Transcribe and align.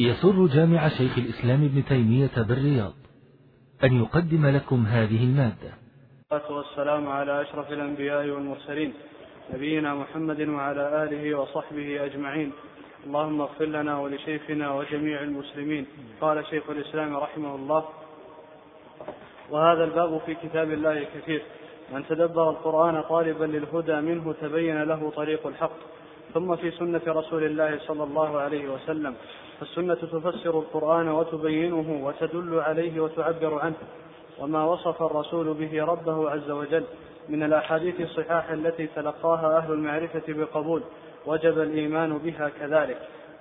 يسر 0.00 0.46
جامع 0.46 0.88
شيخ 0.88 1.18
الإسلام 1.18 1.64
ابن 1.64 1.84
تيمية 1.84 2.42
بالرياض 2.48 2.92
أن 3.84 3.92
يقدم 4.02 4.46
لكم 4.46 4.86
هذه 4.86 5.24
المادة. 5.24 5.72
والسلام 6.50 7.08
على 7.08 7.42
أشرف 7.42 7.72
الأنبياء 7.72 8.28
والمرسلين 8.28 8.92
نبينا 9.54 9.94
محمد 9.94 10.40
وعلى 10.40 11.04
آله 11.04 11.38
وصحبه 11.38 12.04
أجمعين. 12.04 12.52
اللهم 13.06 13.40
اغفر 13.40 13.64
لنا 13.64 13.98
ولشيخنا 13.98 14.72
وجميع 14.72 15.22
المسلمين. 15.22 15.86
قال 16.20 16.46
شيخ 16.46 16.70
الإسلام 16.70 17.16
رحمه 17.16 17.54
الله 17.54 17.84
وهذا 19.50 19.84
الباب 19.84 20.20
في 20.26 20.34
كتاب 20.34 20.72
الله 20.72 21.06
كثير. 21.14 21.42
من 21.92 22.06
تدبر 22.08 22.50
القرآن 22.50 23.02
طالبا 23.02 23.44
للهدى 23.44 24.00
منه 24.00 24.32
تبين 24.32 24.82
له 24.82 25.10
طريق 25.10 25.46
الحق. 25.46 25.78
ثم 26.34 26.56
في 26.56 26.70
سنة 26.70 27.02
رسول 27.06 27.44
الله 27.44 27.78
صلى 27.78 28.04
الله 28.04 28.38
عليه 28.40 28.68
وسلم. 28.68 29.14
فالسنة 29.60 29.94
تفسر 29.94 30.58
القرآن 30.58 31.08
وتبينه 31.08 32.00
وتدل 32.06 32.60
عليه 32.60 33.00
وتعبر 33.00 33.58
عنه 33.58 33.74
وما 34.38 34.64
وصف 34.64 35.02
الرسول 35.02 35.54
به 35.54 35.84
ربه 35.84 36.30
عز 36.30 36.50
وجل 36.50 36.84
من 37.28 37.42
الأحاديث 37.42 38.00
الصحاح 38.00 38.50
التي 38.50 38.86
تلقاها 38.86 39.56
أهل 39.56 39.72
المعرفة 39.72 40.22
بقبول 40.28 40.82
وجب 41.26 41.58
الإيمان 41.58 42.18
بها 42.18 42.50
كذلك. 42.60 42.98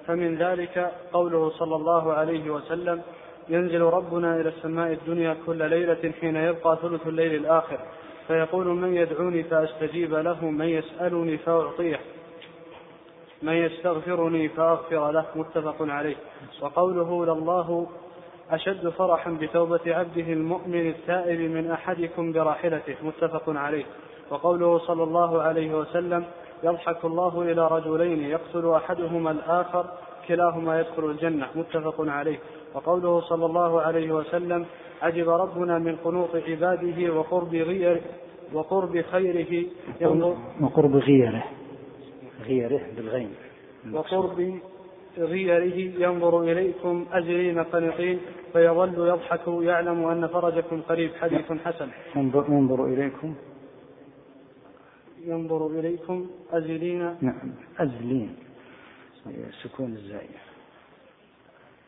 فمن 0.07 0.35
ذلك 0.37 0.91
قوله 1.13 1.49
صلى 1.49 1.75
الله 1.75 2.13
عليه 2.13 2.49
وسلم 2.49 3.01
ينزل 3.49 3.81
ربنا 3.81 4.41
إلى 4.41 4.49
السماء 4.49 4.93
الدنيا 4.93 5.35
كل 5.45 5.70
ليلة 5.70 6.13
حين 6.21 6.35
يبقى 6.35 6.77
ثلث 6.81 7.07
الليل 7.07 7.35
الآخر 7.35 7.79
فيقول 8.27 8.67
من 8.67 8.93
يدعوني 8.93 9.43
فأستجيب 9.43 10.13
له 10.13 10.45
من 10.45 10.65
يسألني 10.65 11.37
فأعطيه. 11.37 11.99
من 13.45 13.54
يستغفرني 13.54 14.49
فأغفر 14.49 15.12
له 15.12 15.26
متفق 15.35 15.76
عليه. 15.81 16.16
وقوله 16.62 17.26
لله 17.26 17.88
أشد 18.52 18.90
فرحا 18.90 19.31
بتوبة 19.41 19.79
عبده 19.87 20.34
المؤمن 20.34 20.90
التائب 20.90 21.40
من 21.40 21.71
أحدكم 21.71 22.32
براحلته 22.32 22.96
متفق 23.04 23.43
عليه. 23.48 23.85
وقوله 24.32 24.77
صلى 24.77 25.04
الله 25.04 25.41
عليه 25.41 25.77
وسلم 25.77 26.26
يضحك 26.63 27.05
الله 27.05 27.41
إلى 27.41 27.68
رجلين 27.68 28.20
يقتل 28.24 28.70
أحدهما 28.70 29.32
الآخر 29.32 29.85
كلاهما 30.27 30.80
يدخل 30.80 31.05
الجنة 31.05 31.48
متفق 31.55 31.96
عليه. 31.99 32.40
وقوله 32.74 33.21
صلى 33.21 33.46
الله 33.46 33.82
عليه 33.82 34.12
وسلم 34.12 34.65
عجب 35.02 35.30
ربنا 35.30 35.80
من 35.80 35.96
قنوط 35.96 36.35
عباده 36.35 37.13
وقرب 37.13 37.55
غير 37.55 38.02
وقرب 38.54 39.02
خيره. 39.12 39.65
وقرب 40.62 40.96
غيره. 40.96 41.43
غيره 42.43 42.81
بالغين 42.95 43.33
وقرب 43.93 44.59
غيره 45.17 45.77
ينظر 46.03 46.43
إليكم 46.43 47.05
أجرين 47.11 47.59
قنطين 47.63 48.19
فيظل 48.53 49.07
يضحك 49.07 49.47
يعلم 49.47 50.05
أن 50.05 50.27
فرجكم 50.27 50.81
قريب 50.81 51.11
حديث 51.21 51.51
حسن. 51.65 51.89
ينظر 52.49 52.85
إليكم. 52.85 53.35
ينظر 55.25 55.67
إليكم 55.67 56.27
أزلين 56.51 57.15
نعم 57.21 57.51
أزلين 57.79 58.35
سكون 59.63 59.93
الزائية 59.93 60.41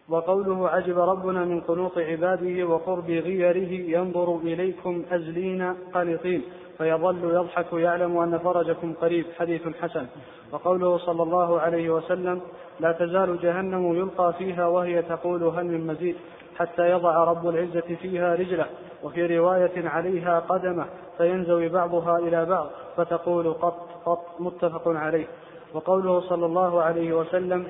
وقوله 0.09 0.69
عجب 0.69 0.97
ربنا 0.99 1.45
من 1.45 1.61
قنوط 1.61 1.97
عباده 1.97 2.63
وقرب 2.67 3.09
غيره 3.09 3.71
ينظر 3.97 4.37
إليكم 4.37 5.03
أزلين 5.11 5.61
قنطين. 5.93 6.41
فيظل 6.77 7.35
يضحك 7.35 7.73
يعلم 7.73 8.17
أن 8.17 8.37
فرجكم 8.37 8.93
قريب 8.93 9.25
حديث 9.39 9.61
حسن. 9.81 10.07
وقوله 10.51 10.97
صلى 10.97 11.23
الله 11.23 11.59
عليه 11.59 11.89
وسلم 11.89 12.41
لا 12.79 12.91
تزال 12.91 13.39
جهنم 13.41 13.93
يلقى 13.95 14.33
فيها 14.37 14.67
وهي 14.67 15.01
تقول 15.01 15.43
هل 15.43 15.65
من 15.65 15.87
مزيد 15.87 16.15
حتى 16.57 16.91
يضع 16.91 17.23
رب 17.23 17.49
العزة 17.49 17.95
فيها 18.01 18.35
رجله 18.35 18.65
وفي 19.03 19.37
رواية 19.37 19.89
عليها 19.89 20.39
قدمه 20.39 20.85
فينزوي 21.17 21.69
بعضها 21.69 22.17
إلى 22.17 22.45
بعض 22.45 22.67
فتقول 22.97 23.53
قط 23.53 23.89
قط 24.05 24.25
متفق 24.39 24.87
عليه. 24.87 25.25
وقوله 25.73 26.21
صلى 26.21 26.45
الله 26.45 26.81
عليه 26.81 27.13
وسلم 27.13 27.67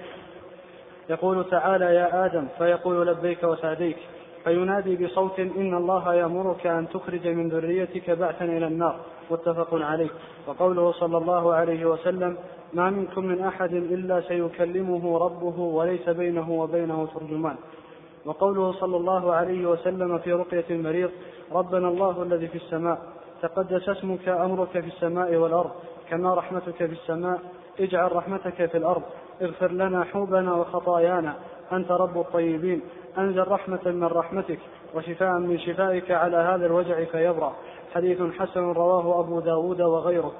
يقول 1.09 1.49
تعالى 1.49 1.85
يا 1.85 2.25
آدم 2.25 2.47
فيقول 2.57 3.07
لبيك 3.07 3.43
وسعديك. 3.43 3.97
فينادي 4.47 5.05
بصوت 5.05 5.39
إن 5.39 5.73
الله 5.73 6.13
يأمرك 6.13 6.67
أن 6.67 6.89
تخرج 6.89 7.27
من 7.27 7.49
ذريتك 7.49 8.09
بعثا 8.09 8.45
إلى 8.45 8.67
النار. 8.67 8.95
متفق 9.31 9.73
عليه. 9.73 10.09
وقوله 10.47 10.91
صلى 10.91 11.17
الله 11.17 11.53
عليه 11.53 11.85
وسلم 11.85 12.37
ما 12.73 12.89
منكم 12.89 13.25
من 13.25 13.43
أحد 13.43 13.73
إلا 13.73 14.21
سيكلمه 14.21 15.17
ربه 15.17 15.59
وليس 15.59 16.09
بينه 16.09 16.51
وبينه 16.51 17.07
ترجمان. 17.13 17.55
وقوله 18.25 18.71
صلى 18.71 18.97
الله 18.97 19.33
عليه 19.33 19.69
وسلم 19.69 20.17
في 20.17 20.33
رقية 20.33 20.65
المريض 20.69 21.09
ربنا 21.51 21.87
الله 21.87 22.23
الذي 22.23 22.47
في 22.47 22.55
السماء 22.55 22.97
تقدس 23.41 23.89
اسمك 23.89 24.29
أمرك 24.29 24.69
في 24.69 24.87
السماء 24.87 25.35
والأرض 25.35 25.71
كما 26.09 26.33
رحمتك 26.33 26.75
في 26.75 26.93
السماء 26.93 27.39
اجعل 27.79 28.15
رحمتك 28.15 28.65
في 28.65 28.77
الأرض 28.77 29.01
اغفر 29.41 29.71
لنا 29.71 30.03
حوبنا 30.03 30.53
وخطايانا 30.53 31.35
أنت 31.71 31.91
رب 31.91 32.17
الطيبين. 32.17 32.81
أنزل 33.17 33.47
رحمة 33.47 33.79
من 33.85 34.03
رحمتك 34.03 34.59
وشفاء 34.95 35.39
من 35.39 35.59
شفائك 35.59 36.11
على 36.11 36.37
هذا 36.37 36.65
الوجع 36.65 37.03
فيبرأ. 37.03 37.53
حديث 37.93 38.21
حسن 38.39 38.71
رواه 38.71 39.19
أبو 39.19 39.39
داود 39.39 39.81
وغيره. 39.81 40.31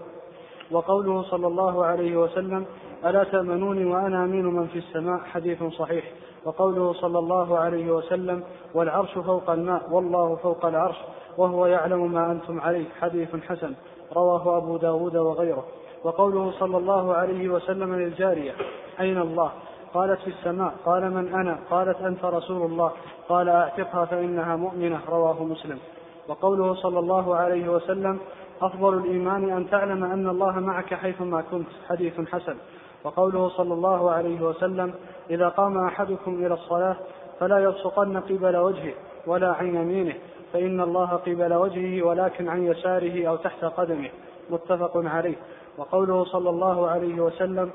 وقوله 0.72 1.24
صلى 1.24 1.48
الله 1.48 1.86
عليه 1.86 2.18
وسلم 2.18 2.66
ألا 3.06 3.24
تأمنوني 3.24 3.86
وأنا 3.86 4.24
أمين 4.24 4.46
من 4.46 4.68
في 4.68 4.78
السماء؟ 4.78 5.20
حديث 5.20 5.64
صحيح. 5.64 6.04
وقوله 6.46 6.94
صلى 6.94 7.20
الله 7.20 7.58
عليه 7.58 7.92
وسلم 7.92 8.44
والعرش 8.74 9.18
فوق 9.18 9.50
الماء 9.50 9.82
والله 9.92 10.36
فوق 10.36 10.66
العرش 10.66 10.98
وهو 11.38 11.66
يعلم 11.66 12.12
ما 12.12 12.32
أنتم 12.32 12.60
عليه. 12.60 12.86
حديث 13.02 13.36
حسن 13.36 13.74
رواه 14.16 14.58
أبو 14.58 14.78
داود 14.78 15.16
وغيره. 15.16 15.66
وقوله 16.04 16.52
صلى 16.52 16.78
الله 16.78 17.14
عليه 17.14 17.50
وسلم 17.50 17.96
للجارية 17.96 18.54
أين 19.00 19.18
الله؟ 19.18 19.52
قالت 19.94 20.20
في 20.20 20.28
السماء 20.28 20.74
قال 20.86 21.12
من 21.12 21.34
أنا؟ 21.34 21.58
قالت 21.70 22.02
أنت 22.02 22.26
رسول 22.26 22.72
الله. 22.72 22.92
قال 23.30 23.50
أعتقها 23.50 24.06
فإنها 24.06 24.56
مؤمنة 24.56 25.00
رواه 25.10 25.44
مسلم. 25.44 25.80
وقوله 26.28 26.74
صلى 26.74 27.00
الله 27.00 27.36
عليه 27.36 27.70
وسلم 27.70 28.20
أفضل 28.62 28.98
الإيمان 28.98 29.50
أن 29.50 29.70
تعلم 29.70 30.04
أن 30.04 30.30
الله 30.30 30.60
معك 30.60 30.94
حيثما 30.94 31.42
كنت 31.52 31.68
حديث 31.90 32.22
حسن. 32.22 32.56
وقوله 33.04 33.50
صلى 33.50 33.74
الله 33.74 34.12
عليه 34.12 34.42
وسلم 34.42 34.94
إذا 35.30 35.50
قام 35.50 35.78
أحدكم 35.78 36.46
إلى 36.46 36.54
الصلاة 36.54 36.96
فلا 37.40 37.60
يبصقن 37.60 38.18
قبل 38.18 38.58
وجهه 38.58 38.94
ولا 39.28 39.54
عن 39.54 39.68
يمينه 39.76 40.14
فإن 40.54 40.82
الله 40.82 41.06
قبل 41.06 41.54
وجهه 41.54 42.04
ولكن 42.04 42.50
عن 42.50 42.64
يساره 42.64 43.28
أو 43.28 43.36
تحت 43.36 43.66
قدمه. 43.66 44.10
متفق 44.50 44.92
عليه. 44.96 45.36
وقوله 45.78 46.24
صلى 46.24 46.50
الله 46.50 46.88
عليه 46.88 47.22
وسلم 47.22 47.72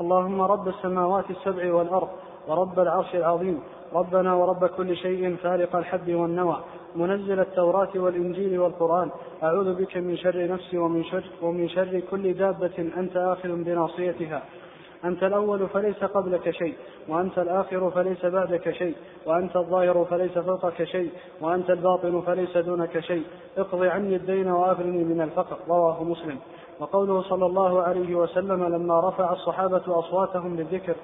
اللهم 0.00 0.42
رب 0.42 0.68
السماوات 0.68 1.30
السبع 1.30 1.74
والأرض 1.74 2.08
ورب 2.48 2.80
العرش 2.80 3.14
العظيم 3.14 3.60
ربنا 3.94 4.34
ورب 4.34 4.66
كل 4.66 4.96
شيء 4.96 5.36
فارق 5.36 5.76
الحب 5.76 6.14
والنوى. 6.14 6.56
منزل 6.96 7.40
التوراة 7.40 7.88
والإنجيل 7.94 8.58
والقرآن. 8.58 9.10
أعوذ 9.42 9.74
بك 9.74 9.96
من 9.96 10.16
شر 10.16 10.46
نفسي 10.52 10.78
ومن 10.78 11.04
شر, 11.04 11.24
ومن 11.42 11.68
شر 11.68 12.00
كل 12.10 12.34
دابة 12.34 12.90
أنت 12.96 13.16
آخذ 13.16 13.48
بناصيتها. 13.48 14.42
أنت 15.04 15.22
الأول 15.22 15.68
فليس 15.68 16.04
قبلك 16.04 16.50
شيء 16.50 16.74
وأنت 17.08 17.38
الآخر 17.38 17.90
فليس 17.90 18.26
بعدك 18.26 18.70
شيء 18.70 18.94
وأنت 19.26 19.56
الظاهر 19.56 20.04
فليس 20.10 20.38
فوقك 20.38 20.84
شيء 20.84 21.10
وأنت 21.40 21.70
الباطن 21.70 22.20
فليس 22.20 22.56
دونك 22.56 23.00
شيء. 23.00 23.24
اقض 23.58 23.82
عني 23.82 24.16
الدين 24.16 24.50
وأغنني 24.50 25.04
من 25.04 25.20
الفقر. 25.20 25.56
رواه 25.68 26.04
مسلم. 26.04 26.38
وقوله 26.80 27.22
صلى 27.22 27.46
الله 27.46 27.82
عليه 27.82 28.14
وسلم 28.14 28.64
لما 28.64 29.08
رفع 29.08 29.32
الصحابة 29.32 29.82
أصواتهم 29.86 30.56
للذكر 30.56 30.94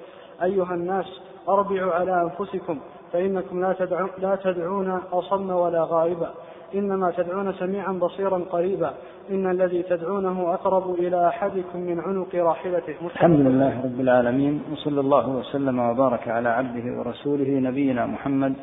أيها 0.43 0.73
الناس 0.73 1.05
أربعوا 1.49 1.93
على 1.93 2.21
أنفسكم 2.21 2.79
فإنكم 3.13 3.61
لا, 3.61 3.73
تدعون, 3.73 4.09
لا 4.17 4.35
تدعون 4.35 4.99
أصم 5.11 5.49
ولا 5.49 5.83
غائبا. 5.83 6.33
إنما 6.75 7.11
تدعون 7.11 7.53
سميعا 7.53 7.91
بصيرا 7.91 8.45
قريبا. 8.51 8.93
إن 9.31 9.51
الذي 9.51 9.83
تدعونه 9.83 10.53
أقرب 10.53 10.95
إلى 10.99 11.27
أحدكم 11.27 11.79
من 11.79 11.99
عنق 11.99 12.35
راحلته. 12.35 12.95
الحمد 13.15 13.39
لله 13.39 13.81
رب 13.83 13.99
العالمين 13.99 14.63
وصلى 14.71 14.99
الله 14.99 15.29
وسلم 15.29 15.79
وبارك 15.79 16.27
على 16.27 16.49
عبده 16.49 16.99
ورسوله 16.99 17.49
نبينا 17.49 18.05
محمد 18.05 18.53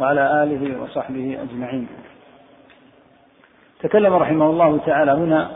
وعلى 0.00 0.42
آله 0.42 0.82
وصحبه 0.82 1.38
أجمعين. 1.42 1.86
تكلم 3.80 4.14
رحمه 4.14 4.50
الله 4.50 4.78
تعالى 4.86 5.12
هنا 5.12 5.50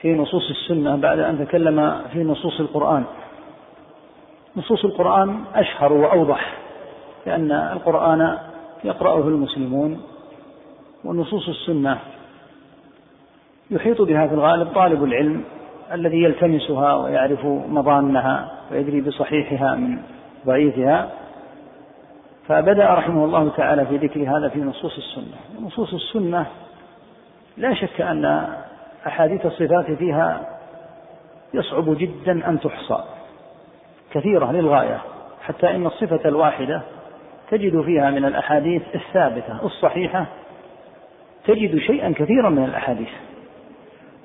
في 0.00 0.14
نصوص 0.14 0.50
السنة 0.50 0.96
بعد 0.96 1.18
أن 1.18 1.46
تكلم 1.46 2.02
في 2.12 2.24
نصوص 2.24 2.60
القرآن. 2.60 3.04
نصوص 4.56 4.84
القرآن 4.84 5.44
أشهر 5.54 5.92
وأوضح 5.92 6.58
لأن 7.26 7.52
القرآن 7.52 8.38
يقرأه 8.84 9.28
المسلمون 9.28 10.00
ونصوص 11.04 11.48
السنة 11.48 11.98
يحيط 13.70 14.02
بها 14.02 14.26
في 14.26 14.34
الغالب 14.34 14.68
طالب 14.68 15.04
العلم 15.04 15.44
الذي 15.92 16.22
يلتمسها 16.22 16.94
ويعرف 16.94 17.44
مضانها 17.44 18.50
ويدري 18.70 19.00
بصحيحها 19.00 19.74
من 19.74 19.98
ضعيفها 20.46 21.10
فبدأ 22.48 22.94
رحمه 22.94 23.24
الله 23.24 23.48
تعالى 23.48 23.86
في 23.86 23.96
ذكر 23.96 24.20
هذا 24.20 24.48
في 24.48 24.60
نصوص 24.60 24.96
السنة. 24.96 25.66
نصوص 25.66 25.94
السنة 25.94 26.46
لا 27.56 27.74
شك 27.74 28.00
أن 28.00 28.48
أحاديث 29.06 29.46
الصفات 29.46 29.90
فيها 29.90 30.40
يصعب 31.54 31.98
جدا 31.98 32.48
أن 32.48 32.60
تحصى 32.60 33.04
كثيرة 34.12 34.52
للغاية 34.52 35.00
حتى 35.42 35.70
إن 35.70 35.86
الصفة 35.86 36.28
الواحدة 36.28 36.82
تجد 37.50 37.80
فيها 37.80 38.10
من 38.10 38.24
الأحاديث 38.24 38.82
الثابتة 38.94 39.64
الصحيحة 39.64 40.26
تجد 41.44 41.78
شيئا 41.78 42.12
كثيرا 42.12 42.50
من 42.50 42.64
الأحاديث. 42.64 43.08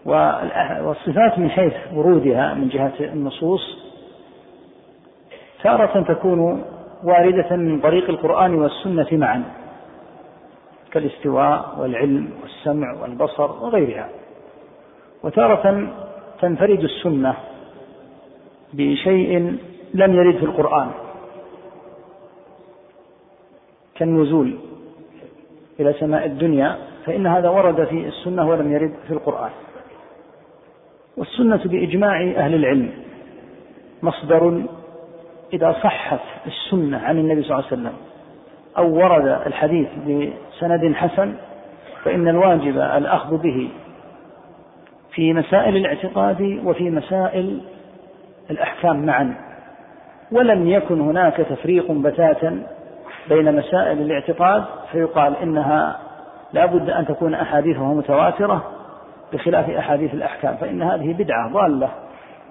والصفات 0.06 1.40
من 1.40 1.50
حيث 1.50 1.74
ورودها 1.94 2.54
من 2.54 2.70
جهة 2.70 2.94
النصوص 3.00 3.62
تارة 5.64 6.14
تكون 6.14 6.64
واردة 7.04 7.56
من 7.56 7.82
طريق 7.82 8.10
القرآن 8.10 8.54
والسنة 8.56 9.08
معا 9.12 9.44
كالاستواء 10.92 11.76
والعلم 11.80 12.30
والسمع 12.42 13.02
والبصر 13.02 13.52
وغيرها. 13.64 14.10
وتارة 15.24 15.94
تنفرد 16.42 16.84
السنة 16.84 17.34
بشيء 18.74 19.58
لم 19.94 20.16
يرد 20.16 20.36
في 20.36 20.46
القرآن 20.46 20.92
كالنزول 23.96 24.58
إلى 25.80 25.94
سماء 25.94 26.26
الدنيا 26.26 26.78
فإن 27.08 27.28
هذا 27.28 27.50
ورد 27.50 27.84
في 27.84 28.08
السنة 28.08 28.50
ولم 28.50 28.72
يرد 28.72 28.94
في 29.08 29.14
القرآن. 29.14 29.50
والسنة 31.18 31.62
بإجماع 31.66 32.22
أهل 32.22 32.56
العلم 32.56 32.92
مصدر 34.04 34.64
إذا 35.54 35.76
صحت 35.84 36.20
السنة 36.46 36.98
عن 36.98 37.18
النبي 37.18 37.44
صلى 37.44 37.52
الله 37.52 37.68
عليه 37.72 37.82
وسلم 37.82 37.94
أو 38.78 38.96
ورد 38.96 39.42
الحديث 39.46 39.88
بسند 40.08 40.94
حسن 40.96 41.34
فإن 42.04 42.28
الواجب 42.28 42.78
الأخذ 42.78 43.38
به 43.38 43.70
في 45.12 45.34
مسائل 45.34 45.76
الاعتقاد 45.78 46.62
وفي 46.66 46.90
مسائل 46.90 47.62
الأحكام 48.52 49.06
معا. 49.06 49.36
ولم 50.32 50.70
يكن 50.70 51.02
هناك 51.02 51.38
تفريق 51.38 51.92
بتاتا 51.92 52.64
بين 53.30 53.56
مسائل 53.56 54.02
الاعتقاد 54.02 54.64
فيقال 54.92 55.36
إنها 55.36 56.07
لا 56.54 56.66
بد 56.66 56.90
أن 56.90 57.06
تكون 57.06 57.34
أحاديثها 57.34 57.94
متواترة 57.94 58.64
بخلاف 59.34 59.70
أحاديث 59.70 60.14
الأحكام 60.14 60.56
فإن 60.56 60.82
هذه 60.82 61.14
بدعة 61.14 61.54
ضالة 61.54 61.90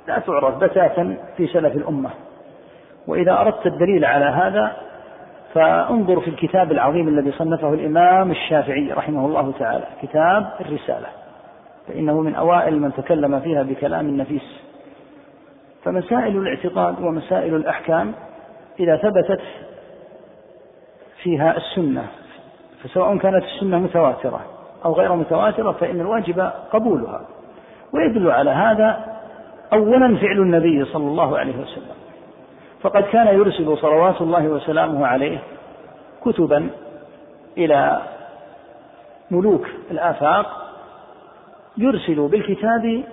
لا 0.08 0.19
تعرف 0.19 0.56
بتاتا 0.64 1.16
في 1.37 1.46
سلف 1.46 1.76
الأمة. 1.76 2.10
وإذا 3.06 3.40
أردت 3.40 3.66
الدليل 3.66 4.04
على 4.04 4.25
هذا 4.25 4.76
فانظر 5.54 6.20
في 6.20 6.31
الكتاب 6.31 6.72
العظيم 6.72 7.08
الذي 7.08 7.32
صنفه 7.32 7.75
الإمام 7.75 8.31
الشافعي 8.31 8.93
رحمه 8.93 9.26
الله 9.26 9.52
تعالى 9.58 9.84
كتاب 10.02 10.50
الرسالة. 10.60 11.06
فإنه 11.88 12.20
من 12.20 12.34
أوائل 12.34 12.81
من 12.81 12.92
تكلم 12.92 13.40
فيها 13.40 13.62
بكلام 13.62 14.16
نفيس 14.16 14.60
فمسائل 15.84 16.37
الاعتقاد 16.37 17.02
ومسائل 17.02 17.54
الأحكام 17.54 18.12
إذا 18.81 18.96
ثبتت 18.96 19.40
فيها 21.22 21.56
السنة 21.56 22.06
فسواء 22.87 23.17
كانت 23.17 23.44
السنة 23.44 23.79
متواترة 23.79 24.41
أو 24.85 24.93
غير 24.93 25.15
متواترة 25.15 25.73
فإن 25.73 26.00
الواجب 26.00 26.50
قبولها. 26.73 27.21
ويدل 27.93 28.31
على 28.31 28.50
هذا 28.50 29.19
أولا 29.73 30.17
فعل 30.17 30.38
النبي 30.38 30.85
صلى 30.85 31.09
الله 31.09 31.38
عليه 31.38 31.56
وسلم. 31.56 31.97
فقد 32.81 33.03
كان 33.03 33.27
يرسل 33.27 33.79
صلوات 33.79 34.21
الله 34.21 34.49
وسلامه 34.49 35.06
عليه 35.06 35.38
كتبا 36.25 36.71
إلى 37.59 38.03
ملوك 39.31 39.67
الآفاق 39.91 40.47
يرسل 41.79 42.29
بالكتاب 42.29 43.05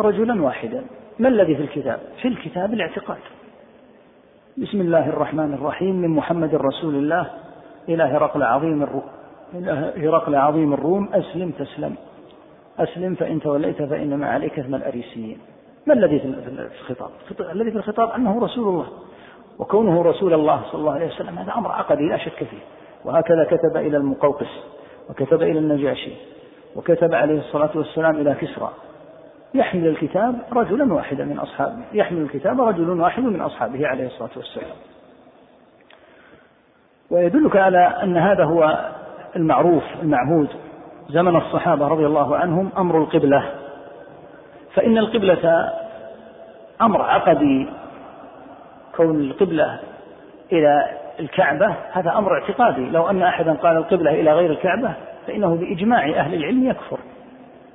رجلا 0.00 0.42
واحدا. 0.42 0.84
ما 1.18 1.28
الذي 1.28 1.56
في 1.56 1.62
الكتاب؟ 1.62 1.98
في 2.22 2.28
الكتاب 2.28 2.74
الاعتقاد. 2.74 3.18
بسم 4.56 4.80
الله 4.80 5.08
الرحمن 5.08 5.54
الرحيم 5.54 5.94
من 5.94 6.08
محمد 6.08 6.54
رسول 6.54 6.94
الله 6.94 7.30
إلى 7.88 8.02
هرقل 8.02 8.42
عظيم 8.42 8.82
الروم. 8.82 9.02
إلى 9.54 9.92
هرقل 10.08 10.34
عظيم 10.34 10.72
الروم. 10.72 11.08
أسلم 11.12 11.50
تسلم. 11.50 11.94
أسلم 12.78 13.14
فإن 13.14 13.40
توليت 13.40 13.82
فإنما 13.82 14.30
عليك 14.30 14.58
اسم 14.58 14.74
الأريسيين. 14.74 15.38
ما 15.86 15.94
الذي 15.94 16.18
في 16.18 16.26
الخطاب؟ 16.80 17.10
الذي 17.52 17.70
في 17.70 17.76
الخطاب 17.76 18.10
أنه 18.10 18.44
رسول 18.44 18.68
الله. 18.68 18.86
وكونه 19.58 20.02
رسول 20.02 20.34
الله 20.34 20.62
صلى 20.70 20.80
الله 20.80 20.92
عليه 20.92 21.06
وسلم 21.06 21.38
هذا 21.38 21.52
أمر 21.52 21.72
عقدي 21.72 22.08
لا 22.08 22.16
شك 22.16 22.44
فيه. 22.44 22.62
وهكذا 23.04 23.44
كتب 23.44 23.76
إلى 23.76 23.96
المقوقس 23.96 24.64
وكتب 25.10 25.42
إلى 25.42 25.58
النجاشي 25.58 26.12
وكتب 26.76 27.14
عليه 27.14 27.38
الصلاة 27.38 27.70
والسلام 27.74 28.16
إلى 28.16 28.34
كسرى. 28.34 28.70
يحمل 29.54 29.86
الكتاب 29.86 30.34
رجلا 30.52 30.94
واحدا 30.94 31.24
من 31.24 31.38
أصحابه. 31.38 31.82
يحمل 31.92 32.22
الكتاب 32.22 32.60
رجل 32.60 33.00
واحد 33.00 33.22
من 33.22 33.40
أصحابه 33.40 33.86
عليه 33.86 34.06
الصلاة 34.06 34.30
والسلام. 34.36 34.76
ويدلك 37.12 37.56
على 37.56 37.78
أن 38.02 38.16
هذا 38.16 38.44
هو 38.44 38.90
المعروف 39.36 39.82
المعهود 40.02 40.48
زمن 41.08 41.36
الصحابة 41.36 41.88
رضي 41.88 42.06
الله 42.06 42.36
عنهم 42.36 42.70
أمر 42.78 42.98
القبلة. 42.98 43.44
فإن 44.74 44.98
القبلة 44.98 45.72
أمر 46.82 47.02
عقدي 47.02 47.68
كون 48.96 49.20
القبلة 49.20 49.80
إلى 50.52 50.88
الكعبة 51.20 51.74
هذا 51.92 52.18
أمر 52.18 52.34
اعتقادي. 52.34 52.90
لو 52.90 53.10
أن 53.10 53.22
أحدا 53.22 53.52
قال 53.52 53.76
القبلة 53.76 54.10
إلى 54.10 54.32
غير 54.32 54.50
الكعبة 54.50 54.92
فإنه 55.26 55.56
بإجماع 55.56 56.04
أهل 56.04 56.34
العلم 56.34 56.66
يكفر. 56.66 56.98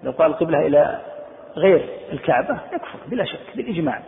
لو 0.03 0.11
قال 0.11 0.31
القبلة 0.31 0.67
إلى 0.67 0.99
غير 1.57 1.89
الكعبة 2.13 2.57
يكفر 2.73 2.99
بلا 3.07 3.23
شك 3.23 3.39
بالإجماع. 3.55 3.99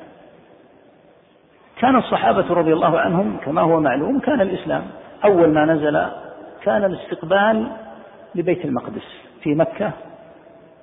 كان 1.80 1.96
الصحابة 1.96 2.54
رضي 2.54 2.74
الله 2.74 3.00
عنهم 3.00 3.38
كما 3.46 3.62
هو 3.62 3.80
معلوم 3.80 4.20
كان 4.20 4.42
الإسلام 4.42 4.84
أول 5.26 5.50
ما 5.50 5.66
نزل 5.66 6.06
كان 6.64 6.84
الاستقبال 6.84 7.72
لبيت 8.36 8.66
المقدس 8.66 9.22
في 9.42 9.56
مكة 9.56 9.92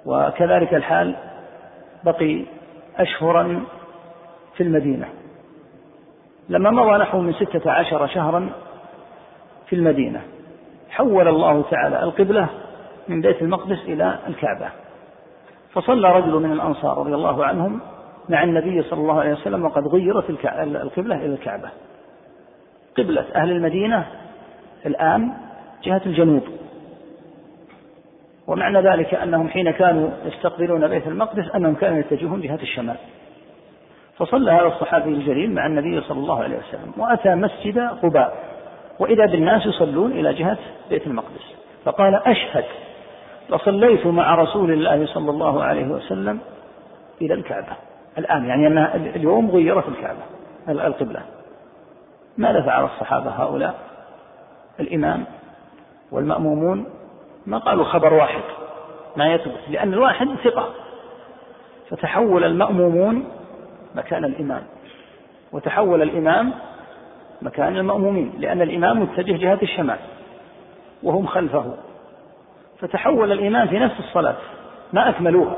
وكذلك 0.07 0.75
الحال 0.75 1.15
بقي 2.05 2.45
أشهرا 2.97 3.65
في 4.57 4.63
المدينة. 4.63 5.09
لما 6.49 6.71
مضى 6.71 6.99
نحو 6.99 7.21
من 7.21 7.33
ستة 7.33 7.71
عشر 7.71 8.07
شهرا 8.07 8.51
في 9.67 9.77
المدينة 9.77 10.21
حول 10.91 11.29
الله 11.29 11.63
تعالى 11.71 12.03
القبلة 12.03 12.49
من 13.09 13.21
بيت 13.21 13.43
المقدس 13.43 13.79
إلى 13.85 14.19
الكعبة. 14.29 14.69
فصلى 15.73 16.13
رجل 16.13 16.33
من 16.33 16.53
الأنصار 16.53 16.99
رضي 16.99 17.15
الله 17.15 17.45
عنهم 17.45 17.81
مع 18.29 18.43
النبي 18.43 18.83
صلى 18.83 19.01
الله 19.01 19.21
عليه 19.21 19.33
وسلم 19.33 19.65
وقد 19.65 19.87
غيرت 19.87 20.31
القبلة 20.31 21.17
إلى 21.17 21.35
الكعبة. 21.35 21.69
قبلة 22.99 23.25
أهل 23.35 23.51
المدينة 23.51 24.07
الآن 24.87 25.33
جهة 25.85 26.03
الجنوب. 26.07 26.43
ومعنى 28.47 28.81
ذلك 28.81 29.15
أنهم 29.15 29.49
حين 29.49 29.71
كانوا 29.71 30.11
يستقبلون 30.25 30.89
بيت 30.89 31.07
المقدس 31.07 31.55
أنهم 31.55 31.75
كانوا 31.75 31.99
يتجهون 31.99 32.41
جهة 32.41 32.59
الشمال. 32.63 32.97
فصلى 34.19 34.51
هذا 34.51 34.67
الصحابي 34.67 35.11
الجليل 35.11 35.55
مع 35.55 35.67
النبي 35.67 36.01
صلى 36.01 36.19
الله 36.19 36.43
عليه 36.43 36.57
وسلم 36.59 36.93
وأتى 36.97 37.35
مسجد 37.35 37.79
قباء. 37.79 38.37
وإذا 38.99 39.27
بالناس 39.27 39.67
يصلون 39.67 40.13
إلى 40.13 40.35
جهة 40.35 40.59
بيت 40.91 41.07
المقدس. 41.07 41.55
فقال 41.85 42.15
أشهد 42.15 42.65
لصليت 43.51 44.07
مع 44.07 44.35
رسول 44.35 44.73
الله 44.73 45.07
صلى 45.07 45.31
الله 45.31 45.63
عليه 45.63 45.87
وسلم 45.87 46.41
إلى 47.23 47.35
الكعبة. 47.35 47.73
الآن 48.19 48.45
يعني 48.45 48.67
أنها 48.67 48.97
اليوم 48.97 49.51
غيرت 49.51 49.89
الكعبة 49.89 50.23
القبلة. 50.69 51.21
ماذا 52.39 52.63
فعل 52.63 52.85
الصحابة 52.85 53.31
هؤلاء؟ 53.31 53.75
الإمام 54.81 55.25
والمأمومون 56.13 56.87
ما 57.47 57.59
قالوا 57.59 57.85
خبر 57.85 58.15
واحد 58.15 58.43
ما 59.17 59.35
يثبت 59.35 59.61
لأن 59.71 59.93
الواحد 59.93 60.29
ثقة. 60.45 60.69
فتحول 61.91 62.45
المأمومون 62.45 63.25
مكان 63.95 64.25
الإمام 64.25 64.63
وتحول 65.53 66.03
الإمام 66.03 66.53
مكان 67.43 67.77
المأمومين 67.77 68.33
لأن 68.39 68.63
الإمام 68.63 69.03
متجه 69.03 69.37
جهة 69.37 69.59
الشمال 69.63 69.99
وهم 71.03 71.27
خلفه. 71.27 71.75
فتحول 72.79 73.33
الإمام 73.33 73.69
في 73.69 73.79
نفس 73.79 73.95
الصلاة 73.99 74.37
ما 74.93 75.09
أكملوها 75.09 75.57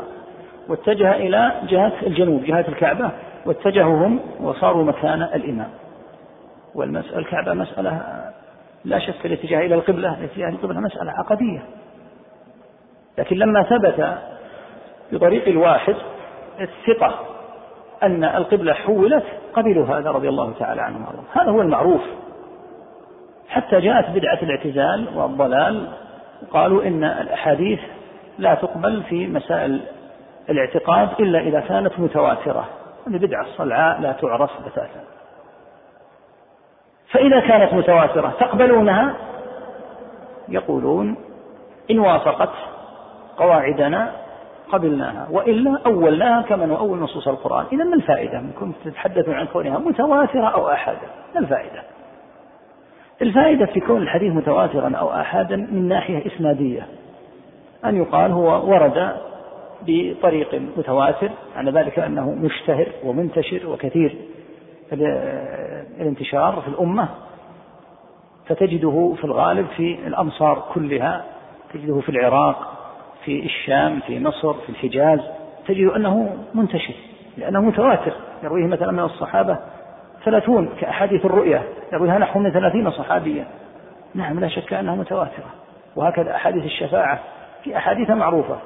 واتجه 0.69 1.17
إلى 1.17 1.53
جهة 1.69 1.93
الجنوب 2.03 2.45
جهة 2.45 2.65
الكعبة 2.69 3.11
واتجهوا 3.47 4.07
هم 4.07 4.21
وصاروا 4.41 4.85
مكان 4.85 5.23
الإمام. 5.23 5.71
والمسألة 6.75 7.19
الكعبة 7.19 7.55
مسألة 7.55 8.28
لا 8.85 8.99
شك 8.99 9.27
الاتجاه 9.27 9.59
إلى 9.59 9.75
القبلة 9.75 10.19
الاتجاه 10.19 10.49
إلى 10.49 10.57
القبلة 10.57 10.81
مسألة 10.81 11.11
عقدية. 11.11 11.63
لكن 13.19 13.37
لما 13.37 13.63
ثبت 13.63 14.19
بطريق 15.13 15.49
الواحد 15.49 15.95
الثقة 16.61 17.15
أن 18.03 18.25
القبلة 18.25 18.73
حولت 18.73 19.25
قبلوا 19.55 19.87
هذا 19.87 20.11
رضي 20.11 20.29
الله 20.29 20.53
تعالى 20.59 20.83
عنهم 20.83 21.07
هذا 21.33 21.51
هو 21.51 21.61
المعروف. 21.61 22.03
حتى 23.49 23.81
جاءت 23.81 24.11
بدعة 24.11 24.39
الاعتزال 24.43 25.09
والضلال 25.19 25.89
قالوا 26.51 26.85
إن 26.85 27.05
الأحاديث 27.05 27.81
لا 28.39 28.55
تقبل 28.55 29.03
في 29.03 29.27
مسائل 29.27 29.81
الاعتقاد 30.51 31.09
إلا 31.21 31.41
إذا 31.41 31.61
كانت 31.61 31.99
متواترة. 31.99 32.69
هذه 33.07 33.17
بدعة 33.17 33.47
صلعاء 33.57 34.01
لا 34.01 34.13
تعرف 34.13 34.51
بتاتا. 34.67 35.08
فإذا 37.11 37.41
كانت 37.41 37.75
متواترة 37.75 38.35
تقبلونها 38.41 39.15
يقولون 40.49 41.17
إن 41.91 41.99
وافقت 41.99 42.51
قواعدنا 43.37 44.13
قبلناها 44.69 45.29
وإلا 45.31 45.79
أولناها 45.87 46.43
كما 46.43 46.67
نؤول 46.67 46.99
نصوص 46.99 47.29
القرآن. 47.29 47.67
إذا 47.73 47.85
ما 47.85 47.95
الفائدة 47.95 48.41
من 48.41 48.51
كنت 48.61 48.75
تتحدث 48.85 49.29
عن 49.29 49.47
كونها 49.47 49.79
متواترة 49.79 50.49
أو 50.49 50.71
أحدا 50.71 51.09
ما 51.35 51.41
الفائدة؟ 51.41 51.83
الفائدة 53.23 53.67
في 53.67 53.81
كون 53.81 54.03
الحديث 54.03 54.33
متواترا 54.33 54.97
أو 54.97 55.13
أحدا 55.13 55.57
من 55.57 55.89
ناحية 55.89 56.27
إسنادية. 56.27 56.87
أن 57.85 57.97
يقال 57.97 58.33
هو 58.33 58.71
ورد 58.71 59.13
بطريق 59.87 60.63
متواتر 60.77 61.31
معنى 61.57 61.71
ذلك 61.71 61.99
أنه 61.99 62.31
مشتهر 62.31 62.87
ومنتشر 63.05 63.69
وكثير. 63.69 64.17
الانتشار 64.93 66.61
في 66.61 66.69
الأمة 66.69 67.09
فتجده 68.47 69.15
في 69.19 69.25
الغالب 69.25 69.67
في 69.77 69.99
الأمصار 70.07 70.65
كلها 70.75 71.25
تجده 71.75 72.01
في 72.01 72.09
العراق 72.09 72.75
في 73.25 73.45
الشام 73.45 74.01
في 74.01 74.21
مصر 74.21 74.55
في 74.55 74.69
الحجاز 74.69 75.21
تجد 75.67 75.91
أنه 75.91 76.37
منتشر 76.55 76.95
لأنه 77.37 77.61
متواتر 77.61 78.13
يرويه 78.43 78.67
مثلا 78.67 78.93
من 78.93 79.01
الصحابة 79.01 79.59
ثلاثون 80.25 80.69
كأحاديث 80.81 81.25
الرؤيا 81.25 81.63
يرويها 81.93 82.19
نحو 82.19 82.39
من 82.39 82.51
ثلاثين 82.53 82.91
صحابيا. 82.91 83.47
نعم 84.15 84.41
لا 84.41 84.49
شك 84.49 84.73
أنها 84.73 84.95
متواترة 84.95 85.47
وهكذا 85.97 86.35
أحاديث 86.35 86.65
الشفاعة 86.65 87.19
في 87.65 87.77
أحاديث 87.77 88.11
معروفة 88.11 88.59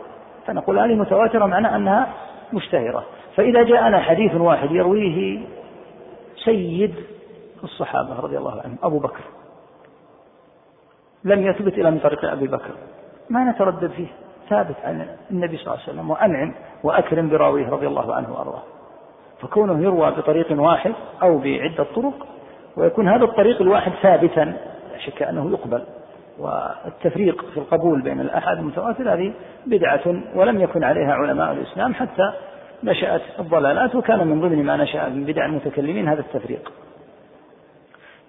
فنقول 0.46 0.78
هذه 0.78 0.94
متواترة 0.94 1.46
معنى 1.46 1.76
أنها 1.76 2.06
مشتهرة. 2.52 3.04
فإذا 3.36 3.62
جاءنا 3.62 4.00
حديث 4.00 4.34
واحد 4.34 4.70
يرويه 4.70 5.40
سيد 6.44 6.94
الصحابة 7.64 8.20
رضي 8.20 8.38
الله 8.38 8.60
عنهم 8.64 8.76
أبو 8.82 8.98
بكر. 8.98 9.20
لم 11.24 11.46
يثبت 11.46 11.72
إلا 11.78 11.90
من 11.90 11.98
طريق 11.98 12.24
أبي 12.24 12.46
بكر. 12.46 12.70
ما 13.30 13.50
نتردد 13.50 13.90
فيه 13.90 14.06
ثابت 14.48 14.76
عن 14.84 15.06
النبي 15.30 15.56
صلى 15.56 15.66
الله 15.66 15.82
عليه 15.82 15.92
وسلم 15.92 16.10
وأنعم 16.10 16.54
وأكرم 16.82 17.28
براويه 17.28 17.68
رضي 17.68 17.86
الله 17.86 18.14
عنه 18.14 18.32
وأرضاه. 18.32 18.62
فكونه 19.40 19.82
يروى 19.82 20.10
بطريق 20.10 20.60
واحد 20.60 20.92
أو 21.22 21.38
بعدة 21.38 21.86
طرق 21.94 22.26
ويكون 22.76 23.08
هذا 23.08 23.24
الطريق 23.24 23.60
الواحد 23.60 23.92
ثابتا 24.02 24.44
لا 24.92 24.98
شك 24.98 25.22
أنه 25.22 25.50
يقبل. 25.50 25.84
والتفريق 26.38 27.44
في 27.50 27.56
القبول 27.56 28.02
بين 28.02 28.20
الأحد 28.20 28.56
المتواتر 28.56 29.14
هذه 29.14 29.32
بدعة 29.66 30.22
ولم 30.34 30.60
يكن 30.60 30.84
عليها 30.84 31.12
علماء 31.12 31.52
الإسلام 31.52 31.94
حتى 31.94 32.32
نشأت 32.84 33.22
الضلالات 33.38 33.94
وكان 33.94 34.26
من 34.26 34.40
ضمن 34.40 34.64
ما 34.64 34.76
نشأ 34.76 35.08
من 35.08 35.24
بدع 35.24 35.46
المتكلمين 35.46 36.08
هذا 36.08 36.20
التفريق. 36.20 36.72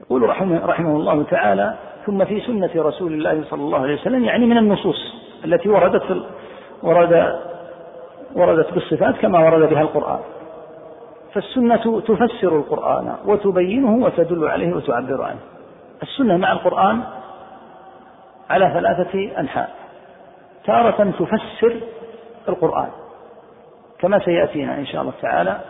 يقول 0.02 0.30
رحمه, 0.30 0.66
رحمه 0.66 0.96
الله 0.96 1.24
تعالى 1.24 1.76
ثم 2.06 2.26
في 2.26 2.42
سنة 2.42 2.70
رسول 2.76 3.14
الله 3.14 3.44
صلى 3.50 3.62
الله 3.62 3.80
عليه 3.80 3.94
وسلم 3.94 4.24
يعني 4.26 4.46
من 4.46 4.58
النصوص 4.58 5.14
التي 5.46 5.70
وردت 5.70 6.26
ورد 6.84 7.40
وردت 8.36 8.74
بالصفات 8.74 9.16
كما 9.16 9.40
ورد 9.40 9.70
بها 9.70 9.82
القرآن. 9.82 10.20
فالسنة 11.34 12.02
تفسر 12.02 12.58
القرآن 12.58 13.16
وتبينه 13.26 14.06
وتدل 14.06 14.48
عليه 14.48 14.74
وتعبر 14.76 15.24
عنه. 15.24 15.40
السنة 16.04 16.38
مع 16.38 16.52
القرآن 16.52 17.02
على 18.50 18.72
ثلاثة 18.74 19.40
أنحاء 19.40 19.70
تارة 20.66 21.12
تفسر 21.20 21.80
القرآن 22.50 22.90
كما 24.04 24.20
سيأتينا 24.20 24.78
إن 24.78 24.86
شاء 24.86 25.02
الله 25.02 25.14
تعالى 25.22 25.62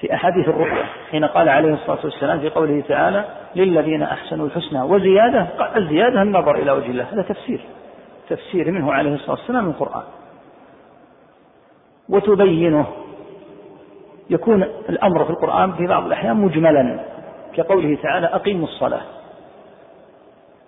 في 0.00 0.14
أحاديث 0.14 0.48
الرؤيا 0.48 0.84
حين 1.10 1.24
قال 1.24 1.48
عليه 1.48 1.74
الصلاة 1.74 1.98
والسلام 2.04 2.40
في 2.40 2.50
قوله 2.50 2.82
تعالى 2.88 3.24
للذين 3.56 4.02
أحسنوا 4.02 4.46
الحسنى 4.46 4.82
وزيادة 4.82 5.46
الزيادة 5.76 6.22
النظر 6.22 6.54
إلى 6.54 6.72
وجه 6.72 6.86
الله. 6.90 7.06
هذا 7.12 7.22
تفسير 7.22 7.60
تفسير 8.28 8.70
منه 8.70 8.92
عليه 8.92 9.14
الصلاة 9.14 9.30
والسلام 9.30 9.68
القرآن. 9.68 10.02
وتبينه 12.08 12.86
يكون 14.30 14.62
الأمر 14.62 15.24
في 15.24 15.30
القرآن 15.30 15.72
في 15.72 15.86
بعض 15.86 16.06
الأحيان 16.06 16.36
مجملا 16.36 17.00
كقوله 17.56 17.98
تعالى 18.02 18.26
أقيموا 18.26 18.66
الصلاة. 18.66 19.02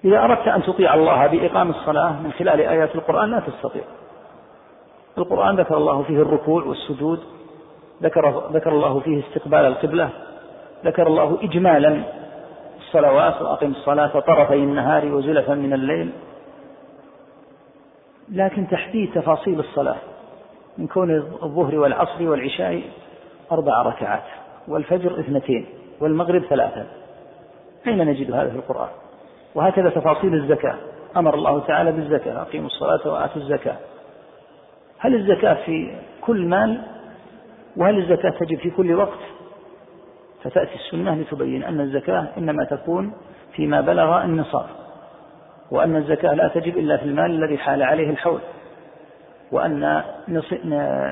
إذا 0.05 0.19
أردت 0.19 0.49
أن 0.49 0.63
تطيع 0.63 0.95
الله 0.95 1.27
بإقام 1.27 1.71
الصلاة 1.71 2.13
من 2.23 2.33
خلال 2.33 2.61
آيات 2.61 2.95
القرآن 2.95 3.31
لا 3.31 3.41
تستطيع. 3.41 3.83
القرآن 5.19 5.57
ذكر 5.57 5.77
الله 5.77 6.03
فيه 6.03 6.23
الركوع 6.23 6.65
والسجود 6.65 7.21
ذكر 8.03 8.51
ذكر 8.53 8.73
الله 8.73 9.01
فيه 9.01 9.23
استقبال 9.29 9.59
القبلة 9.59 10.11
ذكر 10.85 11.07
الله 11.07 11.39
إجمالا 11.43 12.03
الصلوات 12.79 13.43
وأقم 13.43 13.71
الصلاة 13.71 14.21
طرفي 14.21 14.55
النهار 14.55 15.15
وزلفا 15.15 15.55
من 15.55 15.73
الليل. 15.73 16.13
لكن 18.33 18.69
تحديد 18.69 19.13
تفاصيل 19.15 19.61
الصلاة 19.61 19.97
من 20.79 20.87
كون 20.87 21.11
الظهر 21.43 21.79
والعصر 21.79 22.29
والعشاء 22.29 22.83
أربع 23.53 23.83
ركعات 23.83 24.23
والفجر 24.69 25.21
اثنتين 25.21 25.67
والمغرب 26.01 26.43
ثلاثا 26.43 26.87
أين 27.87 28.07
نجد 28.07 28.33
هذا 28.33 28.51
في 28.51 28.57
القرآن؟ 28.57 28.89
وهكذا 29.55 29.91
تفاصيل 29.91 30.35
الزكاة. 30.35 30.75
أمر 31.17 31.35
الله 31.35 31.61
تعالى 31.61 31.93
بالزكاة 31.93 32.43
أقيموا 32.43 32.67
الصلاة 32.67 33.13
وآتوا 33.13 33.43
الزكاة. 33.43 33.77
هل 35.03 35.15
الزكاة 35.15 35.55
في 35.55 35.91
كل 36.21 36.47
مال 36.47 36.81
وهل 37.77 37.99
الزكاة 37.99 38.31
تجب 38.31 38.59
في 38.59 38.71
كل 38.71 38.95
وقت؟ 38.95 39.19
فتأتي 40.43 40.75
السنة 40.75 41.15
لتبين 41.15 41.63
أن 41.63 41.81
الزكاة 41.81 42.29
إنما 42.39 42.65
تكون 42.65 43.13
فيما 43.53 43.81
بلغ 43.81 44.25
النصاب 44.25 44.67
وأن 45.71 45.97
الزكاة 45.97 46.35
لا 46.35 46.49
تجب 46.49 46.79
إلا 46.79 46.97
في 46.97 47.05
المال 47.05 47.31
الذي 47.31 47.59
حال 47.59 47.83
عليه 47.83 48.11
الحول 48.11 48.41
وأن 49.53 50.03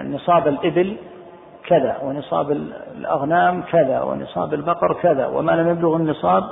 نصاب 0.05 0.49
الإبل 0.49 0.97
كذا 1.67 1.99
ونصاب 2.03 2.51
الأغنام 2.97 3.63
كذا 3.63 4.03
ونصاب 4.03 4.55
البقر 4.55 4.95
كذا 5.03 5.27
وما 5.27 5.53
لم 5.53 5.69
يبلغ 5.69 5.97
النصاب 5.97 6.45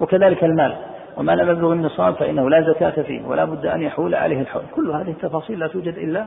وكذلك 0.00 0.44
المال 0.44 0.76
وما 1.16 1.32
لم 1.32 1.50
يبلغ 1.50 1.72
النصاب 1.72 2.14
فإنه 2.14 2.50
لا 2.50 2.72
زكاة 2.72 3.02
فيه 3.02 3.26
ولا 3.26 3.44
بد 3.44 3.66
أن 3.66 3.82
يحول 3.82 4.14
عليه 4.14 4.40
الحول. 4.40 4.62
كل 4.74 4.90
هذه 4.90 5.10
التفاصيل 5.10 5.58
لا 5.58 5.66
توجد 5.66 5.98
إلا 5.98 6.26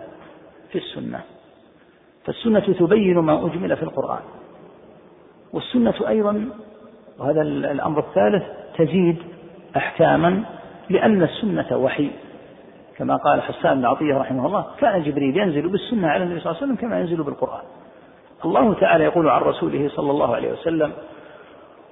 في 0.72 0.78
السنة. 0.78 1.22
فالسنة 2.26 2.60
تبين 2.60 3.20
ما 3.20 3.46
أجمل 3.46 3.78
في 3.78 3.84
القرآن. 3.84 4.22
والسنة 5.54 5.94
أيضا 6.08 6.50
وهذا 7.20 7.42
الأمر 7.42 8.00
الثالث 8.00 8.44
تزيد 8.78 9.18
أحكاما 9.78 10.44
لأن 10.90 11.24
السنة 11.24 11.78
وحي. 11.78 12.12
كما 12.98 13.16
قال 13.16 13.42
حسان 13.42 13.78
بن 13.78 13.86
عطية 13.86 14.18
رحمه 14.18 14.46
الله 14.46 14.66
كان 14.80 15.04
جبريل 15.04 15.38
ينزل 15.38 15.70
بالسنة 15.70 16.08
على 16.08 16.24
النبي 16.24 16.40
صلى 16.40 16.52
الله 16.52 16.62
عليه 16.62 16.74
وسلم 16.74 16.88
كما 16.88 17.00
ينزل 17.00 17.24
بالقرآن. 17.24 17.64
الله 18.46 18.74
تعالى 18.74 19.04
يقول 19.04 19.30
عن 19.30 19.42
رسوله 19.42 19.90
صلى 19.90 20.12
الله 20.12 20.36
عليه 20.36 20.52
وسلم 20.52 20.94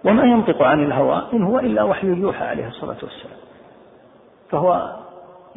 وما 0.06 0.24
ينطق 0.24 0.62
عن 0.62 0.84
الهوى 0.84 1.28
إن 1.34 1.44
هو 1.44 1.60
إلا 1.60 1.84
وحي 1.84 2.08
يوحى 2.08 2.46
عليه 2.46 2.68
الصلاة 2.68 2.98
والسلام. 3.04 3.38
فهو 4.50 4.96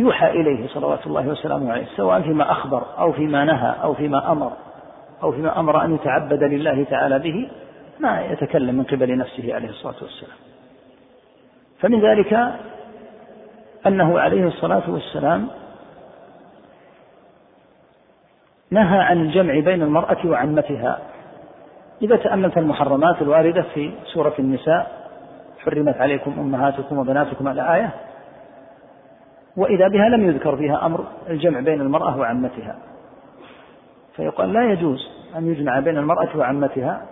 يوحى 0.00 0.30
إليه 0.30 0.69
صلوات 0.69 1.07
الله 1.07 1.28
وسلامه 1.28 1.73
عليه 1.73 1.87
سواء 1.97 2.21
فيما 2.21 2.52
أخبر 2.52 2.83
أو 2.99 3.12
فيما 3.12 3.45
نهى 3.45 3.75
أو 3.83 3.95
فيما 3.95 4.33
أمر 4.33 4.52
أو 5.23 5.33
فيما 5.33 5.61
أمر 5.61 5.85
أن 5.85 5.95
يتعبد 5.95 6.42
لله 6.42 6.85
تعالى 6.85 7.19
به 7.19 7.50
ما 8.00 8.21
يتكلم 8.21 8.75
من 8.75 8.85
قبل 8.85 9.19
نفسه 9.19 9.54
عليه 9.54 9.69
الصلاة 9.69 9.95
والسلام. 10.02 10.37
فمن 11.80 12.00
ذلك 12.00 12.52
أنه 13.87 14.21
عليه 14.21 14.47
الصلاة 14.47 14.90
والسلام 14.90 15.49
نهى 18.71 18.99
عن 18.99 19.21
الجمع 19.21 19.61
بين 19.61 19.83
المرأة 19.83 20.26
وعمتها. 20.26 20.99
إذا 22.02 22.16
تأملت 22.16 22.59
المحرمات 22.59 23.23
الواردة 23.23 23.62
في 23.75 23.92
سورة 24.04 24.35
النساء 24.38 25.00
حرمت 25.64 25.97
عليكم 25.97 26.35
أمهاتكم 26.38 26.99
وبناتكم 26.99 27.49
على 27.49 27.75
آية 27.75 27.90
وإذا 29.57 29.88
بها 29.88 30.09
لم 30.09 30.30
يذكر 30.30 30.57
فيها 30.57 30.87
أمر 30.87 31.04
الجمع 31.28 31.61
بين 31.61 31.80
المرأة 31.80 32.19
وعمتها. 32.19 32.76
فيقال 34.16 34.52
لا 34.52 34.73
يجوز 34.73 35.09
أن 35.37 35.47
يجمع 35.47 35.80
بين 35.80 35.99
المرأة 35.99 36.28
وعمتها 36.37 37.07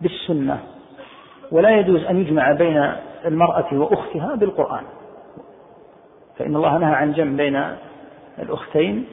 بالسنة 0.00 0.58
ولا 1.52 1.70
يجوز 1.70 2.04
أن 2.04 2.16
يجمع 2.20 2.52
بين 2.52 2.92
المرأة 3.26 3.66
وأختها 3.72 4.34
بالقرآن. 4.34 4.82
فإن 6.38 6.56
الله 6.56 6.78
نهى 6.78 6.94
عن 6.94 7.12
جمع 7.12 7.36
بين 7.36 7.64
الأختين 8.38 9.06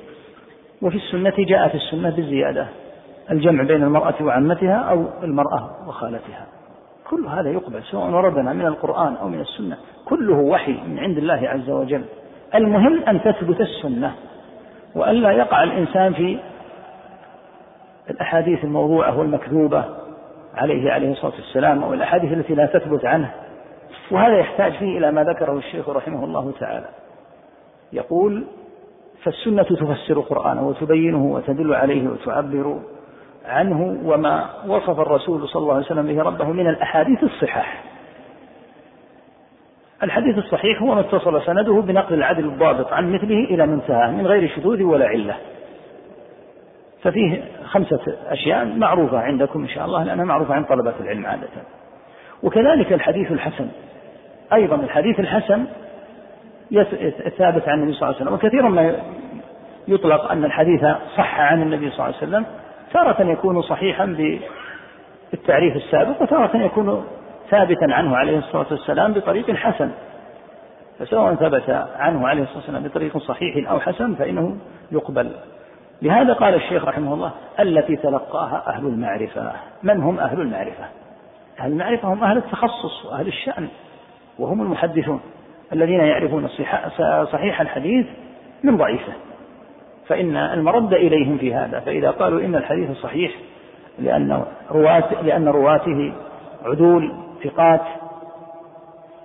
وفي 0.82 0.96
السنة 0.96 1.34
جاء 1.38 1.68
في 1.68 1.76
السنة 1.76 2.10
بالزيادة 2.10 2.68
الجمع 3.32 3.64
بين 3.64 3.84
المرأة 3.84 4.16
وعمتها 4.22 4.76
أو 4.76 5.06
المرأة 5.24 5.88
وخالتها. 5.88 6.48
كل 7.10 7.26
هذا 7.26 7.50
يقبل 7.50 7.84
سواء 7.84 8.12
وردنا 8.12 8.54
من 8.54 8.66
القرآن 8.66 9.16
أو 9.16 9.30
من 9.30 9.40
السنة. 9.40 9.78
كله 10.06 10.36
وحي 10.36 10.72
من 10.88 11.00
عند 11.00 11.18
الله 11.18 11.50
عز 11.50 11.70
وجل. 11.70 12.06
المهم 12.56 13.04
أن 13.04 13.22
تثبت 13.22 13.62
السنة 13.62 14.16
وألا 14.96 15.32
يقع 15.32 15.64
الإنسان 15.64 16.14
في 16.14 16.40
الأحاديث 18.10 18.64
الموضوعة 18.64 19.20
والمكذوبة 19.20 19.86
عليه 20.56 20.92
عليه 20.92 21.12
الصلاة 21.12 21.34
والسلام 21.34 21.84
أو 21.84 21.94
الأحاديث 21.94 22.32
التي 22.34 22.56
لا 22.56 22.66
تثبت 22.66 23.06
عنه. 23.06 23.32
وهذا 24.12 24.38
يحتاج 24.38 24.74
فيه 24.74 24.98
إلى 24.98 25.12
ما 25.12 25.24
ذكره 25.24 25.58
الشيخ 25.58 25.90
رحمه 25.90 26.24
الله 26.24 26.52
تعالى. 26.60 26.86
يقول 27.94 28.44
فالسنة 29.24 29.64
تفسر 29.64 30.18
القرآن 30.18 30.58
وتبينه 30.58 31.26
وتدل 31.26 31.76
عليه 31.76 32.10
وتعبر 32.10 32.80
عنه 33.46 33.98
وما 34.06 34.50
وصف 34.68 35.00
الرسول 35.00 35.48
صلى 35.48 35.62
الله 35.62 35.74
عليه 35.74 35.86
وسلم 35.86 36.08
به 36.08 36.24
ربه 36.24 36.46
من 36.46 36.70
الأحاديث 36.70 37.24
الصحاح. 37.24 37.84
الحديث 40.04 40.38
الصحيح 40.38 40.82
هو 40.82 40.96
ما 40.96 41.00
اتصل 41.00 41.42
سنده 41.42 41.82
بنقل 41.82 42.14
العدل 42.14 42.46
الضابط 42.46 42.94
عن 42.94 43.12
مثله 43.12 43.44
إلى 43.44 43.66
منتهاه 43.68 44.12
من 44.12 44.28
غير 44.28 44.50
شذوذ 44.50 44.84
ولا 44.84 45.08
علة. 45.08 45.36
ففيه 47.02 47.44
خمسة 47.66 48.18
أشياء 48.28 48.66
معروفة 48.66 49.20
عندكم 49.20 49.62
إن 49.62 49.70
شاء 49.70 49.86
الله 49.86 50.04
لأنها 50.04 50.26
معروفة 50.26 50.54
عند 50.54 50.66
طلبة 50.66 50.94
العلم 51.00 51.26
عادة. 51.26 51.48
وكذلك 52.44 52.94
الحديث 52.94 53.32
الحسن. 53.32 53.68
أيضا 54.54 54.76
الحديث 54.76 55.20
الحسن 55.20 55.66
ثابت 57.38 57.70
عن 57.70 57.80
النبي 57.80 57.94
صلى 57.94 58.10
الله 58.10 58.16
عليه 58.16 58.16
وسلم. 58.16 58.34
وكثيرا 58.34 58.70
ما 58.70 58.96
يطلق 59.88 60.32
أن 60.32 60.46
الحديث 60.46 60.82
صح 61.18 61.40
عن 61.40 61.62
النبي 61.62 61.90
صلى 61.90 62.06
الله 62.06 62.18
عليه 62.18 62.18
وسلم 62.18 62.46
تارة 62.94 63.32
يكون 63.32 63.62
صحيحا 63.62 64.06
بالتعريف 65.32 65.76
السابق 65.76 66.22
وتارة 66.22 66.58
يكون 66.58 67.06
ثابتا 67.50 67.86
عنه 67.90 68.18
عليه 68.18 68.38
الصلاة 68.38 68.66
والسلام 68.72 69.14
بطريق 69.14 69.52
حسن. 69.52 69.92
فسواء 71.00 71.36
ثبت 71.36 71.70
عنه 71.96 72.28
عليه 72.28 72.44
الصلاة 72.44 72.58
والسلام 72.58 72.84
بطريق 72.84 73.18
صحيح 73.18 73.70
أو 73.70 73.80
حسن 73.80 74.16
فإنه 74.16 74.58
يقبل. 74.92 75.32
لهذا 76.02 76.34
قال 76.34 76.56
الشيخ 76.56 76.86
رحمه 76.86 77.14
الله 77.14 77.32
التي 77.60 77.96
تلقاها 77.96 78.64
أهل 78.68 78.86
المعرفة. 78.86 79.52
من 79.84 80.04
هم 80.04 80.20
أهل 80.20 80.42
المعرفة؟ 80.42 80.86
أهل 81.60 81.72
المعرفة 81.72 82.14
هم 82.14 82.24
أهل 82.24 82.38
التخصص 82.38 83.06
وأهل 83.06 83.28
الشأن 83.28 83.68
وهم 84.40 84.62
المحدثون 84.62 85.20
الذين 85.74 86.00
يعرفون 86.00 86.48
صحيح 87.32 87.62
الحديث 87.62 88.06
من 88.64 88.78
ضعيفه. 88.78 89.14
فإن 90.08 90.38
المرد 90.38 90.94
إليهم 90.94 91.38
في 91.38 91.54
هذا. 91.54 91.80
فإذا 91.80 92.12
قالوا 92.12 92.42
إن 92.42 92.56
الحديث 92.56 92.92
صحيح 92.92 93.32
لأن 94.00 94.46
رواة 94.72 95.22
لأن 95.24 95.48
رواته 95.48 96.14
عدول 96.66 97.25
ثقات 97.50 97.82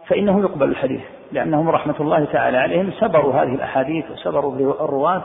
فإنه 0.06 0.40
يقبل 0.40 0.68
الحديث 0.68 1.00
لأنهم 1.32 1.68
رحمة 1.68 1.94
الله 2.00 2.24
تعالى 2.24 2.58
عليهم 2.58 2.90
سبروا 3.00 3.32
هذه 3.34 3.54
الأحاديث 3.54 4.10
وسبروا 4.10 4.54
الرواة 4.84 5.22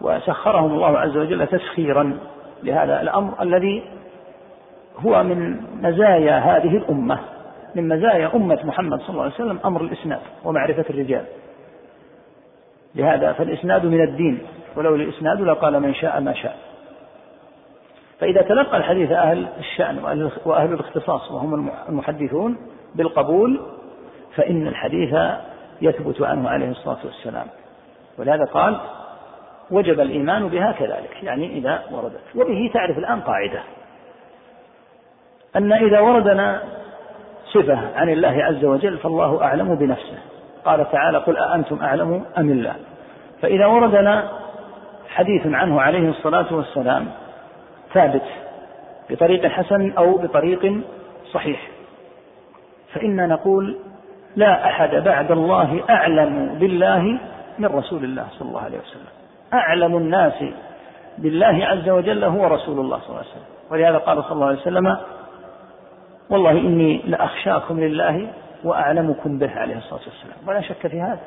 وسخرهم 0.00 0.70
الله 0.70 0.98
عز 0.98 1.16
وجل 1.16 1.46
تسخيرا 1.46 2.18
لهذا 2.62 3.02
الأمر 3.02 3.42
الذي 3.42 3.82
هو 4.98 5.22
من 5.22 5.60
مزايا 5.82 6.38
هذه 6.38 6.76
الأمة 6.76 7.18
من 7.74 7.88
مزايا 7.88 8.30
أمة 8.34 8.58
محمد 8.64 9.00
صلى 9.00 9.10
الله 9.10 9.22
عليه 9.22 9.34
وسلم 9.34 9.58
أمر 9.64 9.80
الإسناد 9.80 10.20
ومعرفة 10.44 10.84
الرجال. 10.90 11.24
لهذا 12.94 13.32
فالإسناد 13.32 13.86
من 13.86 14.00
الدين 14.00 14.38
ولو 14.76 14.94
الإسناد 14.94 15.40
لقال 15.40 15.80
من 15.80 15.94
شاء 15.94 16.20
ما 16.20 16.34
شاء. 16.34 16.56
فإذا 18.22 18.42
تلقى 18.42 18.76
الحديث 18.76 19.10
أهل 19.10 19.46
الشأن 19.58 19.98
وأهل 20.44 20.72
الاختصاص 20.72 21.30
وهم 21.30 21.70
المحدثون 21.88 22.56
بالقبول 22.94 23.60
فإن 24.34 24.66
الحديث 24.66 25.14
يثبت 25.82 26.22
عنه 26.22 26.48
عليه 26.48 26.70
الصلاة 26.70 26.98
والسلام. 27.04 27.46
ولهذا 28.18 28.44
قال 28.44 28.80
وجب 29.70 30.00
الإيمان 30.00 30.48
بها 30.48 30.72
كذلك 30.72 31.22
يعني 31.22 31.58
إذا 31.58 31.82
وردت. 31.92 32.20
وبه 32.34 32.70
تعرف 32.74 32.98
الآن 32.98 33.20
قاعدة. 33.20 33.60
أن 35.56 35.72
إذا 35.72 36.00
وردنا 36.00 36.62
صفة 37.52 37.78
عن 37.96 38.08
الله 38.08 38.44
عز 38.44 38.64
وجل 38.64 38.98
فالله 38.98 39.42
أعلم 39.42 39.74
بنفسه. 39.74 40.18
قال 40.64 40.90
تعالى 40.92 41.18
قل 41.18 41.36
أأنتم 41.36 41.78
أعلم 41.82 42.24
أم 42.38 42.50
الله؟ 42.50 42.74
فإذا 43.40 43.66
وردنا 43.66 44.28
حديث 45.08 45.46
عنه 45.46 45.80
عليه 45.80 46.08
الصلاة 46.08 46.54
والسلام 46.54 47.21
ثابت 47.94 48.22
بطريق 49.10 49.46
حسن 49.46 49.92
أو 49.92 50.18
بطريق 50.18 50.80
صحيح. 51.32 51.68
فإنا 52.92 53.26
نقول 53.26 53.78
لا 54.36 54.66
أحد 54.66 54.94
بعد 54.94 55.30
الله 55.30 55.80
أعلم 55.90 56.58
بالله 56.60 57.18
من 57.58 57.66
رسول 57.66 58.04
الله 58.04 58.26
صلى 58.38 58.48
الله 58.48 58.60
عليه 58.60 58.78
وسلم. 58.78 59.06
أعلم 59.54 59.96
الناس 59.96 60.44
بالله 61.18 61.66
عز 61.66 61.88
وجل 61.88 62.24
هو 62.24 62.46
رسول 62.46 62.80
الله 62.80 62.98
صلى 62.98 63.08
الله 63.08 63.18
عليه 63.18 63.30
وسلم. 63.30 63.44
ولهذا 63.70 63.98
قال 63.98 64.24
صلى 64.24 64.32
الله 64.32 64.46
عليه 64.46 64.60
وسلم 64.60 64.96
والله 66.30 66.50
إني 66.50 67.02
لأخشاكم 67.06 67.80
لله 67.80 68.28
وأعلمكم 68.64 69.38
به 69.38 69.50
عليه 69.50 69.76
الصلاة 69.76 70.00
والسلام. 70.00 70.48
ولا 70.48 70.60
شك 70.60 70.86
في 70.86 71.00
هذا. 71.00 71.20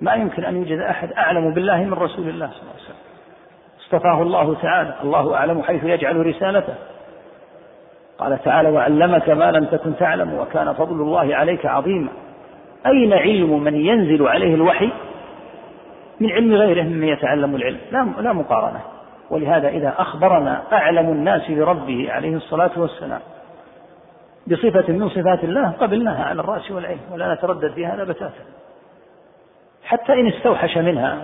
ما 0.00 0.14
يمكن 0.14 0.44
أن 0.44 0.56
يوجد 0.56 0.78
أحد 0.78 1.12
أعلم 1.12 1.54
بالله 1.54 1.76
من 1.76 1.94
رسول 1.94 2.28
الله 2.28 2.46
صلى 2.46 2.60
الله 2.62 2.72
عليه 2.72 2.84
وسلم. 2.84 3.11
اصطفاه 3.92 4.22
الله 4.22 4.54
تعالى 4.62 4.94
الله 5.02 5.36
أعلم 5.36 5.62
حيث 5.62 5.84
يجعل 5.84 6.26
رسالته. 6.26 6.74
قال 8.18 8.42
تعالى 8.42 8.70
وعلمك 8.70 9.28
ما 9.28 9.52
لم 9.52 9.64
تكن 9.64 9.96
تعلم 9.96 10.34
وكان 10.34 10.72
فضل 10.72 11.00
الله 11.00 11.36
عليك 11.36 11.66
عظيما. 11.66 12.08
أين 12.86 13.12
علم 13.12 13.62
من 13.64 13.74
ينزل 13.74 14.26
عليه 14.28 14.54
الوحي؟ 14.54 14.90
من 16.20 16.30
علم 16.30 16.54
غيره 16.54 16.82
ممن 16.82 17.08
يتعلم 17.08 17.56
العلم. 17.56 17.78
لا 17.92 18.06
لا 18.20 18.32
مقارنة. 18.32 18.80
ولهذا 19.30 19.68
إذا 19.68 19.94
أخبرنا 19.98 20.62
أعلم 20.72 21.08
الناس 21.08 21.50
بربه 21.50 22.12
عليه 22.12 22.36
الصلاة 22.36 22.70
والسلام 22.76 23.20
بصفة 24.46 24.92
من 24.92 25.08
صفات 25.08 25.44
الله 25.44 25.70
قبلناها 25.70 26.24
على 26.24 26.40
الرأس 26.40 26.70
والعين 26.70 27.00
ولا 27.12 27.34
نتردد 27.34 27.72
في 27.72 27.86
هذا 27.86 28.04
بتاتا. 28.04 28.44
حتى 29.84 30.12
إن 30.12 30.26
استوحش 30.26 30.78
منها 30.78 31.18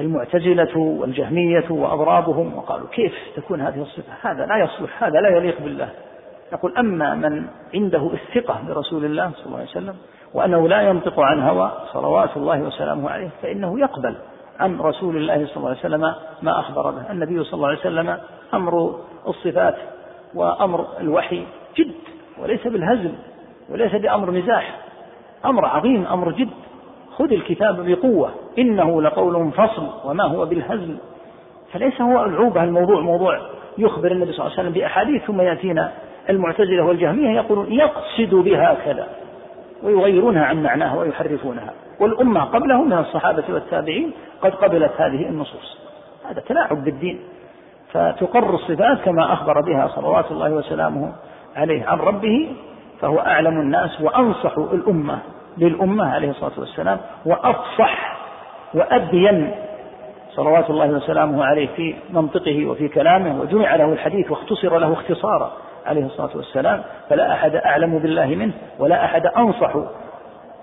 المعتزلة 0.00 0.78
والجهمية 0.78 1.64
وأضرابهم 1.70 2.56
وقالوا 2.56 2.88
كيف 2.88 3.14
تكون 3.36 3.60
هذه 3.60 3.82
الصفة؟ 3.82 4.12
هذا 4.22 4.46
لا 4.46 4.56
يصلح 4.56 5.04
هذا 5.04 5.20
لا 5.20 5.36
يليق 5.36 5.60
بالله. 5.60 5.88
نقول 6.52 6.76
أما 6.78 7.14
من 7.14 7.46
عنده 7.74 8.10
الثقة 8.12 8.60
برسول 8.68 9.04
الله 9.04 9.30
صلى 9.36 9.46
الله 9.46 9.58
عليه 9.58 9.68
وسلم 9.70 9.94
وأنه 10.34 10.68
لا 10.68 10.80
ينطق 10.82 11.20
عن 11.20 11.42
هوى 11.42 11.72
صلوات 11.92 12.36
الله 12.36 12.62
وسلامه 12.62 13.10
عليه 13.10 13.28
فإنه 13.42 13.80
يقبل 13.80 14.16
عن 14.60 14.80
رسول 14.80 15.16
الله 15.16 15.46
صلى 15.46 15.56
الله 15.56 15.68
عليه 15.68 15.78
وسلم 15.78 16.14
ما 16.42 16.60
أخبر 16.60 16.90
به. 16.90 17.10
النبي 17.10 17.44
صلى 17.44 17.54
الله 17.54 17.68
عليه 17.68 17.78
وسلم 17.78 18.18
أمر 18.54 19.00
الصفات 19.28 19.76
وأمر 20.34 20.86
الوحي 21.00 21.46
جد 21.76 21.94
وليس 22.38 22.66
بالهزل 22.66 23.14
وليس 23.70 23.92
بأمر 23.92 24.30
مزاح. 24.30 24.78
أمر 25.44 25.64
عظيم 25.64 26.06
أمر 26.06 26.30
جد. 26.30 26.50
خذ 27.18 27.32
الكتاب 27.32 27.86
بقوة 27.86 28.30
إنه 28.58 29.02
لقول 29.02 29.50
فصل 29.52 29.88
وما 30.04 30.24
هو 30.24 30.44
بالهزل. 30.44 30.96
فليس 31.72 32.00
هو 32.00 32.24
العوبة 32.24 32.64
الموضوع 32.64 33.00
موضوع 33.00 33.40
يخبر 33.78 34.12
النبي 34.12 34.32
صلى 34.32 34.46
الله 34.46 34.58
عليه 34.58 34.60
وسلم 34.60 34.72
بأحاديث 34.72 35.22
ثم 35.22 35.40
يأتينا 35.40 35.92
المعتزلة 36.30 36.84
والجهمية 36.84 37.36
يقولون 37.36 37.72
يقصد 37.72 38.34
بها 38.34 38.76
كذا 38.84 39.06
ويغيرونها 39.82 40.44
عن 40.44 40.62
معناها 40.62 40.98
ويحرفونها. 40.98 41.72
والأمة 42.00 42.44
قبله 42.44 42.82
من 42.82 42.92
الصحابة 42.92 43.44
والتابعين 43.48 44.12
قد 44.42 44.54
قبلت 44.54 44.92
هذه 44.96 45.28
النصوص. 45.28 45.78
هذا 46.30 46.40
تلاعب 46.40 46.84
بالدين. 46.84 47.20
فتقر 47.92 48.54
الصفات 48.54 49.00
كما 49.04 49.32
أخبر 49.32 49.60
بها 49.60 49.88
صلوات 49.88 50.30
الله 50.30 50.50
وسلامه 50.50 51.12
عليه 51.56 51.86
عن 51.86 51.98
ربه 51.98 52.48
فهو 53.00 53.18
أعلم 53.18 53.60
الناس 53.60 54.00
وأنصح 54.00 54.58
الأمة 54.58 55.18
للأمة 55.58 56.14
عليه 56.14 56.30
الصلاة 56.30 56.52
والسلام 56.58 56.98
وأفصح 57.26 58.16
وأبين 58.74 59.54
صلوات 60.30 60.70
الله 60.70 60.90
وسلامه 60.90 61.44
عليه 61.44 61.68
في 61.76 61.94
منطقه 62.10 62.66
وفي 62.66 62.88
كلامه 62.88 63.40
وجمع 63.40 63.76
له 63.76 63.92
الحديث 63.92 64.30
واختصر 64.30 64.78
له 64.78 64.92
اختصارا 64.92 65.52
عليه 65.86 66.04
الصلاة 66.06 66.36
والسلام 66.36 66.82
فلا 67.08 67.32
أحد 67.32 67.54
أعلم 67.54 67.98
بالله 67.98 68.26
منه 68.26 68.52
ولا 68.78 69.04
أحد 69.04 69.26
أنصح 69.26 69.76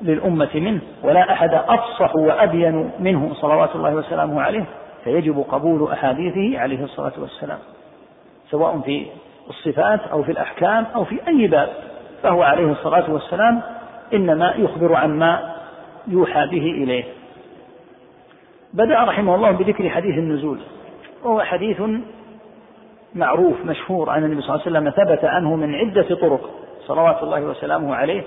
للأمة 0.01 0.49
منه 0.55 0.81
ولا 1.03 1.31
أحد 1.31 1.53
أفصح 1.53 2.15
وأبين 2.15 2.91
منه 2.99 3.33
صلوات 3.33 3.75
الله 3.75 3.95
وسلامه 3.95 4.41
عليه 4.41 4.65
فيجب 5.03 5.45
قبول 5.51 5.91
أحاديثه 5.91 6.59
عليه 6.59 6.83
الصلاة 6.83 7.13
والسلام 7.17 7.59
سواء 8.51 8.79
في 8.79 9.05
الصفات 9.49 9.99
أو 10.11 10.23
في 10.23 10.31
الأحكام 10.31 10.85
أو 10.95 11.03
في 11.03 11.19
أي 11.27 11.47
باب 11.47 11.69
فهو 12.23 12.43
عليه 12.43 12.71
الصلاة 12.71 13.11
والسلام 13.11 13.61
إنما 14.13 14.53
يخبر 14.57 14.95
عما 14.95 15.53
يوحى 16.07 16.47
به 16.47 16.71
إليه. 16.71 17.03
بدأ 18.73 19.03
رحمه 19.03 19.35
الله 19.35 19.51
بذكر 19.51 19.89
حديث 19.89 20.17
النزول. 20.17 20.59
وهو 21.23 21.41
حديث 21.41 21.81
معروف 23.15 23.65
مشهور 23.65 24.09
عن 24.09 24.23
النبي 24.23 24.41
صلى 24.41 24.55
الله 24.55 24.65
عليه 24.65 24.71
وسلم 24.71 24.89
ثبت 24.89 25.25
عنه 25.25 25.55
من 25.55 25.75
عدة 25.75 26.15
طرق 26.15 26.49
صلوات 26.87 27.23
الله 27.23 27.41
وسلامه 27.41 27.95
عليه. 27.95 28.23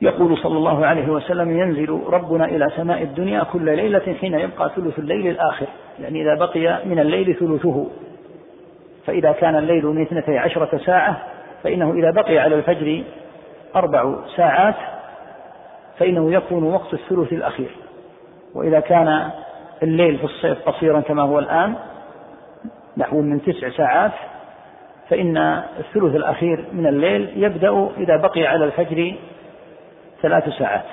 يقول 0.00 0.38
صلى 0.38 0.56
الله 0.56 0.86
عليه 0.86 1.08
وسلم 1.08 1.58
ينزل 1.58 2.00
ربنا 2.06 2.44
إلى 2.44 2.66
سماء 2.76 3.02
الدنيا 3.02 3.42
كل 3.42 3.64
ليلة 3.76 4.14
حين 4.20 4.34
يبقى 4.34 4.70
ثلث 4.76 4.98
الليل 4.98 5.26
الآخر. 5.26 5.66
يعني 6.00 6.22
إذا 6.22 6.34
بقي 6.34 6.86
من 6.86 6.98
الليل 6.98 7.34
ثلثه. 7.34 7.86
فإذا 9.06 9.32
كان 9.32 9.56
الليل 9.56 9.86
من 9.86 10.02
اثنتي 10.02 10.38
عشرة 10.38 10.78
ساعة 10.86 11.22
فإنه 11.62 11.92
إذا 11.92 12.10
بقي 12.10 12.38
على 12.38 12.54
الفجر 12.54 13.02
أربع 13.76 14.14
ساعات 14.36 14.74
فإنه 15.98 16.32
يكون 16.32 16.64
وقت 16.64 16.94
الثلث 16.94 17.32
الأخير. 17.32 17.70
وإذا 18.54 18.80
كان 18.80 19.30
الليل 19.82 20.18
في 20.18 20.24
الصيف 20.24 20.68
قصيرا 20.68 21.00
كما 21.00 21.22
هو 21.22 21.38
الآن 21.38 21.74
نحو 22.96 23.20
من 23.20 23.42
تسع 23.42 23.70
ساعات 23.70 24.12
فإن 25.10 25.36
الثلث 25.78 26.14
الأخير 26.16 26.64
من 26.72 26.86
الليل 26.86 27.32
يبدأ 27.36 27.88
إذا 27.98 28.16
بقي 28.16 28.46
على 28.46 28.64
الفجر 28.64 29.14
ثلاث 30.22 30.48
ساعات. 30.48 30.84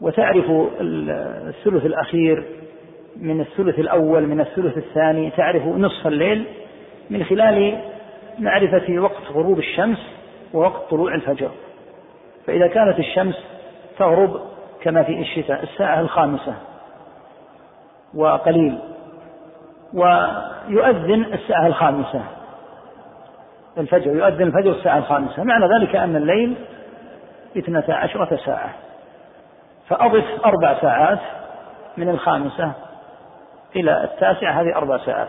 وتعرف 0.00 0.44
الثلث 0.80 1.86
الأخير 1.86 2.44
من 3.16 3.40
الثلث 3.40 3.78
الأول 3.78 4.26
من 4.26 4.40
الثلث 4.40 4.76
الثاني 4.76 5.30
تعرف 5.30 5.66
نصف 5.66 6.06
الليل 6.06 6.44
من 7.10 7.24
خلال 7.24 7.78
معرفة 8.38 8.98
وقت 8.98 9.22
غروب 9.32 9.58
الشمس 9.58 9.98
ووقت 10.54 10.90
طلوع 10.90 11.14
الفجر. 11.14 11.50
فإذا 12.46 12.66
كانت 12.66 12.98
الشمس 12.98 13.34
تغرب 13.98 14.40
كما 14.82 15.02
في 15.02 15.20
الشتاء 15.20 15.62
الساعة 15.62 16.00
الخامسة 16.00 16.54
وقليل 18.14 18.78
ويؤذن 19.94 21.24
الساعة 21.24 21.66
الخامسة 21.66 22.22
الفجر 23.78 24.16
يؤذن 24.16 24.42
الفجر 24.42 24.70
الساعة 24.70 24.98
الخامسة. 24.98 25.44
معنى 25.44 25.64
ذلك 25.78 25.96
أن 25.96 26.16
الليل 26.16 26.54
اثنتا 27.58 27.92
عشرة 27.92 28.36
ساعة. 28.36 28.70
فأضف 29.88 30.24
أربع 30.44 30.80
ساعات 30.80 31.18
من 31.96 32.08
الخامسة 32.08 32.72
إلى 33.76 34.04
التاسعة 34.04 34.60
هذه 34.60 34.76
أربع 34.76 34.98
ساعات. 34.98 35.28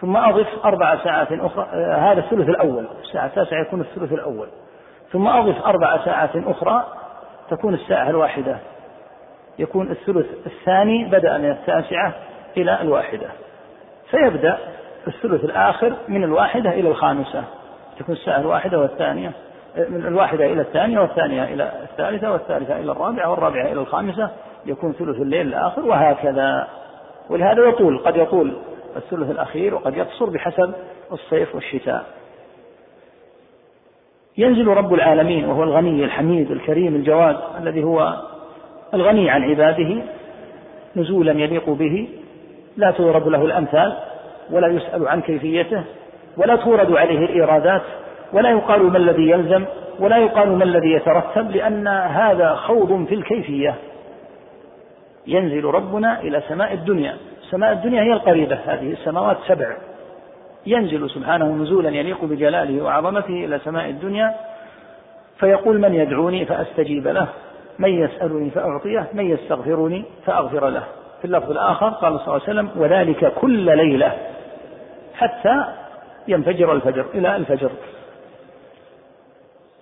ثم 0.00 0.16
أضف 0.16 0.46
أربع 0.64 1.04
ساعات 1.04 1.32
أخرى 1.32 1.66
آه، 1.72 1.96
هذا 1.96 2.20
الثلث 2.20 2.48
الأول 2.48 2.86
الساعة 3.04 3.26
التاسعة 3.26 3.60
يكون 3.60 3.80
الثلث 3.80 4.12
الأول. 4.12 4.48
ثم 5.12 5.28
أضف 5.28 5.66
أربع 5.66 6.04
ساعات 6.04 6.30
أخرى 6.36 6.84
تكون 7.50 7.74
الساعة 7.74 8.10
الواحدة. 8.10 8.56
يكون 9.58 9.90
الثلث 9.90 10.26
الثاني 10.46 11.04
بدأ 11.04 11.38
من 11.38 11.50
التاسعة 11.50 12.12
إلى 12.56 12.80
الواحدة. 12.80 13.28
فيبدأ 14.10 14.58
الثلث 15.06 15.44
الآخر 15.44 15.92
من 16.08 16.24
الواحدة 16.24 16.70
إلى 16.70 16.88
الخامسة. 16.88 17.44
تكون 17.98 18.14
الساعة 18.14 18.40
الواحدة 18.40 18.78
والثانية 18.78 19.32
من 19.88 20.06
الواحدة 20.06 20.46
إلى 20.46 20.60
الثانية 20.60 21.00
والثانية 21.00 21.44
إلى 21.44 21.72
الثالثة 21.82 22.32
والثالثة 22.32 22.76
إلى 22.76 22.92
الرابعة 22.92 23.30
والرابعة 23.30 23.66
إلى 23.66 23.80
الخامسة 23.80 24.30
يكون 24.66 24.92
ثلث 24.92 25.16
الليل 25.20 25.46
الآخر 25.46 25.84
وهكذا. 25.84 26.68
ولهذا 27.30 27.68
يطول 27.68 27.98
قد 27.98 28.16
يطول 28.16 28.56
الثلث 28.98 29.30
الأخير 29.30 29.74
وقد 29.74 29.96
يقصر 29.96 30.30
بحسب 30.30 30.74
الصيف 31.12 31.54
والشتاء. 31.54 32.06
ينزل 34.38 34.66
رب 34.66 34.94
العالمين 34.94 35.44
وهو 35.44 35.62
الغني 35.62 36.04
الحميد 36.04 36.50
الكريم 36.50 36.94
الجواد 36.94 37.36
الذي 37.60 37.84
هو 37.84 38.16
الغني 38.94 39.30
عن 39.30 39.42
عباده 39.42 40.02
نزولا 40.96 41.32
يليق 41.32 41.70
به 41.70 42.08
لا 42.76 42.90
تضرب 42.90 43.28
له 43.28 43.44
الأمثال 43.44 43.96
ولا 44.50 44.68
يسأل 44.68 45.08
عن 45.08 45.20
كيفيته 45.20 45.84
ولا 46.36 46.56
تورد 46.56 46.92
عليه 46.92 47.18
الإيرادات 47.18 47.82
ولا 48.32 48.50
يقال 48.50 48.82
ما 48.82 48.98
الذي 48.98 49.30
يلزم 49.30 49.64
ولا 50.00 50.16
يقال 50.16 50.48
ما 50.48 50.64
الذي 50.64 50.92
يترتب 50.92 51.50
لأن 51.50 51.88
هذا 51.88 52.54
خوض 52.54 53.06
في 53.08 53.14
الكيفية. 53.14 53.74
ينزل 55.26 55.64
ربنا 55.64 56.20
إلى 56.20 56.42
سماء 56.48 56.72
الدنيا. 56.72 57.16
سماء 57.50 57.72
الدنيا 57.72 58.02
هي 58.02 58.12
القريبة 58.12 58.58
هذه 58.66 58.92
السماوات 58.92 59.36
سبع. 59.48 59.76
ينزل 60.66 61.10
سبحانه 61.10 61.46
نزولا 61.46 61.88
يليق 61.88 62.24
بجلاله 62.24 62.84
وعظمته 62.84 63.44
إلى 63.44 63.58
سماء 63.58 63.88
الدنيا 63.88 64.34
فيقول 65.38 65.80
من 65.80 65.94
يدعوني 65.94 66.44
فأستجيب 66.44 67.08
له 67.08 67.28
من 67.78 67.88
يسألني 67.88 68.50
فأعطيه 68.50 69.06
من 69.12 69.30
يستغفرني 69.30 70.04
فأغفر 70.26 70.68
له. 70.68 70.82
في 71.18 71.24
اللفظ 71.24 71.50
الآخر 71.50 71.88
قال 71.88 72.20
صلى 72.20 72.26
الله 72.26 72.32
عليه 72.32 72.42
وسلم 72.42 72.70
وذلك 72.76 73.32
كل 73.32 73.76
ليلة 73.76 74.12
حتى 75.14 75.64
ينفجر 76.28 76.72
الفجر 76.72 77.06
إلى 77.14 77.36
الفجر. 77.36 77.70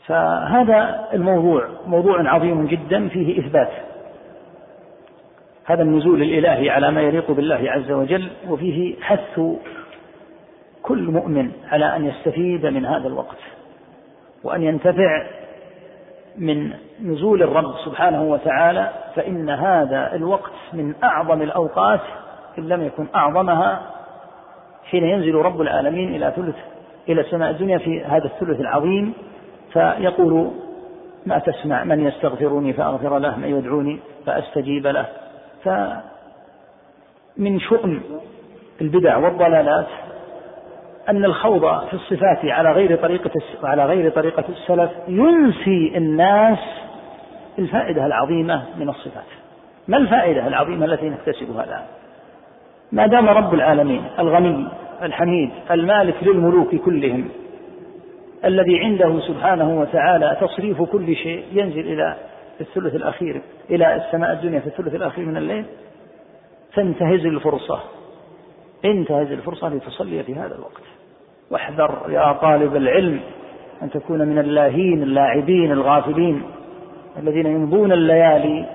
فهذا 0.06 1.08
الموضوع 1.12 1.68
موضوع 1.86 2.30
عظيم 2.30 2.66
جدا 2.66 3.08
فيه 3.08 3.40
إثبات. 3.40 3.70
هذا 5.66 5.82
النزول 5.82 6.22
الإلهي 6.22 6.70
على 6.70 6.90
ما 6.90 7.00
يليق 7.00 7.30
بالله 7.30 7.60
عز 7.64 7.90
وجل 7.90 8.30
وفيه 8.48 8.96
حث 9.00 9.40
كل 10.82 11.10
مؤمن 11.10 11.52
على 11.68 11.96
أن 11.96 12.06
يستفيد 12.06 12.66
من 12.66 12.86
هذا 12.86 13.08
الوقت 13.08 13.38
وأن 14.44 14.62
ينتفع 14.62 15.26
من 16.38 16.72
نزول 17.02 17.42
الرب 17.42 17.74
سبحانه 17.84 18.22
وتعالى 18.22 18.90
فإن 19.14 19.50
هذا 19.50 20.14
الوقت 20.14 20.52
من 20.72 20.94
أعظم 21.04 21.42
الأوقات 21.42 22.00
إن 22.58 22.68
لم 22.68 22.82
يكن 22.82 23.06
أعظمها 23.14 23.82
حين 24.84 25.04
ينزل 25.04 25.34
رب 25.34 25.60
العالمين 25.60 26.14
إلى 26.14 26.32
ثلث 26.36 26.56
إلى 27.08 27.22
سماء 27.22 27.50
الدنيا 27.50 27.78
في 27.78 28.04
هذا 28.04 28.24
الثلث 28.24 28.60
العظيم. 28.60 29.12
فيقول 29.72 30.50
ما 31.26 31.38
تسمع 31.38 31.84
من 31.84 32.06
يستغفرني 32.06 32.72
فأغفر 32.72 33.18
له 33.18 33.36
من 33.36 33.48
يدعوني 33.58 34.00
فأستجيب 34.26 34.86
له. 34.86 35.06
فمن 35.66 37.60
شؤم 37.60 38.00
البدع 38.80 39.16
والضلالات 39.16 39.86
أن 41.08 41.24
الخوض 41.24 41.86
في 41.86 41.94
الصفات 41.94 42.44
على 42.44 42.72
غير 42.72 42.96
طريقة 42.96 43.30
على 43.62 43.86
غير 43.86 44.10
طريقة 44.10 44.44
السلف 44.48 44.90
ينسي 45.08 45.92
الناس 45.96 46.58
الفائدة 47.58 48.06
العظيمة 48.06 48.62
من 48.78 48.88
الصفات. 48.88 49.24
ما 49.88 49.96
الفائدة 49.96 50.46
العظيمة 50.46 50.86
التي 50.86 51.08
نكتسبها 51.08 51.64
الآن؟ 51.64 51.84
ما 52.92 53.06
دام 53.06 53.28
رب 53.28 53.54
العالمين 53.54 54.04
الغني 54.18 54.68
الحميد 55.02 55.50
المالك 55.70 56.14
للملوك 56.22 56.74
كلهم 56.74 57.28
الذي 58.44 58.84
عنده 58.84 59.20
سبحانه 59.20 59.80
وتعالى 59.80 60.36
تصريف 60.40 60.82
كل 60.82 61.16
شيء 61.16 61.44
ينزل 61.52 61.80
إلى 61.80 62.16
الثلث 62.60 62.94
الأخير 62.94 63.42
إلى 63.70 63.96
السماء 63.96 64.32
الدنيا 64.32 64.60
في 64.60 64.66
الثلث 64.66 64.94
الأخير 64.94 65.24
من 65.24 65.36
الليل 65.36 65.64
تنتهز 66.74 67.26
الفرصة. 67.26 67.80
انتهز 68.84 69.32
الفرصة 69.32 69.68
لتصلي 69.68 70.22
في 70.22 70.34
هذا 70.34 70.54
الوقت. 70.54 70.82
واحذر 71.50 72.06
يا 72.08 72.32
طالب 72.32 72.76
العلم 72.76 73.20
أن 73.82 73.90
تكون 73.90 74.28
من 74.28 74.38
اللاهين 74.38 75.02
اللاعبين 75.02 75.72
الغافلين 75.72 76.42
الذين 77.18 77.46
يمضون 77.46 77.92
الليالي 77.92 78.66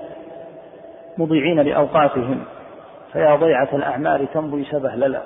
مضيعين 1.18 1.60
لأوقاتهم. 1.60 2.44
فيا 3.12 3.36
ضيعة 3.36 3.68
الأعمال 3.72 4.32
تمضي 4.32 4.64
سبهللا 4.64 5.22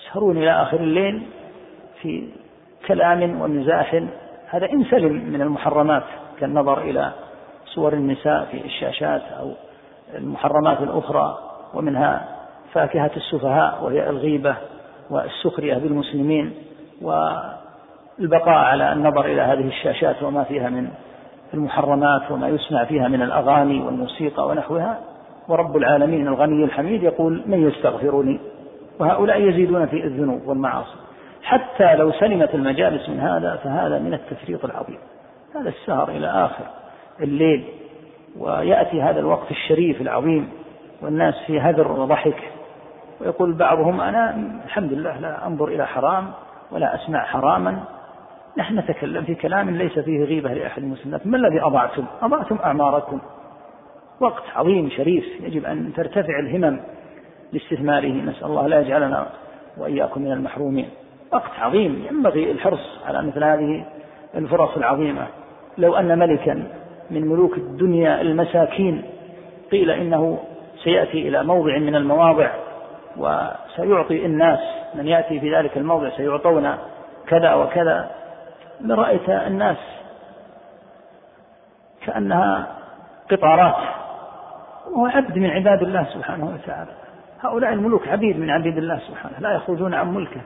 يسهرون 0.00 0.36
إلى 0.36 0.62
آخر 0.62 0.80
الليل 0.80 1.22
في 2.02 2.28
كلام 2.86 3.40
ومزاح. 3.40 4.02
هذا 4.48 4.72
إن 4.72 4.84
سلم 4.84 5.12
من 5.12 5.42
المحرمات 5.42 6.04
كالنظر 6.40 6.80
إلى 6.82 7.12
صور 7.76 7.92
النساء 7.92 8.44
في 8.44 8.64
الشاشات 8.64 9.22
أو 9.40 9.52
المحرمات 10.14 10.80
الأخرى 10.80 11.38
ومنها 11.74 12.28
فاكهة 12.72 13.10
السفهاء 13.16 13.84
وهي 13.84 14.10
الغيبة 14.10 14.56
والسخرية 15.10 15.74
بالمسلمين 15.74 16.54
والبقاء 17.02 18.54
على 18.54 18.92
النظر 18.92 19.24
إلى 19.24 19.42
هذه 19.42 19.68
الشاشات 19.68 20.22
وما 20.22 20.44
فيها 20.44 20.68
من 20.68 20.88
المحرمات 21.54 22.30
وما 22.30 22.48
يسمع 22.48 22.84
فيها 22.84 23.08
من 23.08 23.22
الأغاني 23.22 23.82
والموسيقى 23.82 24.46
ونحوها. 24.46 25.00
ورب 25.48 25.76
العالمين 25.76 26.28
الغني 26.28 26.64
الحميد 26.64 27.02
يقول 27.02 27.42
من 27.46 27.68
يستغفرني؟ 27.68 28.40
وهؤلاء 28.98 29.40
يزيدون 29.40 29.86
في 29.86 30.04
الذنوب 30.04 30.48
والمعاصي. 30.48 30.96
حتى 31.42 31.96
لو 31.96 32.12
سلمت 32.12 32.54
المجالس 32.54 33.08
من 33.08 33.20
هذا 33.20 33.56
فهذا 33.64 33.98
من 33.98 34.14
التفريط 34.14 34.64
العظيم. 34.64 34.98
هذا 35.54 35.68
السهر 35.68 36.08
إلى 36.08 36.26
آخر. 36.26 36.64
الليل 37.20 37.64
ويأتي 38.38 39.02
هذا 39.02 39.20
الوقت 39.20 39.50
الشريف 39.50 40.00
العظيم 40.00 40.48
والناس 41.02 41.34
في 41.46 41.60
هدر 41.60 41.92
وضحك. 41.92 42.36
ويقول 43.20 43.52
بعضهم 43.52 44.00
أنا 44.00 44.36
الحمد 44.64 44.92
لله 44.92 45.20
لا 45.20 45.46
أنظر 45.46 45.68
إلى 45.68 45.86
حرام 45.86 46.30
ولا 46.72 46.94
أسمع 46.94 47.24
حراما. 47.24 47.84
نحن 48.56 48.78
نتكلم 48.78 49.24
في 49.24 49.34
كلام 49.34 49.70
ليس 49.70 49.98
فيه 49.98 50.24
غيبة 50.24 50.52
لأحد 50.52 50.82
المسلمين. 50.82 51.20
ما 51.24 51.36
الذي 51.36 51.60
أضعتم؟ 51.60 52.04
أضعتم 52.22 52.58
أعماركم. 52.64 53.20
وقت 54.20 54.42
عظيم 54.56 54.90
شريف 54.90 55.24
يجب 55.40 55.64
أن 55.64 55.92
ترتفع 55.96 56.38
الهمم 56.38 56.80
لاستثماره. 57.52 58.12
نسأل 58.12 58.44
الله 58.44 58.66
لا 58.66 58.80
يجعلنا 58.80 59.26
وإياكم 59.78 60.22
من 60.22 60.32
المحرومين. 60.32 60.88
وقت 61.32 61.50
عظيم 61.58 62.06
ينبغي 62.10 62.50
الحرص 62.50 63.00
على 63.06 63.22
مثل 63.26 63.44
هذه 63.44 63.84
الفرص 64.34 64.76
العظيمة. 64.76 65.26
لو 65.78 65.94
أن 65.94 66.18
ملكا 66.18 66.64
من 67.10 67.28
ملوك 67.28 67.58
الدنيا 67.58 68.20
المساكين. 68.20 69.02
قيل 69.72 69.90
إنه 69.90 70.38
سيأتي 70.84 71.28
إلى 71.28 71.44
موضع 71.44 71.78
من 71.78 71.96
المواضع 71.96 72.50
وسيعطي 73.16 74.26
الناس 74.26 74.58
من 74.94 75.06
يأتي 75.06 75.40
في 75.40 75.54
ذلك 75.54 75.76
الموضع 75.76 76.10
سيعطون 76.16 76.74
كذا 77.26 77.54
وكذا. 77.54 78.10
لرأيت 78.80 79.28
الناس 79.28 79.76
كأنها 82.06 82.66
قطارات 83.30 83.76
وهو 84.92 85.06
عبد 85.06 85.38
من 85.38 85.50
عباد 85.50 85.82
الله 85.82 86.06
سبحانه 86.14 86.54
وتعالى. 86.54 86.90
هؤلاء 87.40 87.72
الملوك 87.72 88.08
عبيد 88.08 88.38
من 88.38 88.50
عبيد 88.50 88.78
الله 88.78 88.98
سبحانه 88.98 89.38
لا 89.38 89.54
يخرجون 89.54 89.94
عن 89.94 90.14
ملكه. 90.14 90.40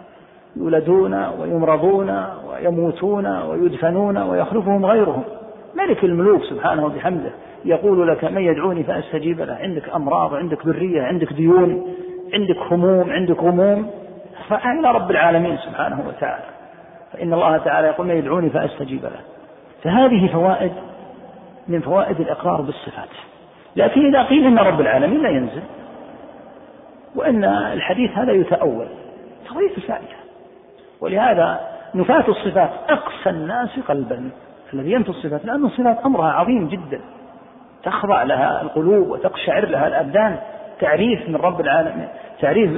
يولدون 0.57 1.15
ويمرضون 1.15 2.25
ويموتون 2.49 3.27
ويدفنون 3.27 4.19
ويخلفهم 4.19 4.87
غيرهم. 4.87 5.25
ملك 5.75 6.05
الملوك 6.05 6.43
سبحانه 6.45 6.85
وبحمده 6.85 7.31
يقول 7.65 8.09
لك 8.09 8.25
من 8.25 8.43
يدعوني 8.43 8.83
فأستجيب 8.83 9.41
له. 9.41 9.55
عندك 9.55 9.89
أمراض 9.89 10.35
عندك 10.35 10.67
ذرية 10.67 11.03
عندك 11.03 11.33
ديون 11.33 11.95
عندك 12.35 12.57
هموم 12.57 13.11
عندك 13.11 13.39
غموم. 13.39 13.91
إلى 14.51 14.93
رب 14.93 15.11
العالمين 15.11 15.57
سبحانه 15.57 16.05
وتعالى. 16.09 16.45
فإن 17.13 17.33
الله 17.33 17.57
تعالى 17.57 17.89
يقول 17.89 18.07
من 18.07 18.17
يدعوني 18.17 18.51
فأستجيب 18.51 19.03
له. 19.03 19.21
فهذه 19.83 20.33
فوائد 20.33 20.73
من 21.69 21.81
فوائد 21.81 22.21
الإقرار 22.21 22.61
بالصفات. 22.61 23.09
لكن 23.77 24.07
إذا 24.07 24.23
قيل 24.23 24.47
إن 24.47 24.59
رب 24.59 24.81
العالمين 24.81 25.23
لا 25.23 25.29
ينزل 25.29 25.63
وإن 27.15 27.45
الحديث 27.45 28.11
هذا 28.11 28.33
يتأول 28.33 28.87
فليس 29.49 29.87
فائدة. 29.87 30.17
ولهذا 31.01 31.61
نفاة 31.95 32.25
الصفات 32.29 32.71
أقسى 32.89 33.31
الناس 33.31 33.79
قلبا. 33.89 34.31
الذي 34.75 34.93
ينفي 34.93 35.09
الصفات 35.09 35.45
لأن 35.45 35.65
الصفات 35.65 35.99
أمرها 36.07 36.33
عظيم 36.33 36.69
جدا. 36.69 37.01
تخضع 37.83 38.23
لها 38.23 38.63
القلوب 38.63 39.09
وتقشعر 39.09 39.67
لها 39.67 39.89
الأبدان. 39.89 40.37
تعريف 40.81 41.29
من 41.29 41.37
رب 41.37 41.61
العالمين 41.61 42.09
تعريف 42.41 42.71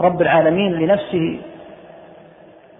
رب 0.00 0.22
العالمين 0.22 0.72
لنفسه. 0.72 1.40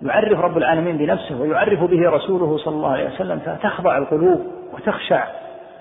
يعرف 0.02 0.40
رب 0.40 0.58
العالمين 0.58 0.96
بنفسه 0.96 1.40
ويعرف 1.40 1.84
به 1.84 2.10
رسوله 2.10 2.58
صلى 2.58 2.74
الله 2.74 2.92
عليه 2.92 3.06
وسلم 3.06 3.38
فتخضع 3.38 3.98
القلوب 3.98 4.46
وتخشع 4.72 5.24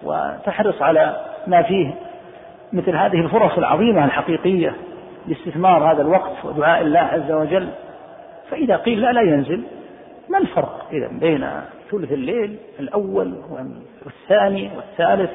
وتحرص 0.03 0.81
على 0.81 1.15
ما 1.47 1.61
فيه. 1.61 1.93
مثل 2.73 2.95
هذه 2.95 3.19
الفرص 3.19 3.57
العظيمة 3.57 4.05
الحقيقية 4.05 4.73
لاستثمار 5.27 5.91
هذا 5.91 6.01
الوقت 6.01 6.45
ودعاء 6.45 6.81
الله 6.81 6.99
عز 6.99 7.31
وجل. 7.31 7.67
فإذا 8.49 8.77
قيل 8.77 9.01
لا 9.01 9.13
لا 9.13 9.21
ينزل. 9.21 9.63
ما 10.29 10.37
الفرق؟ 10.37 10.87
إذا 10.91 11.07
بين 11.07 11.49
ثلث 11.91 12.11
الليل 12.11 12.57
الأول 12.79 13.33
والثاني 14.05 14.71
والثالث 14.75 15.31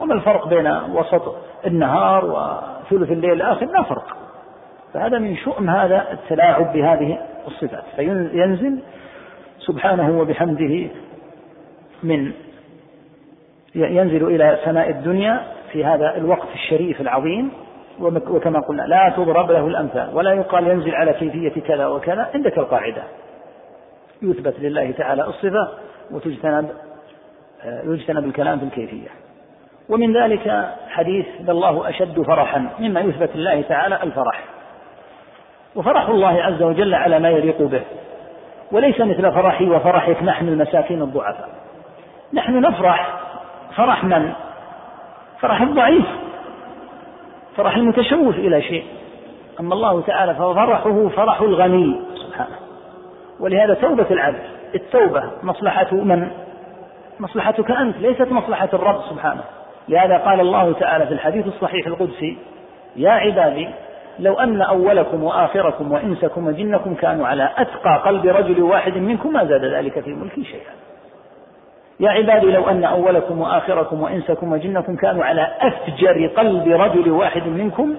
وما 0.00 0.14
الفرق 0.14 0.48
بين 0.48 0.66
وسط 0.66 1.34
النهار 1.66 2.24
وثلث 2.24 3.10
الليل 3.10 3.32
الآخر؟ 3.32 3.66
لا 3.66 3.82
فرق. 3.82 4.16
فهذا 4.94 5.18
من 5.18 5.36
شؤم 5.36 5.70
هذا 5.70 6.12
التلاعب 6.12 6.72
بهذه 6.72 7.18
الصفات. 7.46 7.84
فينزل 7.96 8.78
سبحانه 9.58 10.20
وبحمده 10.20 10.86
من 12.02 12.32
ينزل 13.74 14.26
إلى 14.26 14.58
سماء 14.64 14.90
الدنيا 14.90 15.42
في 15.72 15.84
هذا 15.84 16.16
الوقت 16.16 16.48
الشريف 16.54 17.00
العظيم 17.00 17.50
وكما 18.00 18.60
قلنا 18.60 18.82
لا 18.82 19.12
تضرب 19.16 19.50
له 19.50 19.66
الأمثال 19.66 20.10
ولا 20.14 20.32
يقال 20.32 20.66
ينزل 20.66 20.94
على 20.94 21.12
كيفية 21.12 21.60
كذا 21.60 21.86
وكذا 21.86 22.30
عندك 22.34 22.58
القاعدة. 22.58 23.02
يثبت 24.22 24.54
لله 24.60 24.90
تعالى 24.90 25.24
الصفة 25.24 25.68
وتجتنب 26.10 26.70
آه، 27.64 27.82
يجتنب 27.84 28.24
الكلام 28.24 28.58
في 28.58 28.64
الكيفية. 28.64 29.08
ومن 29.88 30.16
ذلك 30.16 30.74
حديث 30.88 31.26
الله 31.48 31.88
أشد 31.88 32.22
فرحا 32.22 32.68
مما 32.78 33.00
يثبت 33.00 33.30
لله 33.36 33.62
تعالى 33.62 34.02
الفرح. 34.02 34.44
وفرح 35.76 36.08
الله 36.08 36.42
عز 36.42 36.62
وجل 36.62 36.94
على 36.94 37.18
ما 37.18 37.28
يليق 37.30 37.62
به. 37.62 37.80
وليس 38.72 39.00
مثل 39.00 39.32
فرحي 39.32 39.70
وفرحك 39.70 40.22
نحن 40.22 40.48
المساكين 40.48 41.02
الضعفاء. 41.02 41.48
نحن 42.32 42.60
نفرح 42.60 43.18
فرح 43.76 44.04
من؟ 44.04 44.32
فرح 45.40 45.62
الضعيف. 45.62 46.06
فرح 47.56 47.76
المتشوف 47.76 48.34
إلى 48.34 48.62
شيء. 48.62 48.84
أما 49.60 49.74
الله 49.74 50.00
تعالى 50.00 50.34
ففرحه 50.34 51.08
فرح 51.08 51.40
الغني. 51.40 52.00
ولهذا 53.40 53.74
توبة 53.74 54.06
العبد. 54.10 54.42
التوبة 54.74 55.22
مصلحة 55.42 55.94
من؟ 55.94 56.30
مصلحتك 57.20 57.70
أنت 57.70 57.96
ليست 57.96 58.32
مصلحة 58.32 58.68
الرب 58.72 59.00
سبحانه. 59.10 59.42
لهذا 59.88 60.16
قال 60.16 60.40
الله 60.40 60.72
تعالى 60.72 61.06
في 61.06 61.12
الحديث 61.12 61.46
الصحيح 61.46 61.86
القدسي 61.86 62.38
يا 62.96 63.10
عبادي 63.10 63.68
لو 64.18 64.34
أن 64.34 64.62
أولكم 64.62 65.24
وآخركم 65.24 65.92
وإنسكم 65.92 66.46
وجنكم 66.46 66.94
كانوا 66.94 67.26
على 67.26 67.50
أتقى 67.56 68.02
قلب 68.04 68.26
رجل 68.26 68.62
واحد 68.62 68.96
منكم 68.96 69.32
ما 69.32 69.44
زاد 69.44 69.64
ذلك 69.64 70.00
في 70.00 70.10
ملكي 70.10 70.44
شيئا. 70.44 70.72
يا 72.00 72.10
عبادي 72.10 72.46
لو 72.46 72.68
أن 72.68 72.84
أولكم 72.84 73.40
وآخركم 73.40 74.02
وإنسكم 74.02 74.52
وجنكم 74.52 74.96
كانوا 74.96 75.24
على 75.24 75.48
أفجر 75.60 76.26
قلب 76.26 76.68
رجل 76.68 77.10
واحد 77.10 77.46
منكم 77.46 77.94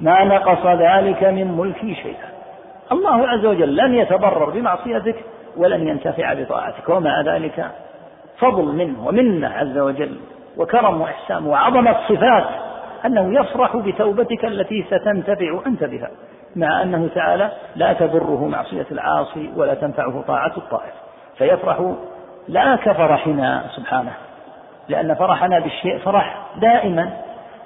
ما 0.00 0.24
نقص 0.24 0.66
ذلك 0.66 1.24
من 1.24 1.56
ملكي 1.56 1.94
شيئا. 1.94 2.33
الله 2.92 3.28
عز 3.28 3.46
وجل 3.46 3.76
لن 3.76 3.94
يتضرر 3.94 4.50
بمعصيتك 4.50 5.16
ولن 5.56 5.88
ينتفع 5.88 6.34
بطاعتك 6.34 6.88
ومع 6.88 7.20
ذلك؟ 7.20 7.70
فضل 8.38 8.64
منه 8.64 9.06
ومنة 9.08 9.48
عز 9.48 9.78
وجل 9.78 10.16
وكرم 10.56 11.00
وإحسان 11.00 11.46
وعظمة 11.46 11.96
صفات 12.08 12.44
أنه 13.06 13.40
يفرح 13.40 13.76
بتوبتك 13.76 14.44
التي 14.44 14.84
ستنتفع 14.90 15.60
أنت 15.66 15.84
بها 15.84 16.10
مع 16.56 16.82
أنه 16.82 17.08
تعالى 17.14 17.50
لا 17.76 17.92
تضره 17.92 18.48
معصية 18.48 18.86
العاصي 18.92 19.50
ولا 19.56 19.74
تنفعه 19.74 20.24
طاعة 20.26 20.52
الطائف 20.56 20.92
فيفرح 21.38 21.94
لا 22.48 22.76
كفرحنا 22.76 23.64
سبحانه 23.76 24.12
لأن 24.88 25.14
فرحنا 25.14 25.58
بالشيء 25.58 25.98
فرح 25.98 26.46
دائما 26.60 27.10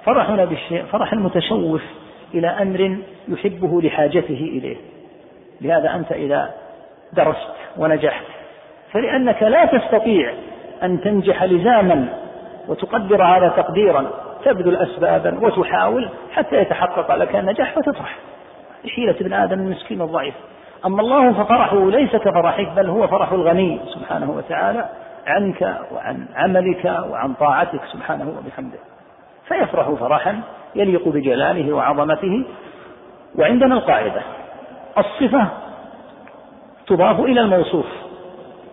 فرحنا 0.05 0.45
بالشيء 0.45 0.85
فرح 0.85 1.13
المتشوف 1.13 1.83
إلى 2.35 2.49
أمر 2.49 2.99
يحبه 3.29 3.83
لحاجته 3.83 4.51
إليه. 4.59 4.77
لهذا 5.61 5.95
أنت 5.95 6.13
إذا 6.13 6.51
درست 7.13 7.55
ونجحت. 7.77 8.25
فلأنك 8.93 9.43
لا 9.43 9.65
تستطيع 9.65 10.33
أن 10.83 11.01
تنجح 11.01 11.43
لزاما 11.43 12.09
وتقدر 12.69 13.25
هذا 13.25 13.49
تقديرا 13.49 14.11
تبذل 14.45 14.77
أسبابا 14.77 15.39
وتحاول 15.47 16.09
حتى 16.33 16.57
يتحقق 16.57 17.15
لك 17.15 17.37
النجاح 17.37 17.75
فتفرح 17.75 18.17
حيلة 18.95 19.17
ابن 19.21 19.33
آدم 19.33 19.61
المسكين 19.61 20.03
الضعيف. 20.03 20.35
أما 20.87 21.01
الله 21.01 21.33
ففرحه 21.33 21.91
ليس 21.91 22.17
كفرحك 22.17 22.69
بل 22.77 22.89
هو 22.89 23.07
فرح 23.07 23.33
الغني 23.33 23.81
سبحانه 23.95 24.31
وتعالى 24.31 24.89
عنك 25.27 25.79
وعن 25.93 26.27
عملك 26.37 26.85
وعن 26.85 27.35
طاعتك 27.35 27.81
سبحانه 27.93 28.35
وبحمده. 28.39 28.79
فيفرح 29.49 29.91
فرحا 29.91 30.41
يليق 30.75 31.09
بجلاله 31.09 31.73
وعظمته. 31.73 32.45
وعندنا 33.39 33.75
القاعدة 33.75 34.23
الصفة 35.01 35.49
تضاف 36.87 37.21
إلى 37.21 37.41
الموصوف 37.41 37.87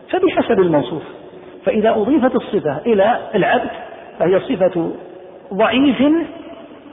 فبحسب 0.10 0.60
الموصوف. 0.60 1.04
فإذا 1.66 1.90
أضيفت 1.90 2.36
الصفة 2.36 2.78
إلى 2.78 3.20
العبد 3.36 3.70
فهي 4.20 4.40
صفة 4.40 4.92
ضعيف 5.54 6.04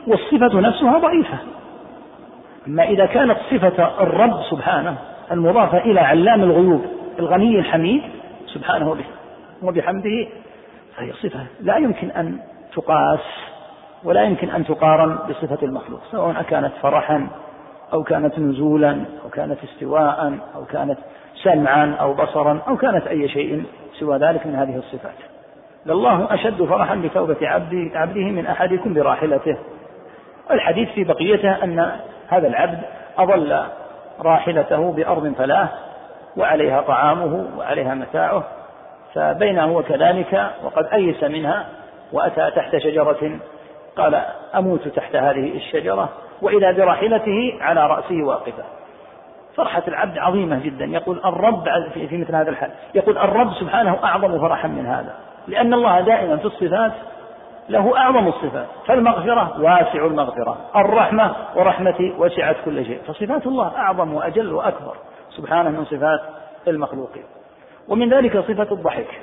والصفة 0.06 0.60
نفسها 0.60 0.98
ضعيفة. 0.98 1.38
أما 2.66 2.82
إذا 2.82 3.06
كانت 3.06 3.36
صفة 3.50 4.02
الرب 4.02 4.42
سبحانه 4.50 4.96
المضافة 5.32 5.78
إلى 5.78 6.00
علام 6.00 6.42
الغيوب 6.42 6.84
الغني 7.18 7.58
الحميد 7.58 8.02
سبحانه 8.46 8.96
وبحمده 9.62 10.26
فهي 10.96 11.12
صفة 11.12 11.46
لا 11.60 11.76
يمكن 11.76 12.10
أن 12.10 12.38
تقاس 12.74 13.20
ولا 14.04 14.22
يمكن 14.22 14.50
أن 14.50 14.64
تقارن 14.64 15.18
بصفة 15.28 15.58
المخلوق 15.62 16.00
سواء 16.10 16.42
كانت 16.42 16.72
فرحا 16.82 17.28
أو 17.92 18.02
كانت 18.02 18.38
نزولا 18.38 19.04
أو 19.24 19.30
كانت 19.30 19.58
استواء 19.64 20.38
أو 20.54 20.64
كانت 20.64 20.98
سمعا 21.42 21.96
أو 22.00 22.14
بصرا 22.14 22.60
أو 22.68 22.76
كانت 22.76 23.06
أي 23.06 23.28
شيء 23.28 23.64
سوى 24.00 24.18
ذلك 24.18 24.46
من 24.46 24.54
هذه 24.54 24.76
الصفات. 24.76 25.14
لله 25.86 26.34
أشد 26.34 26.62
فرحا 26.62 26.94
بتوبة 26.94 27.48
عبده, 27.48 27.98
عبده 27.98 28.20
من 28.20 28.46
أحدكم 28.46 28.94
براحلته. 28.94 29.56
الحديث 30.50 30.88
في 30.88 31.04
بقيته 31.04 31.64
أن 31.64 31.92
هذا 32.28 32.48
العبد 32.48 32.78
أضل 33.18 33.62
راحلته 34.20 34.92
بأرض 34.92 35.34
فلاة 35.38 35.68
وعليها 36.36 36.80
طعامه 36.80 37.46
وعليها 37.58 37.94
متاعه 37.94 38.44
فبينه 39.14 39.76
وكذلك 39.76 40.50
وقد 40.64 40.86
أيس 40.86 41.24
منها 41.24 41.66
وأتى 42.12 42.50
تحت 42.56 42.76
شجرة. 42.76 43.38
قال 43.96 44.22
أموت 44.54 44.88
تحت 44.88 45.16
هذه 45.16 45.56
الشجرة. 45.56 46.08
وإذا 46.42 46.72
براحلته 46.72 47.58
على 47.60 47.86
رأسه 47.86 48.22
واقفة. 48.22 48.64
فرحة 49.56 49.82
العبد 49.88 50.18
عظيمة 50.18 50.58
جدا. 50.58 50.84
يقول 50.84 51.20
الرب 51.24 51.64
في 51.94 52.18
مثل 52.18 52.34
هذا 52.34 52.50
الحال 52.50 52.70
يقول 52.94 53.18
الرب 53.18 53.52
سبحانه 53.52 53.98
أعظم 54.04 54.40
فرحا 54.40 54.68
من 54.68 54.86
هذا 54.86 55.14
لأن 55.48 55.74
الله 55.74 56.00
دائما 56.00 56.36
في 56.36 56.44
الصفات 56.44 56.92
له 57.68 57.98
أعظم 57.98 58.28
الصفات. 58.28 58.66
فالمغفرة 58.86 59.60
واسع 59.60 60.06
المغفرة 60.06 60.56
الرحمة 60.76 61.34
ورحمتي 61.56 62.14
وسعت 62.18 62.56
كل 62.64 62.84
شيء. 62.84 63.00
فصفات 63.06 63.46
الله 63.46 63.76
أعظم 63.76 64.14
وأجل 64.14 64.52
وأكبر 64.52 64.96
سبحانه 65.30 65.70
من 65.70 65.84
صفات 65.84 66.20
المخلوقين. 66.68 67.24
ومن 67.88 68.14
ذلك 68.14 68.38
صفة 68.38 68.72
الضحك. 68.72 69.20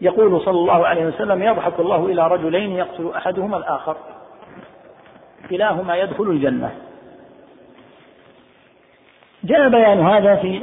يقول 0.00 0.40
صلى 0.40 0.58
الله 0.58 0.86
عليه 0.86 1.06
وسلم 1.06 1.42
يضحك 1.42 1.80
الله 1.80 2.06
إلى 2.06 2.28
رجلين 2.28 2.70
يقتل 2.70 3.12
أحدهما 3.16 3.56
الآخر. 3.56 3.96
كلاهما 5.50 5.96
يدخل 5.96 6.24
الجنة. 6.24 6.70
جاء 9.44 9.68
بيان 9.68 10.06
هذا 10.06 10.36
في 10.36 10.62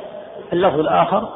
اللفظ 0.54 0.80
الآخر 0.80 1.30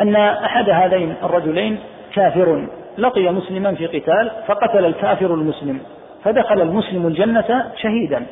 أن 0.00 0.16
أحد 0.16 0.70
هذين 0.70 1.14
الرجلين 1.22 1.78
كافر 2.14 2.68
لقي 2.98 3.32
مسلما 3.32 3.74
في 3.74 3.86
قتال 3.86 4.30
فقتل 4.46 4.84
الكافر 4.84 5.34
المسلم 5.34 5.80
فدخل 6.24 6.60
المسلم 6.60 7.06
الجنة 7.06 7.72
شهيدا. 7.76 8.26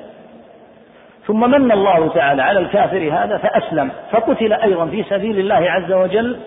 ثم 1.26 1.50
من 1.50 1.72
الله 1.72 2.08
تعالى 2.08 2.42
على 2.42 2.58
الكافر 2.58 3.10
هذا 3.12 3.36
فأسلم 3.36 3.90
فقتل 4.10 4.52
أيضا 4.52 4.86
في 4.86 5.02
سبيل 5.02 5.38
الله 5.38 5.70
عز 5.70 5.92
وجل 5.92 6.38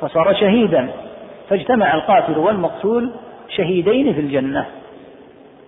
فصار 0.00 0.34
شهيدا. 0.34 0.88
فاجتمع 1.48 1.94
القاتل 1.94 2.38
والمقتول 2.38 3.12
شهيدين 3.56 4.14
في 4.14 4.20
الجنة. 4.20 4.66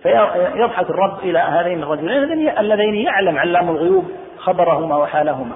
فيضحك 0.03 0.89
الرب 0.89 1.19
إلى 1.19 1.39
هذين 1.39 1.83
الرجلين 1.83 2.49
اللذين 2.59 2.95
يعلم 2.95 3.37
علام 3.37 3.69
الغيوب 3.69 4.11
خبرهما 4.37 4.97
وحالهما. 4.97 5.55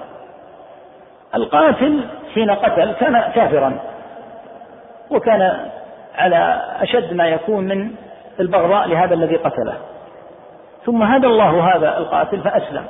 القاتل 1.34 2.04
حين 2.34 2.50
قتل 2.50 2.92
كان 2.92 3.20
كافرا 3.34 3.78
وكان 5.10 5.56
على 6.14 6.62
أشد 6.80 7.14
ما 7.14 7.28
يكون 7.28 7.64
من 7.64 7.90
البغضاء 8.40 8.88
لهذا 8.88 9.14
الذي 9.14 9.36
قتله. 9.36 9.74
ثم 10.84 11.02
هدى 11.02 11.26
الله 11.26 11.76
هذا 11.76 11.98
القاتل 11.98 12.40
فأسلم 12.40 12.84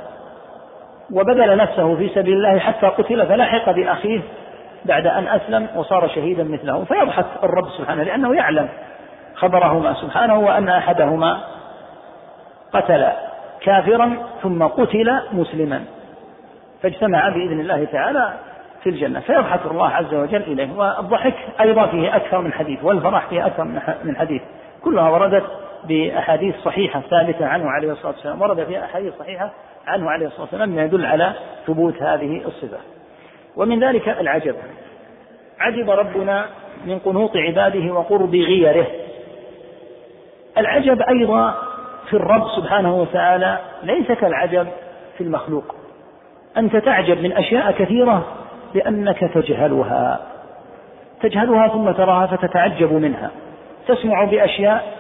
وبذل 1.13 1.57
نفسه 1.57 1.97
في 1.97 2.09
سبيل 2.09 2.37
الله 2.37 2.59
حتى 2.59 2.87
قتل 2.87 3.27
فلحق 3.27 3.71
بأخيه 3.71 4.21
بعد 4.85 5.07
أن 5.07 5.29
أسلم 5.29 5.69
وصار 5.77 6.09
شهيدا 6.09 6.45
مثله. 6.45 6.85
فيضحك 6.85 7.27
الرب 7.43 7.69
سبحانه 7.79 8.03
لأنه 8.03 8.35
يعلم 8.35 8.69
خبرهما 9.37 9.95
سبحانه 9.95 10.39
وأن 10.39 10.69
أحدهما 10.69 11.41
قتل 12.73 13.07
كافرا 13.61 14.17
ثم 14.43 14.63
قتل 14.63 15.21
مسلما 15.33 15.85
فاجتمع 16.83 17.29
بإذن 17.29 17.61
الله 17.61 17.85
تعالى 17.85 18.35
في 18.83 18.91
الجنة 18.91 19.21
فيضحك 19.21 19.61
الله 19.71 19.89
عز 19.89 20.15
وجل 20.15 20.43
إليه 20.43 20.73
والضحك 20.77 21.35
أيضا 21.61 21.87
فيه 21.87 22.17
أكثر 22.17 22.41
من 22.41 22.53
حديث 22.53 22.85
والفرح 22.85 23.27
فيه 23.27 23.47
أكثر 23.47 23.65
من 24.05 24.17
حديث 24.17 24.43
كلها 24.85 25.11
وردت 25.11 25.45
بأحاديث 25.85 26.55
صحيحة 26.65 27.01
ثابتة 27.11 27.47
عنه 27.47 27.71
عليه 27.71 27.93
الصلاة 27.93 28.13
والسلام 28.13 28.43
ورد 28.43 28.65
فيها 28.65 28.85
أحاديث 28.85 29.15
صحيحة 29.19 29.51
عنه 29.87 30.11
عليه 30.11 30.27
الصلاة 30.27 30.43
والسلام 30.43 30.69
ما 30.69 30.85
يدل 30.85 31.07
على 31.07 31.33
ثبوت 31.67 32.03
هذه 32.03 32.43
الصفة. 32.47 32.79
ومن 33.57 33.85
ذلك 33.85 34.09
العجب 34.09 34.55
عجب 35.61 35.91
ربنا 35.91 36.47
من 36.87 36.99
قنوط 36.99 37.37
عباده 37.37 37.93
وقرب 37.95 38.35
غيره. 38.35 38.87
العجب 40.59 41.03
أيضا 41.03 41.55
في 42.11 42.17
الرب 42.17 42.49
سبحانه 42.57 42.97
وتعالى 42.97 43.59
ليس 43.83 44.13
كالعجب 44.13 44.67
في 45.19 45.25
المخلوق. 45.25 45.75
أنت 46.57 46.77
تعجب 46.77 47.23
من 47.23 47.33
أشياء 47.33 47.73
كثيرة 47.73 48.27
لأنك 48.75 49.19
تجهلها. 49.35 50.21
تجهلها 51.23 51.69
ثم 51.69 51.91
تراها 51.91 52.27
فتتعجب 52.27 52.93
منها. 52.93 53.31
تسمع 53.89 54.25
بأشياء 54.25 54.93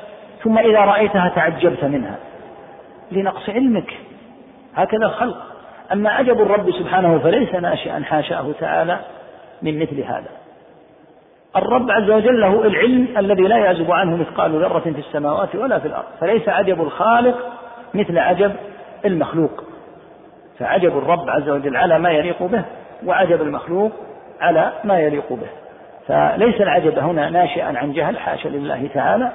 ثم 0.44 0.58
إذا 0.58 0.80
رأيتها 0.80 1.32
تعجبت 1.34 1.84
منها. 1.84 2.16
لنقص 3.12 3.50
علمك. 3.50 3.92
هكذا 4.74 5.06
الخلق. 5.06 5.36
أما 5.92 6.10
عجب 6.10 6.40
الرب 6.40 6.70
سبحانه 6.70 7.18
فليس 7.18 7.54
ناشئا 7.54 8.02
حاشاه 8.04 8.52
تعالى 8.60 8.98
من 9.62 9.78
مثل 9.78 10.00
هذا. 10.00 10.45
الرب 11.56 11.90
عز 11.90 12.10
وجل 12.10 12.40
له 12.40 12.66
العلم 12.66 13.08
الذي 13.18 13.42
لا 13.42 13.56
يعزب 13.56 13.92
عنه 13.92 14.16
مثقال 14.16 14.52
ذرة 14.52 14.78
في 14.78 14.98
السماوات 14.98 15.56
ولا 15.56 15.78
في 15.78 15.88
الأرض. 15.88 16.04
فليس 16.20 16.48
عجب 16.48 16.82
الخالق 16.82 17.36
مثل 17.94 18.18
عجب 18.18 18.52
المخلوق. 19.04 19.64
فعجب 20.58 20.98
الرب 20.98 21.30
عز 21.30 21.48
وجل 21.48 21.76
على 21.76 21.98
ما 21.98 22.10
يليق 22.10 22.42
به 22.42 22.62
وعجب 23.06 23.42
المخلوق 23.42 23.92
على 24.40 24.72
ما 24.84 24.98
يليق 24.98 25.32
به. 25.32 25.48
فليس 26.06 26.60
العجب 26.60 26.98
هنا 26.98 27.30
ناشئا 27.30 27.78
عن 27.78 27.92
جهل 27.92 28.18
حاشا 28.18 28.48
لله 28.48 28.88
تعالى 28.94 29.32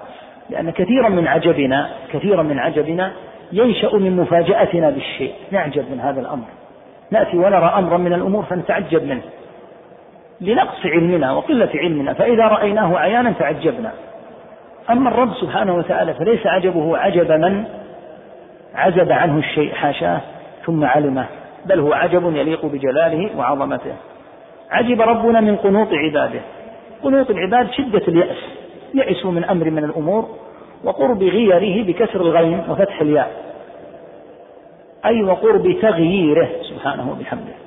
لأن 0.50 0.72
كثيرا 0.72 1.10
من 1.10 1.28
عجبنا 1.28 1.90
كثيرا 2.14 2.44
من 2.44 2.60
عجبنا 2.60 3.12
ينشأ 3.52 3.96
من 3.96 4.16
مفاجأتنا 4.16 4.90
بالشيء. 4.90 5.34
نعجب 5.52 5.92
من 5.92 6.00
هذا 6.00 6.22
الأمر. 6.22 6.46
نأتي 7.12 7.38
ونرى 7.38 7.74
أمرا 7.78 7.98
من 7.98 8.14
الأمور 8.14 8.44
فنتعجب 8.44 9.04
منه. 9.04 9.22
لنقص 10.41 10.86
علمنا 10.86 11.32
وقلة 11.32 11.69
علمنا 11.75 12.13
فإذا 12.13 12.47
رأيناه 12.47 12.97
عيانا 12.97 13.32
تعجبنا. 13.32 13.91
أما 14.89 15.10
الرب 15.10 15.34
سبحانه 15.34 15.75
وتعالى 15.75 16.13
فليس 16.13 16.47
عجبه 16.47 16.97
عجب 16.97 17.32
من 17.32 17.63
عزب 18.75 19.12
عنه 19.12 19.38
الشيء 19.38 19.73
حاشاه 19.73 20.21
ثم 20.65 20.86
علمه 20.86 21.25
بل 21.65 21.80
هو 21.80 21.93
عجب 21.93 22.36
يليق 22.36 22.65
بجلاله 22.65 23.30
وعظمته. 23.38 23.93
عجب 24.71 25.01
ربنا 25.01 25.41
من 25.41 25.56
قنوط 25.56 25.88
عباده. 25.93 26.39
قنوط 27.04 27.30
العباد 27.30 27.71
شدة 27.71 28.01
اليأس 28.08 28.38
يئسوا 28.93 29.32
من 29.32 29.43
أمر 29.43 29.69
من 29.69 29.84
الأمور 29.84 30.30
وقرب 30.84 31.23
غيره 31.23 31.84
بكسر 31.84 32.21
الغين 32.21 32.63
وفتح 32.69 33.01
الياء. 33.01 33.32
أي 35.06 35.23
وقرب 35.23 35.75
تغييره 35.82 36.49
سبحانه 36.69 37.12
وبحمده. 37.12 37.61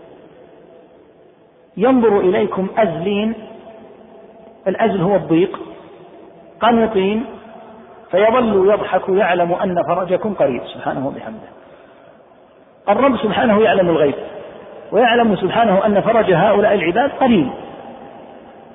ينظر 1.76 2.20
إليكم 2.20 2.68
أزلين 2.76 3.34
الأزل 4.68 5.00
هو 5.00 5.16
الضيق 5.16 5.60
قنطين 6.60 7.24
فيظل 8.10 8.70
يضحك 8.72 9.08
يعلم 9.08 9.52
أن 9.52 9.82
فرجكم 9.88 10.34
قريب 10.34 10.62
سبحانه 10.74 11.06
وبحمده. 11.06 11.48
الرب 12.88 13.16
سبحانه 13.16 13.62
يعلم 13.62 13.88
الغيب 13.90 14.14
ويعلم 14.92 15.36
سبحانه 15.36 15.86
أن 15.86 16.00
فرج 16.00 16.32
هؤلاء 16.32 16.74
العباد 16.74 17.10
قريب 17.10 17.48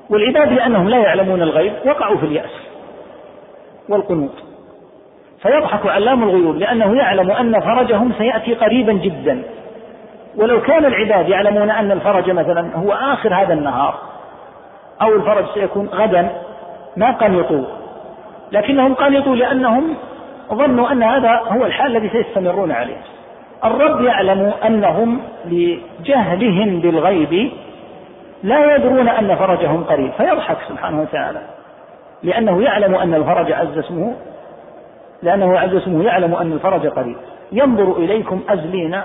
والعباد 0.10 0.54
لأنهم 0.54 0.90
لا 0.90 0.98
يعلمون 0.98 1.42
الغيب 1.42 1.74
وقعوا 1.86 2.18
في 2.18 2.26
اليأس 2.26 2.52
والقنوط. 3.90 4.32
فيضحك 5.42 5.86
علام 5.86 6.24
الغيوب 6.24 6.56
لأنه 6.56 6.98
يعلم 6.98 7.32
أن 7.32 7.60
فرجهم 7.60 8.14
سيأتي 8.18 8.54
قريبا 8.54 8.94
جدا. 8.94 9.44
ولو 10.36 10.62
كان 10.62 10.86
العباد 10.86 11.30
يعلمون 11.30 11.70
أن 11.70 11.92
الفرج 11.92 12.32
مثلا 12.32 12.76
هو 12.76 12.94
آخر 12.94 13.34
هذا 13.34 13.54
النهار 13.54 13.96
أو 15.02 15.16
الفرج 15.16 15.46
سيكون 15.54 15.88
غدا 15.88 16.30
ما 16.98 17.12
قنطوا 17.12 17.66
لكنهم 18.52 18.94
قنطوا 18.94 19.36
لأنهم 19.36 19.96
ظنوا 20.54 20.92
أن 20.92 21.04
هذا 21.04 21.42
هو 21.48 21.66
الحال 21.66 21.98
الذي 21.98 22.10
سيستمرون 22.10 22.72
عليه. 22.72 22.98
الرب 23.66 24.02
يعلم 24.02 24.54
أنهم 24.66 25.22
لجهلهم 25.46 26.80
بالغيب 26.80 27.52
لا 28.44 28.76
يدرون 28.76 29.10
أن 29.10 29.36
فرجهم 29.36 29.84
قريب 29.84 30.12
فيضحك 30.12 30.58
سبحانه 30.70 31.02
وتعالى. 31.02 31.40
لأنه 32.24 32.64
يعلم 32.64 32.96
أن 32.96 33.14
الفرج 33.14 33.52
عز 33.52 33.78
اسمه 33.78 34.16
لأنه 35.24 35.60
عز 35.60 35.76
اسمه 35.76 36.04
يعلم 36.04 36.36
أن 36.36 36.52
الفرج 36.52 36.88
قريب. 36.88 37.16
ينظر 37.52 37.98
إليكم 37.98 38.42
أزلين 38.50 39.02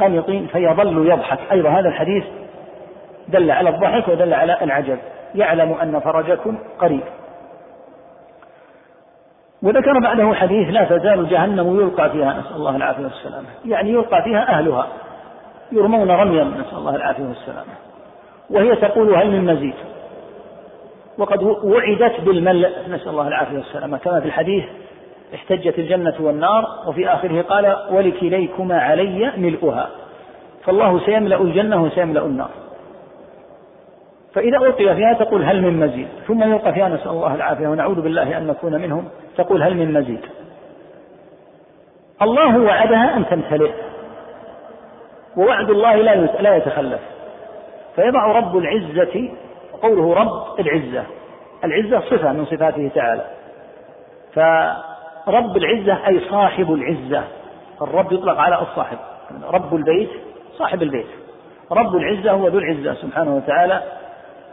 قنطين 0.00 0.46
فيظل 0.46 1.10
يضحك. 1.10 1.38
أيضا 1.52 1.70
هذا 1.70 1.88
الحديث 1.88 2.24
دل 3.28 3.50
على 3.50 3.70
الضحك 3.70 4.08
ودل 4.08 4.34
على 4.34 4.58
العجب. 4.62 4.98
يعلم 5.34 5.72
أن 5.72 6.00
فرجكم 6.00 6.58
قريب. 6.78 7.02
وذكر 9.62 9.98
بعده 10.02 10.34
حديث 10.34 10.68
لا 10.68 10.84
تزال 10.84 11.28
جهنم 11.28 11.80
يلقى 11.80 12.10
فيها 12.10 12.38
نسأل 12.38 12.56
الله 12.56 12.76
العافية 12.76 13.04
والسلامة. 13.04 13.46
يعني 13.64 13.90
يلقى 13.90 14.22
فيها 14.22 14.48
أهلها. 14.48 14.86
يرمون 15.72 16.10
رميا 16.10 16.44
نسأل 16.44 16.78
الله 16.78 16.96
العافية 16.96 17.24
والسلامة. 17.24 17.72
وهي 18.50 18.76
تقول 18.76 19.14
هل 19.14 19.30
من 19.30 19.54
مزيد؟ 19.54 19.74
وقد 21.18 21.42
وعدت 21.42 22.20
بالملء 22.20 22.70
نسأل 22.88 23.08
الله 23.08 23.28
العافية 23.28 23.56
والسلامة. 23.56 23.98
كما 23.98 24.20
في 24.20 24.26
الحديث 24.26 24.64
احتجت 25.34 25.78
الجنة 25.78 26.14
والنار 26.20 26.66
وفي 26.86 27.08
آخره 27.08 27.42
قال 27.42 27.76
ولكليكما 27.90 28.80
علي 28.80 29.32
ملؤها. 29.36 29.88
فالله 30.64 31.00
سيملأ 31.06 31.36
الجنة 31.42 31.82
وسيملأ 31.82 32.26
النار. 32.26 32.50
فإذا 34.34 34.56
ألقي 34.56 34.96
فيها 34.96 35.12
تقول 35.12 35.44
هل 35.44 35.62
من 35.62 35.80
مزيد؟ 35.80 36.08
ثم 36.26 36.42
يلقى 36.42 36.72
فيها 36.72 36.88
نسأل 36.88 37.10
الله 37.10 37.34
العافية 37.34 37.68
ونعوذ 37.68 38.00
بالله 38.00 38.38
أن 38.38 38.46
نكون 38.46 38.72
منهم. 38.72 39.08
تقول 39.36 39.62
هل 39.62 39.76
من 39.76 39.92
مزيد؟ 39.92 40.20
الله 42.22 42.58
وعدها 42.60 43.16
أن 43.16 43.26
تمتلئ. 43.26 43.72
ووعد 45.36 45.70
الله 45.70 45.94
لا 45.94 46.14
لا 46.16 46.56
يتخلف. 46.56 47.00
فيضع 47.96 48.26
رب 48.26 48.56
العزة 48.56 49.28
قوله 49.82 50.14
رب 50.14 50.60
العزة. 50.60 51.04
العزة 51.64 52.00
صفة 52.00 52.32
من 52.32 52.44
صفاته 52.44 52.90
تعالى. 52.94 53.24
فرب 55.28 55.56
العزة 55.56 56.06
أي 56.06 56.20
صاحب 56.20 56.72
العزة. 56.72 57.24
الرب 57.82 58.12
يطلق 58.12 58.38
على 58.38 58.62
الصاحب. 58.62 58.98
رب 59.44 59.74
البيت 59.74 60.10
صاحب 60.58 60.82
البيت. 60.82 61.06
رب 61.72 61.96
العزة 61.96 62.30
هو 62.30 62.48
ذو 62.48 62.58
العزة 62.58 62.94
سبحانه 62.94 63.36
وتعالى. 63.36 63.82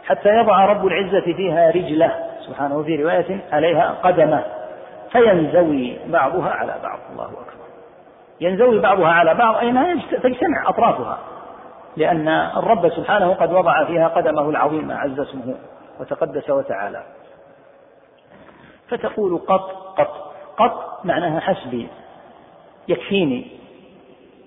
حتى 0.04 0.28
يضع 0.28 0.64
رب 0.64 0.86
العزة 0.86 1.20
فيها 1.20 1.70
رجله 1.70 2.14
سبحانه 2.46 2.82
في 2.82 3.02
رواية 3.02 3.40
عليها 3.52 3.94
قدمه. 4.02 4.44
فينزوي 5.12 5.98
بعضها 6.06 6.50
على 6.50 6.74
بعض. 6.82 6.98
الله 7.12 7.24
أكبر. 7.24 7.66
ينزوي 8.40 8.78
بعضها 8.78 9.08
على 9.08 9.34
بعض 9.34 9.56
أي 9.56 10.00
تجتمع 10.22 10.68
أطرافها. 10.68 11.18
لأن 11.96 12.28
الرب 12.28 12.88
سبحانه 12.88 13.34
قد 13.34 13.52
وضع 13.52 13.84
فيها 13.84 14.08
قدمه 14.08 14.50
العظيم 14.50 14.92
عز 14.92 15.20
اسمه 15.20 15.54
وتقدس 16.00 16.50
وتعالى. 16.50 17.02
فتقول 18.88 19.38
قط 19.38 19.70
قط. 19.98 20.25
قط 20.56 21.00
معناها 21.04 21.40
حسبي 21.40 21.88
يكفيني. 22.88 23.46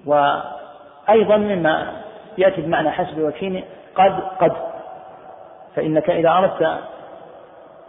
وأيضا 0.06 1.38
مما 1.38 2.02
يأتي 2.38 2.62
بمعنى 2.62 2.92
حسبي 2.92 3.24
ويكفيني 3.24 3.64
قد 3.96 4.20
قد. 4.40 4.52
فإنك 5.76 6.10
إذا 6.10 6.30
أردت 6.30 6.80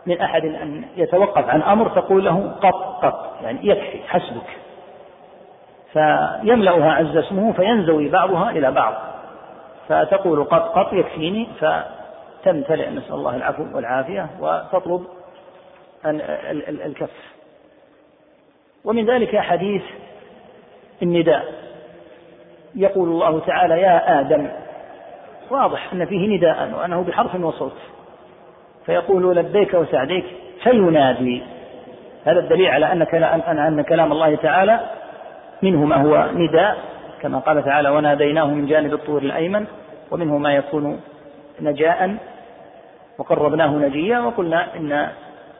من 0.07 0.21
أحد 0.21 0.45
أن 0.45 0.85
يتوقف 0.97 1.49
عن 1.49 1.63
أمر 1.63 1.89
تقول 1.89 2.25
له 2.25 2.53
قط 2.63 3.05
قط. 3.05 3.37
يعني 3.43 3.69
يكفي 3.69 4.03
حسبك. 4.09 4.59
فيملأها 5.93 6.93
عز 6.93 7.17
اسمه 7.17 7.53
فينزوي 7.53 8.09
بعضها 8.09 8.51
إلى 8.51 8.71
بعض. 8.71 8.95
فتقول 9.89 10.45
قط 10.45 10.79
قط 10.79 10.93
يكفيني. 10.93 11.49
فتمتلئ 11.61 12.91
نسأل 12.91 13.15
الله 13.15 13.37
العفو 13.37 13.65
والعافية 13.75 14.27
وتطلب 14.41 15.07
الكف. 16.69 17.40
ومن 18.85 19.11
ذلك 19.11 19.37
حديث 19.37 19.83
النداء. 21.03 21.45
يقول 22.75 23.09
الله 23.09 23.41
تعالى 23.41 23.81
يا 23.81 24.21
آدم. 24.21 24.49
واضح 25.51 25.93
أن 25.93 26.05
فيه 26.05 26.37
نداء 26.37 26.71
وأنه 26.79 27.03
بحرف 27.03 27.35
وصوت. 27.35 27.77
فيقول 28.87 29.37
لبيك 29.37 29.75
وسعديك 29.75 30.25
فينادي. 30.63 31.43
هذا 32.25 32.41
الدليل 32.41 32.67
على 32.67 32.93
أن 32.93 33.05
كلام, 33.05 33.41
أن 33.41 33.83
كلام 33.83 34.13
الله 34.13 34.35
تعالى 34.35 34.81
منه 35.63 35.85
ما 35.85 35.97
هو 35.97 36.29
نداء. 36.33 36.79
كما 37.23 37.39
قال 37.39 37.65
تعالى 37.65 37.89
وناديناه 37.89 38.47
من 38.47 38.67
جانب 38.67 38.93
الطور 38.93 39.23
الأيمن 39.23 39.67
ومنه 40.11 40.39
ما 40.39 40.55
يكون 40.55 41.01
نجاء 41.61 42.17
وقربناه 43.19 43.69
نجيا. 43.69 44.19
وقلنا 44.19 44.77
إن 44.77 44.93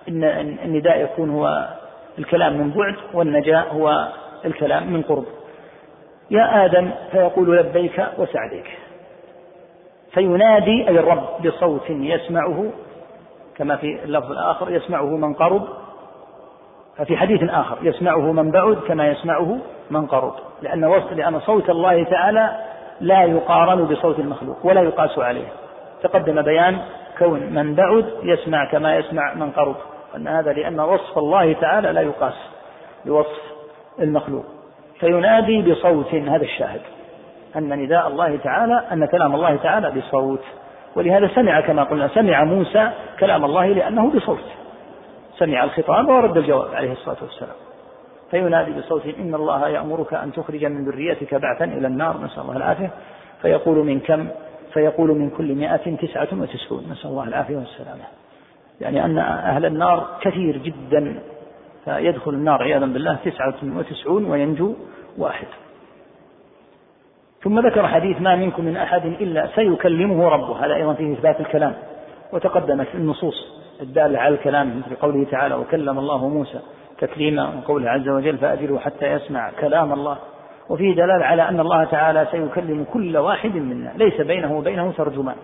إن 0.09 0.25
النداء 0.65 1.01
يكون 1.01 1.31
هو 1.31 1.69
الكلام 2.21 2.59
من 2.59 2.71
بعد 2.71 2.97
والنجاء 3.15 3.75
هو 3.75 4.09
الكلام 4.45 4.93
من 4.93 5.03
قرب. 5.03 5.25
يا 6.31 6.65
آدم 6.65 6.91
فيقول 7.13 7.57
لبيك 7.57 8.07
وسعديك. 8.19 8.79
فينادي 10.13 10.89
أي 10.89 10.99
الرب 10.99 11.29
بصوت 11.45 11.91
يسمعه 11.91 12.65
كما 13.57 13.77
في 13.77 14.05
اللفظ 14.05 14.33
الآخر 14.33 14.71
يسمعه 14.71 15.17
من 15.17 15.35
قرب. 15.35 15.69
ففي 16.97 17.17
حديث 17.17 17.51
آخر 17.51 17.77
يسمعه 17.83 18.33
من 18.33 18.51
بعد 18.51 18.77
كما 18.89 19.09
يسمعه 19.09 19.59
من 19.91 20.07
قرب. 20.07 20.35
لأن 20.63 21.03
لأن 21.13 21.41
صوت 21.41 21.71
الله 21.71 22.05
تعالى 22.05 22.57
لا 23.01 23.25
يقارن 23.25 23.85
بصوت 23.85 24.19
المخلوق 24.19 24.67
ولا 24.67 24.83
يقاس 24.83 25.19
عليه. 25.19 25.49
تقدم 26.03 26.43
بيان 26.43 26.79
كون 27.19 27.41
من 27.41 27.75
بعد 27.75 28.07
يسمع 28.23 28.71
كما 28.71 28.97
يسمع 28.97 29.35
من 29.35 29.51
قرب. 29.51 29.77
أن 30.17 30.29
هذا 30.29 30.53
لأن 30.53 30.81
وصف 30.81 31.19
الله 31.19 31.53
تعالى 31.53 31.93
لا 31.93 32.01
يقاس 32.01 32.35
بوصف 33.05 33.41
المخلوق. 34.01 34.45
فينادي 35.01 35.63
بصوت 35.63 36.15
هذا 36.15 36.43
الشاهد 36.43 36.81
أن 37.57 37.75
نداء 37.75 38.09
الله 38.09 38.37
تعالى 38.37 38.83
أن 38.93 39.07
كلام 39.07 39.35
الله 39.35 39.57
تعالى 39.57 39.91
بصوت. 39.91 40.43
ولهذا 40.97 41.29
سمع 41.35 41.61
كما 41.61 41.83
قلنا 41.83 42.09
سمع 42.09 42.45
موسى 42.45 42.91
كلام 43.21 43.45
الله 43.45 43.67
لأنه 43.67 44.11
بصوت. 44.11 44.45
سمع 45.39 45.65
الخطاب 45.65 46.09
ورد 46.09 46.37
الجواب 46.37 46.75
عليه 46.75 46.93
الصلاة 46.93 47.17
والسلام. 47.23 47.57
فينادي 48.31 48.73
بصوت 48.73 49.03
إن 49.19 49.35
الله 49.35 49.69
يأمرك 49.69 50.15
أن 50.15 50.33
تخرج 50.33 50.65
من 50.65 50.85
ذريتك 50.85 51.35
بعثا 51.35 51.65
إلى 51.65 51.87
النار 51.87 52.17
نسأل 52.25 52.43
الله 52.43 52.57
العافية. 52.57 52.91
فيقول 53.43 53.87
من 53.87 54.01
كم؟ 54.01 54.29
فيقول 54.73 55.11
من 55.11 55.31
كل 55.31 55.55
مائة 55.55 55.97
تسعة 55.97 56.29
وتسعون 56.33 56.85
نسأل 56.91 57.11
الله 57.11 57.29
العافية 57.29 57.57
والسلامة. 57.57 58.05
يعني 58.81 59.05
أن 59.05 59.19
أهل 59.19 59.67
النار 59.67 60.09
كثير 60.21 60.57
جدا 60.57 61.23
فيدخل 61.85 62.31
النار 62.31 62.63
عياذا 62.63 62.87
بالله 62.87 63.17
تسعة 63.25 63.55
وتسعون 63.63 64.25
وينجو 64.25 64.75
واحد. 65.19 65.47
ثم 67.43 67.67
ذكر 67.67 67.89
حديث 67.89 68.21
ما 68.21 68.37
منكم 68.37 68.65
من 68.65 68.77
أحد 68.77 69.07
إلا 69.07 69.49
سيكلمه 69.55 70.29
ربه. 70.29 70.67
هذا 70.67 70.75
أيضا 70.75 70.95
فيه 70.95 71.13
إثبات 71.13 71.41
الكلام. 71.41 71.75
وتقدمت 72.33 72.87
النصوص 72.95 73.35
الدالة 73.81 74.19
على 74.19 74.35
الكلام 74.35 74.79
مثل 74.79 74.97
قوله 74.97 75.25
تعالى 75.31 75.55
وكلم 75.55 75.99
الله 75.99 76.29
موسى 76.29 76.61
تكليما 76.99 77.55
وقوله 77.59 77.91
عز 77.91 78.09
وجل 78.09 78.39
فأجره 78.39 78.79
حتى 78.79 79.07
يسمع 79.07 79.51
كلام 79.61 79.93
الله 79.93 80.19
وفيه 80.69 80.95
دلالة 80.95 81.25
على 81.25 81.49
أن 81.49 81.61
الله 81.61 81.85
تعالى 81.85 82.27
سيكلم 82.31 82.85
كل 82.93 83.17
واحد 83.17 83.55
منا. 83.57 83.93
ليس 83.97 84.21
بينه 84.21 84.59
وبينه 84.59 84.93
ترجمان. 84.93 85.37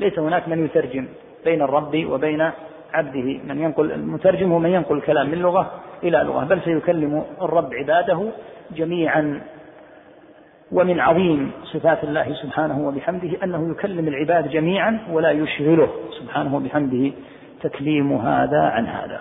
ليس 0.00 0.18
هناك 0.18 0.48
من 0.48 0.64
يترجم 0.64 1.08
بين 1.44 1.62
الرب 1.62 2.06
وبين 2.10 2.50
عبده 2.92 3.40
من 3.48 3.62
ينقل 3.62 3.92
المترجم 3.92 4.52
هو 4.52 4.58
من 4.58 4.70
ينقل 4.70 4.96
الكلام 4.96 5.30
من 5.30 5.38
لغة 5.38 5.70
إلى 6.02 6.18
لغة 6.18 6.44
بل 6.44 6.60
سيكلم 6.60 7.24
الرب 7.42 7.74
عباده 7.74 8.28
جميعا. 8.76 9.40
ومن 10.72 11.00
عظيم 11.00 11.50
صفات 11.64 12.04
الله 12.04 12.34
سبحانه 12.34 12.88
وبحمده 12.88 13.44
أنه 13.44 13.70
يكلم 13.70 14.08
العباد 14.08 14.48
جميعا 14.48 14.98
ولا 15.10 15.30
يشغله 15.30 15.88
سبحانه 16.20 16.56
وبحمده 16.56 17.12
تكليم 17.62 18.12
هذا 18.12 18.60
عن 18.60 18.86
هذا. 18.86 19.20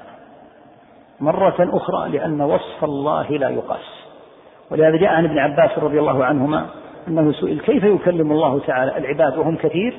مرة 1.19 1.55
أخرى 1.59 2.09
لأن 2.09 2.41
وصف 2.41 2.83
الله 2.83 3.27
لا 3.29 3.49
يقاس. 3.49 4.05
ولهذا 4.71 4.97
جاء 4.97 5.09
عن 5.09 5.25
ابن 5.25 5.39
عباس 5.39 5.79
رضي 5.79 5.99
الله 5.99 6.25
عنهما 6.25 6.65
أنه 7.07 7.31
سئل 7.31 7.59
كيف 7.59 7.83
يكلم 7.83 8.31
الله 8.31 8.59
تعالى 8.59 8.97
العباد 8.97 9.37
وهم 9.37 9.55
كثير؟ 9.55 9.93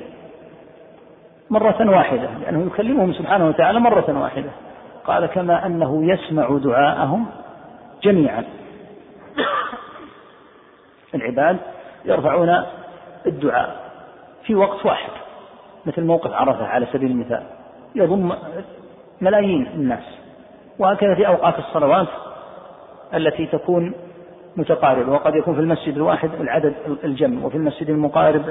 مرة 1.53 1.89
واحدة 1.97 2.29
لأنه 2.41 2.65
يكلمهم 2.65 3.13
سبحانه 3.13 3.47
وتعالى 3.47 3.79
مرة 3.79 4.19
واحدة. 4.21 4.49
قال 5.05 5.25
كما 5.25 5.65
أنه 5.65 6.13
يسمع 6.13 6.57
دعاءهم 6.57 7.25
جميعا. 8.03 8.43
العباد 11.15 11.57
يرفعون 12.05 12.63
الدعاء 13.25 13.75
في 14.43 14.55
وقت 14.55 14.85
واحد 14.85 15.09
مثل 15.85 16.03
موقف 16.03 16.33
عرفة 16.33 16.65
على 16.65 16.85
سبيل 16.93 17.11
المثال. 17.11 17.43
يضم 17.95 18.35
ملايين 19.21 19.67
الناس. 19.67 20.03
وهكذا 20.79 21.15
في 21.15 21.27
أوقات 21.27 21.59
الصلوات 21.59 22.07
التي 23.13 23.45
تكون 23.45 23.93
متقاربة 24.57 25.11
وقد 25.11 25.35
يكون 25.35 25.55
في 25.55 25.59
المسجد 25.59 25.95
الواحد 25.95 26.29
العدد 26.39 26.73
الجم 27.03 27.45
وفي 27.45 27.57
المسجد 27.57 27.89
المقارب 27.89 28.43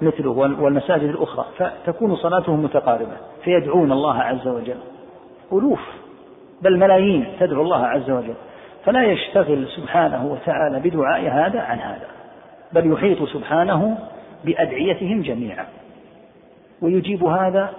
مثله 0.00 0.30
والمساجد 0.30 1.08
الأخرى. 1.08 1.46
فتكون 1.58 2.16
صلاتهم 2.16 2.62
متقاربة 2.62 3.16
فيدعون 3.44 3.92
الله 3.92 4.18
عز 4.18 4.48
وجل. 4.48 4.76
ألوف 5.52 5.80
بل 6.62 6.78
ملايين 6.78 7.26
تدعو 7.40 7.62
الله 7.62 7.86
عز 7.86 8.10
وجل. 8.10 8.34
فلا 8.84 9.02
يشتغل 9.02 9.68
سبحانه 9.68 10.26
وتعالى 10.26 10.80
بدعاء 10.80 11.20
هذا 11.20 11.60
عن 11.60 11.78
هذا 11.78 12.06
بل 12.72 12.92
يحيط 12.92 13.28
سبحانه 13.28 13.98
بأدعيتهم 14.44 15.22
جميعا. 15.22 15.66
ويجيب 16.82 17.24
هذا 17.24 17.70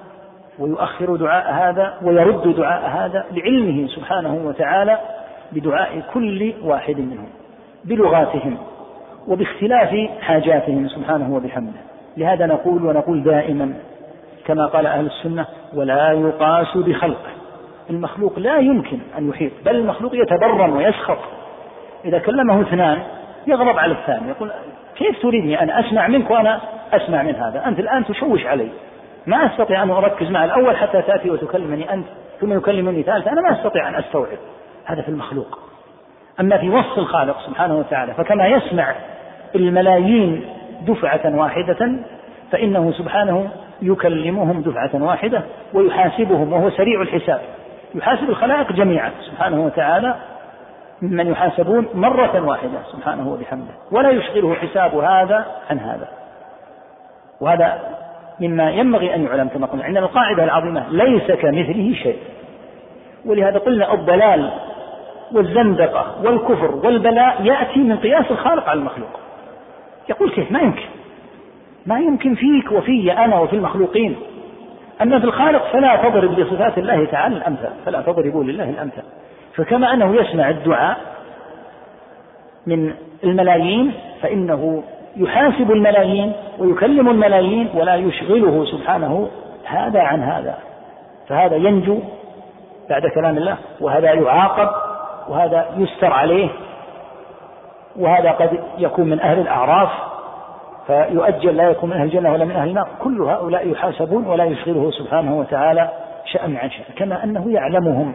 ويؤخر 0.60 1.16
دعاء 1.16 1.54
هذا 1.54 1.98
ويرد 2.04 2.56
دعاء 2.56 2.90
هذا 2.90 3.26
لعلمه 3.32 3.88
سبحانه 3.88 4.34
وتعالى 4.46 5.00
بدعاء 5.52 6.04
كل 6.14 6.54
واحد 6.64 6.98
منهم. 6.98 7.30
بلغاتهم 7.86 8.58
وباختلاف 9.28 10.10
حاجاتهم 10.22 10.88
سبحانه 10.88 11.36
وبحمده. 11.36 11.80
لهذا 12.18 12.46
نقول 12.46 12.86
ونقول 12.86 13.24
دائما 13.24 13.74
كما 14.46 14.66
قال 14.66 14.86
أهل 14.86 15.06
السنة 15.06 15.46
ولا 15.74 16.12
يقاس 16.12 16.78
بخلقه. 16.78 17.32
المخلوق 17.90 18.40
لا 18.40 18.58
يمكن 18.58 19.00
أن 19.18 19.30
يحيط 19.30 19.52
بل 19.66 19.76
المخلوق 19.76 20.16
يتبرم 20.16 20.76
ويسخط. 20.76 21.18
إذا 22.06 22.20
كلمه 22.20 22.62
اثنان 22.62 23.00
يغضب 23.48 23.80
على 23.80 23.94
الثاني 23.94 24.30
يقول 24.30 24.52
كيف 24.96 25.22
تريدني 25.22 25.64
أن 25.64 25.70
أسمع 25.70 26.08
منك 26.08 26.32
وأنا 26.32 26.60
أسمع 26.94 27.24
من 27.24 27.36
هذا؟ 27.36 27.68
أنت 27.68 27.80
الآن 27.80 28.06
تشوش 28.06 28.46
علي. 28.46 28.70
ما 29.26 29.46
أستطيع 29.46 29.84
أن 29.84 29.90
أركز 29.90 30.30
مع 30.30 30.46
الأول 30.46 30.78
حتى 30.78 31.02
تأتي 31.02 31.30
وتكلمني 31.30 31.94
أنت 31.94 32.06
ثم 32.42 32.58
يكلمني 32.58 33.04
ثالث 33.04 33.28
أنا 33.28 33.42
ما 33.42 33.60
أستطيع 33.60 33.90
أن 33.90 33.96
أستوعب. 33.96 34.38
هذا 34.86 35.02
في 35.02 35.10
المخلوق. 35.10 35.67
أما 36.40 36.58
في 36.58 36.70
وصف 36.70 36.98
الخالق 36.98 37.40
سبحانه 37.48 37.78
وتعالى 37.78 38.14
فكما 38.14 38.48
يسمع 38.48 38.96
الملايين 39.56 40.46
دفعة 40.88 41.36
واحدة 41.36 41.92
فإنه 42.52 42.92
سبحانه 42.92 43.50
يكلمهم 43.82 44.62
دفعة 44.62 44.90
واحدة 44.94 45.42
ويحاسبهم 45.74 46.54
وهو 46.54 46.70
سريع 46.70 47.02
الحساب. 47.02 47.42
يحاسب 47.96 48.30
الخلائق 48.30 48.72
جميعا 48.72 49.12
سبحانه 49.22 49.66
وتعالى 49.66 50.16
ممن 51.02 51.28
يحاسبون 51.28 51.88
مرة 51.94 52.42
واحدة 52.46 52.80
سبحانه 52.92 53.30
وبحمده. 53.34 53.74
ولا 53.92 54.10
يشغله 54.10 54.54
حساب 54.54 54.96
هذا 54.96 55.46
عن 55.70 55.80
هذا. 55.80 56.08
وهذا 57.42 57.80
مما 58.40 58.72
ينبغي 58.72 59.16
أن 59.16 59.24
يعلم 59.24 59.48
كما 59.48 59.68
قلنا 59.68 59.84
عندنا 59.84 60.06
القاعدة 60.06 60.44
العظيمة 60.44 60.84
ليس 60.90 61.32
كمثله 61.32 61.94
شيء. 62.04 62.18
ولهذا 63.26 63.58
قلنا 63.58 63.94
الضلال 63.94 64.52
والزندقة 65.32 66.16
والكفر 66.24 66.76
والبلاء 66.76 67.42
يأتي 67.44 67.80
من 67.80 67.98
قياس 67.98 68.32
الخالق 68.32 68.70
على 68.70 68.80
المخلوق. 68.80 69.20
يقول 70.10 70.30
كيف؟ 70.30 70.52
ما 70.52 70.60
يمكن. 70.60 70.86
ما 71.86 72.00
يمكن 72.00 72.36
فيك 72.36 72.72
وفي 72.72 73.12
أنا 73.12 73.40
وفي 73.40 73.56
المخلوقين. 73.56 74.16
أما 75.02 75.20
في 75.20 75.26
الخالق 75.26 75.72
فلا 75.72 75.96
تضرب 75.96 76.40
لصفات 76.40 76.78
الله 76.78 77.06
تعالى 77.06 77.38
الأمثل 77.38 77.70
فلا 77.86 78.02
تضربوا 78.02 78.44
لله 78.44 78.70
الأمثل. 78.70 79.02
فكما 79.56 79.94
أنه 79.94 80.16
يسمع 80.16 80.50
الدعاء 80.50 80.98
من 82.68 82.94
الملايين 83.24 83.94
فإنه 84.22 84.84
يحاسب 85.18 85.72
الملايين 85.72 86.34
ويكلم 86.60 87.10
الملايين 87.10 87.70
ولا 87.74 87.96
يشغله 87.96 88.66
سبحانه 88.66 89.30
هذا 89.66 90.02
عن 90.02 90.24
هذا. 90.24 90.58
فهذا 91.28 91.56
ينجو 91.56 92.00
بعد 92.90 93.02
كلام 93.16 93.38
الله 93.38 93.58
وهذا 93.82 94.14
يعاقب 94.14 94.70
وهذا 95.30 95.66
يستر 95.78 96.14
عليه 96.14 96.50
وهذا 98.00 98.32
قد 98.32 98.60
يكون 98.78 99.10
من 99.10 99.20
أهل 99.20 99.40
الأعراف 99.40 99.90
فيؤجل 100.88 101.58
لا 101.58 101.70
يكون 101.70 101.90
من 101.90 101.96
أهل 101.96 102.04
الجنة 102.04 102.32
ولا 102.32 102.46
من 102.46 102.56
أهل 102.56 102.70
النار. 102.70 102.88
كل 103.00 103.22
هؤلاء 103.22 103.72
يحاسبون 103.72 104.28
ولا 104.28 104.44
يشغله 104.44 104.92
سبحانه 104.92 105.40
وتعالى 105.40 105.90
شأن 106.26 106.58
عن 106.58 106.70
شأن 106.70 106.96
كما 106.98 107.24
أنه 107.24 107.52
يعلمهم. 107.52 108.14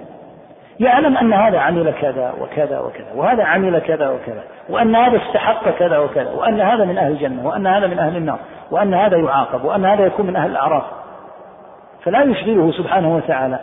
يعلم 0.80 1.16
أن 1.16 1.32
هذا 1.32 1.58
عمل 1.58 1.94
كذا 2.00 2.32
وكذا 2.40 2.80
وكذا 2.80 3.12
وهذا 3.14 3.44
عمل 3.44 3.78
كذا 3.78 4.10
وكذا 4.10 4.42
وأن 4.68 4.96
هذا 4.96 5.16
استحق 5.16 5.70
كذا 5.70 5.98
وكذا 5.98 6.30
وأن 6.30 6.60
هذا 6.60 6.84
من 6.84 6.98
أهل 6.98 7.12
الجنة 7.12 7.46
وأن 7.46 7.66
هذا 7.66 7.86
من 7.86 7.98
أهل 7.98 8.16
النار 8.16 8.38
وأن 8.70 8.94
هذا 8.94 9.16
يعاقب 9.16 9.64
وأن 9.64 9.84
هذا 9.84 10.06
يكون 10.06 10.26
من 10.26 10.36
أهل 10.36 10.50
الأعراف. 10.50 10.84
فلا 12.04 12.22
يشغله 12.22 12.72
سبحانه 12.72 13.16
وتعالى. 13.16 13.58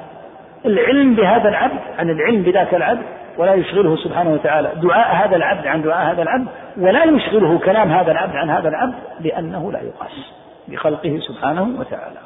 العلم 0.65 1.15
بهذا 1.15 1.49
العبد 1.49 1.79
عن 1.99 2.09
العلم 2.09 2.41
بذاك 2.41 2.73
العبد 2.73 3.03
ولا 3.39 3.53
يشغله 3.53 3.95
سبحانه 3.95 4.33
وتعالى. 4.33 4.71
دعاء 4.75 5.15
هذا 5.15 5.35
العبد 5.35 5.67
عن 5.67 5.81
دعاء 5.81 6.13
هذا 6.13 6.21
العبد 6.21 6.47
ولا 6.77 7.03
يشغله 7.03 7.59
كلام 7.59 7.91
هذا 7.91 8.11
العبد 8.11 8.35
عن 8.35 8.49
هذا 8.49 8.69
العبد 8.69 8.95
لأنه 9.19 9.71
لا 9.71 9.81
يقاس 9.81 10.31
بخلقه 10.67 11.19
سبحانه 11.27 11.79
وتعالى. 11.79 12.19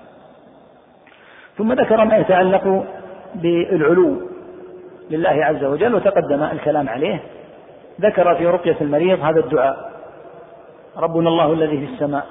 ثم 1.58 1.74
ذكر 1.74 2.06
ما 2.06 2.18
يتعلق 2.18 2.86
بالعلو 3.36 4.22
لله 5.12 5.46
عز 5.46 5.64
وجل 5.64 5.96
وتقدم 5.96 6.44
الكلام 6.44 6.90
عليه. 6.90 7.24
ذكر 8.02 8.36
في 8.36 8.48
رقية 8.48 8.78
المريض 8.82 9.20
هذا 9.20 9.40
الدعاء. 9.40 9.92
ربنا 10.98 11.30
الله 11.30 11.54
الذي 11.54 11.78
في 11.78 11.94
السماء 11.94 12.26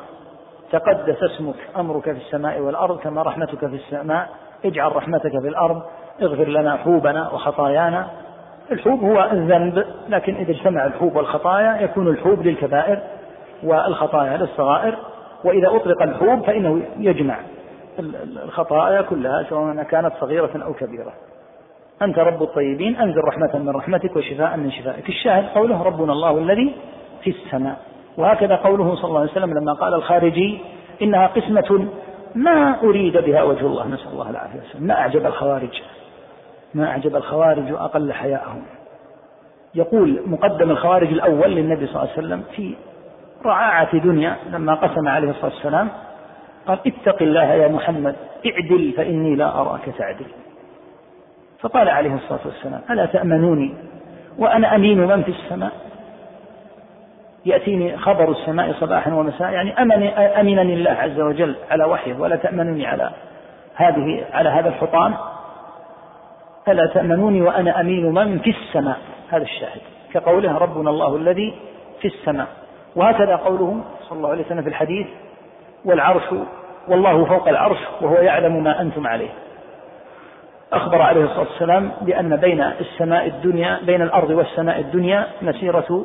تقدس 0.73 1.23
اسمك 1.23 1.55
أمرك 1.77 2.05
في 2.05 2.19
السماء 2.19 2.61
والأرض 2.61 2.99
كما 2.99 3.23
رحمتك 3.23 3.59
في 3.59 3.77
السماء. 3.77 4.29
اجعل 4.65 4.97
رحمتك 4.97 5.41
في 5.43 5.49
الأرض 5.49 5.83
اغفر 6.23 6.49
لنا 6.49 6.77
حوبنا 6.77 7.31
وخطايانا. 7.31 8.07
الحوب 8.71 9.05
هو 9.05 9.29
الذنب 9.33 9.85
لكن 10.09 10.35
إذا 10.35 10.51
اجتمع 10.51 10.87
الحوب 10.87 11.17
والخطايا 11.17 11.81
يكون 11.81 12.09
الحوب 12.09 12.43
للكبائر 12.43 12.99
والخطايا 13.63 14.37
للصغائر 14.37 14.97
وإذا 15.45 15.77
أطلق 15.77 16.03
الحوب 16.03 16.45
فإنه 16.47 16.83
يجمع 16.99 17.39
الخطايا 18.45 19.03
كلها 19.03 19.47
سواء 19.49 19.83
كانت 19.83 20.13
صغيرة 20.21 20.65
أو 20.65 20.75
كبيرة. 20.75 21.13
أنت 22.03 22.19
رب 22.19 22.43
الطيبين 22.43 22.97
أنزل 22.97 23.21
رحمة 23.25 23.59
من 23.59 23.69
رحمتك 23.69 24.17
وشفاء 24.17 24.57
من 24.57 24.71
شفائك. 24.71 25.09
الشاهد 25.09 25.45
قوله 25.55 25.83
ربنا 25.83 26.13
الله 26.13 26.39
الذي 26.39 26.75
في 27.23 27.31
السماء. 27.31 27.77
وهكذا 28.17 28.57
قوله 28.57 28.95
صلى 28.95 29.05
الله 29.05 29.21
عليه 29.21 29.31
وسلم 29.31 29.59
لما 29.59 29.73
قال 29.73 29.95
الخارجي 29.95 30.59
إنها 31.03 31.27
قسمة 31.27 31.89
ما 32.35 32.81
أريد 32.83 33.17
بها 33.17 33.43
وجه 33.43 33.67
الله. 33.67 33.89
نسأل 33.89 34.13
الله 34.13 34.31
العافية 34.31 34.61
ما 34.81 34.95
أعجب 34.95 35.27
الخوارج. 35.27 35.83
ما 36.75 36.91
أعجب 36.91 37.17
الخوارج 37.17 37.73
وأقل 37.73 38.13
حياءهم. 38.13 38.63
يقول 39.75 40.23
مقدم 40.27 40.71
الخوارج 40.71 41.09
الأول 41.09 41.51
للنبي 41.51 41.87
صلى 41.87 41.97
الله 41.97 42.13
عليه 42.17 42.27
وسلم 42.27 42.45
في 42.57 42.75
رعاعة 43.45 43.99
دنيا 43.99 44.37
لما 44.51 44.75
قسم 44.75 45.09
عليه 45.09 45.31
الصلاة 45.31 45.53
والسلام 45.55 45.89
قال 46.67 46.79
اتق 46.87 47.23
الله 47.23 47.45
يا 47.45 47.69
محمد 47.69 48.17
اعدل 48.47 48.93
فإني 48.97 49.37
لا 49.37 49.61
أراك 49.61 49.85
تعدل. 49.99 50.27
فقال 51.61 51.89
عليه 51.89 52.15
الصلاة 52.15 52.41
والسلام 52.45 52.81
ألا 52.91 53.07
تأمنوني 53.07 53.75
وأنا 54.39 54.75
أمين 54.75 54.99
من 54.99 55.23
في 55.23 55.31
السماء؟ 55.31 55.73
يأتيني 57.47 57.97
خبر 57.97 58.31
السماء 58.31 58.73
صباحا 58.73 59.15
ومساء 59.15 59.51
يعني 59.51 59.83
أمن 59.83 60.07
أمنني 60.17 60.75
الله 60.75 60.91
عز 60.91 61.21
وجل 61.21 61.55
على 61.71 61.85
وحيه 61.85 62.15
ولا 62.15 62.37
تأمنوني 62.37 62.87
على 62.87 63.11
هذه 63.75 64.25
على 64.33 64.49
هذا 64.49 64.69
الحطام. 64.69 65.15
ألا 66.69 66.87
تأمنوني 66.87 67.43
وأنا 67.43 67.81
أمين 67.81 68.15
من 68.15 68.39
في 68.39 68.51
السماء؟ 68.51 68.99
هذا 69.31 69.43
الشاهد. 69.43 69.81
كقوله 70.15 70.59
ربنا 70.59 70.91
الله 70.91 71.17
الذي 71.17 71.55
في 72.01 72.09
السماء. 72.09 72.47
وهكذا 72.97 73.37
قوله 73.37 73.85
صلى 74.09 74.17
الله 74.17 74.29
عليه 74.29 74.45
وسلم 74.45 74.63
في 74.63 74.69
الحديث 74.69 75.07
والعرش 75.85 76.23
والله 76.89 77.25
فوق 77.25 77.49
العرش 77.49 77.79
وهو 78.01 78.15
يعلم 78.15 78.65
ما 78.65 78.81
أنتم 78.81 79.07
عليه. 79.07 79.31
أخبر 80.73 81.03
عليه 81.03 81.25
الصلاة 81.25 81.41
والسلام 81.41 81.93
بأن 82.01 82.37
بين 82.37 82.61
السماء 82.61 83.27
الدنيا 83.27 83.81
بين 83.87 84.03
الأرض 84.03 84.31
والسماء 84.31 84.81
الدنيا 84.81 85.27
مسيرة 85.43 86.05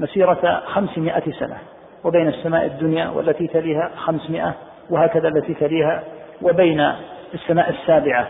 مسيرة 0.00 0.62
خمسمائة 0.66 1.32
سنة. 1.32 1.56
وبين 2.04 2.28
السماء 2.28 2.66
الدنيا 2.66 3.08
والتي 3.08 3.46
تليها 3.46 3.90
خمسمائة 3.96 4.54
وهكذا 4.90 5.28
التي 5.28 5.54
تليها 5.54 6.02
وبين 6.42 6.92
السماء 7.34 7.70
السابعة. 7.70 8.28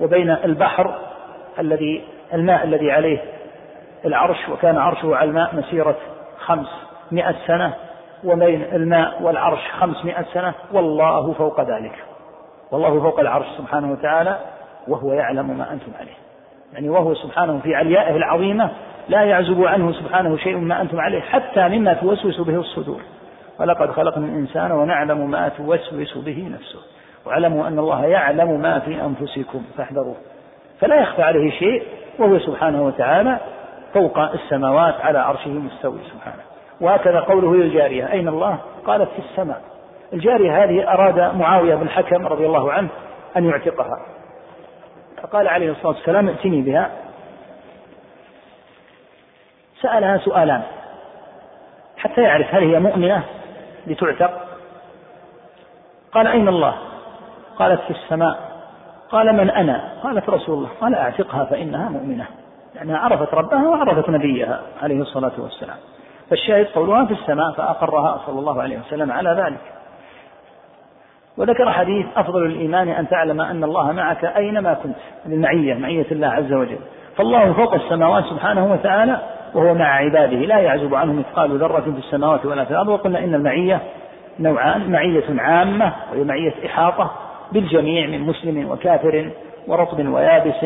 وبين 0.00 0.30
البحر 0.30 0.94
الذي 1.58 2.04
الماء 2.34 2.64
الذي 2.64 2.90
عليه 2.90 3.18
العرش 4.04 4.48
وكان 4.48 4.78
عرشه 4.78 5.16
على 5.16 5.30
الماء 5.30 5.56
مسيرة 5.56 5.96
خمسمائة 6.38 7.34
سنة 7.46 7.74
وبين 8.24 8.62
الماء 8.72 9.22
والعرش 9.22 9.60
خمسمائة 9.80 10.24
سنة 10.34 10.54
والله 10.72 11.32
فوق 11.32 11.60
ذلك. 11.60 11.92
والله 12.70 13.00
فوق 13.00 13.20
العرش 13.20 13.46
سبحانه 13.58 13.92
وتعالى 13.92 14.38
وهو 14.88 15.12
يعلم 15.12 15.58
ما 15.58 15.72
أنتم 15.72 15.92
عليه. 16.00 16.16
يعني 16.72 16.88
وهو 16.88 17.14
سبحانه 17.14 17.60
في 17.62 17.74
عليائه 17.74 18.16
العظيمة 18.16 18.70
لا 19.08 19.22
يعزب 19.22 19.64
عنه 19.64 19.92
سبحانه 19.92 20.36
شيء 20.36 20.56
ما 20.56 20.80
أنتم 20.80 21.00
عليه 21.00 21.20
حتى 21.20 21.68
مما 21.68 21.94
توسوس 21.94 22.40
به 22.40 22.56
الصدور. 22.56 23.00
ولقد 23.60 23.90
خلقنا 23.90 24.26
الإنسان 24.26 24.72
ونعلم 24.72 25.30
ما 25.30 25.48
توسوس 25.48 26.18
به 26.18 26.48
نفسه. 26.54 26.95
واعلموا 27.26 27.66
أن 27.66 27.78
الله 27.78 28.06
يعلم 28.06 28.60
ما 28.60 28.78
في 28.78 29.02
أنفسكم 29.02 29.62
فاحذروه. 29.76 30.16
فلا 30.80 31.00
يخفى 31.00 31.22
عليه 31.22 31.50
شيء 31.50 31.82
وهو 32.18 32.38
سبحانه 32.38 32.86
وتعالى 32.86 33.38
فوق 33.94 34.18
السماوات 34.18 34.94
على 35.00 35.18
عرشه 35.18 35.50
مستوي 35.50 35.98
سبحانه. 36.12 36.42
وهكذا 36.80 37.20
قوله 37.20 37.54
للجارية 37.54 38.12
أين 38.12 38.28
الله؟ 38.28 38.58
قالت 38.86 39.10
في 39.10 39.18
السماء. 39.18 39.62
الجارية 40.12 40.64
هذه 40.64 40.92
أراد 40.92 41.36
معاوية 41.36 41.74
بن 41.74 41.82
الحكم 41.82 42.26
رضي 42.26 42.46
الله 42.46 42.72
عنه 42.72 42.88
أن 43.36 43.44
يعتقها. 43.44 44.06
فقال 45.22 45.48
عليه 45.48 45.70
الصلاة 45.70 45.94
والسلام 45.94 46.28
ائتني 46.28 46.62
بها. 46.62 46.90
سألها 49.82 50.18
سؤالان 50.18 50.62
حتى 51.96 52.22
يعرف 52.22 52.54
هل 52.54 52.62
هي 52.62 52.80
مؤمنة 52.80 53.24
لتعتق. 53.86 54.46
قال 56.12 56.26
أين 56.26 56.48
الله؟ 56.48 56.85
قالت 57.58 57.80
في 57.80 57.90
السماء 57.90 58.38
قال 59.10 59.36
من 59.36 59.50
أنا؟ 59.50 59.92
قالت 60.02 60.28
رسول 60.28 60.58
الله. 60.58 60.68
قال 60.80 60.94
أعتقها 60.94 61.44
فإنها 61.44 61.88
مؤمنة. 61.88 62.26
لأنها 62.74 62.98
عرفت 62.98 63.34
ربها 63.34 63.68
وعرفت 63.68 64.08
نبيها 64.08 64.60
عليه 64.82 65.00
الصلاة 65.00 65.32
والسلام. 65.38 65.76
فالشاهد 66.30 66.66
قولها 66.66 67.04
في 67.04 67.12
السماء 67.12 67.52
فأقرها 67.52 68.20
صلى 68.26 68.38
الله 68.38 68.62
عليه 68.62 68.78
وسلم 68.78 69.12
على 69.12 69.30
ذلك. 69.30 69.60
وذكر 71.36 71.70
حديث 71.70 72.06
أفضل 72.16 72.46
الإيمان 72.46 72.88
أن 72.88 73.08
تعلم 73.08 73.40
أن 73.40 73.64
الله 73.64 73.92
معك 73.92 74.24
أينما 74.24 74.74
كنت 74.74 74.96
المعية 75.26 75.74
معية 75.74 76.06
الله 76.12 76.28
عز 76.28 76.52
وجل. 76.52 76.78
فالله 77.16 77.52
فوق 77.52 77.74
السماوات 77.74 78.24
سبحانه 78.24 78.72
وتعالى 78.72 79.20
وهو 79.54 79.74
مع 79.74 79.94
عباده 79.94 80.36
لا 80.36 80.58
يعزب 80.58 80.94
عنه 80.94 81.12
مثقال 81.12 81.58
ذرة 81.58 81.80
في 81.80 81.98
السماوات 81.98 82.46
ولا 82.46 82.64
في 82.64 82.70
الأرض 82.70 82.88
وقلنا 82.88 83.18
إن 83.18 83.34
المعية 83.34 83.80
نوعان 84.40 84.90
معية 84.90 85.40
عامة 85.40 85.92
وهي 86.12 86.24
معية 86.24 86.54
إحاطة 86.66 87.10
بالجميع 87.52 88.06
من 88.06 88.20
مسلم 88.20 88.70
وكافر 88.70 89.30
ورطب 89.68 90.08
ويابس 90.08 90.64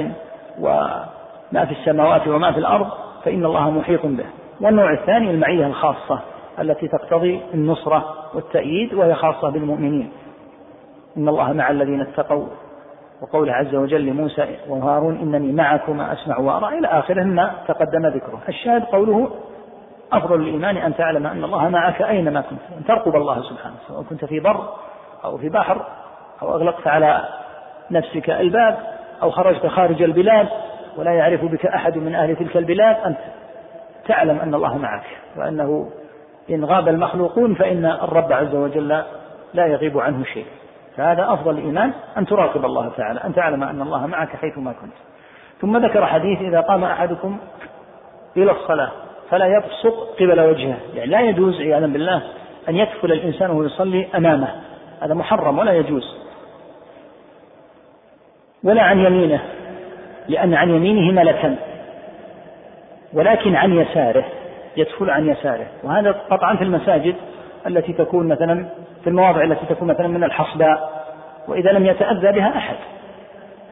وما 0.60 1.64
في 1.64 1.72
السماوات 1.72 2.28
وما 2.28 2.52
في 2.52 2.58
الأرض 2.58 2.88
فإن 3.24 3.44
الله 3.44 3.70
محيط 3.70 4.06
به. 4.06 4.26
والنوع 4.60 4.92
الثاني 4.92 5.30
المعية 5.30 5.66
الخاصة 5.66 6.20
التي 6.58 6.88
تقتضي 6.88 7.40
النصرة 7.54 8.14
والتأييد 8.34 8.94
وهي 8.94 9.14
خاصة 9.14 9.50
بالمؤمنين. 9.50 10.10
إن 11.16 11.28
الله 11.28 11.52
مع 11.52 11.70
الذين 11.70 12.00
اتقوا. 12.00 12.46
وقوله 13.22 13.52
عز 13.52 13.74
وجل 13.74 14.06
لموسى 14.06 14.56
وهارون 14.68 15.16
إنني 15.16 15.52
معكما 15.52 16.12
أسمع 16.12 16.38
وأرى. 16.38 16.78
إلى 16.78 16.86
آخره 16.86 17.24
ما 17.24 17.54
تقدم 17.68 18.06
ذكره. 18.06 18.38
الشاهد 18.48 18.84
قوله 18.84 19.30
أفضل 20.12 20.40
الإيمان 20.40 20.76
أن 20.76 20.96
تعلم 20.96 21.26
أن 21.26 21.44
الله 21.44 21.68
معك 21.68 22.02
أينما 22.02 22.40
كنت 22.40 22.60
أن 22.78 22.84
ترقب 22.84 23.16
الله 23.16 23.42
سبحانه 23.42 23.74
سواء 23.88 24.02
كنت 24.02 24.24
في 24.24 24.40
بر 24.40 24.68
أو 25.24 25.38
في 25.38 25.48
بحر 25.48 25.86
أو 26.42 26.54
أغلقت 26.54 26.86
على 26.86 27.24
نفسك 27.90 28.30
الباب 28.30 28.78
أو 29.22 29.30
خرجت 29.30 29.66
خارج 29.66 30.02
البلاد 30.02 30.48
ولا 30.96 31.12
يعرف 31.12 31.44
بك 31.44 31.66
أحد 31.66 31.98
من 31.98 32.14
أهل 32.14 32.36
تلك 32.36 32.56
البلاد 32.56 32.96
أنت 33.06 33.18
تعلم 34.06 34.38
أن 34.38 34.54
الله 34.54 34.78
معك 34.78 35.04
وأنه 35.36 35.90
إن 36.50 36.64
غاب 36.64 36.88
المخلوقون 36.88 37.54
فإن 37.54 37.84
الرب 37.84 38.32
عز 38.32 38.54
وجل 38.54 39.02
لا 39.54 39.66
يغيب 39.66 39.98
عنه 39.98 40.24
شيء. 40.24 40.46
فهذا 40.96 41.32
أفضل 41.32 41.58
الإيمان 41.58 41.92
أن 42.18 42.26
تراقب 42.26 42.64
الله 42.64 42.88
تعالى 42.96 43.20
أن 43.24 43.34
تعلم 43.34 43.62
أن 43.62 43.82
الله 43.82 44.06
معك 44.06 44.36
حيثما 44.36 44.72
كنت. 44.72 44.92
ثم 45.60 45.76
ذكر 45.76 46.06
حديث 46.06 46.40
إذا 46.40 46.60
قام 46.60 46.84
أحدكم 46.84 47.38
إلى 48.36 48.52
الصلاة 48.52 48.90
فلا 49.30 49.46
يبصق 49.46 50.14
قبل 50.20 50.40
وجهه 50.40 50.76
يعني 50.94 51.10
لا 51.10 51.20
يجوز 51.20 51.60
عياذا 51.60 51.86
بالله 51.86 52.22
أن 52.68 52.76
يدخل 52.76 53.12
الإنسان 53.12 53.50
وهو 53.50 53.62
يصلي 53.62 54.08
أمامه 54.14 54.48
هذا 55.02 55.14
محرم 55.14 55.58
ولا 55.58 55.72
يجوز. 55.72 56.19
ولا 58.64 58.82
عن 58.82 58.98
يمينه 58.98 59.40
لأن 60.28 60.54
عن 60.54 60.70
يمينه 60.70 61.22
ملكا 61.22 61.56
ولكن 63.12 63.56
عن 63.56 63.72
يساره 63.72 64.24
يدخل 64.76 65.10
عن 65.10 65.28
يساره. 65.28 65.66
وهذا 65.84 66.12
قطعا 66.30 66.56
في 66.56 66.64
المساجد 66.64 67.14
التي 67.66 67.92
تكون 67.92 68.28
مثلا 68.28 68.66
في 69.04 69.10
المواضع 69.10 69.42
التي 69.42 69.66
تكون 69.66 69.88
مثلا 69.88 70.06
من 70.06 70.24
الحصباء 70.24 71.04
وإذا 71.48 71.72
لم 71.72 71.86
يتأذى 71.86 72.32
بها 72.32 72.56
أحد. 72.56 72.76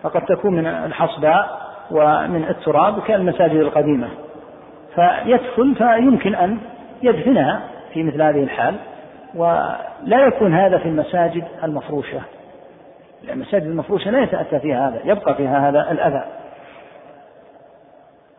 فقد 0.03 0.25
تكون 0.25 0.55
من 0.55 0.67
الحصباء 0.67 1.61
ومن 1.91 2.45
التراب 2.49 3.01
كالمساجد 3.03 3.57
القديمة. 3.57 4.09
فيدخل 4.95 5.75
فيمكن 5.75 6.35
أن 6.35 6.59
يدفنها 7.03 7.61
في 7.95 8.03
مثل 8.03 8.23
هذه 8.23 8.43
الحال. 8.43 8.75
ولا 9.35 10.27
يكون 10.27 10.55
هذا 10.55 10.79
في 10.79 10.89
المساجد 10.89 11.45
المفروشة. 11.65 12.21
المساجد 13.29 13.67
المفروشة 13.67 14.11
لا 14.11 14.23
يتأتى 14.23 14.61
فيها 14.61 14.89
هذا 14.89 15.01
يبقى 15.05 15.35
فيها 15.35 15.69
هذا 15.69 15.91
الأذى. 15.91 16.25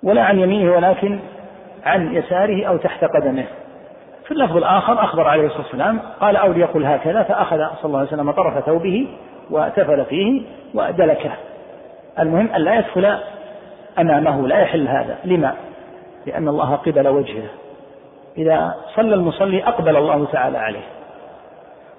ولا 0.04 0.24
عن 0.24 0.40
يمينه 0.40 0.76
ولكن 0.76 1.20
عن 1.86 2.14
يساره 2.14 2.66
أو 2.66 2.78
تحت 2.78 3.04
قدمه. 3.04 3.46
في 4.26 4.32
اللفظ 4.32 4.58
الآخر 4.58 5.04
أخبر 5.04 5.28
عليه 5.28 5.46
الصلاة 5.46 5.62
والسلام 5.62 6.00
قال 6.20 6.36
أو 6.36 6.52
ليقل 6.52 6.86
هكذا 6.86 7.24
فأخذ 7.24 7.58
صلى 7.58 7.86
الله 7.86 8.00
عليه 8.00 8.08
وسلم 8.08 8.32
طرف 8.32 8.66
ثوبه 8.66 9.08
وتفل 9.52 10.06
فيه 10.06 10.42
ودلكه 10.74 11.32
المهم 12.20 12.50
أن 12.54 12.62
لا 12.62 12.76
يدخل 12.76 13.18
أمامه 14.00 14.48
لا 14.48 14.60
يحل 14.60 14.88
هذا. 14.88 15.18
لما؟ 15.26 15.54
لأن 16.26 16.48
الله 16.48 16.76
قبل 16.76 17.08
وجهه. 17.08 17.50
إذا 18.38 18.76
صلى 18.96 19.16
المصلي 19.16 19.64
أقبل 19.64 19.98
الله 19.98 20.26
تعالى 20.26 20.58
عليه. 20.58 20.99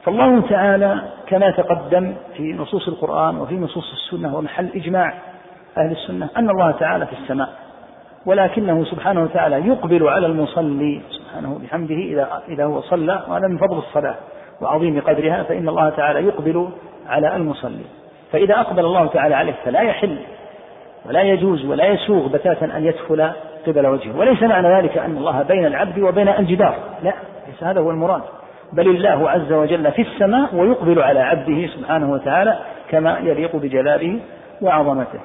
فالله 0.05 0.41
تعالى 0.49 1.01
كما 1.27 1.51
تقدم 1.51 2.15
في 2.37 2.53
نصوص 2.53 2.89
القرآن 2.89 3.39
وفي 3.39 3.55
نصوص 3.55 3.93
السنة 3.93 4.37
ومحل 4.37 4.69
إجماع 4.75 5.15
أهل 5.79 5.91
السنة 5.91 6.29
أن 6.37 6.51
الله 6.51 6.71
تعالى 6.71 7.07
في 7.07 7.13
السماء 7.13 7.49
ولكنه 8.27 8.85
سبحانه 8.85 9.23
وتعالى 9.23 9.69
يقبل 9.69 10.09
على 10.09 10.27
المصلي 10.27 11.01
سبحانه 11.11 11.61
بحمده 11.63 11.95
إذا 11.95 12.43
إذا 12.49 12.65
هو 12.65 12.81
صلى 12.81 13.25
وهذا 13.29 13.49
من 13.49 13.59
فضل 13.59 13.79
الصلاة 13.79 14.15
وعظيم 14.61 15.01
قدرها 15.01 15.43
فإن 15.43 15.69
الله 15.69 15.91
تعالى 15.91 16.27
يقبل 16.27 16.69
على 17.09 17.37
المصلي. 17.37 17.85
فإذا 18.33 18.61
أقبل 18.61 18.85
الله 18.85 19.07
تعالى 19.07 19.35
عليه 19.35 19.55
فلا 19.65 19.81
يحل 19.81 20.19
ولا 21.07 21.23
يجوز 21.23 21.65
ولا 21.65 21.85
يسوغ 21.85 22.29
بتاتا 22.29 22.65
أن 22.65 22.85
يدخل 22.85 23.31
قبل 23.67 23.87
وجهه. 23.87 24.19
وليس 24.19 24.43
معنى 24.43 24.69
ذلك 24.69 24.99
أن 24.99 25.17
الله 25.17 25.43
بين 25.43 25.67
العبد 25.67 25.99
وبين 25.99 26.29
الجدار 26.29 26.75
لا 27.03 27.15
ليس 27.47 27.63
هذا 27.63 27.81
هو 27.81 27.91
المراد. 27.91 28.23
بل 28.73 28.89
الله 28.89 29.31
عز 29.31 29.53
وجل 29.53 29.93
في 29.93 30.03
السماء 30.03 30.55
ويقبل 30.55 31.03
على 31.03 31.21
عبده 31.21 31.67
سبحانه 31.67 32.13
وتعالى 32.13 32.59
كما 32.91 33.19
يليق 33.19 33.57
بجلاله 33.57 34.21
وعظمته. 34.63 35.21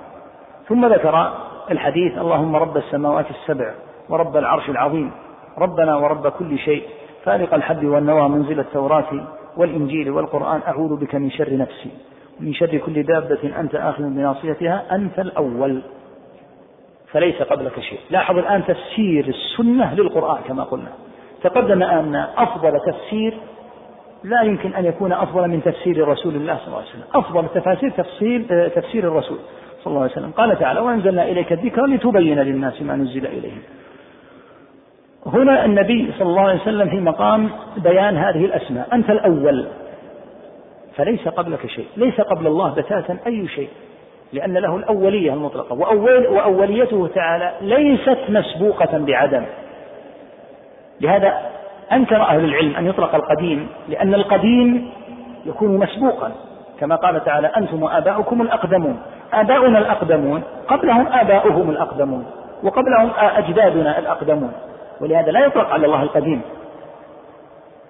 ثم 0.68 0.86
ذكر 0.86 1.34
الحديث 1.72 2.18
اللهم 2.18 2.56
رب 2.56 2.78
السماوات 2.78 3.26
السبع 3.30 3.74
ورب 4.10 4.38
العرش 4.38 4.70
العظيم 4.70 5.12
ربنا 5.58 5.96
ورب 5.96 6.28
كل 6.28 6.60
شيء 6.60 6.84
فالق 7.24 7.54
الحب 7.54 7.86
والنوى 7.86 8.30
منزل 8.30 8.60
التوراة 8.60 9.28
والإنجيل 9.58 10.10
والقرآن 10.10 10.62
أعوذ 10.68 11.00
بك 11.00 11.16
من 11.16 11.32
شر 11.32 11.58
نفسي 11.58 11.90
من 12.40 12.54
شر 12.54 12.78
كل 12.78 13.04
دابة 13.04 13.60
أنت 13.60 13.76
آخذ 13.76 14.04
بناصيتها 14.04 14.96
أنت 14.96 15.20
الأول 15.20 15.82
فليس 17.12 17.42
قبلك 17.42 17.80
شيء. 17.80 18.00
لاحظ 18.10 18.38
الآن 18.38 18.66
تفسير 18.66 19.28
السنة 19.28 19.94
للقرآن 19.94 20.38
كما 20.48 20.64
قلنا. 20.64 20.92
تقدم 21.46 21.84
أن 21.84 22.16
أفضل 22.38 22.80
تفسير 22.80 23.34
لا 24.24 24.42
يمكن 24.42 24.74
أن 24.74 24.86
يكون 24.86 25.14
أفضل 25.14 25.48
من 25.48 25.64
تفسير 25.64 26.08
رسول 26.08 26.36
الله 26.36 26.58
صلى 26.58 26.68
الله 26.68 26.78
عليه 26.78 26.90
وسلم. 26.90 27.04
أفضل 27.16 27.46
التفاسير 27.46 27.90
تفسير 27.90 28.68
تفسير 28.68 29.04
الرسول 29.04 29.38
صلى 29.84 29.92
الله 29.92 30.02
عليه 30.02 30.12
وسلم. 30.12 30.32
قال 30.32 30.60
تعالى 30.60 30.80
وأنزلنا 30.80 31.24
إليك 31.24 31.52
الذكر 31.52 31.86
لتبين 31.86 32.40
للناس 32.40 32.82
ما 32.82 32.96
نزل 32.96 33.26
إليهم. 33.26 33.62
هنا 35.26 35.66
النبي 35.66 36.12
صلى 36.20 36.30
الله 36.30 36.42
عليه 36.42 36.62
وسلم 36.62 36.90
في 36.90 37.00
مقام 37.00 37.50
بيان 37.78 38.18
هذه 38.18 38.46
الأسماء. 38.46 38.88
أنت 38.94 39.10
الأول 39.10 39.68
فليس 40.96 41.28
قبلك 41.28 41.68
شيء. 41.68 41.88
ليس 41.98 42.22
قبل 42.22 42.48
الله 42.48 42.74
بتاتا 42.74 43.18
أي 43.28 43.48
شيء 43.48 43.70
لأن 44.34 44.58
له 44.58 44.76
الأولية 44.76 45.34
المطلقة. 45.34 45.74
وأول 45.74 46.28
وأوليته 46.28 47.10
تعالى 47.16 47.54
ليست 47.62 48.20
مسبوقة 48.30 48.98
بعدم. 48.98 49.46
لهذا 51.02 51.40
أنكر 51.92 52.22
أهل 52.22 52.46
العلم 52.46 52.76
أن 52.76 52.88
يطلق 52.88 53.16
القديم 53.16 53.68
لأن 53.90 54.14
القديم 54.14 54.92
يكون 55.46 55.78
مسبوقا. 55.78 56.32
كما 56.80 56.96
قال 56.96 57.24
تعالى 57.24 57.48
أنتم 57.48 57.84
وآباؤكم 57.84 58.42
الأقدمون. 58.42 59.00
آباؤنا 59.34 59.80
الأقدمون 59.80 60.44
قبلهم 60.68 61.08
آباؤهم 61.08 61.70
الأقدمون 61.70 62.26
وقبلهم 62.64 63.12
أجدادنا 63.18 64.00
الأقدمون. 64.00 64.54
ولهذا 65.02 65.32
لا 65.32 65.46
يطلق 65.46 65.70
على 65.70 65.86
الله 65.86 66.04
القديم. 66.04 66.42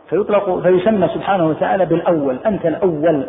فيطلق 0.09 0.59
فيسمى 0.59 1.07
سبحانه 1.07 1.47
وتعالى 1.47 1.85
بالأول. 1.85 2.37
أنت 2.45 2.65
الأول. 2.65 3.25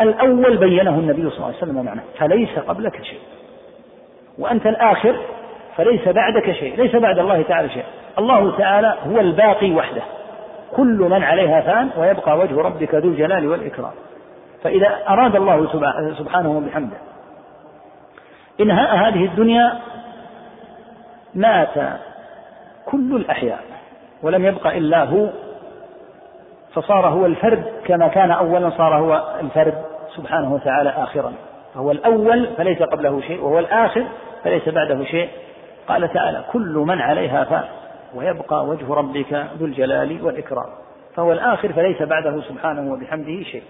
الأول 0.00 0.56
بينه 0.56 0.90
النبي 0.90 1.30
صلى 1.30 1.36
الله 1.36 1.46
عليه 1.46 1.56
وسلم 1.56 1.84
معناه. 1.84 2.02
فليس 2.18 2.58
قبلك 2.58 3.02
شيء. 3.02 3.20
وأنت 4.38 4.66
الآخر 4.66 5.16
فليس 5.76 6.08
بعدك 6.08 6.52
شيء 6.52 6.76
ليس 6.76 6.96
بعد 6.96 7.18
الله 7.18 7.42
تعالى 7.42 7.68
شيء. 7.68 7.84
الله 8.18 8.56
تعالى 8.58 8.94
هو 9.06 9.20
الباقي 9.20 9.72
وحده. 9.72 10.02
كل 10.76 10.98
من 11.10 11.24
عليها 11.24 11.60
فان 11.60 11.90
ويبقى 11.96 12.38
وجه 12.38 12.56
ربك 12.60 12.94
ذو 12.94 13.08
الجلال 13.08 13.48
والإكرام. 13.48 13.92
فإذا 14.62 14.98
أراد 15.08 15.36
الله 15.36 15.66
سبحانه 16.18 16.50
وبحمده. 16.50 16.96
إنهاء 18.60 18.96
هذه 18.96 19.24
الدنيا 19.24 19.78
مات 21.34 21.74
كل 22.86 23.16
الأحياء 23.16 23.58
ولم 24.22 24.44
يبق 24.46 24.66
إلا 24.66 25.04
هو. 25.04 25.28
فصار 26.74 27.06
هو 27.06 27.26
الفرد 27.26 27.64
كما 27.84 28.08
كان 28.08 28.30
أولا 28.30 28.70
صار 28.70 28.94
هو 28.94 29.22
الفرد 29.40 29.74
سبحانه 30.16 30.54
وتعالى 30.54 30.90
آخرا. 30.90 31.32
فهو 31.74 31.90
الأول 31.90 32.48
فليس 32.56 32.82
قبله 32.82 33.20
شيء 33.20 33.44
وهو 33.44 33.58
الآخر 33.58 34.04
فليس 34.44 34.68
بعده 34.68 35.04
شيء. 35.04 35.28
قال 35.88 36.12
تعالى 36.12 36.44
كل 36.52 36.84
من 36.86 37.00
عليها 37.00 37.44
فان 37.44 37.64
ويبقى 38.14 38.66
وجه 38.66 38.94
ربك 38.94 39.46
ذو 39.58 39.66
الجلال 39.66 40.22
والإكرام. 40.22 40.66
فهو 41.16 41.32
الآخر 41.32 41.72
فليس 41.72 42.02
بعده 42.02 42.40
سبحانه 42.40 42.92
وبحمده 42.92 43.42
شيء. 43.42 43.62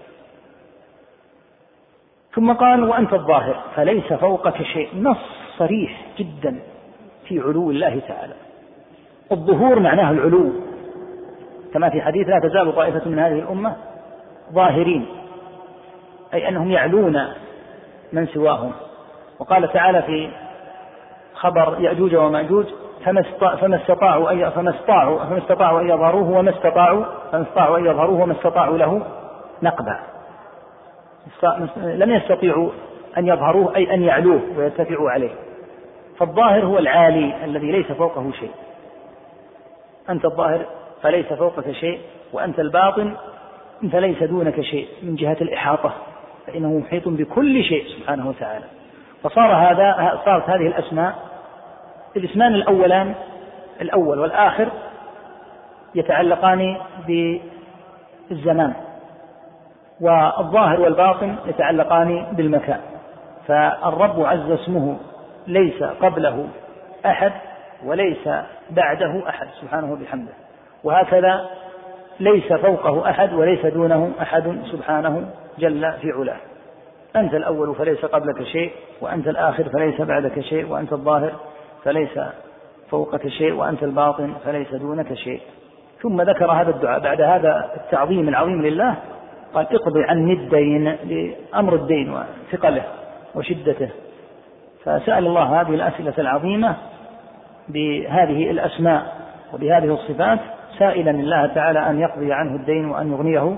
ثم 2.33 2.53
قال 2.53 2.83
وأنت 2.83 3.13
الظاهر 3.13 3.63
فليس 3.75 4.13
فوقك 4.13 4.63
شيء. 4.63 4.89
نص 4.95 5.17
صريح 5.57 6.01
جدا 6.17 6.59
في 7.27 7.39
علو 7.39 7.71
الله 7.71 8.01
تعالى. 8.07 8.33
الظهور 9.31 9.79
معناه 9.79 10.11
العلو. 10.11 10.51
كما 11.73 11.89
في 11.89 12.01
حديث 12.01 12.27
لا 12.27 12.39
تزال 12.39 12.75
طائفة 12.75 13.09
من 13.09 13.19
هذه 13.19 13.39
الأمة 13.39 13.75
ظاهرين 14.53 15.05
أي 16.33 16.49
أنهم 16.49 16.71
يعلون 16.71 17.27
من 18.13 18.27
سواهم. 18.27 18.71
وقال 19.39 19.73
تعالى 19.73 20.01
في 20.01 20.29
خبر 21.43 21.77
يأجوج 21.79 22.15
ومأجوج 22.15 22.65
فما 23.61 23.75
استطاعوا 23.75 24.31
أن 24.31 24.49
فما 24.49 24.69
استطاعوا 24.69 25.25
فما 25.25 25.37
استطاعوا 25.37 25.81
أن 25.81 25.89
يظهروه 25.89 26.29
وما 26.31 26.49
استطاعوا 26.49 27.05
فما 27.31 27.41
استطاعوا 27.41 27.77
أن 27.77 27.85
يظهروه 27.85 28.21
وما 28.21 28.33
استطاعوا 28.33 28.77
له 28.77 29.01
نقبا. 29.63 29.99
لم 31.75 32.11
يستطيعوا 32.11 32.69
أن 33.17 33.27
يظهروه 33.27 33.75
أي 33.75 33.93
أن 33.93 34.03
يعلوه 34.03 34.41
ويرتفعوا 34.57 35.11
عليه. 35.11 35.31
فالظاهر 36.19 36.65
هو 36.65 36.77
العالي 36.77 37.45
الذي 37.45 37.71
ليس 37.71 37.91
فوقه 37.91 38.31
شيء. 38.31 38.51
أنت 40.09 40.25
الظاهر 40.25 40.65
فليس 41.01 41.33
فوقك 41.33 41.71
شيء 41.71 41.99
وأنت 42.33 42.59
الباطن 42.59 43.15
فليس 43.91 44.23
دونك 44.23 44.61
شيء 44.61 44.87
من 45.03 45.15
جهة 45.15 45.37
الإحاطة 45.41 45.93
فإنه 46.47 46.77
محيط 46.77 47.07
بكل 47.07 47.63
شيء 47.63 47.85
سبحانه 47.87 48.29
وتعالى. 48.29 48.65
فصار 49.23 49.53
هذا 49.53 50.19
صارت 50.25 50.49
هذه 50.49 50.67
الأسماء 50.67 51.32
الاسمان 52.15 52.55
الأولان 52.55 53.15
الأول 53.81 54.19
والآخر 54.19 54.69
يتعلقان 55.95 56.77
بالزمان 57.07 58.73
والظاهر 60.01 60.81
والباطن 60.81 61.35
يتعلقان 61.45 62.27
بالمكان 62.31 62.79
فالرب 63.47 64.25
عز 64.25 64.51
اسمه 64.51 64.97
ليس 65.47 65.83
قبله 65.83 66.47
أحد 67.05 67.31
وليس 67.85 68.29
بعده 68.69 69.29
أحد 69.29 69.47
سبحانه 69.61 69.93
وبحمده. 69.93 70.33
وهكذا 70.83 71.49
ليس 72.19 72.53
فوقه 72.53 73.09
أحد 73.09 73.33
وليس 73.33 73.65
دونه 73.65 74.11
أحد 74.21 74.57
سبحانه 74.71 75.29
جل 75.59 75.93
في 76.01 76.11
علاه. 76.11 76.37
أنت 77.15 77.33
الأول 77.33 77.75
فليس 77.75 78.05
قبلك 78.05 78.43
شيء 78.43 78.71
وأنت 79.01 79.27
الآخر 79.27 79.69
فليس 79.69 80.01
بعدك 80.01 80.39
شيء 80.39 80.71
وأنت 80.71 80.93
الظاهر 80.93 81.31
فليس 81.83 82.19
فوقك 82.89 83.27
شيء 83.27 83.53
وأنت 83.53 83.83
الباطن 83.83 84.33
فليس 84.45 84.75
دونك 84.75 85.13
شيء. 85.13 85.41
ثم 86.01 86.21
ذكر 86.21 86.51
هذا 86.51 86.69
الدعاء 86.69 86.99
بعد 86.99 87.21
هذا 87.21 87.71
التعظيم 87.75 88.29
العظيم 88.29 88.61
لله 88.61 88.95
قال 89.53 89.67
اقضي 89.75 90.03
عني 90.03 90.33
الدين 90.33 90.83
لأمر 90.83 91.75
الدين 91.75 92.13
وثقله 92.13 92.83
وشدته. 93.35 93.89
فسأل 94.83 95.27
الله 95.27 95.61
هذه 95.61 95.75
الأسئلة 95.75 96.13
العظيمة 96.17 96.75
بهذه 97.69 98.51
الأسماء 98.51 99.15
وبهذه 99.53 99.93
الصفات 99.93 100.39
سائلا 100.79 101.11
الله 101.11 101.45
تعالى 101.45 101.89
أن 101.89 101.99
يقضي 101.99 102.33
عنه 102.33 102.55
الدين 102.55 102.85
وأن 102.85 103.11
يغنيه 103.11 103.57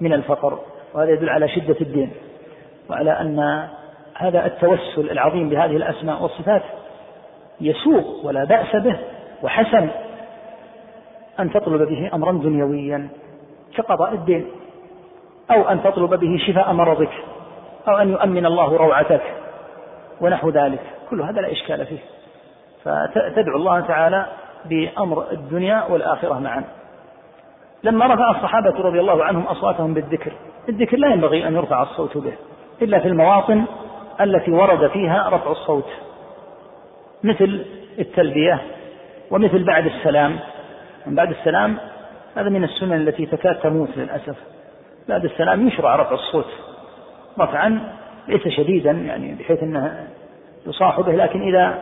من 0.00 0.12
الفقر. 0.12 0.58
وهذا 0.94 1.10
يدل 1.10 1.28
على 1.28 1.48
شدة 1.48 1.76
الدين. 1.80 2.10
وعلى 2.90 3.10
أن 3.10 3.68
هذا 4.14 4.46
التوسل 4.46 5.10
العظيم 5.10 5.48
بهذه 5.48 5.76
الأسماء 5.76 6.22
والصفات 6.22 6.62
يسوق 7.60 8.24
ولا 8.24 8.44
بأس 8.44 8.76
به 8.76 8.98
وحسن 9.42 9.88
أن 11.40 11.52
تطلب 11.52 11.82
به 11.82 12.10
أمرا 12.14 12.32
دنيويا 12.32 13.08
كقضاء 13.76 14.14
الدين 14.14 14.46
أو 15.50 15.62
أن 15.62 15.82
تطلب 15.82 16.14
به 16.14 16.38
شفاء 16.46 16.72
مرضك 16.72 17.12
أو 17.88 17.96
أن 17.96 18.10
يؤمن 18.10 18.46
الله 18.46 18.76
روعتك 18.76 19.22
ونحو 20.20 20.50
ذلك. 20.50 20.80
كل 21.10 21.22
هذا 21.22 21.40
لا 21.40 21.52
إشكال 21.52 21.86
فيه. 21.86 21.98
فتدعو 22.84 23.56
الله 23.56 23.80
تعالى 23.80 24.26
بأمر 24.64 25.32
الدنيا 25.32 25.84
والآخرة 25.90 26.38
معا. 26.38 26.64
لما 27.84 28.06
رفع 28.06 28.30
الصحابة 28.30 28.80
رضي 28.80 29.00
الله 29.00 29.24
عنهم 29.24 29.42
أصواتهم 29.42 29.94
بالذكر 29.94 30.32
الذكر 30.68 30.96
لا 30.96 31.08
ينبغي 31.08 31.48
أن 31.48 31.54
يرفع 31.54 31.82
الصوت 31.82 32.18
به 32.18 32.32
إلا 32.82 32.98
في 32.98 33.08
المواطن 33.08 33.64
التي 34.20 34.50
ورد 34.50 34.86
فيها 34.86 35.28
رفع 35.28 35.50
الصوت. 35.50 35.88
مثل 37.24 37.64
التلبية 37.98 38.60
ومثل 39.30 39.64
بعد 39.64 39.86
السلام. 39.86 40.38
من 41.06 41.14
بعد 41.14 41.30
السلام 41.30 41.76
هذا 42.36 42.48
من 42.48 42.64
السنن 42.64 42.92
التي 42.92 43.26
تكاد 43.26 43.54
تموت 43.54 43.88
للأسف. 43.96 44.36
بعد 45.08 45.24
السلام 45.24 45.68
يشرع 45.68 45.96
رفع 45.96 46.14
الصوت 46.14 46.46
رفعا 47.38 47.92
ليس 48.28 48.48
شديدا 48.48 48.90
يعني 48.90 49.34
بحيث 49.34 49.62
أنه 49.62 50.06
يصاح 50.66 51.00
به 51.00 51.12
لكن 51.12 51.42
إذا 51.42 51.78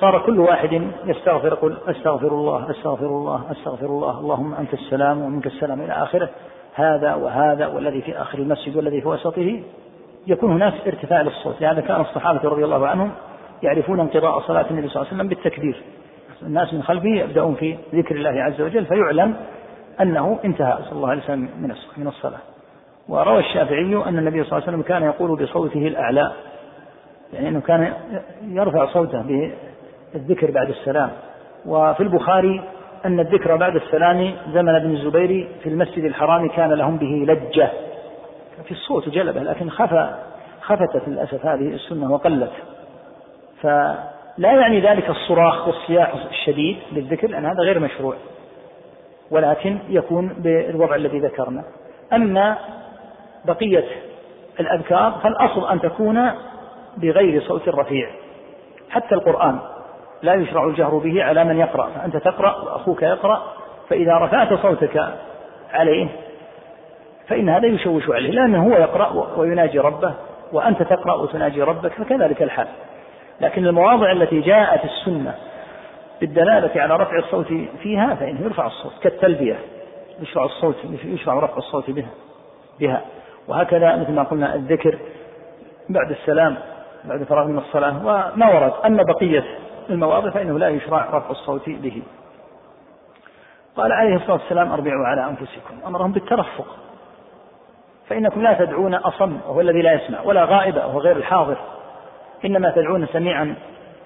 صار 0.00 0.26
كل 0.26 0.40
واحد 0.40 0.82
يستغفر 1.06 1.48
يقول 1.48 1.76
أستغفر 1.86 2.28
الله 2.28 2.70
أستغفر 2.70 3.06
الله 3.06 3.42
أستغفر 3.50 3.86
الله 3.86 4.20
اللهم 4.20 4.54
أنت 4.54 4.74
السلام 4.74 5.22
ومنك 5.22 5.46
السلام 5.46 5.80
إلى 5.80 5.92
آخره. 5.92 6.28
هذا 6.74 7.14
وهذا 7.14 7.66
والذي 7.66 8.02
في 8.02 8.20
آخر 8.20 8.38
المسجد 8.38 8.76
والذي 8.76 9.00
في 9.00 9.08
وسطه 9.08 9.60
يكون 10.26 10.52
هناك 10.52 10.74
ارتفاع 10.86 11.22
للصوت. 11.22 11.60
لهذا 11.60 11.80
كان 11.80 12.00
الصحابة 12.00 12.48
رضي 12.48 12.64
الله 12.64 12.86
عنهم 12.88 13.12
يعرفون 13.62 14.00
انقضاء 14.00 14.40
صلاة 14.40 14.66
النبي 14.70 14.88
صلى 14.88 14.96
الله 14.96 15.06
عليه 15.06 15.16
وسلم 15.16 15.28
بالتكبير. 15.28 15.82
الناس 16.42 16.74
من 16.74 16.82
خلفه 16.82 17.08
يبدأون 17.08 17.54
في 17.54 17.76
ذكر 17.94 18.14
الله 18.14 18.42
عز 18.42 18.60
وجل 18.60 18.86
فيعلم 18.86 19.36
أنه 20.00 20.38
انتهى. 20.44 20.78
صلى 20.82 20.92
الله 20.92 21.10
عليه 21.10 21.22
وسلم 21.22 21.48
من 21.96 22.06
الصلاة. 22.06 22.38
وروى 23.08 23.38
الشافعي 23.38 24.02
أن 24.06 24.18
النبي 24.18 24.44
صلى 24.44 24.52
الله 24.52 24.54
عليه 24.54 24.64
وسلم 24.64 24.82
كان 24.82 25.02
يقول 25.02 25.42
بصوته 25.42 25.86
الأعلى. 25.86 26.32
يعني 27.32 27.48
أنه 27.48 27.60
كان 27.60 27.92
يرفع 28.42 28.86
صوته 28.86 29.52
بالذكر 30.14 30.50
بعد 30.50 30.68
السلام. 30.68 31.10
وفي 31.66 32.02
البخاري 32.02 32.62
أن 33.04 33.20
الذكر 33.20 33.56
بعد 33.56 33.76
السلام 33.76 34.34
زمن 34.52 34.74
ابن 34.74 34.90
الزبير 34.90 35.48
في 35.62 35.68
المسجد 35.68 36.04
الحرام 36.04 36.48
كان 36.48 36.72
لهم 36.72 36.96
به 36.96 37.32
لجة. 37.32 37.70
في 38.64 38.70
الصوت 38.70 39.08
جلبة 39.08 39.42
لكن 39.42 39.70
خفى 39.70 40.14
خفتت 40.60 41.08
للأسف 41.08 41.46
هذه 41.46 41.74
السنة 41.74 42.12
وقلت. 42.12 42.52
فلا 43.64 44.52
يعني 44.52 44.80
ذلك 44.80 45.10
الصراخ 45.10 45.66
والصياح 45.66 46.14
الشديد 46.30 46.76
للذكر 46.92 47.28
لأن 47.28 47.44
هذا 47.46 47.60
غير 47.60 47.78
مشروع 47.78 48.14
ولكن 49.30 49.78
يكون 49.88 50.28
بالوضع 50.28 50.94
الذي 50.94 51.18
ذكرنا. 51.18 51.64
أما 52.12 52.56
بقية 53.44 53.84
الأذكار 54.60 55.12
فالأصل 55.22 55.70
أن 55.70 55.80
تكون 55.80 56.30
بغير 56.96 57.42
صوت 57.42 57.68
رفيع 57.68 58.08
حتى 58.90 59.14
القرآن 59.14 59.58
لا 60.22 60.34
يشرع 60.34 60.64
الجهر 60.64 60.98
به 60.98 61.24
على 61.24 61.44
من 61.44 61.58
يقرأ 61.58 61.90
فأنت 61.94 62.16
تقرأ 62.16 62.62
وأخوك 62.64 63.02
يقرأ 63.02 63.42
فإذا 63.88 64.18
رفعت 64.18 64.54
صوتك 64.54 65.14
عليه 65.72 66.08
فإن 67.28 67.48
هذا 67.48 67.66
يشوش 67.66 68.10
عليه 68.10 68.30
لأنه 68.30 68.66
هو 68.66 68.78
يقرأ 68.78 69.36
ويناجي 69.36 69.78
ربه 69.78 70.14
وأنت 70.52 70.82
تقرأ 70.82 71.14
وتناجي 71.14 71.62
ربك 71.62 71.92
فكذلك 71.92 72.42
الحال. 72.42 72.66
لكن 73.40 73.66
المواضع 73.66 74.12
التي 74.12 74.40
جاءت 74.40 74.84
السنة 74.84 75.34
بالدلالة 76.20 76.82
على 76.82 76.96
رفع 76.96 77.18
الصوت 77.18 77.46
فيها 77.82 78.14
فإنه 78.14 78.40
يرفع 78.40 78.66
الصوت 78.66 78.92
كالتلبية 79.02 79.58
يشرع 80.20 80.44
الصوت 80.44 80.76
يشرع 81.04 81.34
رفع 81.34 81.56
الصوت 81.56 81.90
بها 81.90 82.10
بها. 82.80 83.00
وهكذا 83.48 83.96
مثل 83.96 84.12
ما 84.12 84.22
قلنا 84.22 84.54
الذكر 84.54 84.98
بعد 85.88 86.10
السلام 86.10 86.56
بعد 87.04 87.22
فراغ 87.22 87.46
من 87.46 87.58
الصلاة. 87.58 88.06
وما 88.06 88.54
ورد 88.54 88.72
أما 88.84 89.02
بقية 89.02 89.44
المواضع 89.90 90.30
فإنه 90.30 90.58
لا 90.58 90.68
يشرع 90.68 91.08
رفع 91.12 91.30
الصوت 91.30 91.68
به. 91.68 92.02
قال 93.76 93.92
عليه 93.92 94.16
الصلاة 94.16 94.32
والسلام 94.32 94.72
أربعوا 94.72 95.06
على 95.06 95.24
أنفسكم. 95.24 95.74
أمرهم 95.86 96.12
بالترفق. 96.12 96.66
فإنكم 98.08 98.42
لا 98.42 98.52
تدعون 98.52 98.94
أصم 98.94 99.38
وهو 99.48 99.60
الذي 99.60 99.82
لا 99.82 99.92
يسمع 99.92 100.20
ولا 100.20 100.44
غائب 100.44 100.76
وهو 100.76 100.98
غير 100.98 101.16
الحاضر. 101.16 101.56
إنما 102.44 102.70
تدعون 102.70 103.06
سميعا 103.06 103.54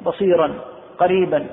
بصيرا 0.03 0.55
قريبا. 0.99 1.47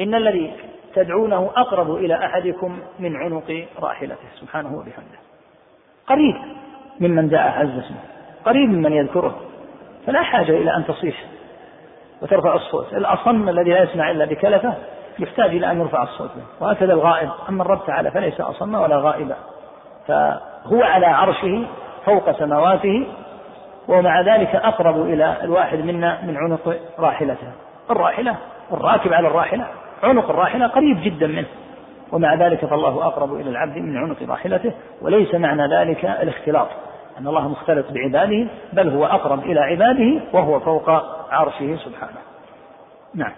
إن 0.00 0.14
الذي 0.14 0.52
تدعونه 0.94 1.50
أقرب 1.56 1.94
إلى 1.94 2.14
أحدكم 2.14 2.78
من 2.98 3.16
عنق 3.16 3.66
راحلته 3.80 4.28
سبحانه 4.40 4.76
وبحمده. 4.76 5.18
قريب 6.06 6.36
ممن 7.00 7.28
جاء 7.28 7.40
عز 7.40 7.78
اسمه. 7.78 8.00
قريب 8.44 8.70
ممن 8.70 8.92
يذكره. 8.92 9.40
فلا 10.06 10.22
حاجة 10.22 10.50
إلى 10.50 10.76
أن 10.76 10.84
تصيح 10.86 11.24
وترفع 12.22 12.54
الصوت. 12.54 12.92
الأصم 12.92 13.48
الذي 13.48 13.70
لا 13.70 13.82
يسمع 13.82 14.10
إلا 14.10 14.24
بكلفة 14.24 14.74
يحتاج 15.18 15.50
إلى 15.50 15.70
أن 15.70 15.80
يرفع 15.80 16.02
الصوت 16.02 16.30
به 16.36 16.66
وهكذا 16.66 16.92
الغائب. 16.92 17.30
أما 17.48 17.62
الرب 17.62 17.86
تعالى 17.86 18.10
فليس 18.10 18.40
أصم 18.40 18.74
ولا 18.74 18.96
غائبا 18.96 19.36
فهو 20.06 20.82
على 20.82 21.06
عرشه 21.06 21.66
فوق 22.04 22.30
سماواته 22.30 23.06
ومع 23.88 24.20
ذلك 24.20 24.54
أقرب 24.54 25.02
إلى 25.02 25.36
الواحد 25.42 25.78
منا 25.78 26.22
من 26.22 26.36
عنق 26.36 26.76
راحلته. 26.98 27.52
الراحلة 27.90 28.36
الراكب 28.72 29.12
على 29.12 29.28
الراحلة. 29.28 29.66
عنق 30.02 30.30
الراحلة 30.30 30.66
قريب 30.66 31.00
جدا 31.02 31.26
منه. 31.26 31.48
ومع 32.12 32.34
ذلك 32.34 32.64
فالله 32.64 33.06
أقرب 33.06 33.34
إلى 33.34 33.50
العبد 33.50 33.76
من 33.76 33.96
عنق 33.96 34.16
راحلته. 34.28 34.72
وليس 35.02 35.34
معنى 35.34 35.74
ذلك 35.74 36.04
الاختلاط. 36.04 36.68
أن 37.18 37.26
الله 37.26 37.48
مختلط 37.48 37.86
بعباده 37.90 38.48
بل 38.72 38.88
هو 38.88 39.06
أقرب 39.06 39.38
إلى 39.38 39.60
عباده 39.60 40.22
وهو 40.32 40.60
فوق 40.60 40.90
عرشه 41.30 41.76
سبحانه. 41.76 42.20
نعم. 43.14 43.32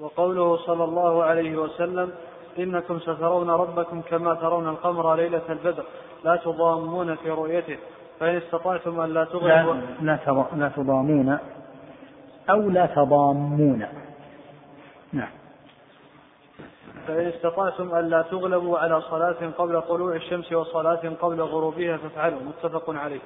وقوله 0.00 0.56
صلى 0.56 0.84
الله 0.84 1.24
عليه 1.24 1.56
وسلم 1.56 2.12
إنكم 2.58 2.98
سترون 2.98 3.50
ربكم 3.50 4.00
كما 4.00 4.34
ترون 4.34 4.68
القمر 4.68 5.14
ليلة 5.14 5.42
البدر. 5.48 5.84
لا 6.24 6.36
تضامون 6.36 7.14
في 7.14 7.30
رؤيته. 7.30 7.76
فإن 8.20 8.36
استطعتم 8.36 9.00
أن 9.00 9.14
لا 9.14 9.24
تغلبوا 9.24 9.74
لا, 9.74 9.80
لا, 10.00 10.18
لا 10.56 10.68
تضامون 10.76 11.38
أو 12.50 12.70
لا 12.70 12.86
تضامون. 12.86 13.86
نعم. 15.12 15.28
فإن 17.06 17.26
استطعتم 17.26 17.94
أن 17.94 18.08
لا 18.08 18.22
تغلبوا 18.22 18.78
على 18.78 19.00
صلاة 19.00 19.50
قبل 19.58 19.82
طلوع 19.82 20.16
الشمس 20.16 20.52
وصلاة 20.52 21.12
قبل 21.20 21.40
غروبها 21.40 21.96
فافعلوا. 21.96 22.40
متفق 22.40 22.90
عليه. 22.90 23.20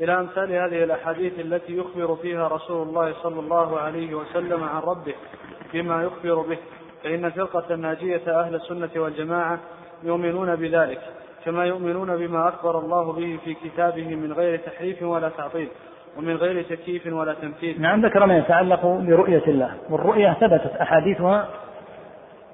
إلى 0.00 0.20
أمثال 0.20 0.52
هذه 0.52 0.84
الأحاديث 0.84 1.40
التي 1.40 1.76
يخبر 1.76 2.16
فيها 2.16 2.48
رسول 2.48 2.88
الله 2.88 3.14
صلى 3.22 3.40
الله 3.40 3.78
عليه 3.80 4.14
وسلم 4.14 4.64
عن 4.64 4.80
ربه 4.82 5.14
بما 5.72 6.02
يخبر 6.02 6.40
به. 6.40 6.58
فإن 7.02 7.30
فرقة 7.30 7.74
الناجية 7.74 8.40
أهل 8.40 8.54
السنة 8.54 8.90
والجماعة 8.96 9.58
يؤمنون 10.02 10.56
بذلك. 10.56 11.00
كما 11.44 11.64
يؤمنون 11.64 12.16
بما 12.16 12.48
أخبر 12.48 12.78
الله 12.78 13.12
به 13.12 13.38
في 13.44 13.54
كتابه 13.54 14.14
من 14.14 14.32
غير 14.32 14.58
تحريف 14.58 15.02
ولا 15.02 15.28
تعطيل 15.28 15.68
ومن 16.18 16.36
غير 16.36 16.62
تكييف 16.62 17.06
ولا 17.06 17.34
تمثيل 17.34 17.80
نعم 17.80 18.06
ذكر 18.06 18.26
ما 18.26 18.38
يتعلق 18.38 18.86
برؤية 18.86 19.42
الله. 19.46 19.70
والرؤية 19.90 20.32
ثبتت 20.40 20.76
أحاديثها 20.80 21.48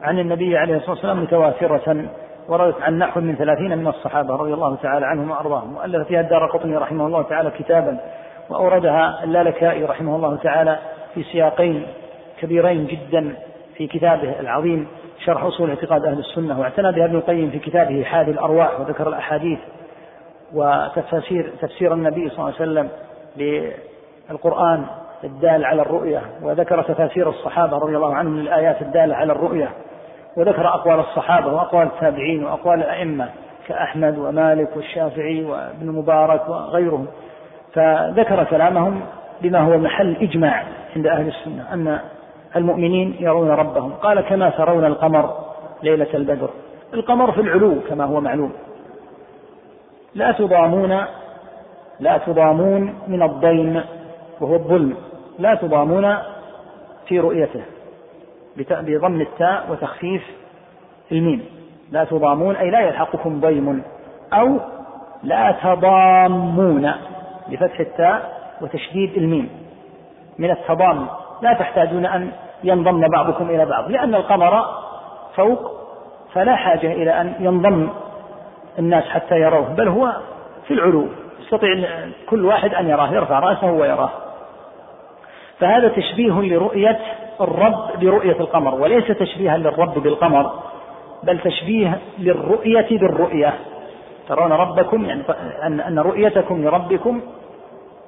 عن 0.03 0.19
النبي 0.19 0.57
عليه 0.57 0.77
الصلاة 0.77 0.91
والسلام 0.91 1.23
متواترة 1.23 2.05
وردت 2.49 2.83
عن 2.83 2.99
نحو 2.99 3.21
من 3.21 3.37
ثلاثين 3.37 3.79
من 3.79 3.87
الصحابة 3.87 4.37
رضي 4.37 4.55
الله 4.55 4.77
تعالى 4.77 5.07
عنهم 5.07 5.31
وأرضاهم. 5.31 5.77
وألف 5.77 6.09
فيها 6.09 6.21
الدار 6.21 6.47
قطني 6.47 6.77
رحمه 6.77 7.07
الله 7.07 7.23
تعالى 7.23 7.51
كتابا 7.51 8.01
وأوردها 8.51 9.25
اللالكائي 9.25 9.85
رحمه 9.85 10.17
الله 10.17 10.37
تعالى 10.37 10.79
في 11.15 11.23
سياقين 11.23 11.87
كبيرين 12.41 12.87
جدا. 12.87 13.37
في 13.81 13.87
كتابه 13.87 14.41
العظيم 14.41 14.87
شرح 15.25 15.45
أصول 15.45 15.71
اعتقاد 15.71 16.05
أهل 16.05 16.19
السنة 16.19 16.61
واعتنى 16.61 16.93
بها 16.93 17.05
ابن 17.05 17.17
القيم 17.17 17.51
في 17.51 17.59
كتابه 17.59 18.05
حادي 18.05 18.31
الأرواح 18.31 18.81
وذكر 18.81 19.09
الأحاديث 19.09 19.59
وتفسير 20.55 21.53
تفسير 21.61 21.95
النبي 21.95 22.29
صلى 22.29 22.39
الله 22.39 22.55
عليه 22.61 22.71
وسلم 22.71 22.89
للقرآن 24.31 24.85
الدال 25.25 25.65
على 25.65 25.83
الرؤية 25.83 26.23
وذكر 26.43 26.83
تفاسير 26.83 27.29
الصحابة 27.29 27.79
رضي 27.79 27.97
الله 27.97 28.15
عنهم 28.15 28.39
للآيات 28.39 28.83
الدالة 28.83 29.17
على 29.17 29.33
الرؤية 29.33 29.69
وذكر 30.37 30.69
أقوال 30.69 31.01
الصحابة 31.01 31.53
وأقوال 31.53 31.87
التابعين 31.87 32.45
وأقوال 32.45 32.79
الأئمة 32.79 33.29
كأحمد 33.69 34.19
ومالك 34.19 34.77
والشافعي 34.77 35.45
وابن 35.45 35.89
المبارك 35.89 36.49
وغيرهم. 36.49 37.07
فذكر 37.75 38.45
كلامهم 38.45 39.01
بما 39.43 39.59
هو 39.59 39.79
محل 39.79 40.17
إجماع 40.17 40.65
عند 40.97 41.07
أهل 41.07 41.29
السنة 41.29 41.75
أن 41.75 42.01
المؤمنين 42.57 43.17
يرون 43.21 43.51
ربهم. 43.51 43.93
قال 43.93 44.21
كما 44.21 44.51
ترون 44.51 44.85
القمر 44.85 45.35
ليلة 45.83 46.15
البدر. 46.15 46.51
القمر 46.95 47.33
في 47.33 47.41
العلو 47.41 47.75
كما 47.89 48.05
هو 48.05 48.21
معلوم. 48.21 48.53
لا 50.15 50.33
تضامون 50.33 51.05
لا 52.01 52.19
تضامون 52.19 52.95
من 53.09 53.23
الضيم 53.23 53.83
وهو 54.41 54.55
الظلم. 54.55 54.97
لا 55.39 55.55
تضامون 55.55 56.17
في 57.07 57.21
رؤيته. 57.21 57.63
بضم 58.57 59.21
التاء 59.21 59.67
وتخفيف 59.71 60.23
الميم. 61.13 61.45
لا 61.91 62.05
تضامون 62.05 62.57
أي 62.57 62.71
لا 62.71 62.81
يلحقكم 62.81 63.41
ضيم 63.41 63.83
أو 64.33 64.59
لا 65.23 65.57
تضامون. 65.63 66.93
بفتح 67.49 67.81
التاء 67.81 68.41
وتشديد 68.61 69.17
الميم. 69.17 69.49
من 70.39 70.51
التضام 70.51 71.07
لا 71.43 71.53
تحتاجون 71.53 72.07
أن 72.07 72.31
ينضم 72.65 73.09
بعضكم 73.09 73.51
إلى 73.51 73.67
بعض 73.67 73.91
لأن 73.91 74.15
القمر 74.15 74.65
فوق 75.37 75.73
فلا 76.33 76.57
حاجة 76.57 76.93
إلى 76.93 77.21
أن 77.21 77.35
ينضم 77.41 77.89
الناس 78.79 79.05
حتى 79.05 79.35
يروه 79.35 79.69
بل 79.69 79.89
هو 79.89 80.13
في 80.67 80.75
العلو 80.75 81.07
يستطيع 81.41 81.89
كل 82.29 82.45
واحد 82.45 82.75
أن 82.75 82.89
يراه 82.89 83.13
يرفع 83.13 83.39
رأسه 83.39 83.73
ويراه 83.73 84.11
فهذا 85.59 85.89
تشبيه 85.89 86.33
لرؤية 86.33 86.99
الرب 87.41 88.01
برؤية 88.01 88.41
القمر 88.41 88.75
وليس 88.75 89.07
تشبيها 89.07 89.57
للرب 89.57 89.99
بالقمر 89.99 90.53
بل 91.23 91.39
تشبيه 91.39 91.99
للرؤية 92.19 92.99
بالرؤية. 92.99 93.55
ترون 94.29 94.53
ربكم 94.53 95.05
يعني 95.05 95.23
أن 95.89 95.99
رؤيتكم 95.99 96.65
لربكم 96.65 97.21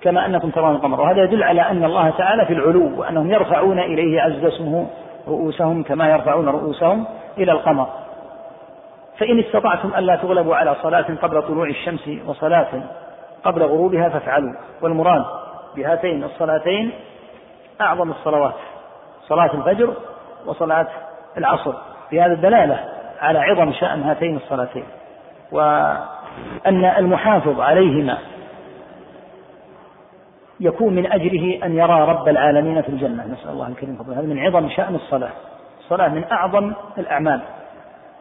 كما 0.02 0.26
أنكم 0.26 0.50
ترون 0.50 0.74
القمر. 0.74 1.00
وهذا 1.00 1.22
يدل 1.22 1.42
على 1.42 1.60
أن 1.60 1.84
الله 1.84 2.10
تعالى 2.10 2.46
في 2.46 2.52
العلو 2.52 3.00
وأنهم 3.00 3.30
يرفعون 3.30 3.78
إليه 3.78 4.20
عز 4.20 4.44
اسمه 4.44 4.86
رؤوسهم 5.28 5.82
كما 5.82 6.10
يرفعون 6.10 6.48
رؤوسهم 6.48 7.04
إلى 7.38 7.52
القمر. 7.52 7.86
فإن 9.18 9.38
استطعتم 9.38 9.92
ألا 9.98 10.16
تغلبوا 10.16 10.56
على 10.56 10.76
صلاة 10.82 11.06
قبل 11.22 11.42
طلوع 11.42 11.66
الشمس 11.66 12.10
وصلاة 12.26 12.68
قبل 13.44 13.62
غروبها 13.62 14.08
فافعلوا. 14.08 14.54
والمراد 14.82 15.24
بهاتين 15.76 16.24
الصلاتين 16.24 16.92
أعظم 17.80 18.10
الصلوات 18.10 18.54
صلاة 19.28 19.50
الفجر 19.54 19.94
وصلاة 20.46 20.86
العصر. 21.38 21.72
في 22.10 22.20
هذا 22.20 22.32
الدلالة 22.32 22.84
على 23.20 23.38
عظم 23.38 23.72
شأن 23.72 24.02
هاتين 24.02 24.36
الصلاتين. 24.36 24.84
وأن 25.52 26.84
المحافظ 26.98 27.60
عليهما 27.60 28.18
يكون 30.62 30.94
من 30.94 31.12
أجله 31.12 31.58
أن 31.64 31.76
يرى 31.76 32.04
رب 32.04 32.28
العالمين 32.28 32.82
في 32.82 32.88
الجنة. 32.88 33.26
نسأل 33.26 33.50
الله 33.50 33.68
الكريم 33.68 33.96
فضله 33.96 34.18
هذا 34.18 34.26
من 34.26 34.38
عظم 34.38 34.68
شأن 34.68 34.94
الصلاة. 34.94 35.30
الصلاة 35.80 36.08
من 36.08 36.24
أعظم 36.32 36.72
الأعمال. 36.98 37.40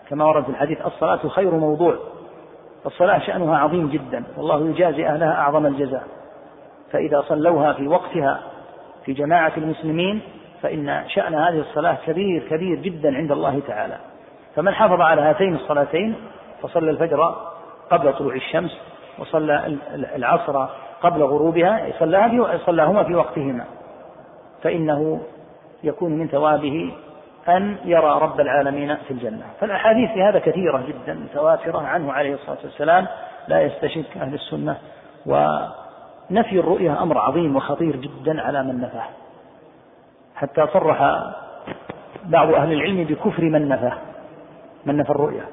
كما 0.09 0.25
ورد 0.25 0.43
في 0.43 0.49
الحديث 0.49 0.85
الصلاة 0.85 1.27
خير 1.27 1.51
موضوع. 1.51 1.95
الصلاة 2.85 3.19
شأنها 3.19 3.57
عظيم 3.57 3.87
جدا. 3.87 4.23
والله 4.37 4.69
يجازي 4.69 5.07
أهلها 5.07 5.33
أعظم 5.33 5.65
الجزاء. 5.65 6.03
فإذا 6.91 7.21
صلوها 7.21 7.73
في 7.73 7.87
وقتها 7.87 8.39
في 9.05 9.13
جماعة 9.13 9.51
المسلمين 9.57 10.21
فإن 10.61 11.03
شأن 11.07 11.35
هذه 11.35 11.59
الصلاة 11.59 11.97
كبير 12.05 12.47
كبير 12.49 12.75
جدا 12.75 13.17
عند 13.17 13.31
الله 13.31 13.59
تعالى. 13.67 13.97
فمن 14.55 14.73
حافظ 14.73 15.01
على 15.01 15.21
هاتين 15.21 15.55
الصلاتين 15.55 16.15
فصلى 16.61 16.91
الفجر 16.91 17.35
قبل 17.91 18.13
طلوع 18.13 18.35
الشمس 18.35 18.77
وصلى 19.19 19.77
العصر 20.15 20.67
قبل 21.01 21.23
غروبها 21.23 21.91
صلاهما 22.65 23.03
في 23.03 23.15
وقتهما. 23.15 23.65
فإنه 24.63 25.21
يكون 25.83 26.11
من 26.11 26.27
ثوابه 26.27 26.93
أن 27.49 27.77
يرى 27.85 28.19
رب 28.21 28.39
العالمين 28.39 28.95
في 28.95 29.11
الجنة. 29.11 29.45
فالأحاديث 29.59 30.11
في 30.11 30.23
هذا 30.23 30.39
كثيرة 30.39 30.83
جدا 30.87 31.13
متواترة 31.13 31.79
عنه 31.79 32.13
عليه 32.13 32.33
الصلاة 32.33 32.57
والسلام. 32.63 33.07
لا 33.47 33.61
يستشك 33.61 34.17
أهل 34.17 34.33
السنة. 34.33 34.77
ونفي 35.25 36.59
الرؤية 36.59 37.03
أمر 37.03 37.17
عظيم 37.17 37.55
وخطير 37.55 37.95
جدا 37.95 38.41
على 38.41 38.63
من 38.63 38.81
نفاه. 38.81 39.05
حتى 40.35 40.67
صرح 40.73 41.01
بعض 42.25 42.53
أهل 42.53 42.73
العلم 42.73 43.03
بكفر 43.03 43.43
من 43.43 43.69
نفى 43.69 43.91
من 44.85 44.97
نفى 44.97 45.09
الرؤية. 45.09 45.43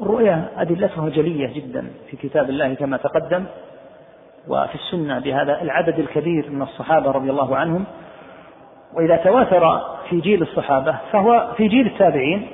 الرؤية 0.00 0.48
أدلتها 0.56 1.08
جلية 1.08 1.54
جدا 1.54 1.90
في 2.10 2.16
كتاب 2.16 2.50
الله 2.50 2.74
كما 2.74 2.96
تقدم. 2.96 3.44
وفي 4.48 4.74
السنة 4.74 5.18
بهذا 5.18 5.62
العدد 5.62 5.98
الكبير 5.98 6.50
من 6.50 6.62
الصحابة 6.62 7.10
رضي 7.10 7.30
الله 7.30 7.56
عنهم. 7.56 7.84
وإذا 8.94 9.16
تواتر 9.16 9.80
في 10.10 10.20
جيل 10.20 10.42
الصحابة 10.42 10.96
فهو 11.12 11.48
في 11.56 11.68
جيل 11.68 11.86
التابعين 11.86 12.46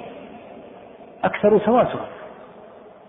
أكثر 1.25 1.59
تواترا. 1.59 2.07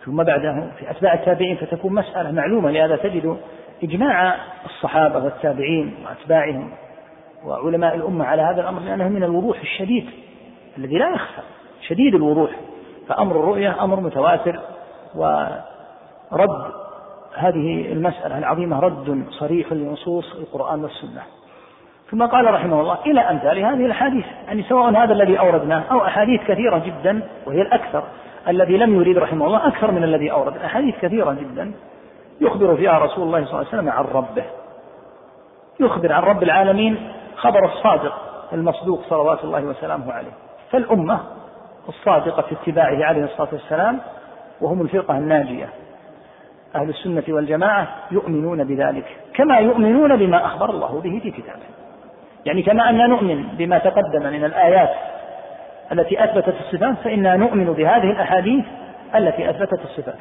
ثم 0.06 0.24
بعده 0.24 0.72
في 0.80 0.92
أتباع 0.92 1.14
التابعين 1.14 1.56
فتكون 1.56 1.94
مسألة 1.94 2.32
معلومة 2.32 2.72
لهذا 2.72 2.96
تجد 2.96 3.38
إجماع 3.84 4.36
الصحابة 4.66 5.24
والتابعين 5.24 5.96
وأتباعهم 6.06 6.72
وعلماء 7.46 7.96
الأمة 7.96 8.26
على 8.26 8.42
هذا 8.42 8.62
الأمر 8.62 8.82
لأنه 8.82 9.10
من 9.10 9.24
الوضوح 9.24 9.60
الشديد 9.60 10.10
الذي 10.78 10.98
لا 10.98 11.10
يخفى 11.10 11.42
شديد 11.88 12.16
الوضوح. 12.16 12.52
فأمر 13.08 13.40
الرؤية 13.40 13.84
أمر 13.84 14.00
متواتر 14.00 14.60
ورد 15.16 16.72
هذه 17.36 17.92
المسألة 17.92 18.38
العظيمة 18.38 18.80
رد 18.80 19.26
صريح 19.30 19.72
لنصوص 19.72 20.36
القرآن 20.36 20.84
والسنة. 20.84 21.22
ثم 22.12 22.26
قال 22.26 22.54
رحمه 22.54 22.82
الله 22.82 22.98
إلى 23.06 23.20
أمثال 23.20 23.60
هذه 23.60 23.86
الأحاديث 23.86 24.26
يعني 24.48 24.64
سواء 24.64 24.90
هذا 24.90 25.14
الذي 25.14 25.40
أوردناه 25.40 25.84
أو 25.92 26.06
أحاديث 26.06 26.42
كثيرة 26.48 26.78
جدا 26.78 27.22
وهي 27.46 27.62
الأكثر 27.62 28.04
الذي 28.48 28.78
لم 28.78 28.96
يريد 28.96 29.18
رحمه 29.18 29.46
الله 29.46 29.68
أكثر 29.68 29.92
من 29.92 30.04
الذي 30.04 30.32
أورد 30.32 30.58
أحاديث 30.58 30.96
كثيرة 31.02 31.34
جدا 31.34 31.72
يخبر 32.42 32.76
فيها 32.76 33.00
رسول 33.00 33.24
الله 33.24 33.46
صلى 33.46 33.54
الله 33.54 33.58
عليه 33.58 33.68
وسلم 33.68 33.90
عن 33.90 34.04
ربه. 34.04 34.44
يخبر 35.80 36.14
عن 36.14 36.24
رب 36.24 36.44
العالمين 36.44 37.12
خبر 37.36 37.66
الصادق 37.66 38.14
المصدوق 38.54 39.02
صلوات 39.10 39.44
الله 39.44 39.64
وسلامه 39.64 40.14
عليه. 40.14 40.32
فالأمة 40.72 41.20
الصادقة 41.90 42.42
في 42.42 42.56
اتباعه 42.56 43.06
عليه 43.06 43.24
الصلاة 43.24 43.50
والسلام 43.52 44.00
وهم 44.62 44.82
الفرقة 44.82 45.18
الناجية. 45.18 45.70
أهل 46.76 46.90
السنة 46.90 47.24
والجماعة 47.30 47.88
يؤمنون 48.12 48.64
بذلك 48.64 49.06
كما 49.34 49.58
يؤمنون 49.58 50.16
بما 50.16 50.46
أخبر 50.46 50.70
الله 50.70 51.02
به 51.04 51.20
في 51.24 51.32
كتابه. 51.32 51.60
يعني 52.46 52.64
كما 52.64 52.90
أننا 52.90 53.08
نؤمن 53.08 53.44
بما 53.58 53.78
تقدم 53.78 54.24
من 54.24 54.44
الآيات 54.44 54.90
التي 55.92 56.24
أثبتت 56.24 56.54
الصفات 56.60 56.96
فإنا 57.04 57.36
نؤمن 57.36 57.66
بهذه 57.66 58.12
الأحاديث 58.12 58.66
التي 59.16 59.50
أثبتت 59.50 59.80
الصفات. 59.84 60.20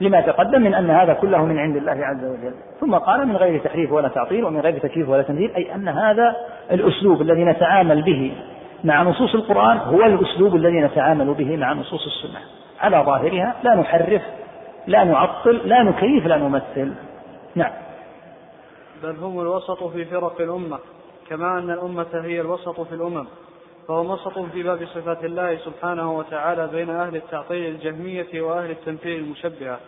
لما 0.00 0.20
تقدم 0.20 0.62
من 0.62 0.74
أن 0.74 0.90
هذا 0.90 1.12
كله 1.12 1.44
من 1.44 1.58
عند 1.58 1.76
الله 1.76 2.06
عز 2.06 2.24
وجل. 2.24 2.54
ثم 2.80 2.94
قال 2.94 3.28
من 3.28 3.36
غير 3.36 3.60
تحريف 3.60 3.92
ولا 3.92 4.08
تعطيل 4.08 4.44
ومن 4.44 4.60
غير 4.60 4.78
تكييف 4.78 5.08
ولا 5.08 5.22
تمثيل 5.22 5.54
أي 5.56 5.74
أن 5.74 5.88
هذا 5.88 6.36
الأسلوب 6.70 7.22
الذي 7.22 7.44
نتعامل 7.44 8.02
به 8.02 8.32
مع 8.84 9.02
نصوص 9.02 9.34
القرآن 9.34 9.78
هو 9.78 10.02
الأسلوب 10.02 10.56
الذي 10.56 10.80
نتعامل 10.80 11.34
به 11.34 11.56
مع 11.56 11.72
نصوص 11.72 12.06
السنة. 12.06 12.40
على 12.80 13.04
ظاهرها 13.06 13.54
لا 13.62 13.74
نحرف 13.74 14.22
لا 14.88 15.04
نعطل 15.04 15.56
لا 15.56 15.82
نكيف 15.82 16.26
لا 16.26 16.36
نمثل. 16.36 16.94
نعم. 17.54 17.72
بل 19.02 19.16
هم 19.16 19.40
الوسط 19.40 19.84
في 19.84 20.04
فرق 20.04 20.40
الأمة 20.40 20.78
كما 21.28 21.58
أن 21.58 21.70
الأمة 21.70 22.06
هي 22.14 22.40
الوسط 22.40 22.80
في 22.80 22.94
الأمم. 22.94 23.26
فهو 23.88 24.12
وسط 24.12 24.38
في 24.38 24.62
باب 24.62 24.86
صفات 24.94 25.24
الله 25.24 25.56
سبحانه 25.56 26.18
وتعالى 26.18 26.66
بين 26.66 26.90
أهل 26.90 27.16
التعطيل 27.16 27.74
الجهمية 27.74 28.42
وأهل 28.42 28.70
التمثيل 28.70 29.20
المشبهة. 29.20 29.78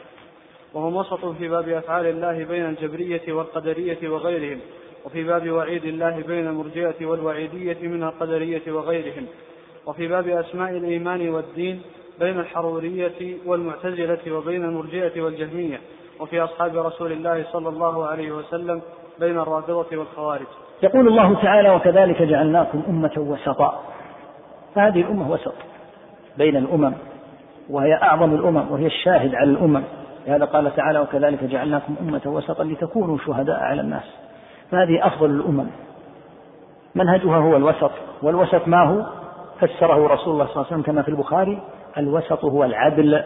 وهو 0.74 1.00
وسط 1.00 1.26
في 1.26 1.48
باب 1.48 1.68
أفعال 1.68 2.06
الله 2.06 2.44
بين 2.44 2.66
الجبرية 2.66 3.32
والقدرية 3.32 4.08
وغيرهم 4.08 4.60
وفي 5.04 5.24
باب 5.24 5.50
وعيد 5.50 5.84
الله 5.84 6.22
بين 6.26 6.46
المرجئة 6.46 7.06
والوعيدية 7.06 7.88
من 7.88 8.02
القدرية 8.02 8.72
وغيرهم 8.72 9.26
وفي 9.86 10.08
باب 10.08 10.28
أسماء 10.28 10.70
الإيمان 10.70 11.28
والدين 11.28 11.82
بين 12.20 12.40
الحرورية 12.40 13.36
والمعتزلة 13.46 14.32
وبين 14.32 14.64
المرجئة 14.64 15.22
والجهمية 15.22 15.80
وفي 16.20 16.40
أصحاب 16.40 16.76
رسول 16.76 17.12
الله 17.12 17.44
صلى 17.52 17.68
الله 17.68 18.06
عليه 18.06 18.32
وسلم 18.32 18.82
بين 19.20 19.38
الرافضة 19.38 19.96
والخوارج. 19.96 20.46
يقول 20.82 21.08
الله 21.08 21.42
تعالى 21.42 21.70
وكذلك 21.70 22.22
جعلناكم 22.22 22.82
أمة 22.88 23.12
وسطا. 23.16 23.82
فهذه 24.74 25.00
الأمة 25.00 25.30
وسط 25.30 25.54
بين 26.38 26.56
الأمم 26.56 26.94
وهي 27.70 27.94
أعظم 27.94 28.34
الأمم 28.34 28.72
وهي 28.72 28.86
الشاهد 28.86 29.34
على 29.34 29.50
الأمم. 29.50 29.82
لهذا 30.26 30.44
قال 30.44 30.76
تعالى 30.76 31.00
وكذلك 31.00 31.44
جعلناكم 31.44 31.94
أمة 32.00 32.22
وسطا 32.26 32.64
لتكونوا 32.64 33.18
شهداء 33.18 33.60
على 33.60 33.80
الناس. 33.80 34.04
فهذه 34.70 35.06
أفضل 35.06 35.30
الأمم. 35.30 35.66
منهجها 36.94 37.36
هو 37.36 37.56
الوسط 37.56 37.90
والوسط 38.22 38.68
ما 38.68 38.84
هو؟ 38.88 39.06
فسره 39.60 40.06
رسول 40.06 40.32
الله 40.32 40.46
صلى 40.46 40.56
الله 40.56 40.66
عليه 40.66 40.66
وسلم 40.66 40.82
كما 40.82 41.02
في 41.02 41.08
البخاري 41.08 41.62
الوسط 41.98 42.44
هو 42.44 42.64
العدل. 42.64 43.24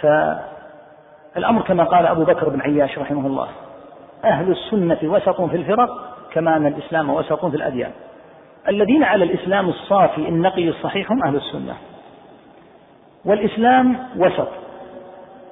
فالأمر 0.00 1.62
كما 1.62 1.84
قال 1.84 2.06
أبو 2.06 2.24
بكر 2.24 2.48
بن 2.48 2.60
عياش 2.60 2.98
رحمه 2.98 3.26
الله 3.26 3.48
أهل 4.24 4.50
السنة 4.50 4.98
وسط 5.02 5.40
في 5.40 5.56
الفرق 5.56 6.16
كما 6.32 6.56
أن 6.56 6.66
الإسلام 6.66 7.10
وسط 7.10 7.44
في 7.44 7.56
الأديان. 7.56 7.90
الذين 8.68 9.04
على 9.04 9.24
الإسلام 9.24 9.68
الصافي 9.68 10.28
النقي 10.28 10.68
الصحيح 10.68 11.12
هم 11.12 11.24
أهل 11.26 11.36
السنة. 11.36 11.74
والإسلام 13.24 13.98
وسط. 14.16 14.48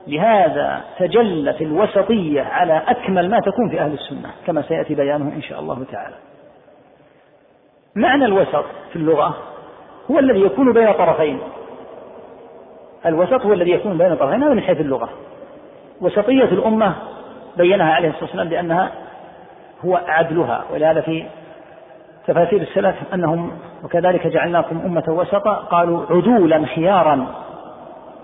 لهذا 0.06 0.80
تجلت 0.98 1.61
الوسطية 1.61 2.42
على 2.42 2.82
أكمل 2.88 3.30
ما 3.30 3.40
تكون 3.40 3.70
في 3.70 3.80
أهل 3.80 3.92
السنة 3.92 4.30
كما 4.46 4.62
سيأتي 4.62 4.94
بيانه 4.94 5.34
إن 5.34 5.42
شاء 5.42 5.61
الله 5.61 5.84
تعالى. 5.92 6.16
معنى 7.96 8.24
الوسط 8.24 8.64
في 8.90 8.96
اللغة 8.96 9.36
هو 10.11 10.18
الذي 10.18 10.40
يكون 10.40 10.72
بين 10.72 10.92
طرفين. 10.92 11.38
الوسط 13.06 13.46
هو 13.46 13.52
الذي 13.52 13.70
يكون 13.70 13.98
بين 13.98 14.14
طرفين 14.14 14.40
من 14.40 14.61
حيث 14.61 14.80
اللغة. 14.80 15.08
وسطية 16.00 16.44
الأمة 16.44 16.94
بينها 17.56 17.94
عليه 17.94 18.08
الصلاة 18.08 18.24
والسلام 18.24 18.48
بأنها 18.48 18.90
هو 19.84 20.00
عدلها 20.06 20.64
ولهذا 20.72 21.00
في 21.00 21.26
تفاسير 22.26 22.61
السلف 22.61 22.96
أنهم 23.14 23.52
وكذلك 23.84 24.26
جعلناكم 24.26 24.80
أمة 24.84 25.04
وسطا 25.08 25.54
قالوا 25.54 26.06
عدولا 26.11 26.66
خيارا. 26.66 27.26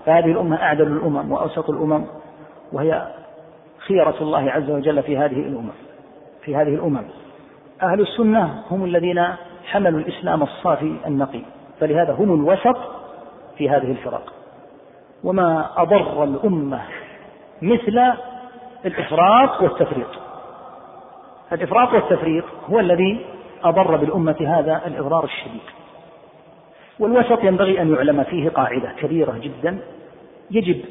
فهذه 0.05 0.31
الأمة 0.31 0.63
أعدل 0.63 0.87
الأمم 0.87 1.31
وأوسط 1.31 1.69
الأمم 1.69 2.05
وهي 2.71 3.07
خيرة 3.87 4.15
الله 4.21 4.51
عز 4.51 4.69
وجل 4.69 5.03
في 5.03 5.17
هذه 5.17 5.39
الأمم 5.39 5.71
في 6.41 6.55
هذه 6.55 6.75
الأمم. 6.75 7.03
أهل 7.83 8.01
السنة 8.01 8.63
هم 8.71 8.85
الذين 8.85 9.23
حملوا 9.65 9.99
الإسلام 9.99 10.43
الصافي 10.43 10.95
النقي. 11.07 11.41
فلهذا 11.79 12.13
هم 12.13 12.33
الوسط 12.33 12.77
في 13.57 13.69
هذه 13.69 13.91
الفرق. 13.91 14.33
وما 15.23 15.69
أضر 15.77 16.23
الأمة 16.23 16.81
مثل 17.61 18.13
الإفراط 18.85 19.61
والتفريط. 19.61 20.07
الإفراط 21.51 21.93
والتفريط 21.93 22.43
هو 22.69 22.79
الذي 22.79 23.25
أضر 23.63 23.95
بالأمة 23.95 24.35
هذا 24.41 24.81
الإضرار 24.85 25.23
الشديد. 25.23 25.61
والوسط 26.99 27.43
ينبغي 27.43 27.81
أن 27.81 27.93
يعلم 27.93 28.23
فيه 28.23 28.49
قاعدة 28.49 28.91
كبيرة 28.91 29.37
جدا. 29.41 29.79
يجب 30.51 30.85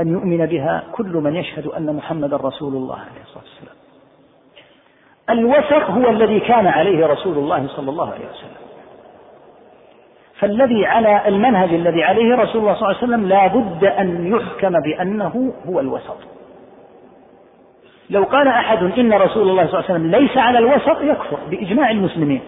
أن 0.00 0.08
يؤمن 0.08 0.46
بها 0.46 0.84
كل 0.92 1.16
من 1.16 1.36
يشهد 1.36 1.66
أن 1.66 1.96
محمدا 1.96 2.36
رسول 2.36 2.74
الله 2.74 2.94
عليه 2.94 3.22
الصلاة 3.22 3.44
والسلام. 3.44 3.76
الوسط 5.30 5.90
هو 5.90 6.10
الذي 6.10 6.40
كان 6.40 6.66
عليه 6.66 7.06
رسول 7.06 7.38
الله 7.38 7.68
صلى 7.68 7.90
الله 7.90 8.12
عليه 8.12 8.26
وسلم. 8.26 8.65
فالذي 10.40 10.86
على 10.86 11.28
المنهج 11.28 11.74
الذي 11.74 12.04
عليه 12.04 12.34
رسول 12.34 12.60
الله 12.62 12.74
صلى 12.74 12.88
الله 12.88 12.96
عليه 12.96 13.06
وسلم 13.06 13.28
لا 13.28 13.46
بد 13.46 13.84
أن 13.84 14.34
يحكم 14.36 14.80
بأنه 14.80 15.52
هو 15.66 15.80
الوسط. 15.80 16.16
لو 18.10 18.24
قال 18.24 18.48
أحد 18.48 18.82
إن 18.82 19.12
رسول 19.12 19.48
الله 19.48 19.66
صلى 19.66 19.80
الله 19.80 19.84
عليه 19.90 19.94
وسلم 19.94 20.10
ليس 20.10 20.36
على 20.36 20.58
الوسط 20.58 21.00
يكفر 21.02 21.38
بإجماع 21.50 21.90
المسلمين 21.90 22.40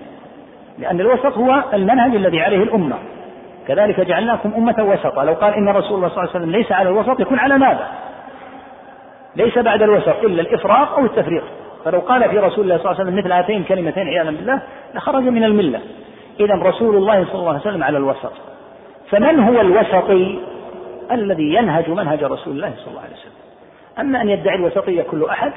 لأن 0.78 1.00
الوسط 1.00 1.38
هو 1.38 1.64
المنهج 1.74 2.16
الذي 2.16 2.40
عليه 2.40 2.62
الأمة. 2.62 2.96
كذلك 3.68 4.00
جعلناكم 4.00 4.52
أمة 4.56 4.76
وسطا 4.78 5.24
لو 5.24 5.34
قال 5.34 5.54
إن 5.54 5.68
رسول 5.68 5.96
الله 5.96 6.08
صلى 6.08 6.18
الله 6.18 6.30
عليه 6.30 6.30
وسلم 6.30 6.50
ليس 6.50 6.72
على 6.72 6.88
الوسط 6.88 7.20
يكون 7.20 7.38
على 7.38 7.58
ماذا؟ 7.58 7.88
ليس 9.36 9.58
بعد 9.58 9.82
الوسط 9.82 10.24
إلا 10.24 10.42
الإفراط 10.42 10.88
أو 10.88 11.04
التفريط 11.04 11.42
فلو 11.84 12.00
قال 12.00 12.30
في 12.30 12.38
رسول 12.38 12.64
الله 12.64 12.78
صلى 12.78 12.90
الله 12.90 13.00
عليه 13.00 13.10
وسلم 13.10 13.18
مثل 13.18 13.32
هاتين 13.32 13.60
الكلمتين 13.60 14.06
عياذا 14.08 14.30
بالله 14.30 14.62
لخرج 14.94 15.22
من 15.22 15.44
الملة. 15.44 15.80
إذا 16.40 16.54
رسول 16.54 16.96
الله 16.96 17.24
صلى 17.24 17.34
الله 17.34 17.48
عليه 17.48 17.60
وسلم 17.60 17.84
على 17.84 17.98
الوسط. 17.98 18.32
فمن 19.10 19.40
هو 19.40 19.60
الوسطي؟ 19.60 20.38
الذي 21.12 21.54
ينهج 21.54 21.90
منهج 21.90 22.24
رسول 22.24 22.56
الله 22.56 22.72
صلى 22.76 22.88
الله 22.88 23.00
عليه 23.00 23.12
وسلم. 23.12 23.32
أما 23.98 24.22
أن 24.22 24.28
يدعي 24.28 24.56
الوسطية 24.56 25.02
كل 25.02 25.24
أحد 25.24 25.52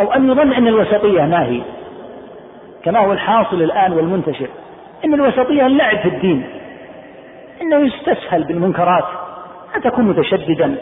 أو 0.00 0.12
أن 0.12 0.30
يظن 0.30 0.52
أن 0.52 0.68
الوسطية 0.68 1.22
ما 1.22 1.46
هي. 1.46 1.60
كما 2.84 2.98
هو 2.98 3.12
الحاصل 3.12 3.62
الآن 3.62 3.92
والمنتشر. 3.92 4.48
أن 5.04 5.14
الوسطية 5.14 5.66
اللعب 5.66 5.98
في 5.98 6.08
الدين. 6.08 6.46
أنه 7.62 7.76
يستسهل 7.76 8.44
بالمنكرات. 8.44 9.04
لا 9.74 9.90
تكون 9.90 10.04
متشددا. 10.04 10.76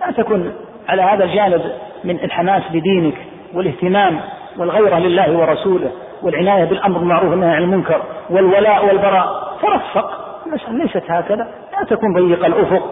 لا 0.00 0.12
تكون 0.12 0.52
على 0.88 1.02
هذا 1.02 1.24
الجانب 1.24 1.72
من 2.04 2.24
الحماس 2.24 2.62
بدينك 2.72 3.14
والاهتمام 3.54 4.20
والغيرة 4.56 4.98
لله 4.98 5.38
ورسوله. 5.38 5.90
والعناية 6.22 6.64
بالأمر 6.64 6.98
بالمعروف 6.98 7.30
والنهي 7.30 7.50
عن 7.50 7.62
المنكر 7.62 8.02
والولاء 8.30 8.86
والبراء. 8.86 9.56
ترفق 9.62 10.10
ليست 10.68 11.10
هكذا. 11.10 11.48
لا 11.72 11.84
تكن 11.88 12.14
ضيق 12.14 12.44
الأفق. 12.44 12.82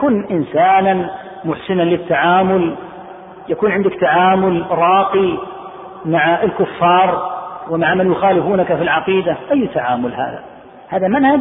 كن 0.00 0.26
إنسانا 0.30 1.10
محسنا 1.44 1.82
للتعامل. 1.82 2.74
يكون 3.48 3.72
عندك 3.72 3.94
تعامل 4.00 4.64
راقي 4.70 5.38
مع 6.04 6.42
الكفار 6.42 7.30
ومع 7.70 7.94
من 7.94 8.12
يخالفونك 8.12 8.66
في 8.66 8.82
العقيدة. 8.82 9.36
أي 9.52 9.66
تعامل 9.66 10.14
هذا؟ 10.14 10.40
هذا 10.88 11.08
منهج 11.08 11.40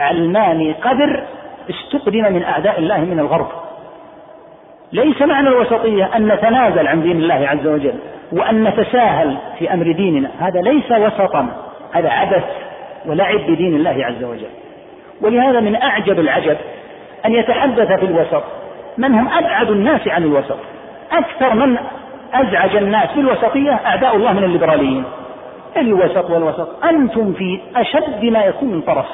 علماني 0.00 0.72
قدر 0.72 1.24
استقدم 1.70 2.32
من 2.32 2.42
أعداء 2.42 2.78
الله 2.78 3.00
من 3.00 3.18
الغرب. 3.18 3.48
ليس 4.92 5.22
معنى 5.22 5.48
الوسطية 5.48 6.16
أن 6.16 6.28
نتنازل 6.28 6.88
عن 6.88 7.02
دين 7.02 7.16
الله 7.16 7.48
عز 7.48 7.66
وجل. 7.66 7.94
وأن 8.32 8.64
نتساهل 8.64 9.36
في 9.58 9.74
أمر 9.74 9.92
ديننا. 9.92 10.30
هذا 10.38 10.60
ليس 10.60 10.92
وسطا 10.92 11.48
هذا 11.92 12.10
عبث 12.10 12.44
ولعب 13.06 13.40
بدين 13.40 13.74
الله 13.74 14.04
عز 14.04 14.24
وجل. 14.24 14.50
ولهذا 15.22 15.60
من 15.60 15.82
أعجب 15.82 16.20
العجب 16.20 16.56
أن 17.26 17.32
يتحدث 17.32 17.92
في 17.92 18.06
الوسط 18.06 18.42
من 18.98 19.14
هم 19.14 19.28
أبعد 19.28 19.70
الناس 19.70 20.08
عن 20.08 20.22
الوسط. 20.22 20.58
أكثر 21.12 21.54
من 21.54 21.78
أزعج 22.34 22.76
الناس 22.76 23.08
بالوسطية 23.16 23.80
أعداء 23.86 24.16
الله 24.16 24.32
من 24.32 24.44
الليبراليين. 24.44 25.04
الوسط 25.76 26.30
والوسط. 26.30 26.84
أنتم 26.84 27.32
في 27.32 27.60
أشد 27.76 28.24
ما 28.24 28.44
يكون 28.44 28.68
من 28.68 28.80
طرف. 28.80 29.06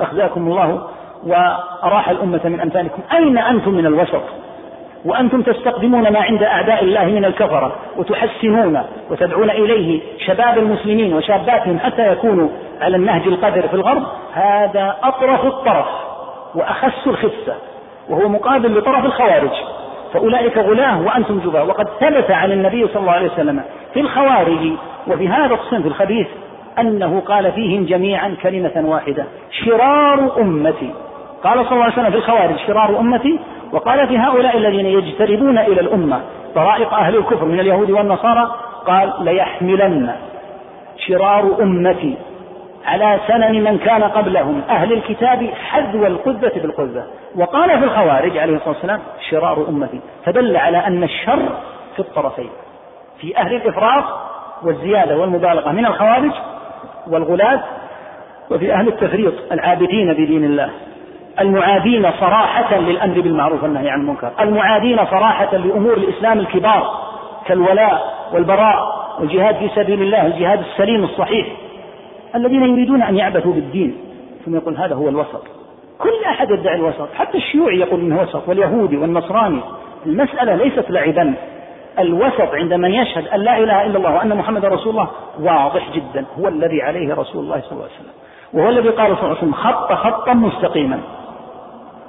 أخزاكم 0.00 0.46
الله 0.46 0.88
وأراح 1.26 2.08
الأمة 2.08 2.40
من 2.44 2.60
أمثالكم. 2.60 3.02
أين 3.12 3.38
أنتم 3.38 3.70
من 3.70 3.86
الوسط؟ 3.86 4.22
وأنتم 5.04 5.42
تستقدمون 5.42 6.12
ما 6.12 6.20
عند 6.20 6.42
أعداء 6.42 6.84
الله 6.84 7.04
من 7.04 7.24
الكفرة 7.24 7.76
وتحسنون 7.96 8.82
وتدعون 9.10 9.50
إليه 9.50 10.00
شباب 10.18 10.58
المسلمين 10.58 11.14
وشاباتهم 11.14 11.78
حتى 11.78 12.12
يكونوا 12.12 12.48
على 12.80 12.96
النهج 12.96 13.26
القدر 13.26 13.68
في 13.68 13.74
الغرب. 13.74 14.02
هذا 14.32 14.96
أطرف 15.02 15.44
الطرف 15.44 15.86
وأخس 16.54 17.06
الخسة 17.06 17.54
وهو 18.08 18.28
مقابل 18.28 18.78
لطرف 18.78 19.04
الخوارج. 19.04 19.50
فأولئك 20.12 20.58
غلاه 20.58 21.00
وأنتم 21.02 21.38
جباه. 21.38 21.64
وقد 21.64 21.88
ثبت 22.00 22.30
عن 22.30 22.52
النبي 22.52 22.88
صلى 22.88 23.00
الله 23.00 23.12
عليه 23.12 23.32
وسلم 23.32 23.62
في 23.94 24.00
الخوارج 24.00 24.72
وفي 25.06 25.28
هذا 25.28 25.54
الصنف 25.54 25.86
الخبيث 25.86 26.26
أنه 26.78 27.20
قال 27.20 27.52
فيهم 27.52 27.84
جميعا 27.84 28.36
كلمة 28.42 28.82
واحدة 28.84 29.24
شرار 29.50 30.40
أمتي. 30.40 30.90
قال 31.44 31.64
صلى 31.64 31.72
الله 31.72 31.84
عليه 31.84 31.92
وسلم 31.92 32.10
في 32.10 32.16
الخوارج 32.16 32.56
شرار 32.66 33.00
أمتي 33.00 33.40
وقال 33.72 34.08
في 34.08 34.18
هؤلاء 34.18 34.56
الذين 34.56 34.86
يجتربون 34.86 35.58
إلى 35.58 35.80
الأمة 35.80 36.20
طرائق 36.54 36.94
أهل 36.94 37.16
الكفر 37.16 37.44
من 37.44 37.60
اليهود 37.60 37.90
والنصارى 37.90 38.54
قال 38.86 39.12
ليحملن 39.20 40.14
شرار 40.96 41.62
أمتي 41.62 42.16
على 42.86 43.20
سنن 43.26 43.64
من 43.64 43.78
كان 43.78 44.02
قبلهم 44.02 44.62
أهل 44.70 44.92
الكتاب 44.92 45.50
حذو 45.54 46.06
القذة 46.06 46.52
بالقذة. 46.54 47.04
وقال 47.36 47.78
في 47.78 47.84
الخوارج 47.84 48.38
عليه 48.38 48.56
الصلاة 48.56 48.74
والسلام 48.74 49.00
شرار 49.30 49.68
أمتي. 49.68 50.00
فدل 50.24 50.56
على 50.56 50.78
أن 50.78 51.02
الشر 51.02 51.48
في 51.94 52.00
الطرفين 52.00 52.50
في 53.20 53.36
أهل 53.38 53.54
الإفراط 53.54 54.04
والزيادة 54.62 55.16
والمبالغة 55.16 55.72
من 55.72 55.86
الخوارج 55.86 56.32
والغلاة 57.06 57.64
وفي 58.50 58.72
أهل 58.72 58.88
التفريط 58.88 59.34
العابدين 59.52 60.12
بدين 60.12 60.44
الله. 60.44 60.70
المعادين 61.40 62.12
صراحة 62.20 62.78
للأمر 62.78 63.20
بالمعروف 63.20 63.62
والنهي 63.62 63.90
عن 63.90 64.00
المنكر. 64.00 64.32
المعادين 64.40 65.06
صراحة 65.06 65.56
لأمور 65.56 65.92
الإسلام 65.92 66.38
الكبار 66.38 66.98
كالولاء 67.46 68.14
والبراء 68.32 69.04
والجهاد 69.20 69.56
في 69.56 69.68
سبيل 69.74 70.02
الله 70.02 70.26
الجهاد 70.26 70.60
السليم 70.60 71.04
الصحيح. 71.04 71.46
الذين 72.34 72.62
يريدون 72.62 73.02
أن 73.02 73.16
يعبثوا 73.16 73.52
بالدين. 73.52 73.96
ثم 74.46 74.56
يقول 74.56 74.76
هذا 74.76 74.94
هو 74.94 75.08
الوسط. 75.08 75.42
كل 75.98 76.24
أحد 76.28 76.50
يدعي 76.50 76.74
الوسط. 76.74 77.08
حتى 77.14 77.38
الشيوعي 77.38 77.78
يقول 77.78 78.00
إنه 78.00 78.22
وسط 78.22 78.48
واليهودي 78.48 78.96
والنصراني. 78.96 79.60
المسألة 80.06 80.54
ليست 80.54 80.90
لعبا. 80.90 81.34
الوسط 81.98 82.54
عند 82.54 82.74
من 82.74 82.94
يشهد 82.94 83.28
أن 83.28 83.40
لا 83.40 83.58
إله 83.58 83.86
إلا 83.86 83.98
الله 83.98 84.14
وأن 84.14 84.36
محمد 84.36 84.64
رسول 84.64 84.90
الله 84.90 85.08
واضح 85.40 85.90
جدا. 85.94 86.24
هو 86.40 86.48
الذي 86.48 86.82
عليه 86.82 87.14
رسول 87.14 87.44
الله 87.44 87.60
صلى 87.60 87.72
الله 87.72 87.84
عليه 87.84 87.94
وسلم. 87.94 88.14
وهو 88.52 88.68
الذي 88.68 88.88
قال 88.88 89.06
صلى 89.06 89.16
الله 89.16 89.28
عليه 89.28 89.38
وسلم 89.38 89.52
خط 89.52 89.92
خطا 89.92 90.32
مستقيما. 90.32 91.00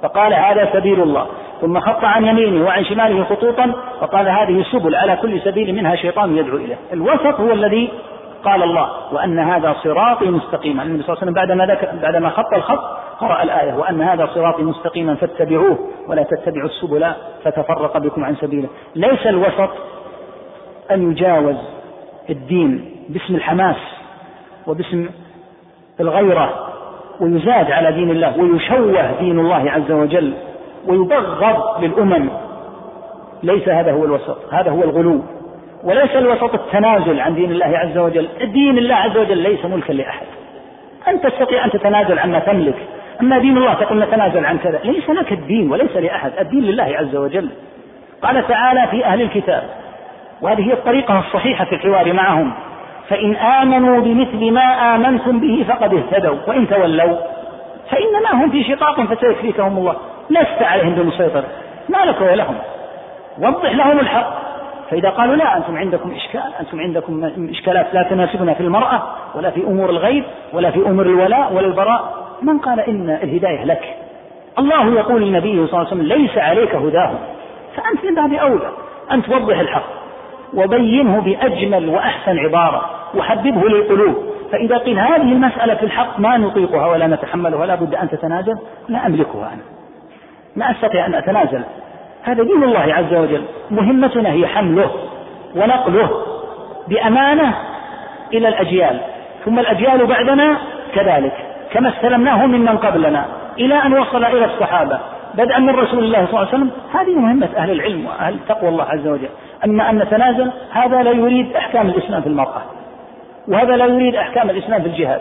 فقال 0.02 0.34
هذا 0.34 0.72
سبيل 0.72 1.02
الله. 1.02 1.26
ثم 1.60 1.80
خط 1.80 2.04
عن 2.04 2.24
يمينه 2.24 2.66
وعن 2.66 2.84
شماله 2.84 3.24
خطوطا 3.24 3.72
فقال 4.00 4.28
هذه 4.28 4.64
سبل 4.72 4.94
على 4.94 5.16
كل 5.16 5.40
سبيل 5.40 5.74
منها 5.74 5.96
شيطان 5.96 6.36
يدعو 6.36 6.56
إليه. 6.56 6.76
الوسط 6.92 7.40
هو 7.40 7.52
الذي 7.52 7.92
قال 8.44 8.62
الله 8.62 8.90
وأن 9.12 9.38
هذا 9.38 9.76
صراطي 9.82 10.30
مستقيما. 10.30 10.82
النبي 10.82 11.02
صلى 11.02 11.12
الله 11.12 11.22
عليه 11.22 11.32
وسلم 11.32 12.00
بعدما 12.00 12.28
ذكر 12.28 12.30
خط 12.30 12.54
الخط 12.54 12.80
قرأ 13.20 13.42
الآية 13.42 13.74
وأن 13.74 14.02
هذا 14.02 14.28
صراطي 14.34 14.62
مستقيما 14.62 15.14
فاتبعوه 15.14 15.78
ولا 16.08 16.22
تتبعوا 16.22 16.68
السبل 16.68 17.12
فتفرق 17.44 17.98
بكم 17.98 18.24
عن 18.24 18.36
سبيله. 18.36 18.68
ليس 18.94 19.26
الوسط 19.26 19.70
أن 20.90 21.10
يجاوز 21.10 21.56
الدين 22.30 22.90
باسم 23.08 23.34
الحماس 23.34 23.76
وباسم 24.66 25.08
الغيرة 26.00 26.68
ويزاد 27.20 27.70
على 27.70 27.92
دين 27.92 28.10
الله 28.10 28.38
ويشوه 28.38 29.20
دين 29.20 29.38
الله 29.38 29.70
عز 29.70 29.92
وجل 29.92 30.32
ويبغض 30.88 31.84
للأمم. 31.84 32.28
ليس 33.42 33.68
هذا 33.68 33.92
هو 33.92 34.04
الوسط 34.04 34.54
هذا 34.54 34.70
هو 34.70 34.82
الغلو. 34.82 35.22
وليس 35.84 36.16
الوسط 36.16 36.54
التنازل 36.54 37.20
عن 37.20 37.34
دين 37.34 37.50
الله 37.50 37.78
عز 37.78 37.98
وجل. 37.98 38.28
دين 38.52 38.78
الله 38.78 38.94
عز 38.94 39.16
وجل 39.16 39.38
ليس 39.38 39.64
ملكا 39.64 39.92
لأحد. 39.92 40.26
أنت 41.08 41.26
تستطيع 41.26 41.64
أن 41.64 41.70
تتنازل 41.70 42.18
عما 42.18 42.38
تملك. 42.38 42.76
أما 43.20 43.38
دين 43.38 43.56
الله 43.56 43.74
تقول 43.74 43.98
نتنازل 43.98 44.44
عن 44.46 44.58
كذا. 44.58 44.80
ليس 44.84 45.10
لك 45.10 45.32
الدين 45.32 45.70
وليس 45.70 45.96
لأحد 45.96 46.32
الدين 46.40 46.62
لله 46.62 46.96
عز 46.98 47.16
وجل. 47.16 47.48
قال 48.22 48.48
تعالى 48.48 48.86
في 48.90 49.04
أهل 49.04 49.22
الكتاب 49.22 49.62
وهذه 50.42 50.68
هي 50.68 50.72
الطريقة 50.72 51.18
الصحيحة 51.18 51.64
في 51.64 51.74
الحوار 51.74 52.12
معهم. 52.12 52.52
فإن 53.08 53.36
آمنوا 53.36 54.00
بمثل 54.00 54.50
ما 54.50 54.94
آمنتم 54.94 55.40
به 55.40 55.64
فقد 55.68 55.94
اهتدوا 55.94 56.36
وإن 56.46 56.68
تولوا 56.68 57.16
فإنما 57.90 58.44
هم 58.44 58.50
في 58.50 58.64
شقاق 58.64 59.00
فسيكفيكهم 59.00 59.78
الله. 59.78 59.96
لست 60.30 60.62
عليهم 60.62 60.94
بمسيطر. 60.94 61.44
ما 61.88 61.98
لك 61.98 62.20
ولهم 62.20 62.54
وضح 63.38 63.72
لهم 63.72 63.98
الحق. 63.98 64.46
فإذا 64.90 65.10
قالوا 65.10 65.36
لا 65.36 65.56
أنتم 65.56 65.76
عندكم 65.76 66.12
إشكال 66.14 66.50
أنتم 66.60 66.80
عندكم 66.80 67.30
إشكالات 67.50 67.94
لا 67.94 68.02
تناسبنا 68.02 68.54
في 68.54 68.60
المرأة 68.60 69.02
ولا 69.34 69.50
في 69.50 69.60
أمور 69.60 69.90
الغيب 69.90 70.24
ولا 70.52 70.70
في 70.70 70.78
أمور 70.78 71.06
الولاء 71.06 71.52
ولا 71.52 71.66
البراء 71.66 72.14
من 72.42 72.58
قال 72.58 72.80
إن 72.80 73.10
الهداية 73.22 73.64
لك؟ 73.64 73.96
الله 74.58 74.94
يقول 74.94 75.22
للنبي 75.22 75.52
صلى 75.52 75.64
الله 75.64 75.78
عليه 75.78 75.88
وسلم 75.88 76.02
ليس 76.02 76.38
عليك 76.38 76.74
هداهم. 76.74 77.18
فأنت 77.76 78.04
من 78.04 78.14
باب 78.14 78.32
أولى. 78.32 78.70
أن 79.12 79.22
توضح 79.22 79.58
الحق. 79.58 79.86
وبينه 80.54 81.20
بأجمل 81.20 81.88
وأحسن 81.88 82.38
عبارة. 82.38 82.90
وحببه 83.14 83.68
للقلوب. 83.68 84.14
فإذا 84.52 84.78
قيل 84.78 84.98
هذه 84.98 85.32
المسألة 85.32 85.74
في 85.74 85.82
الحق 85.82 86.20
ما 86.20 86.36
نطيقها 86.36 86.86
ولا 86.86 87.06
نتحملها 87.06 87.60
ولا 87.60 87.74
بد 87.74 87.94
أن 87.94 88.10
تتنازل 88.10 88.54
لا 88.88 89.06
أملكها 89.06 89.52
أنا. 89.52 89.62
ما 90.56 90.70
أستطيع 90.70 91.06
أن 91.06 91.14
أتنازل 91.14 91.62
هذا 92.22 92.42
دين 92.42 92.64
الله 92.64 92.94
عز 92.94 93.14
وجل. 93.14 93.42
مهمتنا 93.70 94.32
هي 94.32 94.46
حمله 94.46 94.90
ونقله 95.56 96.10
بأمانة 96.88 97.54
إلى 98.32 98.48
الأجيال. 98.48 99.00
ثم 99.44 99.58
الأجيال 99.58 100.06
بعدنا 100.06 100.56
كذلك. 100.94 101.32
كما 101.72 101.88
استلمناه 101.88 102.46
ممن 102.46 102.76
قبلنا 102.76 103.24
إلى 103.58 103.74
أن 103.74 103.98
وصل 103.98 104.24
إلى 104.24 104.44
الصحابة. 104.44 104.98
بدءا 105.34 105.58
من 105.58 105.74
رسول 105.74 106.04
الله 106.04 106.26
صلى 106.26 106.28
الله 106.28 106.38
عليه 106.38 106.48
وسلم. 106.48 106.70
هذه 106.94 107.18
مهمة 107.18 107.48
أهل 107.56 107.70
العلم 107.70 108.06
وأهل 108.06 108.36
تقوى 108.48 108.68
الله 108.68 108.84
عز 108.84 109.06
وجل. 109.06 109.28
أما 109.64 109.90
أن 109.90 109.98
نتنازل 109.98 110.50
هذا 110.72 111.02
لا 111.02 111.10
يريد 111.10 111.56
أحكام 111.56 111.88
الإسلام 111.88 112.20
في 112.22 112.28
المرأة. 112.28 112.62
وهذا 113.48 113.76
لا 113.76 113.86
يريد 113.86 114.14
أحكام 114.14 114.50
الإسلام 114.50 114.82
في 114.82 114.88
الجهاد 114.88 115.20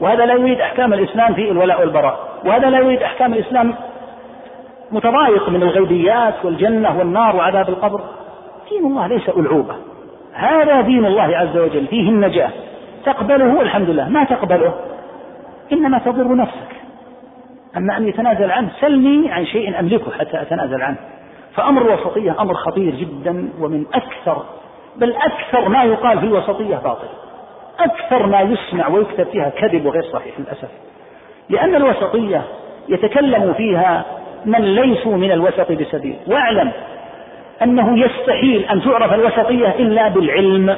وهذا 0.00 0.26
لا 0.26 0.34
يريد 0.34 0.60
أحكام 0.60 0.92
الإسلام 0.92 1.34
في 1.34 1.50
الولاء 1.50 1.80
والبراء 1.80 2.18
وهذا 2.44 2.70
لا 2.70 2.78
يريد 2.78 3.02
أحكام 3.02 3.32
الإسلام 3.32 3.74
متضايق 4.92 5.48
من 5.48 5.62
الغيبيات 5.62 6.34
والجنة 6.44 6.98
والنار 6.98 7.36
وعذاب 7.36 7.68
القبر. 7.68 8.00
دين 8.70 8.86
الله 8.86 9.06
ليس 9.06 9.28
ألعوبة. 9.28 9.74
هذا 10.32 10.80
دين 10.80 11.06
الله 11.06 11.36
عز 11.36 11.56
وجل 11.56 11.86
فيه 11.86 12.08
النجاة. 12.08 12.50
تقبله 13.04 13.60
الحمد 13.60 13.90
لله 13.90 14.08
ما 14.08 14.24
تقبله؟ 14.24 14.74
إنما 15.72 15.98
تضر 15.98 16.36
نفسك. 16.36 16.76
أما 17.76 17.96
أن 17.96 18.08
يتنازل 18.08 18.50
عنه 18.50 18.68
سلني 18.80 19.32
عن 19.32 19.46
شيء 19.46 19.80
أملكه 19.80 20.10
حتى 20.18 20.42
أتنازل 20.42 20.82
عنه. 20.82 20.98
فأمر 21.54 21.82
الوسطية 21.82 22.36
أمر 22.40 22.54
خطير 22.54 22.94
جدا 22.94 23.48
ومن 23.60 23.84
أكثر 23.94 24.42
بل 24.96 25.14
أكثر 25.16 25.68
ما 25.68 25.84
يقال 25.84 26.20
في 26.20 26.26
الوسطية 26.26 26.76
باطل. 26.76 27.08
أكثر 27.80 28.26
ما 28.26 28.40
يسمع 28.40 28.88
ويكتب 28.88 29.26
فيها 29.26 29.48
كذب 29.48 29.86
وغير 29.86 30.02
صحيح 30.02 30.40
للأسف. 30.40 30.68
لأن 31.48 31.74
الوسطية 31.74 32.42
يتكلم 32.88 33.54
فيها 33.54 34.04
من 34.44 34.60
ليسوا 34.60 35.16
من 35.16 35.32
الوسط 35.32 35.72
بسبيل. 35.72 36.16
واعلم 36.26 36.72
أنه 37.62 37.98
يستحيل 37.98 38.64
أن 38.64 38.82
تعرف 38.82 39.12
الوسطية 39.12 39.68
إلا 39.68 40.08
بالعلم. 40.08 40.76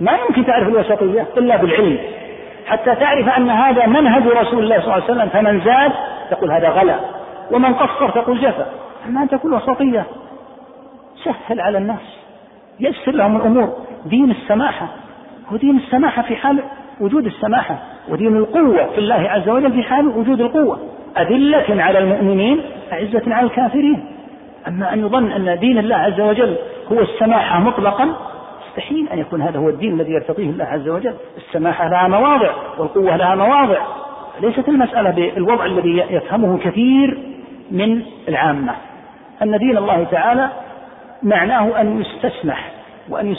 ما 0.00 0.12
يمكن 0.12 0.46
تعرف 0.46 0.68
الوسطية 0.68 1.26
إلا 1.36 1.56
بالعلم. 1.56 1.98
حتى 2.66 2.94
تعرف 2.94 3.28
أن 3.28 3.50
هذا 3.50 3.86
منهج 3.86 4.26
رسول 4.26 4.64
الله 4.64 4.80
صلى 4.80 4.84
الله 4.84 4.92
عليه 4.92 5.04
وسلم 5.04 5.28
فمن 5.28 5.60
زاد 5.60 5.92
تقول 6.30 6.52
هذا 6.52 6.68
غلا 6.68 6.96
ومن 7.50 7.74
قصر 7.74 8.10
تقول 8.10 8.40
جفا. 8.40 8.66
أما 9.06 9.22
أن 9.22 9.28
تكون 9.28 9.54
وسطية 9.54 10.04
سهل 11.24 11.60
على 11.60 11.78
الناس 11.78 12.18
يسر 12.80 13.12
لهم 13.12 13.36
الأمور. 13.36 13.76
دين 14.06 14.30
السماحة. 14.30 14.88
ودين 15.52 15.76
السماحة 15.76 16.22
في 16.22 16.36
حال 16.36 16.62
وجود 17.00 17.26
السماحة 17.26 17.78
ودين 18.08 18.36
القوة 18.36 18.86
في 18.86 18.98
الله 18.98 19.14
عز 19.30 19.48
وجل 19.48 19.72
في 19.72 19.82
حال 19.82 20.08
وجود 20.08 20.40
القوة. 20.40 20.80
أذلة 21.18 21.82
على 21.82 21.98
المؤمنين 21.98 22.60
أعزة 22.92 23.34
على 23.34 23.46
الكافرين. 23.46 24.04
أما 24.68 24.92
أن 24.92 25.00
يظن 25.00 25.32
أن 25.32 25.58
دين 25.58 25.78
الله 25.78 25.96
عز 25.96 26.20
وجل 26.20 26.56
هو 26.92 27.00
السماحة 27.00 27.60
مطلقا 27.60 28.16
مستحيل 28.68 29.08
أن 29.08 29.18
يكون 29.18 29.42
هذا 29.42 29.58
هو 29.58 29.68
الدين 29.68 30.00
الذي 30.00 30.12
يرتضيه 30.12 30.50
الله 30.50 30.64
عز 30.64 30.88
وجل. 30.88 31.14
السماحة 31.36 31.88
لها 31.88 32.08
مواضع 32.08 32.50
والقوة 32.78 33.16
لها 33.16 33.34
مواضع. 33.34 33.78
ليست 34.40 34.68
المسألة 34.68 35.10
بالوضع 35.10 35.66
الذي 35.66 36.04
يفهمه 36.10 36.58
كثير 36.58 37.18
من 37.70 38.02
العامة. 38.28 38.74
أن 39.42 39.58
دين 39.58 39.76
الله 39.76 40.04
تعالى 40.04 40.48
معناه 41.22 41.80
أن 41.80 42.00
يستسمح. 42.00 42.75
وأن 43.08 43.36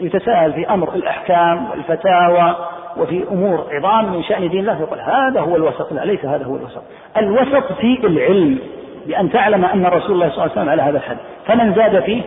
يتساهل 0.00 0.52
في 0.52 0.70
أمر 0.70 0.94
الأحكام 0.94 1.70
والفتاوى 1.70 2.56
وفي 2.96 3.24
أمور 3.32 3.66
عظام 3.70 4.12
من 4.12 4.22
شأن 4.22 4.48
دين 4.48 4.60
الله 4.60 4.80
يقول 4.80 5.00
هذا 5.00 5.40
هو 5.40 5.56
الوسط 5.56 5.92
لا 5.92 6.04
ليس 6.04 6.24
هذا 6.24 6.44
هو 6.44 6.56
الوسط. 6.56 6.82
الوسط 7.16 7.72
في 7.72 8.06
العلم 8.06 8.58
بأن 9.06 9.32
تعلم 9.32 9.64
أن 9.64 9.86
رسول 9.86 10.12
الله 10.12 10.28
صلى 10.28 10.36
الله 10.36 10.42
عليه 10.42 10.52
وسلم 10.52 10.68
على 10.68 10.82
هذا 10.82 10.98
الحد. 10.98 11.16
فمن 11.46 11.74
زاد 11.74 12.00
فيه 12.00 12.22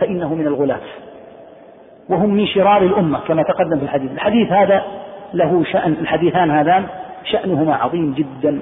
فإنه 0.00 0.34
من 0.34 0.46
الغلاة 0.46 0.80
وهم 2.08 2.34
من 2.34 2.46
شرار 2.46 2.82
الأمة 2.82 3.18
كما 3.28 3.42
تقدم 3.42 3.78
في 3.78 3.84
الحديث. 3.84 4.12
الحديث 4.12 4.52
هذا 4.52 4.82
له 5.34 5.64
شأن 5.72 5.96
الحديثان 6.00 6.50
هذان 6.50 6.86
شأنهما 7.24 7.74
عظيم 7.74 8.14
جدا. 8.14 8.60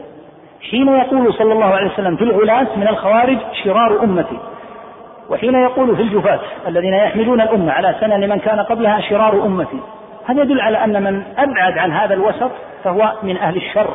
حين 0.70 0.88
يقول 0.88 1.34
صلى 1.34 1.52
الله 1.52 1.66
عليه 1.66 1.92
وسلم 1.92 2.16
في 2.16 2.24
الغلاة 2.24 2.66
من 2.76 2.88
الخوارج 2.88 3.38
شرار 3.64 4.04
أمتي. 4.04 4.38
وحين 5.31 5.55
يقول 5.55 5.97
في 5.97 6.03
الجفاة 6.03 6.40
الذين 6.69 6.94
يحملون 6.94 7.40
الأمة 7.40 7.73
على 7.73 7.94
سنن 8.01 8.28
من 8.28 8.39
كان 8.39 8.61
قبلها 8.61 9.01
شرار 9.01 9.47
أمتي 9.47 9.81
هذا 10.27 10.43
يدل 10.43 10.61
على 10.61 10.85
أن 10.85 11.03
من 11.03 11.23
أبعد 11.39 11.78
عن 11.78 11.93
هذا 11.93 12.15
الوسط 12.15 12.51
فهو 12.85 13.12
من 13.23 13.36
أهل 13.36 13.57
الشر. 13.57 13.94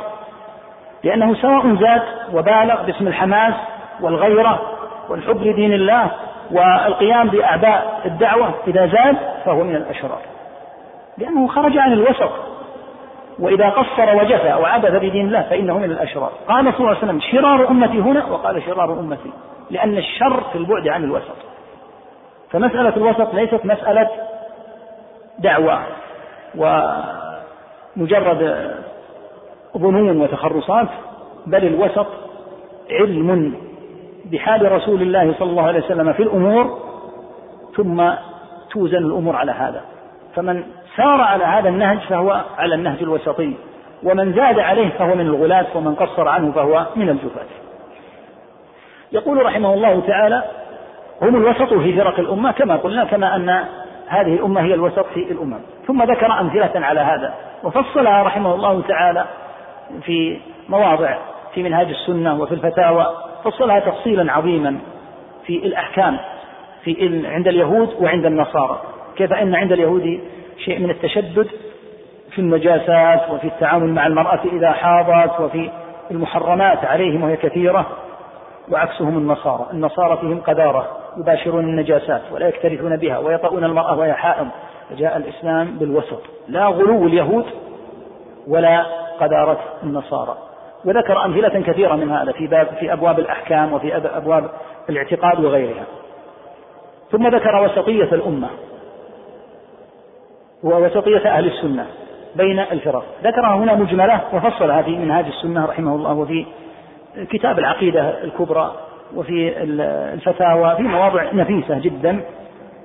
لأنه 1.03 1.33
سواء 1.33 1.75
زاد 1.75 2.01
وبالغ 2.33 2.83
باسم 2.83 3.07
الحماس 3.07 3.53
والغيرة 4.01 4.61
والحب 5.09 5.41
لدين 5.41 5.73
الله 5.73 6.11
والقيام 6.51 7.27
بأعباء 7.27 8.01
الدعوة 8.05 8.53
إذا 8.67 8.87
زاد 8.87 9.17
فهو 9.45 9.63
من 9.63 9.75
الأشرار. 9.75 10.19
لأنه 11.17 11.47
خرج 11.47 11.77
عن 11.77 11.93
الوسط. 11.93 12.31
وإذا 13.39 13.69
قصر 13.69 14.15
وجفى 14.15 14.53
وعبث 14.53 14.91
بدين 14.91 15.27
الله 15.27 15.41
فإنه 15.41 15.77
من 15.77 15.91
الأشرار. 15.91 16.31
قال 16.47 16.65
صلى 16.65 16.77
الله 16.79 16.87
عليه 16.87 16.97
وسلم 16.97 17.19
شرار 17.19 17.69
أمتي 17.69 17.99
هنا 17.99 18.25
وقال 18.25 18.63
شرار 18.63 18.99
أمتي 18.99 19.31
لأن 19.69 19.97
الشر 19.97 20.43
في 20.51 20.57
البعد 20.57 20.87
عن 20.87 21.03
الوسط. 21.03 21.35
فمسألة 22.51 22.95
الوسط 22.97 23.33
ليست 23.33 23.65
مسألة 23.65 24.09
دعوة 25.39 25.79
ومجرد 27.95 28.71
ظنون 29.77 30.21
وتخرصات 30.21 30.87
بل 31.47 31.65
الوسط 31.65 32.07
علم 32.91 33.55
بحال 34.25 34.71
رسول 34.71 35.01
الله 35.01 35.33
صلى 35.39 35.49
الله 35.49 35.63
عليه 35.63 35.79
وسلم 35.79 36.13
في 36.13 36.23
الأمور 36.23 36.79
ثم 37.75 38.11
توزن 38.71 38.97
الأمور 38.97 39.35
على 39.35 39.51
هذا. 39.51 39.81
فمن 40.35 40.63
سار 40.97 41.21
على 41.21 41.43
هذا 41.43 41.69
النهج 41.69 41.99
فهو 41.99 42.41
على 42.57 42.75
النهج 42.75 42.97
الوسطي. 43.01 43.53
ومن 44.03 44.33
زاد 44.33 44.59
عليه 44.59 44.89
فهو 44.89 45.15
من 45.15 45.25
الغلاة 45.25 45.65
ومن 45.75 45.95
قصر 45.95 46.27
عنه 46.27 46.51
فهو 46.51 46.85
من 46.95 47.09
الجفاة 47.09 47.45
يقول 49.11 49.45
رحمه 49.45 49.73
الله 49.73 50.01
تعالى 50.07 50.43
هم 51.21 51.35
الوسط 51.35 51.73
في 51.73 51.95
فرق 51.95 52.19
الأمة 52.19 52.51
كما 52.51 52.75
قلنا 52.75 53.05
كما 53.05 53.35
أن 53.35 53.65
هذه 54.07 54.33
الأمة 54.33 54.61
هي 54.61 54.73
الوسط 54.73 55.05
في 55.13 55.31
الأمم. 55.31 55.59
ثم 55.87 56.03
ذكر 56.03 56.39
أمثلة 56.39 56.85
على 56.85 56.99
هذا 56.99 57.33
وفصلها 57.63 58.23
رحمه 58.23 58.55
الله 58.55 58.81
تعالى 58.81 59.25
في 60.01 60.39
مواضع 60.69 61.17
في 61.53 61.63
منهاج 61.63 61.89
السنة 61.89 62.41
وفي 62.41 62.51
الفتاوى. 62.51 63.07
فصلها 63.43 63.79
تفصيلا 63.79 64.33
عظيما 64.33 64.77
في 65.45 65.65
الأحكام 65.65 66.17
في 66.83 67.21
عند 67.25 67.47
اليهود 67.47 67.89
وعند 67.99 68.25
النصارى. 68.25 68.81
كيف 69.15 69.33
أن 69.33 69.55
عند 69.55 69.71
اليهود 69.71 70.19
شيء 70.57 70.79
من 70.79 70.89
التشدد 70.89 71.47
في 72.31 72.39
النجاسات 72.39 73.31
وفي 73.31 73.47
التعامل 73.47 73.89
مع 73.89 74.07
المرأة 74.07 74.39
إذا 74.53 74.71
حاضت 74.71 75.39
وفي 75.39 75.69
المحرمات 76.11 76.85
عليهم 76.85 77.23
وهي 77.23 77.35
كثيرة 77.35 77.85
وعكسهم 78.71 79.17
النصارى. 79.17 79.65
النصارى 79.73 80.17
فيهم 80.17 80.39
قذارة 80.39 80.87
يباشرون 81.17 81.63
النجاسات 81.63 82.21
ولا 82.31 82.47
يكترثون 82.47 82.97
بها 82.97 83.17
ويطؤون 83.17 83.63
المرأة 83.63 83.97
وهي 83.97 84.13
حائض. 84.13 84.47
فجاء 84.89 85.17
الإسلام 85.17 85.77
بالوسط. 85.79 86.21
لا 86.47 86.65
غلو 86.65 87.07
اليهود 87.07 87.45
ولا 88.47 88.85
قذارة 89.19 89.59
النصارى. 89.83 90.37
وذكر 90.85 91.25
أمثلة 91.25 91.61
كثيرة 91.61 91.95
من 91.95 92.11
هذا 92.11 92.31
في 92.31 92.47
باب 92.47 92.67
في 92.79 92.93
أبواب 92.93 93.19
الأحكام 93.19 93.73
وفي 93.73 93.95
أبواب 93.95 94.49
الاعتقاد 94.89 95.45
وغيرها. 95.45 95.83
ثم 97.11 97.27
ذكر 97.27 97.63
وسطية 97.63 98.03
الأمة. 98.15 98.47
ووسطية 100.67 101.29
أهل 101.29 101.45
السنة 101.45 101.85
بين 102.35 102.59
الفرق. 102.59 103.05
ذكرها 103.23 103.55
هنا 103.55 103.75
مجملة 103.75 104.21
وفصلها 104.33 104.81
في 104.81 104.97
منهاج 104.97 105.25
السنة 105.25 105.65
رحمه 105.65 105.95
الله 105.95 106.13
وفي 106.13 106.45
كتاب 107.29 107.59
العقيدة 107.59 108.23
الكبرى 108.23 108.71
وفي 109.15 109.63
الفتاوى 110.13 110.75
في 110.75 110.83
مواضع 110.83 111.23
نفيسة 111.33 111.79
جدا. 111.79 112.19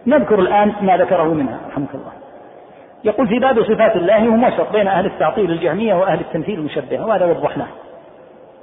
نذكر 0.07 0.41
الآن 0.41 0.73
ما 0.81 0.97
ذكره 0.97 1.35
منها 1.35 1.61
رحمك 1.69 1.95
الله. 1.95 2.13
يقول 3.05 3.29
في 3.29 3.39
باب 3.39 3.63
صفات 3.63 3.97
الله 3.97 4.19
هم 4.19 4.45
وسط 4.45 4.73
بين 4.73 4.89
أهل 4.89 5.07
التعطيل 5.07 5.51
الجهمية 5.51 5.95
وأهل 5.95 6.21
التمثيل 6.21 6.59
المشبهة 6.59 7.07
وهذا 7.07 7.27
وضحناه. 7.27 7.69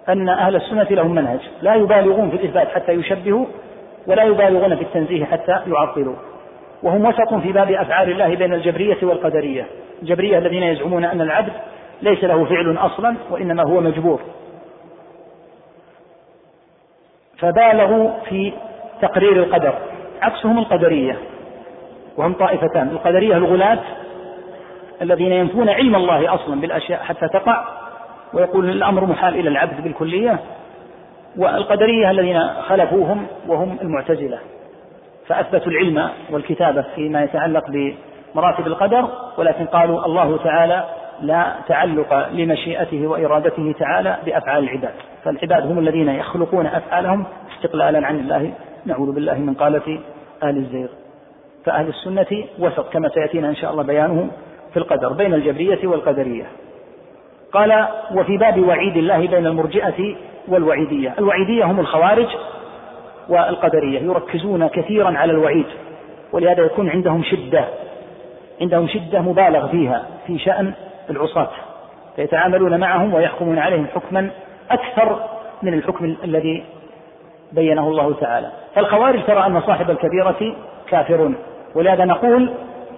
أن 0.10 0.30
أهل 0.30 0.56
السنة 0.56 0.88
لهم 0.92 1.16
منهج. 1.16 1.40
لا 1.62 1.76
يبالغون 1.76 2.30
في 2.30 2.36
الإثبات 2.36 2.68
حتى 2.68 2.92
يشبهوا 2.92 3.46
ولا 4.08 4.24
يبالغون 4.24 4.76
في 4.76 4.82
التنزيه 4.82 5.26
حتى 5.26 5.60
يعطلوا. 5.68 6.16
وهم 6.84 7.06
وسط 7.06 7.34
في 7.34 7.52
باب 7.52 7.72
أفعال 7.72 8.12
الله 8.12 8.36
بين 8.36 8.54
الجبرية 8.54 8.98
والقدرية. 9.02 9.66
الجبرية 10.02 10.38
الذين 10.38 10.64
يزعمون 10.64 11.06
أن 11.06 11.22
العبد 11.22 11.52
ليس 12.02 12.24
له 12.24 12.46
فعل 12.46 12.78
أصلا 12.78 13.16
وإنما 13.32 13.64
هو 13.64 13.82
مجبور. 13.82 14.22
فبالغوا 17.38 18.10
في 18.30 18.54
تقرير 19.02 19.32
القدر. 19.32 19.74
عكسهم 20.22 20.60
القدرية. 20.60 21.18
وهم 22.18 22.34
طائفتان. 22.34 22.90
القدرية 22.90 23.38
الغلاة 23.38 23.80
الذين 25.02 25.32
ينفون 25.32 25.70
علم 25.70 25.96
الله 25.96 26.34
أصلا 26.34 26.62
بالأشياء 26.62 27.04
حتى 27.04 27.28
تقع 27.28 27.64
ويقول 28.34 28.70
الأمر 28.70 29.06
محال 29.06 29.36
إلى 29.36 29.50
العبد 29.50 29.84
بالكلية. 29.84 30.40
والقدرية 31.38 32.12
الذين 32.12 32.50
خلفوهم 32.50 33.28
وهم 33.48 33.78
المعتزلة. 33.82 34.40
فأثبتوا 35.30 35.72
العلم 35.72 36.10
والكتابة 36.32 36.86
فيما 36.96 37.24
يتعلق 37.24 37.64
بمراتب 37.70 38.68
القدر 38.68 39.08
ولكن 39.38 39.66
قالوا 39.66 40.06
الله 40.06 40.38
تعالى 40.38 40.86
لا 41.22 41.56
تعلق 41.68 42.30
لمشيئته 42.32 43.08
وإرادته 43.08 43.76
تعالى 43.80 44.18
بأفعال 44.26 44.64
العباد. 44.64 44.94
فالعباد 45.24 45.72
هم 45.72 45.80
الذين 45.80 46.10
يخلقون 46.10 46.66
أفعالهم 46.66 47.26
استقلالا 47.56 48.08
عن 48.08 48.20
الله 48.20 48.54
نعوذ 48.86 49.12
بالله 49.12 49.38
من 49.38 49.54
قالة 49.54 50.00
أهل 50.44 50.58
الزيغ. 50.58 50.88
فأهل 51.66 51.88
السنة 51.88 52.44
وسط 52.60 52.94
كما 52.94 53.10
سيأتينا 53.10 53.50
إن 53.50 53.56
شاء 53.56 53.72
الله 53.72 53.84
بيانه 53.84 54.30
في 54.74 54.78
القدر 54.78 55.14
بين 55.14 55.34
الجبرية 55.34 55.88
والقدرية. 55.88 56.46
قال 57.52 57.88
وفي 58.16 58.38
باب 58.38 58.68
وعيد 58.68 58.98
الله 58.98 59.28
بين 59.28 59.46
المرجئة 59.46 60.16
والوعيدية. 60.48 61.14
الوعيدية 61.20 61.64
هم 61.64 61.80
الخوارج 61.80 62.28
والقدرية 63.30 64.00
يركزون 64.00 64.68
كثيرا 64.68 65.18
على 65.18 65.32
الوعيد 65.32 65.66
ولهذا 66.34 66.64
يكون 66.64 66.90
عندهم 66.90 67.24
شدة 67.24 67.66
عندهم 68.62 68.88
شدة 68.88 69.22
مبالغ 69.22 69.68
فيها 69.68 70.06
في 70.28 70.40
شأن 70.40 70.74
العصاة 71.10 71.50
فيتعاملون 72.16 72.80
معهم 72.80 73.14
ويحكمون 73.14 73.60
عليهم 73.60 73.88
حكما 73.96 74.30
أكثر 74.72 75.20
من 75.62 75.74
الحكم 75.74 76.16
الذي 76.24 76.64
بينه 77.52 77.88
الله 77.88 78.14
تعالى. 78.14 78.52
فالخوارج 78.76 79.26
ترى 79.26 79.46
أن 79.46 79.62
صاحب 79.62 79.90
الكبيرة 79.90 80.56
كافر 80.88 81.34
ولهذا 81.76 82.06
نقول 82.06 82.50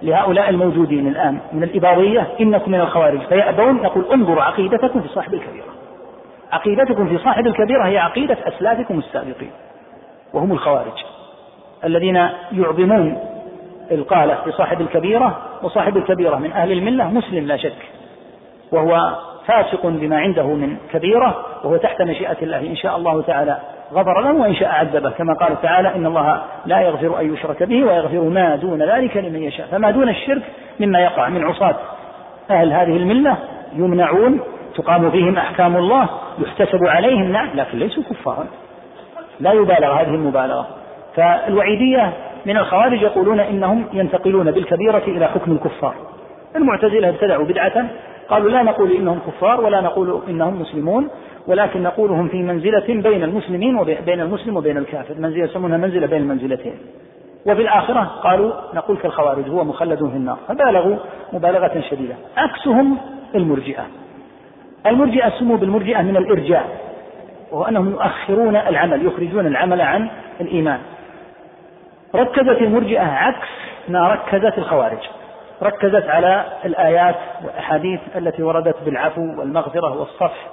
لهؤلاء 0.02 0.50
الموجودين 0.50 1.08
الآن 1.08 1.38
من 1.52 1.62
الإباضية 1.62 2.28
إنكم 2.40 2.70
من 2.70 2.80
الخوارج. 2.80 3.20
فيأبون 3.20 3.74
نقول 3.74 4.04
انظروا 4.12 4.42
عقيدتكم 4.42 5.00
في 5.00 5.08
صاحب 5.08 5.34
الكبيرة. 5.34 5.66
عقيدتكم 6.52 7.08
في 7.08 7.18
صاحب 7.18 7.46
الكبيرة 7.46 7.86
هي 7.86 7.98
عقيدة 7.98 8.36
أسلافكم 8.48 8.98
السابقين. 8.98 9.50
وهم 10.34 10.52
الخوارج 10.52 11.04
الذين 11.84 12.28
يعظمون 12.52 13.18
القالة 13.90 14.38
لصاحب 14.46 14.80
الكبيرة 14.80 15.38
وصاحب 15.62 15.96
الكبيرة 15.96 16.36
من 16.36 16.52
أهل 16.52 16.72
الملة 16.72 17.04
مسلم 17.04 17.46
لا 17.46 17.56
شك 17.56 17.72
وهو 18.72 19.16
فاسق 19.46 19.86
بما 19.86 20.16
عنده 20.16 20.46
من 20.46 20.76
كبيرة 20.92 21.44
وهو 21.64 21.76
تحت 21.76 22.02
مشيئة 22.02 22.36
الله. 22.42 22.60
إن 22.60 22.76
شاء 22.76 22.96
الله 22.96 23.22
تعالى 23.22 23.58
غفر 23.92 24.20
له 24.20 24.32
وإن 24.32 24.54
شاء 24.54 24.68
عذبه 24.68 25.10
كما 25.10 25.34
قال 25.34 25.62
تعالى 25.62 25.94
إن 25.94 26.06
الله 26.06 26.42
لا 26.66 26.80
يغفر 26.80 27.20
أن 27.20 27.34
يشرك 27.34 27.62
به 27.62 27.84
ويغفر 27.84 28.20
ما 28.20 28.56
دون 28.56 28.82
ذلك 28.82 29.16
لمن 29.16 29.42
يشاء. 29.42 29.66
فما 29.66 29.90
دون 29.90 30.08
الشرك 30.08 30.42
مما 30.80 31.00
يقع 31.00 31.28
من 31.28 31.44
عصاة 31.44 31.76
أهل 32.50 32.72
هذه 32.72 32.96
الملة 32.96 33.36
يمنعون 33.72 34.40
تقام 34.74 35.10
فيهم 35.10 35.36
أحكام 35.36 35.76
الله 35.76 36.08
يحتسب 36.38 36.86
عليهم 36.86 37.32
نعم 37.32 37.48
لكن 37.54 37.78
ليسوا 37.78 38.02
كفارا. 38.10 38.46
لا 39.42 39.52
يبالغ 39.52 39.92
هذه 40.00 40.14
المبالغة. 40.14 40.66
فالوعيدية 41.16 42.12
من 42.46 42.56
الخوارج 42.56 43.02
يقولون 43.02 43.40
إنهم 43.40 43.84
ينتقلون 43.92 44.50
بالكبيرة 44.50 45.02
إلى 45.06 45.26
حكم 45.26 45.52
الكفار. 45.52 45.94
المعتزلة 46.56 47.08
ابتدعوا 47.08 47.44
بدعة 47.44 47.86
قالوا 48.28 48.50
لا 48.50 48.62
نقول 48.62 48.92
إنهم 48.92 49.18
كفار 49.26 49.60
ولا 49.60 49.80
نقول 49.80 50.20
إنهم 50.28 50.60
مسلمون 50.60 51.08
ولكن 51.46 51.82
نقولهم 51.82 52.28
في 52.28 52.42
منزلة 52.42 52.86
بين 52.88 53.22
المسلمين 53.22 53.76
وبين 53.76 54.20
المسلم 54.20 54.56
وبين 54.56 54.78
الكافر. 54.78 55.14
منزلة 55.18 55.44
يسمونها 55.44 55.76
منزلة 55.76 56.06
بين 56.06 56.22
المنزلتين. 56.22 56.74
وفي 57.46 57.62
الآخرة 57.62 58.00
قالوا 58.00 58.52
نقول 58.74 58.96
كالخوارج 58.96 59.48
هو 59.48 59.64
مخلد 59.64 59.98
في 59.98 60.16
النار. 60.16 60.38
فبالغوا 60.48 60.96
مبالغة 61.32 61.80
شديدة. 61.90 62.14
عكسهم 62.36 62.98
المرجئة. 63.34 63.86
المرجئة 64.86 65.28
سموا 65.28 65.56
بالمرجئة 65.56 66.02
من 66.02 66.16
الإرجاء. 66.16 66.91
وهو 67.52 67.64
أنهم 67.64 67.90
يؤخرون 67.90 68.56
العمل 68.56 69.06
يخرجون 69.06 69.46
العمل 69.46 69.80
عن 69.80 70.08
الإيمان. 70.40 70.80
ركزت 72.14 72.62
المرجئة 72.62 73.06
عكس 73.06 73.48
ما 73.88 74.08
ركزت 74.08 74.58
الخوارج. 74.58 74.98
ركزت 75.62 76.08
على 76.08 76.44
الآيات 76.64 77.16
والأحاديث 77.44 78.00
التي 78.16 78.42
وردت 78.42 78.76
بالعفو 78.84 79.20
والمغفرة 79.20 79.98
والصفح. 80.00 80.48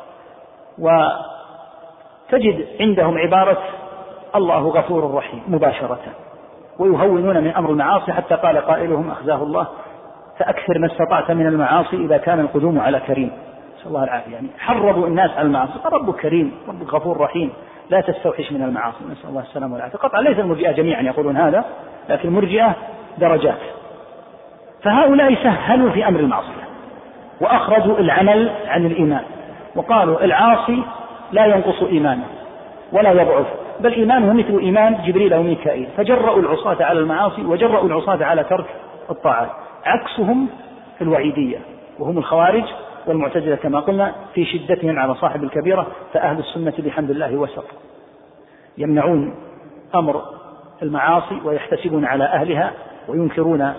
وتجد 0.79 2.67
عندهم 2.79 3.17
عبارة 3.17 3.57
الله 4.35 4.67
غفور 4.67 5.13
رحيم 5.13 5.43
مباشرة. 5.47 5.99
ويهونون 6.79 7.43
من 7.43 7.55
أمر 7.55 7.69
المعاصي 7.69 8.13
حتى 8.13 8.35
قال 8.35 8.57
قائلهم 8.57 9.11
أخزاه 9.11 9.43
الله 9.43 9.67
فأكثر 10.39 10.79
ما 10.79 10.87
استطعت 10.87 11.31
من 11.31 11.47
المعاصي 11.47 11.95
إذا 11.95 12.17
كان 12.17 12.39
القدوم 12.39 12.79
على 12.79 12.99
كريم. 12.99 13.31
نسأل 13.79 13.87
الله 13.87 14.03
العافية. 14.03 14.31
يعني 14.31 14.47
حرضوا 14.59 15.07
الناس 15.07 15.31
على 15.31 15.41
المعاصي. 15.41 15.73
ربك 15.85 16.15
كريم 16.15 16.51
ربك 16.67 16.93
غفور 16.93 17.17
رحيم. 17.17 17.51
لا 17.89 18.01
تستوحش 18.01 18.51
من 18.51 18.63
المعاصي. 18.63 18.97
نسأل 19.11 19.29
الله 19.29 19.41
السلامة 19.41 19.73
والعافية. 19.73 19.97
قطعا 19.97 20.21
ليس 20.21 20.39
المرجئة 20.39 20.71
جميعا 20.71 21.01
يقولون 21.01 21.37
هذا 21.37 21.65
لكن 22.09 22.27
المرجئة 22.29 22.75
درجات. 23.17 23.57
فهؤلاء 24.83 25.35
سهلوا 25.35 25.91
في 25.91 26.07
أمر 26.07 26.19
المعصية 26.19 26.69
وأخرجوا 27.41 27.97
العمل 27.99 28.51
عن 28.67 28.85
الإيمان. 28.85 29.23
وقالوا 29.75 30.23
العاصي 30.23 30.83
لا 31.31 31.45
ينقص 31.45 31.83
إيمانه 31.83 32.25
ولا 32.91 33.11
يضعف 33.11 33.45
بل 33.79 33.93
إيمانه 33.93 34.33
مثل 34.33 34.59
إيمان 34.59 34.97
جبريل 35.05 35.35
وميكائيل. 35.35 35.87
فجرأوا 35.97 36.39
العصاة 36.39 36.85
على 36.85 36.99
المعاصي 36.99 37.45
وجرأوا 37.45 37.87
العصاة 37.87 38.25
على 38.25 38.43
ترك 38.43 38.65
الطاعات 39.09 39.49
عكسهم 39.85 40.47
في 40.97 41.03
الوعيدية 41.03 41.57
وهم 41.99 42.17
الخوارج 42.17 42.63
والمعتزلة 43.07 43.55
كما 43.55 43.79
قلنا 43.79 44.15
في 44.33 44.45
شدتهم 44.45 44.99
على 44.99 45.15
صاحب 45.15 45.43
الكبيرة 45.43 45.87
فأهل 46.13 46.39
السنة 46.39 46.73
بحمد 46.79 47.09
الله 47.09 47.35
وسط 47.35 47.65
يمنعون 48.77 49.35
أمر 49.95 50.23
المعاصي 50.83 51.41
ويحتسبون 51.45 52.05
على 52.05 52.23
أهلها 52.23 52.71
وينكرون 53.07 53.73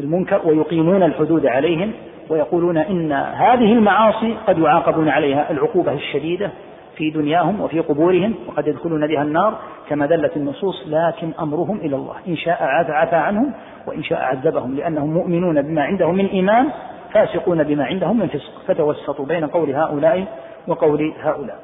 المنكر 0.00 0.40
ويقيمون 0.44 1.02
الحدود 1.02 1.46
عليهم 1.46 1.92
ويقولون 2.30 2.78
إن 2.78 3.12
هذه 3.12 3.72
المعاصي 3.72 4.36
قد 4.46 4.58
يعاقبون 4.58 5.08
عليها 5.08 5.50
العقوبة 5.50 5.92
الشديدة 5.92 6.50
في 6.96 7.10
دنياهم 7.10 7.60
وفي 7.60 7.80
قبورهم 7.80 8.34
وقد 8.48 8.66
يدخلون 8.66 9.06
بها 9.06 9.22
النار 9.22 9.58
كما 9.88 10.06
دلت 10.06 10.36
النصوص 10.36 10.84
لكن 10.86 11.30
أمرهم 11.40 11.76
إلى 11.76 11.96
الله. 11.96 12.14
إن 12.28 12.36
شاء 12.36 12.58
عفى 12.62 13.16
عنهم 13.16 13.52
وإن 13.86 14.02
شاء 14.02 14.18
عذبهم 14.18 14.74
لأنهم 14.74 15.14
مؤمنون 15.14 15.62
بما 15.62 15.82
عندهم 15.82 16.14
من 16.14 16.26
إيمان 16.26 16.68
فاسقون 17.12 17.62
بما 17.62 17.84
عندهم 17.84 18.18
من 18.18 18.28
فسق 18.28 18.62
فتوسطوا 18.66 19.24
بين 19.24 19.46
قول 19.46 19.70
هؤلاء 19.70 20.24
وقول 20.66 21.14
هؤلاء. 21.22 21.58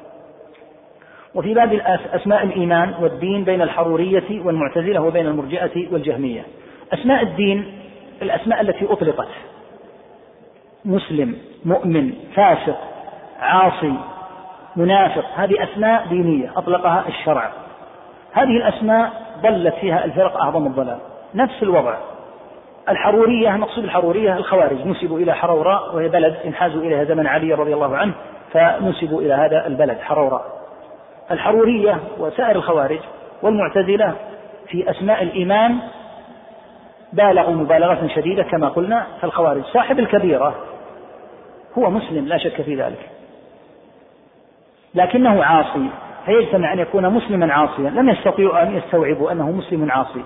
وفي 1.35 1.53
باب 1.53 1.73
أسماء 2.13 2.43
الإيمان 2.43 2.93
والدين 3.01 3.43
بين 3.43 3.61
الحرورية 3.61 4.45
والمعتزلة 4.45 5.01
وبين 5.01 5.27
المرجئة 5.27 5.93
والجهمية. 5.93 6.45
أسماء 6.93 7.23
الدين 7.23 7.81
الأسماء 8.21 8.61
التي 8.61 8.85
أطلقت. 8.85 9.27
مسلم 10.85 11.35
مؤمن 11.65 12.13
فاسق 12.35 12.77
عاصي 13.39 13.93
منافق 14.75 15.25
هذه 15.35 15.63
أسماء 15.63 16.07
دينية 16.07 16.51
أطلقها 16.55 17.07
الشرع. 17.07 17.51
هذه 18.33 18.57
الأسماء 18.57 19.11
ضلت 19.41 19.75
فيها 19.75 20.05
الفرق 20.05 20.37
أعظم 20.37 20.67
الضلال. 20.67 20.97
نفس 21.35 21.63
الوضع. 21.63 21.97
الحرورية 22.89 23.49
مقصود 23.49 23.83
الحرورية 23.83 24.37
الخوارج. 24.37 24.87
نسبوا 24.87 25.19
إلى 25.19 25.35
حروراء 25.35 25.95
وهي 25.95 26.09
بلد 26.09 26.35
انحازوا 26.45 26.81
إليها 26.81 27.03
زمن 27.03 27.27
علي 27.27 27.53
رضي 27.53 27.73
الله 27.73 27.97
عنه 27.97 28.13
فنسبوا 28.53 29.21
إلى 29.21 29.33
هذا 29.33 29.67
البلد 29.67 29.99
حروراء 29.99 30.45
الحرورية 31.31 31.99
وسائر 32.19 32.55
الخوارج 32.55 32.99
والمعتزلة 33.41 34.13
في 34.67 34.89
أسماء 34.89 35.23
الإيمان 35.23 35.77
بالغوا 37.13 37.53
مبالغة 37.53 38.07
شديدة 38.15 38.43
كما 38.43 38.69
قلنا 38.69 39.07
فالخوارج 39.21 39.63
صاحب 39.63 39.99
الكبيرة 39.99 40.55
هو 41.77 41.89
مسلم 41.89 42.25
لا 42.25 42.37
شك 42.37 42.61
في 42.61 42.75
ذلك. 42.75 43.09
لكنه 44.95 45.43
عاصي 45.43 45.87
فيجتمع 46.25 46.73
أن 46.73 46.79
يكون 46.79 47.09
مسلما 47.09 47.53
عاصيا. 47.53 47.89
لم 47.89 48.09
يستطيعوا 48.09 48.63
أن 48.63 48.77
يستوعبوا 48.77 49.31
أنه 49.31 49.51
مسلم 49.51 49.91
عاصي. 49.91 50.23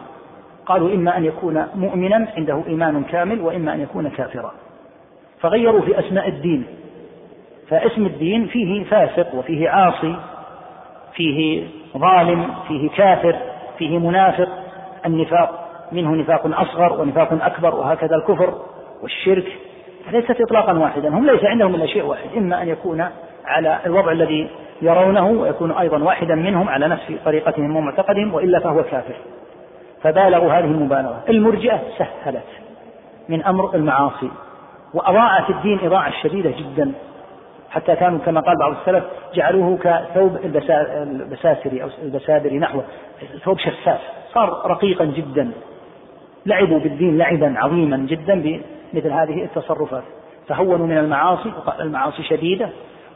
قالوا 0.65 0.93
إما 0.93 1.17
أن 1.17 1.25
يكون 1.25 1.65
مؤمنا 1.75 2.27
عنده 2.37 2.63
إيمان 2.67 3.03
كامل 3.03 3.41
وإما 3.41 3.73
أن 3.73 3.81
يكون 3.81 4.09
كافرا. 4.09 4.51
فغيروا 5.39 5.81
في 5.81 5.99
أسماء 5.99 6.27
الدين. 6.27 6.65
فاسم 7.69 8.05
الدين 8.05 8.47
فيه 8.47 8.83
فاسق 8.83 9.35
وفيه 9.35 9.69
عاصي 9.69 10.15
فيه 11.13 11.67
ظالم 11.97 12.47
فيه 12.67 12.89
كافر 12.89 13.35
فيه 13.77 13.97
منافق. 13.97 14.49
النفاق 15.05 15.69
منه 15.91 16.15
نفاق 16.15 16.59
أصغر 16.59 17.01
ونفاق 17.01 17.45
أكبر 17.45 17.75
وهكذا 17.75 18.15
الكفر 18.15 18.53
والشرك. 19.03 19.57
ليست 20.11 20.41
إطلاقا 20.41 20.73
واحدا 20.73 21.09
هم 21.09 21.25
ليس 21.25 21.43
عندهم 21.43 21.75
إلا 21.75 21.85
شيء 21.85 22.03
واحد 22.03 22.29
إما 22.37 22.61
أن 22.61 22.67
يكون 22.67 23.05
على 23.45 23.79
الوضع 23.85 24.11
الذي 24.11 24.49
يرونه 24.81 25.27
ويكون 25.27 25.71
أيضا 25.71 26.03
واحدا 26.03 26.35
منهم 26.35 26.69
على 26.69 26.87
نفس 26.87 27.11
طريقتهم 27.25 27.75
ومعتقدهم 27.75 28.33
وإلا 28.33 28.59
فهو 28.59 28.83
كافر. 28.83 29.15
فبالغوا 30.03 30.53
هذه 30.53 30.65
المبالغة. 30.65 31.23
المرجئة 31.29 31.81
سهلت 31.97 32.43
من 33.29 33.43
أمر 33.43 33.75
المعاصي 33.75 34.29
وأضاعت 34.93 35.49
الدين 35.49 35.79
إضاعة 35.83 36.21
شديدة 36.23 36.51
جدا. 36.51 36.91
حتى 37.69 37.95
كانوا 37.95 38.19
كما 38.19 38.41
قال 38.41 38.57
بعض 38.57 38.75
السلف 38.81 39.03
جعلوه 39.33 39.77
كثوب 39.77 40.37
البساسري 40.95 41.83
أو 41.83 41.89
البسادري 42.03 42.59
نحوه 42.59 42.83
ثوب 43.43 43.59
شفاف. 43.59 43.99
صار 44.33 44.71
رقيقا 44.71 45.05
جدا. 45.05 45.51
لعبوا 46.45 46.79
بالدين 46.79 47.17
لعبا 47.17 47.53
عظيما 47.57 47.97
جدا 47.97 48.41
بمثل 48.41 49.11
هذه 49.11 49.43
التصرفات. 49.43 50.03
فهونوا 50.47 50.87
من 50.87 50.97
المعاصي 50.97 51.49
وقال 51.49 51.81
المعاصي 51.81 52.23
شديدة 52.23 52.69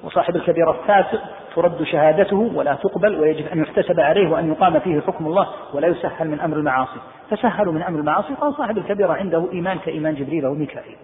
وصاحب 0.03 0.35
الكبيرة 0.35 0.71
الفاسق 0.71 1.21
ترد 1.57 1.83
شهادته 1.83 2.51
ولا 2.55 2.73
تقبل 2.73 3.19
ويجب 3.19 3.47
أن 3.47 3.61
يحتسب 3.61 3.99
عليه 3.99 4.29
وأن 4.29 4.51
يقام 4.51 4.79
فيه 4.79 5.01
حكم 5.01 5.27
الله 5.27 5.47
ولا 5.73 5.87
يسهل 5.87 6.29
من 6.29 6.39
أمر 6.39 6.57
المعاصي. 6.57 6.99
فسهلوا 7.29 7.73
من 7.73 7.81
أمر 7.81 7.99
المعاصي 7.99 8.33
قال 8.33 8.53
صاحب 8.53 8.77
الكبيرة 8.77 9.13
عنده 9.13 9.45
إيمان 9.53 9.77
كإيمان 9.77 10.15
جبريل 10.15 10.47
وميكائيل. 10.47 10.95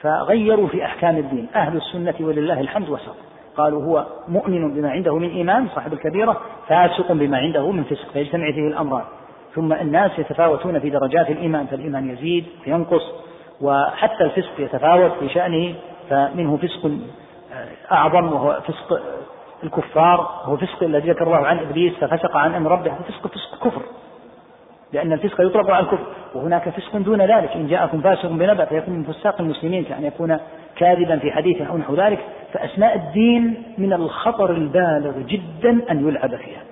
فغيروا 0.00 0.68
في 0.68 0.84
أحكام 0.84 1.16
الدين. 1.16 1.46
أهل 1.54 1.76
السنة 1.76 2.14
ولله 2.20 2.60
الحمد 2.60 2.88
وسط. 2.88 3.16
قالوا 3.56 3.84
هو 3.84 4.06
مؤمن 4.28 4.74
بما 4.74 4.90
عنده 4.90 5.18
من 5.18 5.30
إيمان 5.30 5.68
صاحب 5.74 5.92
الكبيرة 5.92 6.40
فاسق 6.68 7.12
بما 7.12 7.38
عنده 7.38 7.70
من 7.70 7.84
فسق 7.84 8.12
فيجتمع 8.12 8.52
فيه 8.52 8.68
الأمران. 8.68 9.04
ثم 9.54 9.72
الناس 9.72 10.18
يتفاوتون 10.18 10.78
في 10.78 10.90
درجات 10.90 11.30
الإيمان 11.30 11.66
فالإيمان 11.66 12.10
يزيد 12.10 12.44
وينقص 12.66 13.02
وحتى 13.60 14.24
الفسق 14.24 14.60
يتفاوت 14.60 15.12
في 15.20 15.28
شأنه 15.28 15.74
فمنه 16.10 16.56
فسق 16.56 16.90
أعظم 17.92 18.32
وهو 18.32 18.60
فسق 18.60 19.00
الكفار 19.64 20.20
وهو 20.20 20.56
فسق 20.56 20.82
الذي 20.82 21.10
ذكر 21.10 21.26
الله 21.26 21.46
عن 21.46 21.58
إبليس 21.58 21.94
ففسق 21.94 22.36
عن 22.36 22.54
أمر 22.54 22.70
ربه. 22.72 22.92
فسق 23.08 23.26
فسق 23.26 23.68
كفر. 23.68 23.82
لأن 24.92 25.12
الفسق 25.12 25.40
يطلق 25.40 25.70
على 25.70 25.84
الكفر. 25.84 26.06
وهناك 26.34 26.68
فسق 26.68 26.96
دون 26.96 27.22
ذلك. 27.22 27.50
إن 27.56 27.66
جاءكم 27.66 28.00
فاسق 28.00 28.28
بنبأ 28.28 28.64
فيكون 28.64 28.94
من 28.94 29.04
فساق 29.04 29.40
المسلمين. 29.40 29.84
كأن 29.84 30.04
يكون 30.04 30.38
كاذبا 30.76 31.18
في 31.18 31.32
حديثه 31.32 31.64
أو 31.64 31.78
نحو 31.78 31.94
ذلك. 31.94 32.18
فأسماء 32.52 32.96
الدين 32.96 33.62
من 33.78 33.92
الخطر 33.92 34.50
البالغ 34.50 35.18
جدا 35.18 35.90
أن 35.90 36.08
يلعب 36.08 36.36
فيها. 36.36 36.62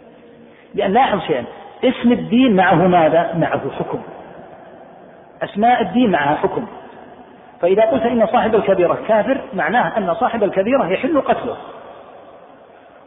لأن 0.74 0.93
لاحظ 0.93 1.20
شيئا. 1.20 1.44
اسم 1.85 2.12
الدين 2.12 2.56
معه 2.56 2.86
ماذا؟ 2.86 3.35
معه 3.35 3.70
حكم. 3.70 4.01
أسماء 5.43 5.82
الدين 5.82 6.10
معها 6.10 6.35
حكم. 6.35 6.66
فإذا 7.60 7.82
قلت 7.82 8.02
إن 8.02 8.27
صاحب 8.27 8.55
الكبيرة 8.55 8.98
كافر 9.09 9.40
معناه 9.55 9.98
أن 9.98 10.15
صاحب 10.15 10.44
الكبيرة 10.44 10.86
يحل 10.86 11.20
قتله. 11.20 11.56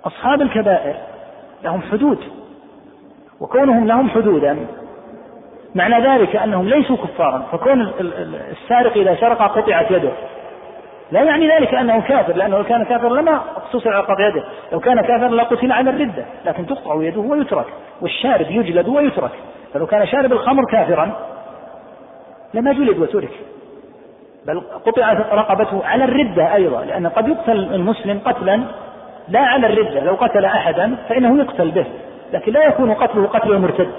أصحاب 0.05 0.41
الكبائر 0.41 0.95
لهم 1.63 1.81
حدود 1.91 2.17
وكونهم 3.39 3.87
لهم 3.87 4.09
حدودا 4.09 4.57
معنى 5.75 6.07
ذلك 6.07 6.35
أنهم 6.35 6.69
ليسوا 6.69 6.97
كفارا 6.97 7.45
فكون 7.51 7.91
السارق 8.51 8.97
إذا 8.97 9.15
سرق 9.15 9.41
قطعت 9.57 9.91
يده 9.91 10.11
لا 11.11 11.23
يعني 11.23 11.47
ذلك 11.47 11.73
أنه 11.73 12.01
كافر 12.01 12.35
لأنه 12.35 12.57
لو 12.57 12.63
كان 12.63 12.83
كافر 12.85 13.09
لما 13.09 13.35
اقتصر 13.35 13.89
على 13.89 14.03
قطع 14.03 14.27
يده 14.27 14.43
لو 14.71 14.79
كان 14.79 15.01
كافرا 15.01 15.29
لقتل 15.29 15.71
على 15.71 15.89
الردة 15.89 16.25
لكن 16.45 16.65
تقطع 16.65 17.03
يده 17.03 17.21
ويترك 17.21 17.65
والشارب 18.01 18.51
يجلد 18.51 18.87
ويترك 18.87 19.31
فلو 19.73 19.87
كان 19.87 20.07
شارب 20.07 20.31
الخمر 20.31 20.63
كافرا 20.71 21.11
لما 22.53 22.73
جلد 22.73 22.97
وترك 22.99 23.31
بل 24.45 24.61
قطعت 24.85 25.17
رقبته 25.33 25.85
على 25.85 26.03
الردة 26.03 26.55
أيضا 26.55 26.85
لأن 26.85 27.07
قد 27.07 27.27
يقتل 27.27 27.73
المسلم 27.73 28.19
قتلا 28.25 28.63
لا 29.29 29.39
على 29.39 29.67
الردة 29.67 30.03
لو 30.03 30.13
قتل 30.13 30.45
أحدا 30.45 30.95
فإنه 31.09 31.37
يقتل 31.37 31.71
به 31.71 31.85
لكن 32.33 32.51
لا 32.51 32.65
يكون 32.65 32.93
قتله 32.93 33.27
قتل 33.27 33.51
المرتد 33.51 33.91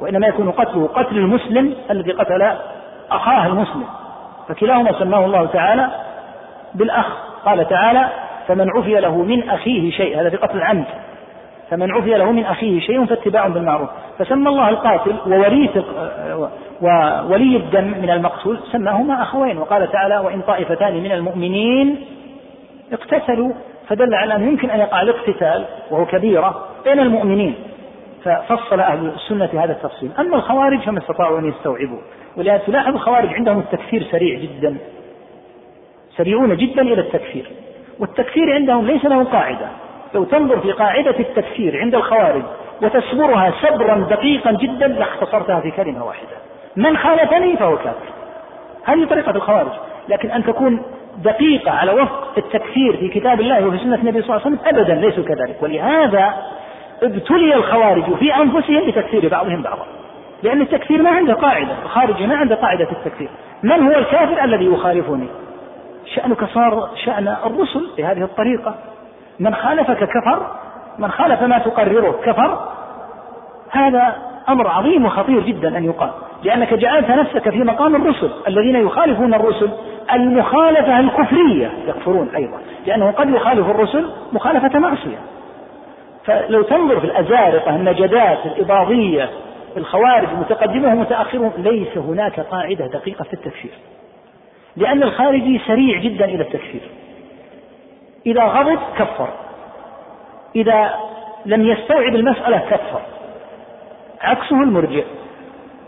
وإنما 0.00 0.26
يكون 0.26 0.50
قتله 0.50 0.86
قتل 0.86 1.16
المسلم 1.16 1.74
الذي 1.90 2.12
قتل 2.12 2.52
أخاه 3.10 3.46
المسلم. 3.46 3.84
فكلاهما 4.48 4.98
سماه 4.98 5.24
الله 5.24 5.46
تعالى 5.46 5.88
بالأخ. 6.74 7.06
قال 7.44 7.68
تعالى 7.68 8.08
فمن 8.48 8.70
عفي 8.76 9.00
له 9.00 9.22
من 9.22 9.50
أخيه 9.50 9.90
شيء 9.90 10.20
هذا 10.20 10.30
في 10.30 10.36
قتل 10.36 10.56
العمد. 10.56 10.84
فمن 11.70 11.92
عفي 11.92 12.10
له 12.10 12.32
من 12.32 12.44
أخيه 12.44 12.80
شيء 12.80 13.04
فاتباع 13.06 13.46
بالمعروف 13.46 13.88
فسمى 14.18 14.48
الله 14.48 14.68
القاتل 14.68 15.16
ووريث 15.26 15.78
وولي 16.82 17.56
الدم 17.56 17.84
من 18.02 18.10
المقتول 18.10 18.58
سماهما 18.72 19.22
أخوين. 19.22 19.58
وقال 19.58 19.92
تعالى 19.92 20.18
وإن 20.18 20.40
طائفتان 20.40 20.94
من 20.94 21.12
المؤمنين 21.12 22.06
اقتتلوا 22.92 23.52
فدل 23.88 24.14
على 24.14 24.36
أنه 24.36 24.46
يمكن 24.46 24.70
أن 24.70 24.80
يقع 24.80 25.02
الاقتتال 25.02 25.64
وهو 25.90 26.06
كبيرة 26.06 26.68
بين 26.84 26.98
المؤمنين 26.98 27.54
ففصل 28.24 28.80
أهل 28.80 29.06
السنة 29.06 29.64
هذا 29.64 29.72
التفصيل. 29.72 30.10
أما 30.18 30.36
الخوارج 30.36 30.80
فما 30.80 30.98
استطاعوا 30.98 31.38
أن 31.38 31.48
يستوعبوا 31.48 31.98
ولهذا 32.36 32.62
تلاحظ 32.66 32.94
الخوارج 32.94 33.34
عندهم 33.34 33.58
التكفير 33.58 34.06
سريع 34.10 34.38
جدا 34.38 34.76
سريعون 36.16 36.56
جدا 36.56 36.82
إلى 36.82 37.00
التكفير 37.00 37.50
والتكفير 37.98 38.54
عندهم 38.54 38.86
ليس 38.86 39.04
له 39.04 39.24
قاعدة. 39.24 39.68
لو 40.14 40.24
تنظر 40.24 40.60
في 40.60 40.72
قاعدة 40.72 41.18
التكفير 41.18 41.80
عند 41.80 41.94
الخوارج 41.94 42.42
وتسبرها 42.82 43.52
سبرا 43.62 44.06
دقيقا 44.10 44.52
جدا 44.52 44.88
لاختصرتها 44.88 45.60
في 45.60 45.70
كلمة 45.70 46.04
واحدة. 46.06 46.36
من 46.76 46.96
خالفني 46.96 47.56
فهو 47.56 47.76
كافر. 47.76 48.12
هذه 48.84 49.04
طريقة 49.04 49.30
الخوارج. 49.30 49.72
لكن 50.08 50.30
أن 50.30 50.44
تكون 50.44 50.82
دقيقة 51.18 51.70
على 51.70 51.92
وفق 51.92 52.32
التكفير 52.38 52.96
في 52.96 53.08
كتاب 53.08 53.40
الله 53.40 53.66
وفي 53.66 53.78
سنة 53.78 53.94
النبي 53.94 54.22
صلى 54.22 54.36
الله 54.36 54.46
عليه 54.46 54.56
وسلم 54.56 54.58
أبدا 54.66 54.94
ليسوا 54.94 55.24
كذلك. 55.24 55.62
ولهذا 55.62 56.34
ابتلي 57.02 57.54
الخوارج 57.54 58.14
في 58.14 58.36
أنفسهم 58.36 58.86
بتكفير 58.86 59.28
بعضهم 59.28 59.62
بعضا. 59.62 59.86
لأن 60.42 60.60
التكفير 60.60 61.02
ما 61.02 61.10
عنده 61.10 61.34
قاعدة 61.34 61.74
الخارجي 61.84 62.26
ما 62.26 62.36
عنده 62.36 62.54
قاعدة 62.54 62.88
التكفير. 62.92 63.28
من 63.62 63.82
هو 63.82 63.98
الكافر 63.98 64.44
الذي 64.44 64.64
يخالفني؟ 64.64 65.26
شأنك 66.14 66.44
صار 66.44 66.88
شأن 67.04 67.28
الرسل 67.28 67.86
بهذه 67.98 68.22
الطريقة. 68.22 68.74
من 69.40 69.54
خالفك 69.54 70.04
كفر 70.04 70.46
من 70.98 71.10
خالف 71.10 71.42
ما 71.42 71.58
تقرره 71.58 72.20
كفر. 72.24 72.68
هذا 73.70 74.16
أمر 74.48 74.68
عظيم 74.68 75.04
وخطير 75.04 75.40
جدا 75.40 75.78
أن 75.78 75.84
يقال 75.84 76.10
لأنك 76.44 76.74
جعلت 76.74 77.10
نفسك 77.10 77.50
في 77.50 77.58
مقام 77.58 77.96
الرسل 77.96 78.30
الذين 78.48 78.76
يخالفون 78.76 79.34
الرسل 79.34 79.70
المخالفة 80.12 81.00
الكفرية 81.00 81.70
يكفرون 81.86 82.28
أيضا 82.36 82.60
لأنه 82.86 83.10
قد 83.10 83.30
يخالف 83.30 83.70
الرسل 83.70 84.10
مخالفة 84.32 84.78
معصية. 84.78 85.18
فلو 86.24 86.62
تنظر 86.62 87.00
في 87.00 87.06
الأزارقة 87.06 87.76
النجدات 87.76 88.46
الإباضية 88.46 89.30
الخوارج 89.76 90.28
متقدمهم 90.40 90.98
ومتأخرهم 90.98 91.52
ليس 91.58 91.98
هناك 91.98 92.40
قاعدة 92.40 92.86
دقيقة 92.86 93.22
في 93.22 93.32
التكفير. 93.32 93.72
لأن 94.76 95.02
الخارجي 95.02 95.60
سريع 95.66 95.98
جدا 95.98 96.24
إلى 96.24 96.42
التكفير. 96.42 96.80
إذا 98.26 98.44
غضب 98.44 98.78
كفر. 98.98 99.28
إذا 100.56 100.94
لم 101.46 101.62
يستوعب 101.62 102.14
المسألة 102.14 102.58
كفر. 102.58 103.00
عكسه 104.20 104.56
المرجع. 104.62 105.02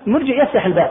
المرجع 0.07 0.43
يفتح 0.43 0.67
الباب 0.67 0.91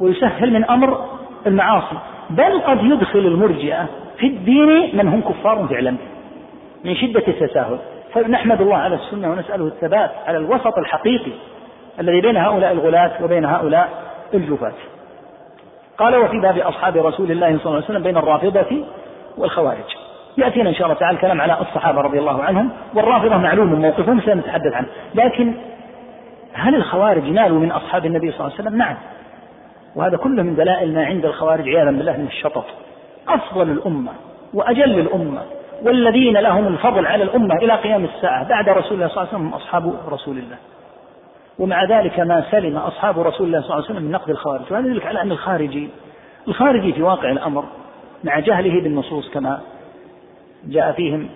ويسهل 0.00 0.52
من 0.52 0.64
أمر 0.64 1.06
المعاصي. 1.46 1.96
بل 2.30 2.60
قد 2.60 2.84
يدخل 2.84 3.18
المرجئة 3.18 3.86
في 4.18 4.26
الدين 4.26 4.96
من 4.96 5.08
هم 5.08 5.20
كفار 5.20 5.66
فعلا 5.70 5.94
من 6.84 6.96
شدة 6.96 7.22
التساهل. 7.28 7.78
فنحمد 8.14 8.60
الله 8.60 8.76
على 8.76 8.94
السنة 8.94 9.30
ونسأله 9.30 9.66
الثبات 9.66 10.10
على 10.26 10.38
الوسط 10.38 10.78
الحقيقي 10.78 11.32
الذي 12.00 12.20
بين 12.20 12.36
هؤلاء 12.36 12.72
الغلاة 12.72 13.24
وبين 13.24 13.44
هؤلاء 13.44 13.88
الجفاة 14.34 14.72
قال 15.98 16.16
وفي 16.16 16.40
باب 16.40 16.58
أصحاب 16.58 16.96
رسول 16.96 17.30
الله 17.30 17.46
صلى 17.46 17.64
الله 17.64 17.74
عليه 17.74 17.84
وسلم 17.84 18.02
بين 18.02 18.16
الرافضة 18.16 18.84
والخوارج. 19.38 19.96
يأتينا 20.38 20.68
إن 20.68 20.74
شاء 20.74 20.86
الله 20.86 20.98
تعالى 20.98 21.16
الكلام 21.16 21.40
على 21.40 21.60
الصحابة 21.60 22.00
رضي 22.00 22.18
الله 22.18 22.42
عنهم 22.42 22.70
والرافضة 22.94 23.36
معلوم 23.36 23.74
موقفهم 23.74 24.20
سنتحدث 24.20 24.72
عنه. 24.72 24.86
لكن 25.14 25.54
هل 26.52 26.74
الخوارج 26.74 27.30
نالوا 27.30 27.60
من 27.60 27.72
أصحاب 27.72 28.06
النبي 28.06 28.32
صلى 28.32 28.40
الله 28.40 28.52
عليه 28.52 28.68
وسلم؟ 28.68 28.78
نعم. 28.78 28.96
وهذا 29.96 30.16
كله 30.16 30.42
من 30.42 30.54
دلائل 30.54 30.94
ما 30.94 31.04
عند 31.04 31.24
الخوارج 31.24 31.68
عياذا 31.68 31.90
بالله 31.90 32.16
من 32.16 32.26
الشطط. 32.26 32.64
أفضل 33.28 33.70
الأمة 33.70 34.12
وأجل 34.54 35.00
الأمة 35.00 35.42
والذين 35.82 36.36
لهم 36.36 36.66
الفضل 36.66 37.06
على 37.06 37.24
الأمة 37.24 37.54
إلى 37.62 37.74
قيام 37.74 38.04
الساعة 38.04 38.48
بعد 38.48 38.68
رسول 38.68 38.92
الله 38.92 39.08
صلى 39.08 39.16
الله 39.16 39.28
عليه 39.28 39.38
وسلم 39.38 39.54
أصحاب 39.54 39.94
رسول 40.08 40.38
الله. 40.38 40.56
ومع 41.58 41.84
ذلك 41.84 42.20
ما 42.20 42.44
سلم 42.50 42.76
أصحاب 42.76 43.20
رسول 43.20 43.46
الله 43.46 43.60
صلى 43.60 43.70
الله 43.70 43.74
عليه 43.74 43.84
وسلم 43.84 44.02
من 44.02 44.10
نقد 44.10 44.30
الخوارج 44.30 44.62
وهذا 44.70 44.86
يدل 44.86 45.02
على 45.02 45.22
أن 45.22 45.32
الخارجي 45.32 45.88
الخارجي 46.48 46.92
في 46.92 47.02
واقع 47.02 47.30
الأمر 47.30 47.64
مع 48.24 48.38
جهله 48.38 48.82
بالنصوص 48.82 49.30
كما 49.30 49.60
جاء 50.64 50.92
فيهم 50.92 51.28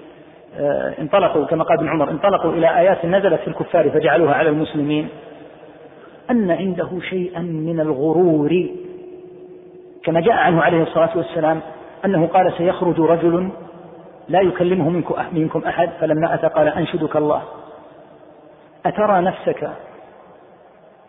آه، 0.58 0.94
انطلقوا 1.00 1.46
كما 1.46 1.64
قال 1.64 1.78
ابن 1.78 1.88
عمر 1.88 2.10
انطلقوا 2.10 2.52
إلى 2.52 2.78
آيات 2.78 3.04
نزلت 3.04 3.40
في 3.40 3.48
الكفار 3.48 3.90
فجعلوها 3.90 4.34
على 4.34 4.48
المسلمين. 4.48 5.08
أن 6.30 6.50
عنده 6.50 7.00
شيئا 7.00 7.40
من 7.40 7.80
الغرور. 7.80 8.66
كما 10.04 10.20
جاء 10.20 10.34
عنه 10.34 10.62
عليه 10.62 10.82
الصلاة 10.82 11.16
والسلام 11.16 11.60
أنه 12.04 12.26
قال 12.26 12.52
سيخرج 12.58 13.00
رجل 13.00 13.48
لا 14.28 14.40
يكلمه 14.40 14.88
منكم 15.32 15.64
أحد 15.64 15.90
فلما 16.00 16.34
أتى 16.34 16.46
قال 16.46 16.68
أنشدك 16.68 17.16
الله. 17.16 17.42
أترى 18.86 19.20
نفسك 19.20 19.70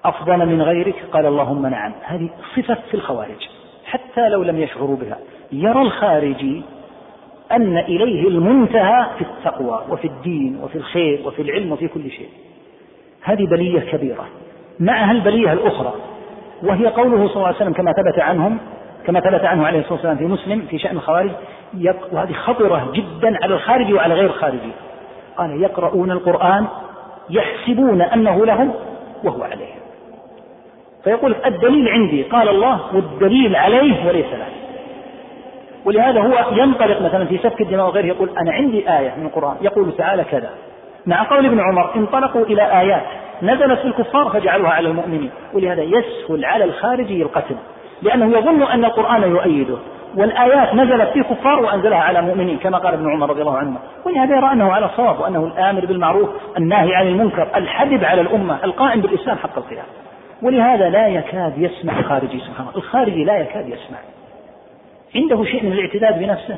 أفضل 0.05 0.45
من 0.45 0.61
غيرك؟ 0.61 0.95
قال 1.11 1.25
اللهم 1.25 1.67
نعم. 1.67 1.93
هذه 2.03 2.29
صفة 2.55 2.77
في 2.89 2.93
الخوارج 2.93 3.49
حتى 3.85 4.29
لو 4.29 4.43
لم 4.43 4.57
يشعروا 4.57 4.95
بها. 4.95 5.17
يرى 5.51 5.81
الخارجي 5.81 6.63
أن 7.51 7.77
إليه 7.77 8.27
المنتهى 8.27 9.07
في 9.17 9.21
التقوى 9.21 9.85
وفي 9.89 10.07
الدين 10.07 10.59
وفي 10.63 10.77
الخير 10.77 11.27
وفي 11.27 11.41
العلم 11.41 11.71
وفي 11.71 11.87
كل 11.87 12.11
شيء. 12.11 12.29
هذه 13.21 13.45
بلية 13.45 13.79
كبيرة. 13.79 14.27
معها 14.79 15.11
البلية 15.11 15.53
الأخرى. 15.53 15.93
وهي 16.63 16.87
قوله 16.87 17.27
صلى 17.27 17.35
الله 17.35 17.47
عليه 17.47 17.55
وسلم 17.55 17.73
كما 17.73 17.91
ثبت 17.91 18.19
عنهم 18.19 18.57
كما 19.05 19.19
ثبت 19.19 19.45
عنه 19.45 19.67
عليه 19.67 19.79
الصلاة 19.79 19.93
والسلام 19.93 20.17
في 20.17 20.25
مسلم 20.25 20.61
في 20.69 20.77
شأن 20.77 20.95
الخوارج 20.95 21.31
وهذه 22.11 22.33
خطرة 22.33 22.91
جدا 22.93 23.37
على 23.43 23.53
الخارجي 23.53 23.93
وعلى 23.93 24.13
غير 24.13 24.25
الخارجي 24.25 24.71
قال 25.37 25.61
يقرؤون 25.61 26.11
القرآن 26.11 26.67
يحسبون 27.29 28.01
أنه 28.01 28.45
لهم 28.45 28.73
وهو 29.23 29.43
عليهم. 29.43 29.79
فيقول 31.03 31.35
الدليل 31.45 31.87
عندي 31.87 32.23
قال 32.23 32.49
الله 32.49 32.95
والدليل 32.95 33.55
عليه 33.55 34.07
وليس 34.07 34.33
له. 34.33 34.47
ولهذا 35.85 36.21
هو 36.21 36.55
ينطلق 36.57 37.01
مثلا 37.01 37.25
في 37.25 37.37
سفك 37.37 37.61
الدماء 37.61 37.85
وغيره 37.85 38.05
يقول 38.05 38.29
أنا 38.29 38.51
عندي 38.51 38.89
آية 38.97 39.13
من 39.17 39.25
القرآن 39.25 39.55
يقول 39.61 39.91
تعالى 39.97 40.23
كذا. 40.23 40.49
مع 41.05 41.29
قول 41.29 41.45
ابن 41.45 41.59
عمر 41.59 41.95
انطلقوا 41.95 42.45
إلى 42.45 42.79
آيات. 42.81 43.03
نزلت 43.43 43.79
في 43.79 43.85
الكفار 43.85 44.29
فجعلوها 44.29 44.71
على 44.71 44.87
المؤمنين. 44.87 45.29
ولهذا 45.53 45.81
يسهل 45.81 46.45
على 46.45 46.63
الخارجي 46.63 47.21
القتل 47.21 47.55
لأنه 48.01 48.37
يظن 48.37 48.63
أن 48.63 48.85
القرآن 48.85 49.21
يؤيده 49.21 49.77
والآيات 50.15 50.73
نزلت 50.73 51.09
في 51.09 51.23
كفار 51.23 51.59
وأنزلها 51.59 51.97
على 51.97 52.21
مؤمنين 52.21 52.57
كما 52.57 52.77
قال 52.77 52.93
ابن 52.93 53.11
عمر 53.11 53.29
رضي 53.29 53.41
الله 53.41 53.57
عنه. 53.57 53.75
ولهذا 54.05 54.35
يرى 54.35 54.51
أنه 54.51 54.73
على 54.73 54.89
صواب 54.97 55.19
وأنه 55.19 55.45
الآمر 55.45 55.85
بالمعروف 55.85 56.29
الناهي 56.57 56.95
عن 56.95 57.07
المنكر 57.07 57.47
الحدب 57.55 58.03
على 58.03 58.21
الأمة 58.21 58.57
القائم 58.63 59.01
بالإسلام 59.01 59.37
حق 59.37 59.57
القيام. 59.57 59.85
ولهذا 60.41 60.89
لا 60.89 61.07
يكاد 61.07 61.57
يسمع 61.57 61.99
الخارجي 61.99 62.39
سبحان 62.39 62.67
الله. 62.67 62.77
الخارجي 62.77 63.23
لا 63.23 63.37
يكاد 63.37 63.67
يسمع. 63.67 63.97
عنده 65.15 65.43
شيء 65.43 65.63
من 65.63 65.71
الاعتداد 65.71 66.19
بنفسه 66.19 66.55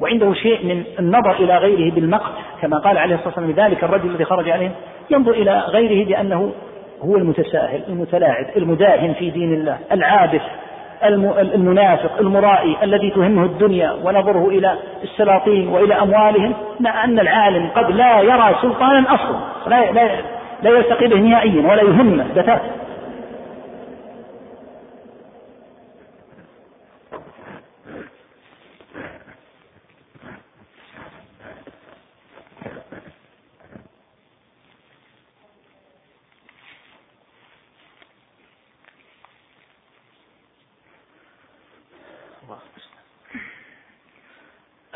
وعنده 0.00 0.32
شيء 0.32 0.66
من 0.66 0.84
النظر 0.98 1.32
إلى 1.32 1.58
غيره 1.58 1.94
بالمقت 1.94 2.32
كما 2.62 2.78
قال 2.78 2.98
عليه 2.98 3.14
الصلاة 3.14 3.28
والسلام 3.28 3.50
لذلك 3.50 3.84
الرجل 3.84 4.10
الذي 4.10 4.24
خرج 4.24 4.50
عليهم 4.50 4.72
ينظر 5.10 5.32
إلى 5.32 5.58
غيره 5.68 6.06
بأنه 6.08 6.52
هو 7.04 7.16
المتساهل 7.16 7.80
المتلاعب 7.88 8.46
المداهن 8.56 9.12
في 9.12 9.30
دين 9.30 9.54
الله 9.54 9.78
العابث 9.92 10.42
المنافق 11.54 12.18
المرائي 12.20 12.76
الذي 12.82 13.10
تهمه 13.10 13.44
الدنيا 13.44 13.92
ونظره 14.04 14.48
إلى 14.48 14.74
السلاطين 15.02 15.68
وإلى 15.68 15.94
أموالهم 15.94 16.54
مع 16.80 17.04
أن 17.04 17.18
العالم 17.20 17.68
قد 17.76 17.90
لا 17.90 18.20
يرى 18.20 18.54
سلطانا 18.62 19.14
أصلا 19.14 19.38
لا, 19.66 19.92
لا, 20.62 20.70
يلتقي 20.70 21.06
به 21.08 21.16
نهائيا 21.16 21.62
ولا 21.70 21.82
يهمه 21.82 22.24
بتاتا 22.32 22.60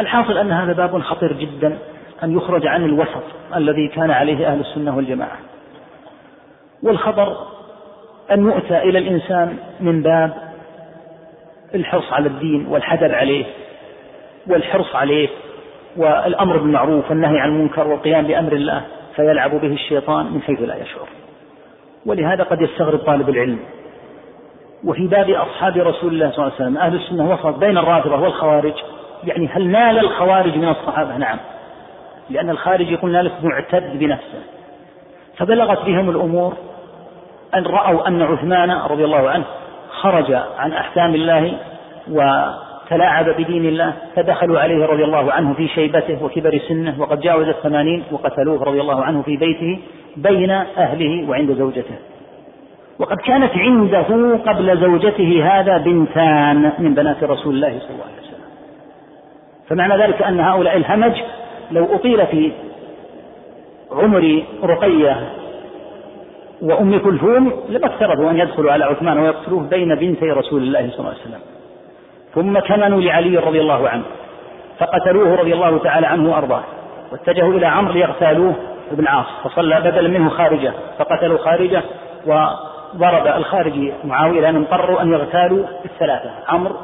الحاصل 0.01 0.39
أن 0.39 0.53
هذا 0.53 0.73
باب 0.73 1.03
خطير 1.03 1.33
جدا 1.33 1.79
أن 2.23 2.37
يخرج 2.37 2.67
عن 2.67 2.85
الوسط 2.85 3.23
الذي 3.57 3.89
كان 3.89 4.11
عليه 4.11 4.47
أهل 4.47 4.61
السنة 4.61 4.97
والجماعة. 4.97 5.39
والخطر 6.83 7.37
أن 8.31 8.45
يؤتى 8.45 8.79
إلى 8.79 8.99
الإنسان 8.99 9.57
من 9.81 10.03
باب 10.03 10.33
الحرص 11.75 12.13
على 12.13 12.29
الدين 12.29 12.67
والحذر 12.67 13.15
عليه 13.15 13.45
والحرص 14.47 14.95
عليه 14.95 15.29
والأمر 15.97 16.57
بالمعروف 16.57 17.11
والنهي 17.11 17.41
عن 17.41 17.49
المنكر 17.49 17.89
والقيام 17.89 18.27
بأمر 18.27 18.53
الله 18.53 18.85
فيلعب 19.17 19.51
به 19.51 19.73
الشيطان 19.73 20.27
من 20.27 20.43
حيث 20.43 20.61
لا 20.61 20.77
يشعر. 20.77 21.09
ولهذا 22.07 22.43
قد 22.43 22.61
يستغرب 22.61 22.99
طالب 22.99 23.29
العلم. 23.29 23.59
وفي 24.85 25.07
باب 25.07 25.31
أصحاب 25.31 25.77
رسول 25.77 26.15
الله 26.15 26.31
صلى 26.31 26.39
الله 26.39 26.55
عليه 26.55 26.65
وسلم 26.65 26.79
أهل 26.79 26.95
السنة 26.95 27.33
وسط 27.33 27.59
بين 27.59 27.79
الرافضة 27.79 28.17
والخوارج 28.17 28.75
يعني 29.27 29.49
هل 29.53 29.67
نال 29.67 29.99
الخوارج 29.99 30.57
من 30.57 30.69
الصحابة؟ 30.69 31.17
نعم. 31.17 31.39
لأن 32.31 32.51
الخارج 32.51 32.91
يقول 32.91 33.13
نالت 33.13 33.33
معتد 33.43 33.99
بنفسه. 33.99 34.43
فبلغت 35.37 35.85
بهم 35.87 36.11
الأمور 36.11 36.55
أن 37.55 37.65
رأوا 37.65 38.09
أن 38.09 38.23
عثمان 38.23 38.71
رضي 38.71 39.05
الله 39.05 39.31
عنه 39.31 39.45
خرج 39.91 40.33
عن 40.59 40.73
أحكام 40.73 41.15
الله 41.15 41.53
وتلاعب 42.09 43.29
بدين 43.29 43.65
الله 43.65 43.93
فدخلوا 44.17 44.61
عليه 44.61 44.87
رضي 44.87 45.05
الله 45.05 45.33
عنه 45.33 45.55
في 45.55 45.69
شيبته 45.69 46.25
وكبر 46.25 46.59
سنه 46.69 46.95
وقد 46.99 47.21
جاوز 47.21 47.49
الثمانين 47.49 48.03
وقتلوه 48.13 48.65
رضي 48.65 48.81
الله 48.81 49.05
عنه 49.05 49.23
في 49.23 49.37
بيته 49.37 49.81
بين 50.17 50.51
أهله 50.51 51.31
وعند 51.31 51.53
زوجته. 51.53 51.95
وقد 52.99 53.17
كانت 53.17 53.57
عنده 53.57 54.37
قبل 54.47 54.81
زوجته 54.81 55.47
هذا 55.53 55.79
بنتان 55.79 56.73
من 56.79 56.95
بنات 56.95 57.25
رسول 57.25 57.55
الله 57.55 57.79
صلى 57.79 57.91
الله 57.91 58.05
عليه 58.05 58.15
وسلم. 58.15 58.24
فمعنى 59.69 60.03
ذلك 60.03 60.23
أن 60.23 60.41
هؤلاء 60.41 60.77
الهمج 60.77 61.13
لو 61.71 61.95
أطيل 61.95 62.27
في 62.27 62.53
عمر 63.93 64.43
رقية 64.65 65.31
وأم 66.63 66.99
كلثوم 66.99 67.53
لما 67.69 67.87
اقتربوا 67.87 68.31
أن 68.31 68.39
يدخلوا 68.39 68.73
على 68.73 68.85
عثمان 68.85 69.19
ويقتلوه 69.19 69.63
بين 69.63 69.95
بنتي 69.95 70.31
رسول 70.31 70.63
الله 70.63 70.91
صلى 70.91 70.99
الله 70.99 71.11
عليه 71.11 71.21
وسلم. 71.21 71.41
ثم 72.35 72.59
كمنوا 72.59 73.01
لعلي 73.01 73.39
رضي 73.39 73.61
الله 73.61 73.89
عنه 73.89 74.03
فقتلوه 74.79 75.35
رضي 75.35 75.55
الله 75.55 75.79
تعالى 75.79 76.07
عنه 76.07 76.31
وأرضاه 76.31 76.63
واتجهوا 77.13 77.53
إلى 77.53 77.67
عمرو 77.67 77.93
ليغتالوه 77.93 78.55
ابن 78.93 79.07
عاص 79.07 79.27
فصلى 79.45 79.81
بدلا 79.81 80.09
منه 80.09 80.29
خارجه 80.29 80.73
فقتلوا 80.99 81.39
خارجه 81.39 81.83
وضرب 82.27 83.27
الخارجي 83.27 83.93
معاوية 84.05 84.41
لأنهم 84.41 84.63
اضطروا 84.63 85.03
أن 85.03 85.13
يغتالوا 85.13 85.65
الثلاثة 85.85 86.31
عمرو 86.49 86.77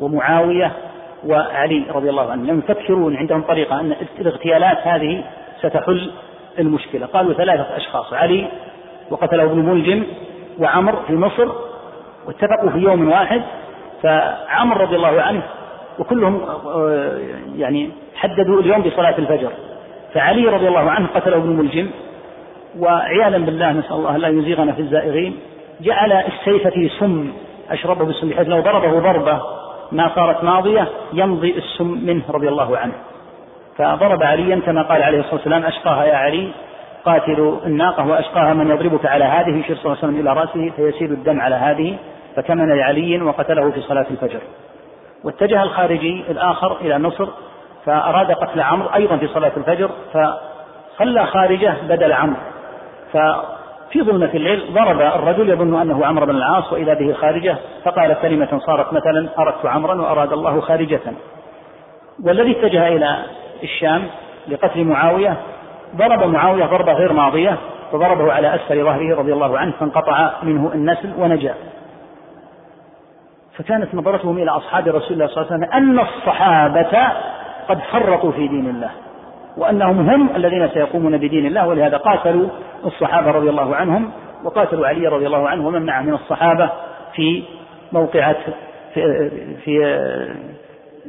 ومعاوية 0.00 0.72
وعلي 1.26 1.84
رضي 1.94 2.10
الله 2.10 2.30
عنه 2.30 2.52
لم 2.52 2.58
يفكرون 2.58 3.16
عندهم 3.16 3.42
طريقة 3.42 3.80
أن 3.80 3.96
الاغتيالات 4.18 4.78
هذه 4.86 5.24
ستحل 5.58 6.10
المشكلة. 6.58 7.06
قالوا 7.06 7.32
ثلاثة 7.32 7.76
أشخاص 7.76 8.12
علي 8.12 8.46
وقتله 9.10 9.42
ابن 9.42 9.58
ملجم 9.58 10.02
وعمر 10.58 10.96
في 11.06 11.12
مصر 11.12 11.48
واتفقوا 12.26 12.70
في 12.70 12.78
يوم 12.78 13.08
واحد 13.08 13.42
فعمر 14.02 14.80
رضي 14.80 14.96
الله 14.96 15.22
عنه 15.22 15.42
وكلهم 15.98 16.40
آه، 16.66 17.18
يعني 17.56 17.90
حددوا 18.14 18.60
اليوم 18.60 18.82
بصلاة 18.82 19.18
الفجر. 19.18 19.50
فعلي 20.14 20.48
رضي 20.48 20.68
الله 20.68 20.90
عنه 20.90 21.08
قتله 21.14 21.36
ابن 21.36 21.48
ملجم 21.48 21.90
وعياذا 22.78 23.38
بالله 23.38 23.72
نسأل 23.72 23.92
الله 23.92 24.16
لا 24.16 24.28
يزيغنا 24.28 24.72
في 24.72 24.80
الزائغين 24.80 25.36
جعل 25.80 26.12
السيف 26.12 26.68
في 26.68 26.90
سم 26.98 27.32
أشربه 27.70 28.04
بالسم 28.04 28.28
بحيث 28.28 28.48
لو 28.48 28.60
ضربه 28.60 28.98
ضربة 28.98 29.40
ما 29.92 30.10
صارت 30.14 30.44
ماضية 30.44 30.88
يمضي 31.12 31.58
السم 31.58 32.06
منه 32.06 32.22
رضي 32.28 32.48
الله 32.48 32.78
عنه. 32.78 32.92
فضرب 33.78 34.22
عليا 34.22 34.60
كما 34.66 34.82
قال 34.82 35.02
عليه 35.02 35.18
الصلاة 35.18 35.34
والسلام 35.34 35.64
أشقاها 35.64 36.04
يا 36.04 36.16
علي 36.16 36.52
قاتل 37.04 37.58
الناقة 37.66 38.06
وأشقاها 38.06 38.54
من 38.54 38.70
يضربك 38.70 39.06
على 39.06 39.24
هذه. 39.24 39.58
يشير 39.58 39.76
صلى 39.76 39.86
الله 39.86 39.98
عليه 40.02 40.08
وسلم 40.08 40.20
إلى 40.20 40.32
رأسه 40.32 40.72
فيسيل 40.76 41.12
الدم 41.12 41.40
على 41.40 41.54
هذه 41.54 41.96
فكمن 42.36 42.76
لعلي 42.76 43.22
وقتله 43.22 43.70
في 43.70 43.80
صلاة 43.80 44.06
الفجر. 44.10 44.40
واتجه 45.24 45.62
الخارجي 45.62 46.24
الآخر 46.30 46.76
إلى 46.80 46.98
مصر 46.98 47.28
فأراد 47.84 48.32
قتل 48.32 48.60
عمرو 48.60 48.88
أيضا 48.94 49.16
في 49.16 49.26
صلاة 49.26 49.52
الفجر 49.56 49.90
فصلى 50.12 51.26
خارجه 51.26 51.74
بدل 51.88 52.12
عمرو. 52.12 52.36
ففي 53.90 54.02
ظلمة 54.02 54.30
الليل 54.34 54.74
ضرب 54.74 55.00
الرجل 55.00 55.50
يظن 55.50 55.80
أنه 55.80 56.06
عمرو 56.06 56.26
بن 56.26 56.36
العاص 56.36 56.72
وإذا 56.72 56.94
به 56.94 57.12
خارجة 57.12 57.56
فقال 57.84 58.16
كلمة 58.22 58.60
صارت 58.66 58.92
مثلا 58.92 59.28
أردت 59.38 59.66
عمرا 59.66 59.94
وأراد 59.94 60.32
الله 60.32 60.60
خارجة. 60.60 61.00
والذي 62.24 62.50
اتجه 62.50 62.88
إلى 62.88 63.24
الشام 63.62 64.02
لقتل 64.48 64.84
معاوية 64.84 65.36
ضرب 65.96 66.24
معاوية 66.24 66.64
ضربة 66.64 66.92
غير 66.92 67.12
ماضية 67.12 67.56
فضربه 67.92 68.32
على 68.32 68.54
أسفل 68.54 68.84
ظهره 68.84 69.16
رضي 69.16 69.32
الله 69.32 69.58
عنه 69.58 69.72
فانقطع 69.80 70.30
منه 70.42 70.70
النسل 70.74 71.12
ونجا. 71.18 71.54
فكانت 73.58 73.94
نظرتهم 73.94 74.38
إلى 74.38 74.50
أصحاب 74.50 74.88
رسول 74.88 75.12
الله 75.12 75.26
صلى 75.26 75.42
الله 75.42 75.52
عليه 75.52 75.66
وسلم 75.66 75.72
أن 75.72 75.98
الصحابة 75.98 77.12
قد 77.68 77.78
فرطوا 77.92 78.32
في 78.32 78.48
دين 78.48 78.70
الله. 78.70 78.90
وأنهم 79.60 80.10
هم 80.10 80.28
الذين 80.36 80.68
سيقومون 80.68 81.16
بدين 81.16 81.46
الله 81.46 81.68
ولهذا 81.68 81.96
قاتلوا 81.96 82.48
الصحابة 82.84 83.30
رضي 83.30 83.50
الله 83.50 83.76
عنهم 83.76 84.10
وقاتلوا 84.44 84.86
علي 84.86 85.06
رضي 85.06 85.26
الله 85.26 85.48
عنه 85.48 85.66
ومن 85.66 85.86
معه 85.86 86.02
من 86.02 86.14
الصحابة 86.14 86.70
في 87.14 87.42
موقعة 87.92 88.36
في, 88.94 89.30
في 89.64 89.98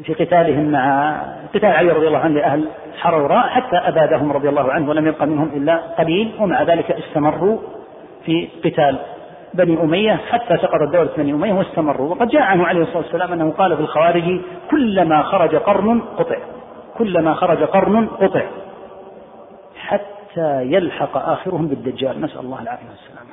في 0.04 0.14
قتالهم 0.14 0.72
مع 0.72 1.16
قتال 1.54 1.70
علي 1.72 1.92
رضي 1.92 2.08
الله 2.08 2.20
عنه 2.20 2.40
لأهل 2.40 2.68
حروراء 2.98 3.48
حتى 3.48 3.78
أبادهم 3.78 4.32
رضي 4.32 4.50
الله 4.50 4.72
عنه 4.72 4.90
ولم 4.90 5.08
يبق 5.08 5.24
منهم 5.24 5.52
إلا 5.56 5.76
قليل 5.76 6.32
ومع 6.40 6.64
ذلك 6.64 6.92
استمروا 6.92 7.58
في 8.26 8.50
قتال 8.66 8.98
بني 9.54 9.84
أمية 9.84 10.20
حتى 10.32 10.58
سقطت 10.58 10.94
دولة 10.94 11.10
بني 11.18 11.32
أمية 11.32 11.54
واستمروا. 11.54 12.10
وقد 12.10 12.28
جاء 12.28 12.42
عنه 12.42 12.66
عليه 12.66 12.82
الصلاة 12.82 12.98
والسلام 12.98 13.34
أنه 13.34 13.52
قال 13.52 13.76
في 13.76 13.82
الخوارج 13.82 14.40
كلما 14.72 15.24
خرج 15.24 15.56
قرن 15.56 16.02
قطع. 16.18 16.36
كلما 16.98 17.34
خرج 17.34 17.64
قرن 17.64 18.08
قطع. 18.08 18.46
حتى 19.76 20.64
يلحق 20.64 21.18
آخرهم 21.18 21.68
بالدجال. 21.68 22.22
نسأل 22.22 22.40
الله 22.40 22.62
العافية 22.62 22.86
والسلامة 22.90 23.32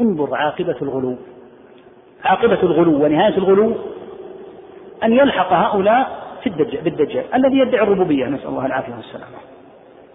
انظر 0.00 0.34
عاقبة 0.34 0.76
الغلو. 0.82 1.16
عاقبة 2.24 2.62
الغلو 2.62 3.04
ونهاية 3.04 3.36
الغلو 3.36 3.74
أن 5.04 5.12
يلحق 5.12 5.52
هؤلاء 5.52 6.26
في 6.42 6.48
الدجال 6.48 6.84
بالدجال. 6.84 7.24
الذي 7.34 7.58
يدعي 7.58 7.82
الربوبية. 7.82 8.26
نسأل 8.26 8.48
الله 8.48 8.66
العافية 8.66 8.94
والسلامة 8.94 9.36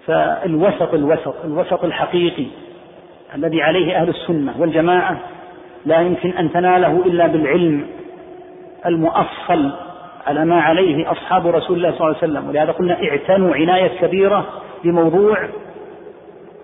فالوسط 0.06 0.94
الوسط 0.94 1.36
الوسط 1.46 1.84
الحقيقي 1.84 2.46
الذي 3.36 3.62
عليه 3.62 3.96
أهل 3.96 4.10
السنة 4.10 4.54
والجماعة 4.60 5.18
لا 5.86 6.02
يمكن 6.02 6.30
أن 6.30 6.52
تناله 6.52 7.06
إلا 7.06 7.28
بالعلم 7.28 7.88
المؤصل 8.86 9.72
على 10.28 10.46
ما 10.46 10.62
عليه 10.62 11.12
أصحاب 11.12 11.48
رسول 11.48 11.78
الله 11.78 11.92
صلى 11.92 12.08
الله 12.08 12.18
عليه 12.22 12.32
وسلم. 12.32 12.50
ولهذا 12.50 12.72
قلنا 12.72 13.04
اعتنوا 13.04 13.56
عناية 13.56 14.00
كبيرة 14.02 14.46
بموضوع 14.84 15.38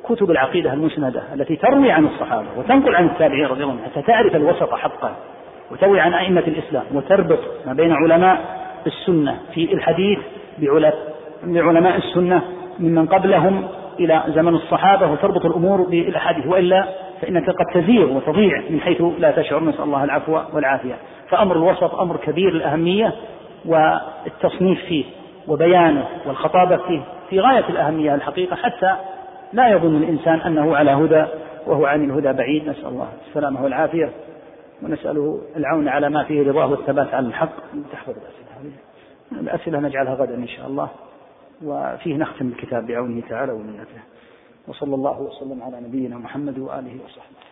كتب 0.09 0.31
العقيدة 0.31 0.73
المسندة 0.73 1.23
التي 1.33 1.55
تروي 1.55 1.91
عن 1.91 2.05
الصحابة 2.05 2.47
وتنقل 2.57 2.95
عن 2.95 3.05
التابعين 3.05 3.45
رضي 3.45 3.63
الله 3.63 3.73
عنهم. 3.73 3.85
حتى 3.85 4.01
تعرف 4.01 4.35
الوسط 4.35 4.73
حقا 4.73 5.15
وتروي 5.71 5.99
عن 5.99 6.13
أئمة 6.13 6.43
الإسلام 6.47 6.83
وتربط 6.93 7.39
ما 7.65 7.73
بين 7.73 7.91
علماء 7.91 8.41
السنة 8.87 9.39
في 9.53 9.73
الحديث 9.73 10.19
بعلماء 11.43 11.97
السنة 11.97 12.41
ممن 12.79 13.05
قبلهم 13.05 13.67
إلى 13.99 14.23
زمن 14.27 14.55
الصحابة 14.55 15.11
وتربط 15.11 15.45
الأمور 15.45 15.81
بالأحاديث. 15.81 16.45
وإلا 16.45 16.87
فإنك 17.21 17.49
قد 17.49 17.65
تزيغ 17.73 18.11
وتضيع 18.11 18.61
من 18.69 18.81
حيث 18.81 19.03
لا 19.19 19.31
تشعر. 19.31 19.63
نسأل 19.63 19.83
الله 19.83 20.03
العفو 20.03 20.39
والعافية. 20.53 20.93
فأمر 21.29 21.55
الوسط 21.55 21.95
أمر 21.95 22.17
كبير 22.17 22.49
الأهمية 22.49 23.13
والتصنيف 23.67 24.79
فيه 24.85 25.05
وبيانه 25.47 26.07
والخطابة 26.25 26.77
فيه 26.77 27.01
في 27.29 27.39
غاية 27.39 27.69
الأهمية 27.69 28.15
الحقيقة 28.15 28.55
حتى 28.55 28.95
لا 29.53 29.69
يظن 29.69 29.95
الإنسان 29.95 30.39
أنه 30.39 30.75
على 30.75 30.91
هدى 30.91 31.25
وهو 31.67 31.85
عن 31.85 32.03
الهدى 32.03 32.33
بعيد. 32.33 32.69
نسأل 32.69 32.85
الله 32.85 33.07
السلامة 33.27 33.63
والعافية 33.63 34.11
ونسأله 34.83 35.41
العون 35.55 35.87
على 35.87 36.09
ما 36.09 36.23
فيه 36.23 36.49
رضاه 36.49 36.71
والثبات 36.71 37.13
على 37.13 37.27
الحق. 37.27 37.49
تحفظ 37.91 38.13
الأسئلة. 38.13 38.71
الأسئلة 39.31 39.79
نجعلها 39.79 40.13
غدا 40.13 40.35
إن 40.35 40.47
شاء 40.47 40.67
الله 40.67 40.89
وفيه 41.63 42.15
نختم 42.15 42.47
الكتاب 42.47 42.87
بعونه 42.87 43.21
تعالى 43.29 43.51
ومنته. 43.51 44.01
وصلى 44.67 44.95
الله 44.95 45.21
وسلم 45.21 45.63
على 45.63 45.79
نبينا 45.87 46.17
محمد 46.17 46.59
وآله 46.59 46.97
وصحبه. 47.05 47.46